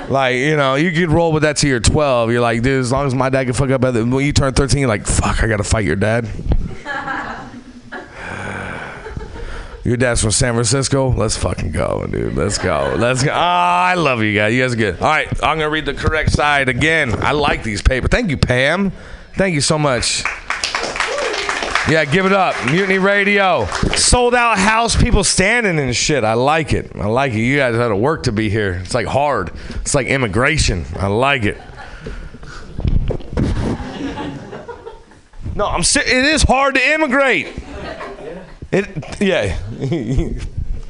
Like, 0.08 0.36
you 0.36 0.56
know, 0.56 0.74
you 0.76 0.90
could 0.90 1.10
roll 1.10 1.32
with 1.32 1.42
that 1.42 1.58
till 1.58 1.68
you're 1.68 1.80
12. 1.80 2.32
You're 2.32 2.40
like, 2.40 2.62
dude, 2.62 2.80
as 2.80 2.90
long 2.90 3.06
as 3.06 3.14
my 3.14 3.28
dad 3.28 3.44
can 3.44 3.52
fuck 3.52 3.68
up, 3.68 3.82
when 3.82 4.24
you 4.24 4.32
turn 4.32 4.54
13, 4.54 4.80
you're 4.80 4.88
like, 4.88 5.06
fuck, 5.06 5.42
I 5.44 5.46
gotta 5.46 5.62
fight 5.64 5.84
your 5.84 5.96
dad. 5.96 6.26
Your 9.84 9.96
dad's 9.96 10.20
from 10.20 10.32
San 10.32 10.54
Francisco. 10.54 11.10
Let's 11.10 11.36
fucking 11.36 11.70
go, 11.70 12.06
dude. 12.10 12.34
Let's 12.34 12.58
go. 12.58 12.94
Let's 12.98 13.22
go. 13.22 13.30
Ah, 13.32 13.86
I 13.86 13.94
love 13.94 14.22
you 14.22 14.34
guys. 14.34 14.52
You 14.52 14.62
guys 14.62 14.72
are 14.74 14.76
good. 14.76 15.00
All 15.00 15.08
right, 15.08 15.28
I'm 15.42 15.58
gonna 15.58 15.70
read 15.70 15.86
the 15.86 15.94
correct 15.94 16.32
side 16.32 16.68
again. 16.68 17.14
I 17.22 17.32
like 17.32 17.62
these 17.62 17.80
papers. 17.80 18.10
Thank 18.10 18.30
you, 18.30 18.36
Pam. 18.36 18.92
Thank 19.34 19.54
you 19.54 19.60
so 19.60 19.78
much. 19.78 20.24
Yeah, 21.88 22.04
give 22.04 22.26
it 22.26 22.32
up. 22.32 22.54
Mutiny 22.70 22.98
Radio. 22.98 23.64
Sold 23.96 24.34
out 24.34 24.58
house, 24.58 24.94
people 24.94 25.24
standing 25.24 25.78
and 25.78 25.96
shit. 25.96 26.22
I 26.22 26.34
like 26.34 26.74
it. 26.74 26.90
I 26.94 27.06
like 27.06 27.32
it. 27.32 27.38
You 27.38 27.56
guys 27.56 27.76
had 27.76 27.88
to 27.88 27.96
work 27.96 28.24
to 28.24 28.32
be 28.32 28.50
here. 28.50 28.72
It's 28.84 28.92
like 28.92 29.06
hard. 29.06 29.52
It's 29.76 29.94
like 29.94 30.06
immigration. 30.06 30.84
I 30.96 31.06
like 31.06 31.44
it. 31.44 31.56
No, 35.54 35.66
I'm. 35.66 35.80
It 35.80 36.24
is 36.26 36.42
hard 36.42 36.74
to 36.74 36.92
immigrate. 36.92 37.48
It. 38.70 39.20
Yeah. 39.20 39.58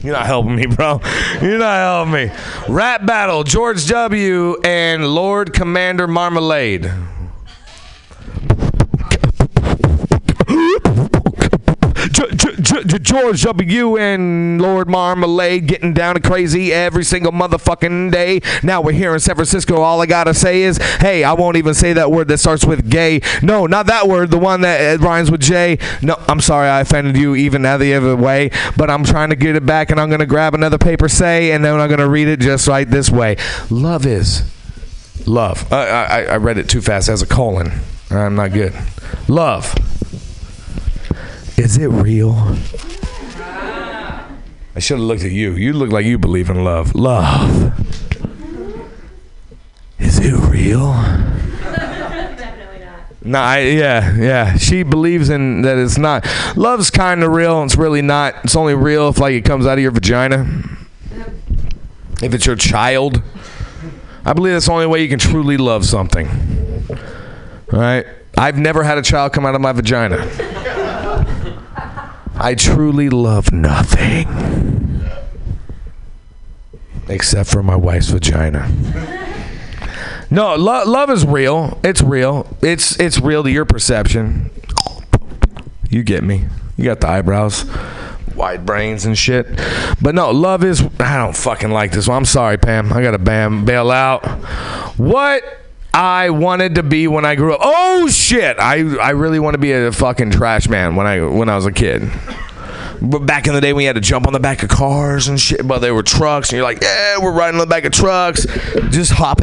You're 0.00 0.12
not 0.12 0.26
helping 0.26 0.54
me, 0.54 0.66
bro. 0.66 1.00
You're 1.42 1.58
not 1.58 2.06
helping 2.06 2.12
me. 2.12 2.30
Rap 2.68 3.04
battle: 3.04 3.42
George 3.44 3.86
W. 3.88 4.56
and 4.62 5.06
Lord 5.08 5.52
Commander 5.52 6.06
Marmalade. 6.06 6.90
George 12.18 13.42
W. 13.42 13.96
and 13.96 14.60
Lord 14.60 14.88
Marmalade 14.88 15.66
getting 15.66 15.92
down 15.92 16.14
to 16.14 16.20
crazy 16.20 16.72
every 16.72 17.04
single 17.04 17.32
motherfucking 17.32 18.10
day. 18.12 18.40
Now 18.62 18.80
we're 18.80 18.92
here 18.92 19.14
in 19.14 19.20
San 19.20 19.34
Francisco. 19.34 19.80
All 19.80 20.00
I 20.00 20.06
gotta 20.06 20.34
say 20.34 20.62
is, 20.62 20.78
hey, 21.00 21.24
I 21.24 21.32
won't 21.32 21.56
even 21.56 21.74
say 21.74 21.92
that 21.92 22.10
word 22.10 22.28
that 22.28 22.38
starts 22.38 22.64
with 22.64 22.90
gay. 22.90 23.20
No, 23.42 23.66
not 23.66 23.86
that 23.86 24.08
word. 24.08 24.30
The 24.30 24.38
one 24.38 24.62
that 24.62 25.00
uh, 25.00 25.04
rhymes 25.04 25.30
with 25.30 25.40
J. 25.40 25.78
No, 26.02 26.16
I'm 26.28 26.40
sorry 26.40 26.68
I 26.68 26.80
offended 26.80 27.16
you 27.16 27.34
even 27.34 27.62
now 27.62 27.76
the 27.76 27.94
other 27.94 28.16
way. 28.16 28.50
But 28.76 28.90
I'm 28.90 29.04
trying 29.04 29.30
to 29.30 29.36
get 29.36 29.56
it 29.56 29.64
back, 29.64 29.90
and 29.90 30.00
I'm 30.00 30.10
gonna 30.10 30.26
grab 30.26 30.54
another 30.54 30.78
paper 30.78 31.08
say, 31.08 31.52
and 31.52 31.64
then 31.64 31.78
I'm 31.78 31.88
gonna 31.88 32.08
read 32.08 32.28
it 32.28 32.40
just 32.40 32.66
right 32.68 32.88
this 32.88 33.10
way. 33.10 33.36
Love 33.70 34.06
is 34.06 34.42
love. 35.26 35.72
I, 35.72 36.24
I 36.24 36.36
read 36.36 36.58
it 36.58 36.68
too 36.68 36.80
fast 36.80 37.08
as 37.08 37.22
a 37.22 37.26
colon. 37.26 37.72
I'm 38.10 38.34
not 38.34 38.52
good. 38.52 38.74
Love. 39.28 39.74
Is 41.58 41.76
it 41.76 41.88
real? 41.88 42.36
I 44.76 44.78
should 44.78 44.98
have 44.98 45.06
looked 45.06 45.24
at 45.24 45.32
you. 45.32 45.54
You 45.54 45.72
look 45.72 45.90
like 45.90 46.06
you 46.06 46.16
believe 46.16 46.50
in 46.50 46.62
love. 46.62 46.94
Love. 46.94 47.74
Is 49.98 50.20
it 50.20 50.34
real? 50.34 50.92
Definitely 51.62 52.84
not. 52.84 53.00
No, 53.24 53.40
I, 53.40 53.58
yeah, 53.62 54.16
yeah. 54.16 54.56
She 54.56 54.84
believes 54.84 55.30
in 55.30 55.62
that 55.62 55.76
it's 55.78 55.98
not. 55.98 56.24
Love's 56.56 56.90
kind 56.90 57.24
of 57.24 57.32
real, 57.32 57.64
it's 57.64 57.74
really 57.74 58.02
not. 58.02 58.36
It's 58.44 58.54
only 58.54 58.74
real 58.74 59.08
if 59.08 59.18
like 59.18 59.34
it 59.34 59.44
comes 59.44 59.66
out 59.66 59.78
of 59.78 59.82
your 59.82 59.90
vagina. 59.90 60.46
If 62.22 62.34
it's 62.34 62.46
your 62.46 62.54
child, 62.54 63.20
I 64.24 64.32
believe 64.32 64.52
that's 64.52 64.66
the 64.66 64.72
only 64.72 64.86
way 64.86 65.02
you 65.02 65.08
can 65.08 65.18
truly 65.18 65.56
love 65.56 65.84
something. 65.84 66.28
All 67.72 67.80
right. 67.80 68.06
I've 68.36 68.56
never 68.56 68.84
had 68.84 68.96
a 68.96 69.02
child 69.02 69.32
come 69.32 69.44
out 69.44 69.56
of 69.56 69.60
my 69.60 69.72
vagina. 69.72 70.18
I 72.40 72.54
truly 72.54 73.10
love 73.10 73.52
nothing 73.52 74.28
except 77.08 77.50
for 77.50 77.62
my 77.62 77.74
wife's 77.76 78.08
vagina. 78.10 78.70
No, 80.30 80.54
lo- 80.56 80.84
love 80.84 81.10
is 81.10 81.26
real. 81.26 81.80
It's 81.82 82.02
real. 82.02 82.46
It's 82.62 82.98
it's 83.00 83.18
real 83.18 83.42
to 83.42 83.50
your 83.50 83.64
perception. 83.64 84.50
You 85.90 86.02
get 86.02 86.22
me. 86.22 86.44
You 86.76 86.84
got 86.84 87.00
the 87.00 87.08
eyebrows, 87.08 87.64
wide 88.36 88.64
brains 88.66 89.04
and 89.06 89.16
shit. 89.16 89.46
But 90.00 90.14
no, 90.14 90.30
love 90.30 90.62
is. 90.64 90.82
I 91.00 91.16
don't 91.16 91.36
fucking 91.36 91.70
like 91.70 91.92
this 91.92 92.06
one. 92.06 92.18
I'm 92.18 92.24
sorry, 92.24 92.58
Pam. 92.58 92.92
I 92.92 93.02
gotta 93.02 93.18
bam 93.18 93.64
bail 93.64 93.90
out. 93.90 94.24
What 94.98 95.42
I 95.98 96.30
wanted 96.30 96.76
to 96.76 96.84
be 96.84 97.08
when 97.08 97.24
I 97.24 97.34
grew 97.34 97.54
up. 97.54 97.60
Oh 97.60 98.06
shit! 98.06 98.56
I 98.60 98.96
I 98.98 99.10
really 99.10 99.40
want 99.40 99.54
to 99.54 99.58
be 99.58 99.72
a 99.72 99.90
fucking 99.90 100.30
trash 100.30 100.68
man 100.68 100.94
when 100.94 101.08
I 101.08 101.22
when 101.22 101.48
I 101.48 101.56
was 101.56 101.66
a 101.66 101.72
kid. 101.72 102.08
But 103.02 103.26
back 103.26 103.48
in 103.48 103.52
the 103.52 103.60
day, 103.60 103.70
you 103.70 103.80
had 103.80 103.96
to 103.96 104.00
jump 104.00 104.28
on 104.28 104.32
the 104.32 104.38
back 104.38 104.62
of 104.62 104.68
cars 104.68 105.26
and 105.26 105.40
shit, 105.40 105.66
but 105.66 105.80
they 105.80 105.90
were 105.90 106.04
trucks, 106.04 106.50
and 106.50 106.56
you're 106.56 106.64
like, 106.64 106.80
yeah, 106.82 107.16
we're 107.20 107.32
riding 107.32 107.60
on 107.60 107.66
the 107.66 107.70
back 107.70 107.84
of 107.84 107.90
trucks, 107.90 108.46
just 108.90 109.10
hop, 109.10 109.40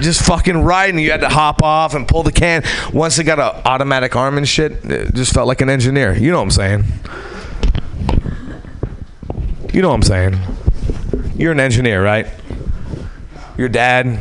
just 0.00 0.26
fucking 0.26 0.62
riding. 0.62 0.98
You 0.98 1.12
had 1.12 1.20
to 1.20 1.28
hop 1.28 1.62
off 1.62 1.94
and 1.94 2.08
pull 2.08 2.24
the 2.24 2.32
can. 2.32 2.64
Once 2.92 3.20
it 3.20 3.24
got 3.24 3.38
an 3.38 3.62
automatic 3.64 4.16
arm 4.16 4.36
and 4.36 4.48
shit, 4.48 4.84
it 4.84 5.14
just 5.14 5.32
felt 5.32 5.46
like 5.46 5.60
an 5.60 5.70
engineer. 5.70 6.12
You 6.12 6.32
know 6.32 6.38
what 6.38 6.44
I'm 6.44 6.50
saying? 6.50 6.84
You 9.72 9.80
know 9.80 9.90
what 9.90 9.94
I'm 9.94 10.02
saying? 10.02 10.38
You're 11.36 11.52
an 11.52 11.60
engineer, 11.60 12.02
right? 12.02 12.26
Your 13.56 13.68
dad. 13.68 14.18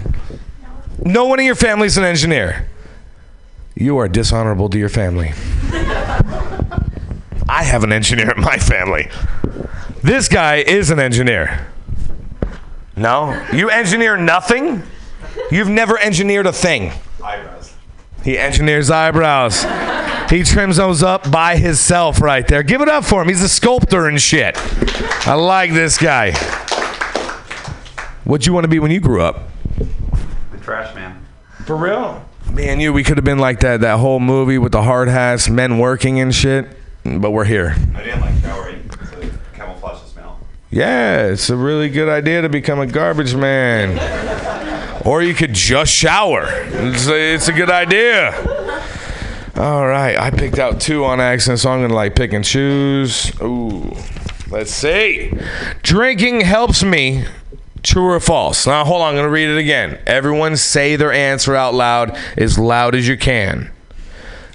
No 1.05 1.25
one 1.25 1.39
in 1.39 1.45
your 1.45 1.55
family's 1.55 1.97
an 1.97 2.03
engineer. 2.03 2.67
You 3.75 3.97
are 3.97 4.07
dishonorable 4.07 4.69
to 4.69 4.79
your 4.79 4.89
family. 4.89 5.33
I 7.49 7.63
have 7.63 7.83
an 7.83 7.91
engineer 7.91 8.31
in 8.31 8.41
my 8.41 8.57
family. 8.57 9.09
This 10.01 10.27
guy 10.27 10.57
is 10.57 10.91
an 10.91 10.99
engineer. 10.99 11.67
No? 12.95 13.45
You 13.51 13.69
engineer 13.69 14.15
nothing? 14.17 14.83
You've 15.51 15.69
never 15.69 15.99
engineered 15.99 16.45
a 16.45 16.53
thing. 16.53 16.91
Eyebrows. 17.23 17.73
He 18.23 18.37
engineers 18.37 18.89
eyebrows. 18.89 19.65
He 20.29 20.43
trims 20.43 20.77
those 20.77 21.03
up 21.03 21.29
by 21.29 21.57
himself 21.57 22.21
right 22.21 22.47
there. 22.47 22.63
Give 22.63 22.81
it 22.81 22.87
up 22.87 23.03
for 23.03 23.21
him. 23.21 23.27
He's 23.27 23.41
a 23.41 23.49
sculptor 23.49 24.07
and 24.07 24.21
shit. 24.21 24.55
I 25.27 25.33
like 25.33 25.73
this 25.73 25.97
guy. 25.97 26.31
What'd 28.23 28.47
you 28.47 28.53
want 28.53 28.63
to 28.63 28.69
be 28.69 28.79
when 28.79 28.91
you 28.91 29.01
grew 29.01 29.21
up? 29.21 29.49
The 30.63 30.67
trash 30.67 30.95
man. 30.95 31.25
For 31.65 31.75
real? 31.75 32.23
Me 32.49 32.69
and 32.69 32.81
you, 32.81 32.93
we 32.93 33.03
could 33.03 33.17
have 33.17 33.25
been 33.25 33.37
like 33.37 33.59
that 33.59 33.81
that 33.81 33.99
whole 33.99 34.21
movie 34.21 34.57
with 34.57 34.71
the 34.71 34.81
hard 34.81 35.09
hats, 35.09 35.49
men 35.49 35.77
working 35.77 36.21
and 36.21 36.33
shit. 36.33 36.77
But 37.03 37.31
we're 37.31 37.43
here. 37.43 37.75
I 37.93 38.01
didn't 38.01 38.21
like 38.21 38.41
showering, 38.41 38.89
so 38.89 39.29
camouflage 39.53 40.01
the 40.03 40.07
smell. 40.07 40.39
Yeah, 40.71 41.25
it's 41.25 41.49
a 41.49 41.57
really 41.57 41.89
good 41.89 42.07
idea 42.07 42.43
to 42.43 42.47
become 42.47 42.79
a 42.79 42.87
garbage 42.87 43.35
man. 43.35 43.99
Or 45.05 45.21
you 45.21 45.33
could 45.33 45.53
just 45.53 45.91
shower. 45.93 46.45
It's 46.47 47.07
a, 47.07 47.33
it's 47.33 47.49
a 47.49 47.53
good 47.53 47.69
idea. 47.69 48.31
All 49.57 49.85
right, 49.85 50.17
I 50.17 50.31
picked 50.31 50.59
out 50.59 50.79
two 50.79 51.03
on 51.03 51.19
accident, 51.19 51.59
so 51.59 51.71
I'm 51.71 51.81
gonna 51.81 51.93
like 51.93 52.15
pick 52.15 52.31
and 52.31 52.45
choose. 52.45 53.37
Ooh, 53.41 53.97
let's 54.49 54.71
see. 54.71 55.33
Drinking 55.81 56.39
helps 56.39 56.83
me. 56.85 57.25
True 57.83 58.05
or 58.05 58.19
false? 58.21 58.65
Now 58.65 58.85
hold 58.85 59.01
on, 59.01 59.09
I'm 59.09 59.15
gonna 59.15 59.29
read 59.29 59.49
it 59.49 59.57
again. 59.57 59.99
Everyone 60.07 60.55
say 60.55 60.95
their 60.95 61.11
answer 61.11 61.53
out 61.53 61.73
loud, 61.73 62.17
as 62.37 62.57
loud 62.57 62.95
as 62.95 63.07
you 63.07 63.17
can. 63.17 63.71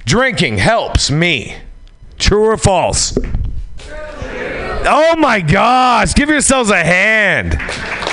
Drinking 0.06 0.58
helps 0.58 1.10
me. 1.10 1.56
True 2.18 2.46
or 2.46 2.56
false? 2.56 3.16
Oh 4.90 5.16
my 5.18 5.40
gosh, 5.40 6.14
give 6.14 6.30
yourselves 6.30 6.70
a 6.70 6.82
hand. 6.82 7.52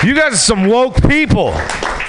You 0.04 0.14
guys 0.14 0.34
are 0.34 0.38
some 0.38 0.68
woke 0.68 1.02
people. 1.08 1.54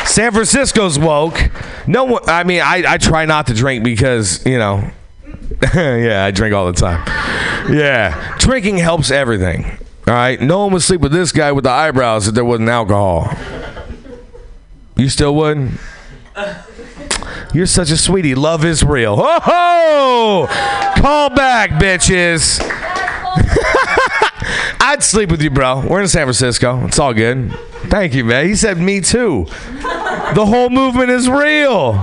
San 0.07 0.33
Francisco's 0.33 0.99
woke. 0.99 1.51
No 1.87 2.05
one. 2.05 2.28
I 2.28 2.43
mean, 2.43 2.61
I, 2.61 2.83
I 2.87 2.99
try 2.99 3.24
not 3.27 3.47
to 3.47 3.55
drink 3.55 3.85
because 3.85 4.45
you 4.45 4.59
know. 4.59 4.91
yeah, 5.74 6.24
I 6.24 6.33
drink 6.33 6.55
all 6.55 6.66
the 6.66 6.73
time. 6.73 7.05
Yeah, 7.73 8.37
drinking 8.39 8.78
helps 8.78 9.12
everything. 9.12 9.78
All 10.09 10.15
right, 10.15 10.41
no 10.41 10.61
one 10.61 10.73
would 10.73 10.83
sleep 10.83 11.01
with 11.01 11.11
this 11.11 11.33
guy 11.33 11.51
with 11.51 11.65
the 11.65 11.70
eyebrows 11.70 12.28
if 12.28 12.35
there 12.35 12.45
wasn't 12.45 12.69
alcohol. 12.69 13.28
You 14.97 15.09
still 15.09 15.35
wouldn't? 15.35 15.81
You're 17.53 17.66
such 17.66 17.91
a 17.91 17.97
sweetie. 17.97 18.37
Love 18.37 18.65
is 18.65 18.85
real. 18.85 19.16
Ho 19.16 19.39
ho! 19.43 20.47
Call 21.01 21.31
back, 21.31 21.70
bitches. 21.70 22.61
I'd 24.81 25.03
sleep 25.03 25.33
with 25.33 25.43
you, 25.43 25.51
bro. 25.51 25.85
We're 25.87 26.03
in 26.03 26.09
San 26.09 26.27
Francisco. 26.27 26.87
It's 26.87 27.01
all 27.01 27.12
good. 27.12 27.53
Thank 27.89 28.15
you, 28.15 28.24
man. 28.24 28.47
He 28.47 28.55
said 28.55 28.78
me 28.78 29.01
too. 29.01 29.47
The 30.35 30.47
whole 30.47 30.70
movement 30.70 31.11
is 31.11 31.28
real. 31.28 31.95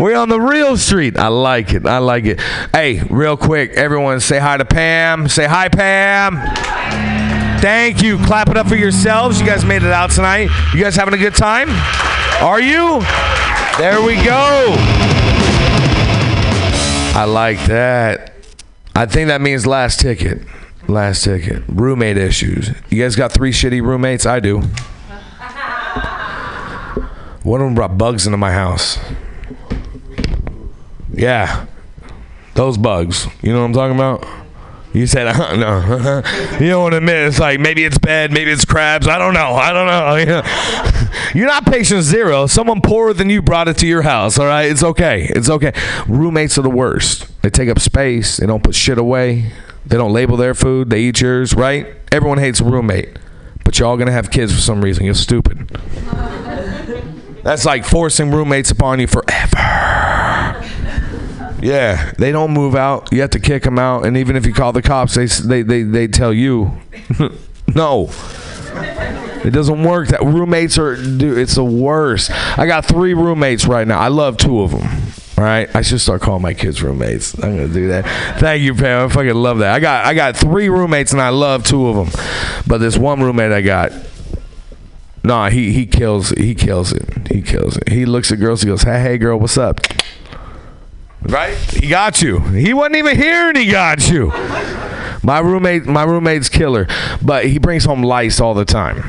We're 0.00 0.16
on 0.16 0.28
the 0.28 0.40
real 0.40 0.76
street. 0.76 1.16
I 1.16 1.28
like 1.28 1.72
it. 1.72 1.86
I 1.86 1.98
like 1.98 2.24
it. 2.24 2.40
Hey, 2.72 3.02
real 3.08 3.36
quick, 3.36 3.70
everyone 3.72 4.18
say 4.18 4.40
hi 4.40 4.56
to 4.56 4.64
Pam. 4.64 5.28
Say 5.28 5.46
hi, 5.46 5.68
Pam. 5.68 7.15
Thank 7.60 8.02
you. 8.02 8.18
Clap 8.18 8.48
it 8.48 8.56
up 8.56 8.68
for 8.68 8.76
yourselves. 8.76 9.40
You 9.40 9.46
guys 9.46 9.64
made 9.64 9.82
it 9.82 9.92
out 9.92 10.10
tonight. 10.10 10.50
You 10.74 10.80
guys 10.82 10.94
having 10.96 11.14
a 11.14 11.18
good 11.18 11.34
time? 11.34 11.68
Are 12.40 12.60
you? 12.60 13.00
There 13.78 14.02
we 14.02 14.14
go. 14.24 14.74
I 17.14 17.24
like 17.26 17.58
that. 17.66 18.34
I 18.94 19.06
think 19.06 19.28
that 19.28 19.40
means 19.40 19.66
last 19.66 20.00
ticket. 20.00 20.42
Last 20.88 21.24
ticket. 21.24 21.62
Roommate 21.68 22.16
issues. 22.16 22.70
You 22.90 23.02
guys 23.02 23.16
got 23.16 23.32
three 23.32 23.52
shitty 23.52 23.82
roommates? 23.82 24.26
I 24.26 24.40
do. 24.40 24.62
One 27.42 27.60
of 27.60 27.66
them 27.66 27.74
brought 27.74 27.96
bugs 27.96 28.26
into 28.26 28.36
my 28.36 28.52
house. 28.52 28.98
Yeah. 31.12 31.66
Those 32.54 32.76
bugs. 32.76 33.26
You 33.42 33.52
know 33.52 33.60
what 33.60 33.66
I'm 33.66 33.72
talking 33.72 33.94
about? 33.96 34.26
You 34.96 35.06
said, 35.06 35.26
uh, 35.26 35.54
no. 35.56 35.78
you 36.58 36.70
don't 36.70 36.82
want 36.82 36.92
to 36.92 36.96
admit 36.96 37.26
It's 37.26 37.38
like 37.38 37.60
maybe 37.60 37.84
it's 37.84 37.98
bed, 37.98 38.32
maybe 38.32 38.50
it's 38.50 38.64
crabs. 38.64 39.06
I 39.06 39.18
don't 39.18 39.34
know. 39.34 39.52
I 39.52 39.72
don't 39.74 39.86
know. 39.86 40.42
You're 41.34 41.46
not 41.46 41.66
patient 41.66 42.02
zero. 42.02 42.46
Someone 42.46 42.80
poorer 42.80 43.12
than 43.12 43.28
you 43.28 43.42
brought 43.42 43.68
it 43.68 43.76
to 43.78 43.86
your 43.86 44.00
house. 44.00 44.38
All 44.38 44.46
right, 44.46 44.70
it's 44.70 44.82
okay. 44.82 45.26
It's 45.28 45.50
okay. 45.50 45.74
Roommates 46.08 46.56
are 46.56 46.62
the 46.62 46.70
worst. 46.70 47.30
They 47.42 47.50
take 47.50 47.68
up 47.68 47.78
space. 47.78 48.38
They 48.38 48.46
don't 48.46 48.62
put 48.62 48.74
shit 48.74 48.96
away. 48.96 49.52
They 49.84 49.98
don't 49.98 50.14
label 50.14 50.38
their 50.38 50.54
food. 50.54 50.88
They 50.88 51.02
eat 51.02 51.20
yours. 51.20 51.52
Right? 51.52 51.88
Everyone 52.10 52.38
hates 52.38 52.60
a 52.60 52.64
roommate, 52.64 53.18
but 53.64 53.78
you're 53.78 53.86
all 53.86 53.98
gonna 53.98 54.12
have 54.12 54.30
kids 54.30 54.54
for 54.54 54.62
some 54.62 54.82
reason. 54.82 55.04
You're 55.04 55.12
stupid. 55.12 55.68
That's 57.42 57.66
like 57.66 57.84
forcing 57.84 58.30
roommates 58.30 58.70
upon 58.70 58.98
you 59.00 59.06
forever. 59.06 60.66
Yeah, 61.66 62.12
they 62.16 62.30
don't 62.30 62.52
move 62.52 62.76
out. 62.76 63.12
You 63.12 63.22
have 63.22 63.30
to 63.30 63.40
kick 63.40 63.64
them 63.64 63.76
out, 63.76 64.06
and 64.06 64.16
even 64.16 64.36
if 64.36 64.46
you 64.46 64.54
call 64.54 64.72
the 64.72 64.82
cops, 64.82 65.16
they 65.16 65.26
they 65.26 65.62
they, 65.62 65.82
they 65.82 66.06
tell 66.06 66.32
you, 66.32 66.70
no. 67.74 68.08
It 69.44 69.50
doesn't 69.50 69.82
work. 69.82 70.08
That 70.08 70.22
roommates 70.22 70.78
are, 70.78 70.96
dude. 70.96 71.38
It's 71.38 71.56
the 71.56 71.64
worst. 71.64 72.30
I 72.58 72.66
got 72.66 72.84
three 72.84 73.14
roommates 73.14 73.66
right 73.66 73.86
now. 73.86 73.98
I 73.98 74.08
love 74.08 74.36
two 74.36 74.60
of 74.60 74.70
them. 74.70 74.88
Right, 75.36 75.68
I 75.74 75.82
should 75.82 76.00
start 76.00 76.22
calling 76.22 76.40
my 76.40 76.54
kids 76.54 76.82
roommates. 76.82 77.34
I'm 77.34 77.56
gonna 77.56 77.68
do 77.68 77.88
that. 77.88 78.38
Thank 78.38 78.62
you, 78.62 78.74
Pam. 78.74 79.08
I 79.08 79.12
fucking 79.12 79.34
love 79.34 79.58
that. 79.58 79.74
I 79.74 79.80
got 79.80 80.04
I 80.06 80.14
got 80.14 80.36
three 80.36 80.68
roommates 80.68 81.12
and 81.12 81.20
I 81.20 81.30
love 81.30 81.64
two 81.64 81.88
of 81.88 81.96
them, 81.96 82.22
but 82.66 82.78
this 82.78 82.96
one 82.96 83.20
roommate 83.20 83.52
I 83.52 83.60
got, 83.60 83.92
Nah, 85.24 85.50
he 85.50 85.72
he 85.72 85.84
kills 85.86 86.30
he 86.30 86.54
kills 86.54 86.92
it. 86.92 87.28
He 87.32 87.42
kills 87.42 87.76
it. 87.76 87.88
He 87.88 88.06
looks 88.06 88.30
at 88.30 88.38
girls. 88.38 88.62
He 88.62 88.68
goes, 88.68 88.82
"Hey, 88.82 89.00
hey, 89.00 89.18
girl, 89.18 89.38
what's 89.40 89.58
up?" 89.58 89.80
Right? 91.28 91.56
He 91.56 91.88
got 91.88 92.22
you. 92.22 92.38
He 92.40 92.72
wasn't 92.72 92.96
even 92.96 93.16
here, 93.16 93.48
and 93.48 93.56
he 93.56 93.70
got 93.70 94.08
you. 94.08 94.28
My 95.22 95.40
roommate, 95.40 95.86
my 95.86 96.04
roommate's 96.04 96.48
killer, 96.48 96.86
but 97.20 97.46
he 97.46 97.58
brings 97.58 97.84
home 97.84 98.02
lice 98.02 98.40
all 98.40 98.54
the 98.54 98.64
time. 98.64 99.02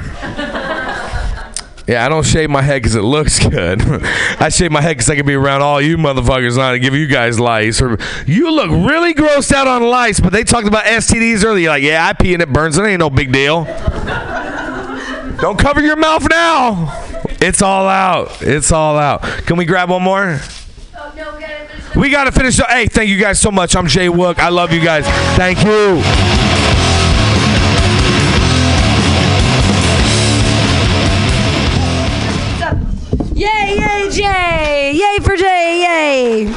Yeah, 1.88 2.06
I 2.06 2.10
don't 2.10 2.26
shave 2.26 2.50
my 2.50 2.62
head 2.62 2.82
because 2.82 2.96
it 2.96 3.02
looks 3.02 3.40
good. 3.48 3.82
I 3.82 4.50
shave 4.50 4.72
my 4.72 4.82
head 4.82 4.98
because 4.98 5.10
I 5.10 5.16
can 5.16 5.26
be 5.26 5.36
around 5.36 5.62
all 5.62 5.82
you 5.82 5.96
motherfuckers, 5.96 6.58
not 6.58 6.72
to 6.72 6.80
give 6.80 6.94
you 6.94 7.08
guys 7.08 7.40
lice. 7.40 7.82
Or 7.82 7.98
you 8.26 8.52
look 8.52 8.70
really 8.70 9.14
grossed 9.14 9.54
out 9.54 9.68
on 9.68 9.84
lice, 9.84 10.20
but 10.20 10.34
they 10.34 10.44
talked 10.44 10.68
about 10.68 10.84
STDs 10.84 11.46
earlier. 11.46 11.64
You're 11.64 11.72
like, 11.72 11.84
yeah, 11.84 12.06
I 12.06 12.14
pee 12.14 12.34
and 12.34 12.44
it 12.44 12.52
burns. 12.52 12.78
It 12.78 12.84
ain't 12.84 13.00
no 13.00 13.10
big 13.10 13.32
deal. 13.32 13.64
Don't 15.40 15.58
cover 15.58 15.82
your 15.82 15.96
mouth 15.96 16.28
now. 16.30 17.04
It's 17.40 17.62
all 17.62 17.88
out. 17.88 18.42
It's 18.42 18.72
all 18.72 18.98
out. 18.98 19.22
Can 19.22 19.56
we 19.56 19.64
grab 19.64 19.90
one 19.90 20.02
more? 20.04 20.40
Oh, 20.98 21.14
We 21.98 22.12
got 22.12 22.26
to 22.26 22.32
finish. 22.32 22.60
up. 22.60 22.70
Hey, 22.70 22.86
thank 22.86 23.10
you 23.10 23.18
guys 23.18 23.40
so 23.42 23.50
much. 23.50 23.76
I'm 23.76 23.88
Jay 23.88 24.08
Wook. 24.08 24.38
I 24.38 24.50
love 24.50 24.72
you 24.72 24.80
guys. 24.80 25.04
Thank 25.36 25.64
you. 25.64 26.02
Yay, 33.34 33.78
yay, 33.78 34.10
Jay! 34.12 34.92
Yay 34.94 35.24
for 35.24 35.36
Jay! 35.36 36.46
Yay! 36.46 36.54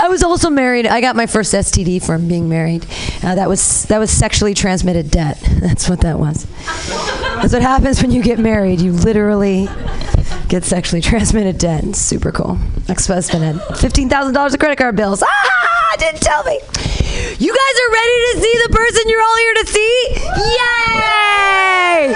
I 0.00 0.08
was 0.08 0.22
also 0.22 0.48
married. 0.50 0.86
I 0.86 1.00
got 1.00 1.16
my 1.16 1.26
first 1.26 1.52
STD 1.52 2.04
from 2.04 2.28
being 2.28 2.48
married. 2.48 2.84
Uh, 3.22 3.34
that 3.34 3.48
was 3.48 3.84
that 3.86 3.98
was 3.98 4.10
sexually 4.10 4.54
transmitted 4.54 5.10
debt. 5.10 5.38
That's 5.60 5.88
what 5.88 6.00
that 6.02 6.18
was. 6.18 6.46
That's 7.40 7.52
what 7.52 7.62
happens 7.62 8.00
when 8.02 8.10
you 8.10 8.22
get 8.22 8.38
married. 8.38 8.80
You 8.80 8.92
literally 8.92 9.68
get 10.48 10.64
sexually 10.64 11.00
transmitted 11.10 11.58
debt. 11.58 11.94
Super 11.94 12.32
cool. 12.32 12.58
Ex-husband 12.88 13.44
had 13.44 13.60
fifteen 13.78 14.08
thousand 14.08 14.34
dollars 14.34 14.54
of 14.54 14.60
credit 14.60 14.78
card 14.78 14.96
bills. 14.96 15.22
Ah! 15.22 15.66
Didn't 15.98 16.20
tell 16.20 16.44
me. 16.44 16.60
You 17.38 17.52
guys 17.52 17.80
are 17.82 17.92
ready 17.92 18.16
to 18.32 18.40
see 18.40 18.60
the 18.66 18.72
person 18.72 19.02
you're 19.08 19.20
all 19.20 19.36
here 19.36 19.54
to 19.54 19.66
see? 19.66 20.08
Yay! 20.36 22.14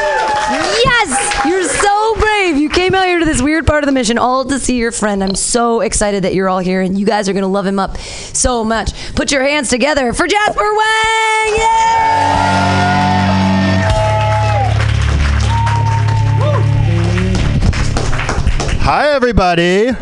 Yes! 0.85 1.45
You're 1.47 1.65
so 1.65 2.15
brave. 2.17 2.57
You 2.59 2.69
came 2.69 2.95
out 2.95 3.07
here 3.07 3.19
to 3.19 3.25
this 3.25 3.43
weird 3.43 3.67
part 3.67 3.83
of 3.83 3.87
the 3.89 3.93
mission 3.93 4.19
all 4.19 4.45
to 4.45 4.59
see 4.61 4.77
your 4.77 4.93
friend. 4.93 5.25
I'm 5.25 5.35
so 5.35 5.81
excited 5.81 6.23
that 6.25 6.35
you're 6.35 6.49
all 6.49 6.61
here 6.61 6.83
and 6.83 6.97
you 6.99 7.07
guys 7.07 7.29
are 7.29 7.33
going 7.33 7.43
to 7.43 7.49
love 7.49 7.67
him 7.67 7.81
up 7.81 7.99
so 7.99 8.63
much. 8.63 8.93
Put 9.15 9.33
your 9.33 9.43
hands 9.43 9.69
together 9.69 10.13
for 10.13 10.29
Jasper 10.29 10.75
Wang! 10.75 11.59
Hi, 18.85 19.11
everybody. 19.11 19.93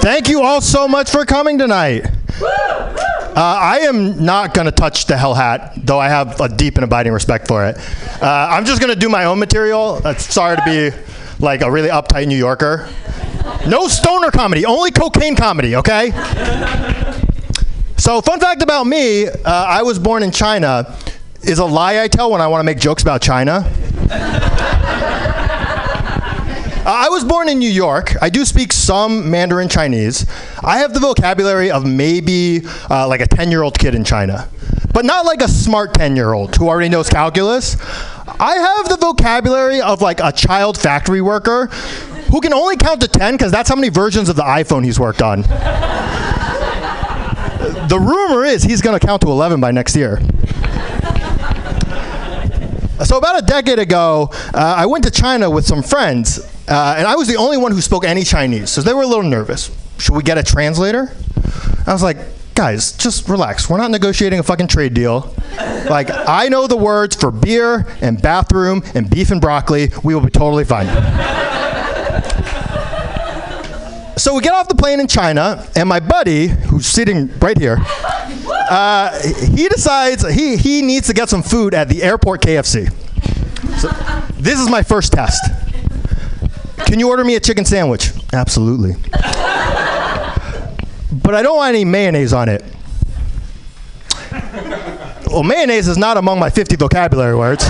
Thank 0.00 0.28
you 0.28 0.42
all 0.42 0.60
so 0.60 0.86
much 0.86 1.10
for 1.10 1.24
coming 1.24 1.58
tonight. 1.58 2.06
Uh, 2.40 3.32
I 3.34 3.80
am 3.80 4.24
not 4.24 4.54
going 4.54 4.66
to 4.66 4.70
touch 4.70 5.06
the 5.06 5.16
Hell 5.16 5.34
Hat, 5.34 5.72
though 5.76 5.98
I 5.98 6.08
have 6.08 6.40
a 6.40 6.48
deep 6.48 6.76
and 6.76 6.84
abiding 6.84 7.12
respect 7.12 7.48
for 7.48 7.66
it. 7.66 7.78
Uh, 8.22 8.48
I'm 8.52 8.64
just 8.64 8.80
going 8.80 8.94
to 8.94 8.98
do 8.98 9.08
my 9.08 9.24
own 9.24 9.40
material. 9.40 10.00
Uh, 10.04 10.14
sorry 10.14 10.56
to 10.56 10.64
be 10.64 10.96
like 11.40 11.62
a 11.62 11.70
really 11.70 11.88
uptight 11.88 12.28
New 12.28 12.38
Yorker. 12.38 12.88
No 13.66 13.88
stoner 13.88 14.30
comedy, 14.30 14.64
only 14.64 14.92
cocaine 14.92 15.34
comedy, 15.34 15.74
okay? 15.74 16.12
So, 17.96 18.20
fun 18.20 18.38
fact 18.38 18.62
about 18.62 18.86
me 18.86 19.26
uh, 19.26 19.32
I 19.44 19.82
was 19.82 19.98
born 19.98 20.22
in 20.22 20.30
China. 20.30 20.96
Is 21.42 21.58
a 21.58 21.64
lie 21.64 22.00
I 22.00 22.06
tell 22.06 22.30
when 22.30 22.40
I 22.40 22.46
want 22.46 22.60
to 22.60 22.64
make 22.64 22.78
jokes 22.78 23.02
about 23.02 23.20
China. 23.20 23.68
Uh, 26.86 26.90
I 26.90 27.08
was 27.08 27.24
born 27.24 27.48
in 27.48 27.58
New 27.58 27.68
York. 27.68 28.14
I 28.22 28.30
do 28.30 28.44
speak 28.44 28.72
some 28.72 29.28
Mandarin 29.28 29.68
Chinese. 29.68 30.24
I 30.62 30.78
have 30.78 30.94
the 30.94 31.00
vocabulary 31.00 31.68
of 31.68 31.84
maybe 31.84 32.60
uh, 32.88 33.08
like 33.08 33.20
a 33.20 33.26
10 33.26 33.50
year 33.50 33.62
old 33.64 33.76
kid 33.76 33.96
in 33.96 34.04
China, 34.04 34.48
but 34.92 35.04
not 35.04 35.26
like 35.26 35.42
a 35.42 35.48
smart 35.48 35.94
10 35.94 36.14
year 36.14 36.32
old 36.32 36.54
who 36.54 36.68
already 36.68 36.88
knows 36.88 37.08
calculus. 37.08 37.76
I 38.38 38.54
have 38.54 38.88
the 38.88 38.98
vocabulary 39.00 39.80
of 39.80 40.00
like 40.00 40.20
a 40.20 40.30
child 40.30 40.78
factory 40.78 41.20
worker 41.20 41.66
who 42.30 42.40
can 42.40 42.54
only 42.54 42.76
count 42.76 43.00
to 43.00 43.08
10 43.08 43.34
because 43.34 43.50
that's 43.50 43.68
how 43.68 43.74
many 43.74 43.88
versions 43.88 44.28
of 44.28 44.36
the 44.36 44.44
iPhone 44.44 44.84
he's 44.84 45.00
worked 45.00 45.22
on. 45.22 45.42
the 47.88 47.98
rumor 47.98 48.44
is 48.44 48.62
he's 48.62 48.80
going 48.80 48.96
to 48.96 49.04
count 49.04 49.22
to 49.22 49.28
11 49.28 49.60
by 49.60 49.72
next 49.72 49.96
year. 49.96 50.20
So 53.04 53.18
about 53.18 53.42
a 53.42 53.44
decade 53.44 53.80
ago, 53.80 54.28
uh, 54.54 54.74
I 54.78 54.86
went 54.86 55.02
to 55.02 55.10
China 55.10 55.50
with 55.50 55.66
some 55.66 55.82
friends, 55.82 56.38
uh, 56.68 56.94
and 56.98 57.06
I 57.06 57.14
was 57.16 57.28
the 57.28 57.36
only 57.36 57.56
one 57.56 57.72
who 57.72 57.80
spoke 57.80 58.04
any 58.04 58.22
Chinese, 58.24 58.70
so 58.70 58.82
they 58.82 58.92
were 58.92 59.02
a 59.02 59.06
little 59.06 59.22
nervous. 59.22 59.70
Should 59.98 60.14
we 60.14 60.22
get 60.22 60.38
a 60.38 60.42
translator? 60.42 61.12
I 61.86 61.92
was 61.92 62.02
like, 62.02 62.18
guys, 62.54 62.92
just 62.92 63.28
relax. 63.28 63.70
We're 63.70 63.76
not 63.78 63.90
negotiating 63.90 64.38
a 64.38 64.42
fucking 64.42 64.68
trade 64.68 64.94
deal. 64.94 65.32
Like, 65.88 66.08
I 66.10 66.48
know 66.48 66.66
the 66.66 66.76
words 66.76 67.14
for 67.14 67.30
beer 67.30 67.86
and 68.00 68.20
bathroom 68.20 68.82
and 68.94 69.08
beef 69.08 69.30
and 69.30 69.40
broccoli. 69.40 69.90
We 70.02 70.14
will 70.14 70.22
be 70.22 70.30
totally 70.30 70.64
fine. 70.64 70.86
So 74.16 74.34
we 74.34 74.40
get 74.40 74.54
off 74.54 74.66
the 74.66 74.74
plane 74.74 74.98
in 74.98 75.06
China, 75.06 75.64
and 75.76 75.88
my 75.88 76.00
buddy, 76.00 76.48
who's 76.48 76.86
sitting 76.86 77.30
right 77.38 77.56
here, 77.56 77.76
uh, 78.70 79.16
he 79.54 79.68
decides 79.68 80.28
he, 80.34 80.56
he 80.56 80.82
needs 80.82 81.06
to 81.06 81.14
get 81.14 81.28
some 81.28 81.42
food 81.42 81.74
at 81.74 81.88
the 81.88 82.02
airport 82.02 82.40
KFC. 82.40 82.90
So, 83.78 83.88
this 84.40 84.58
is 84.58 84.70
my 84.70 84.82
first 84.82 85.12
test. 85.12 85.38
Can 86.84 87.00
you 87.00 87.08
order 87.08 87.24
me 87.24 87.34
a 87.36 87.40
chicken 87.40 87.64
sandwich? 87.64 88.10
Absolutely. 88.32 88.92
but 89.12 89.24
I 91.34 91.42
don't 91.42 91.56
want 91.56 91.74
any 91.74 91.84
mayonnaise 91.84 92.32
on 92.32 92.48
it. 92.48 92.62
Well, 95.26 95.42
mayonnaise 95.42 95.88
is 95.88 95.98
not 95.98 96.16
among 96.16 96.38
my 96.38 96.50
50 96.50 96.76
vocabulary 96.76 97.34
words. 97.34 97.68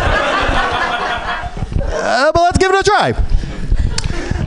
Uh, 2.09 2.31
but 2.33 2.41
let's 2.43 2.59
give 2.59 2.71
it 2.73 2.79
a 2.79 2.83
try. 2.83 3.13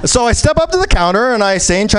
So 0.06 0.26
I 0.26 0.32
step 0.34 0.58
up 0.58 0.72
to 0.72 0.78
the 0.78 0.88
counter 0.88 1.34
and 1.34 1.44
I 1.44 1.58
say 1.58 1.82
in 1.82 1.88
Chinese, 1.88 1.88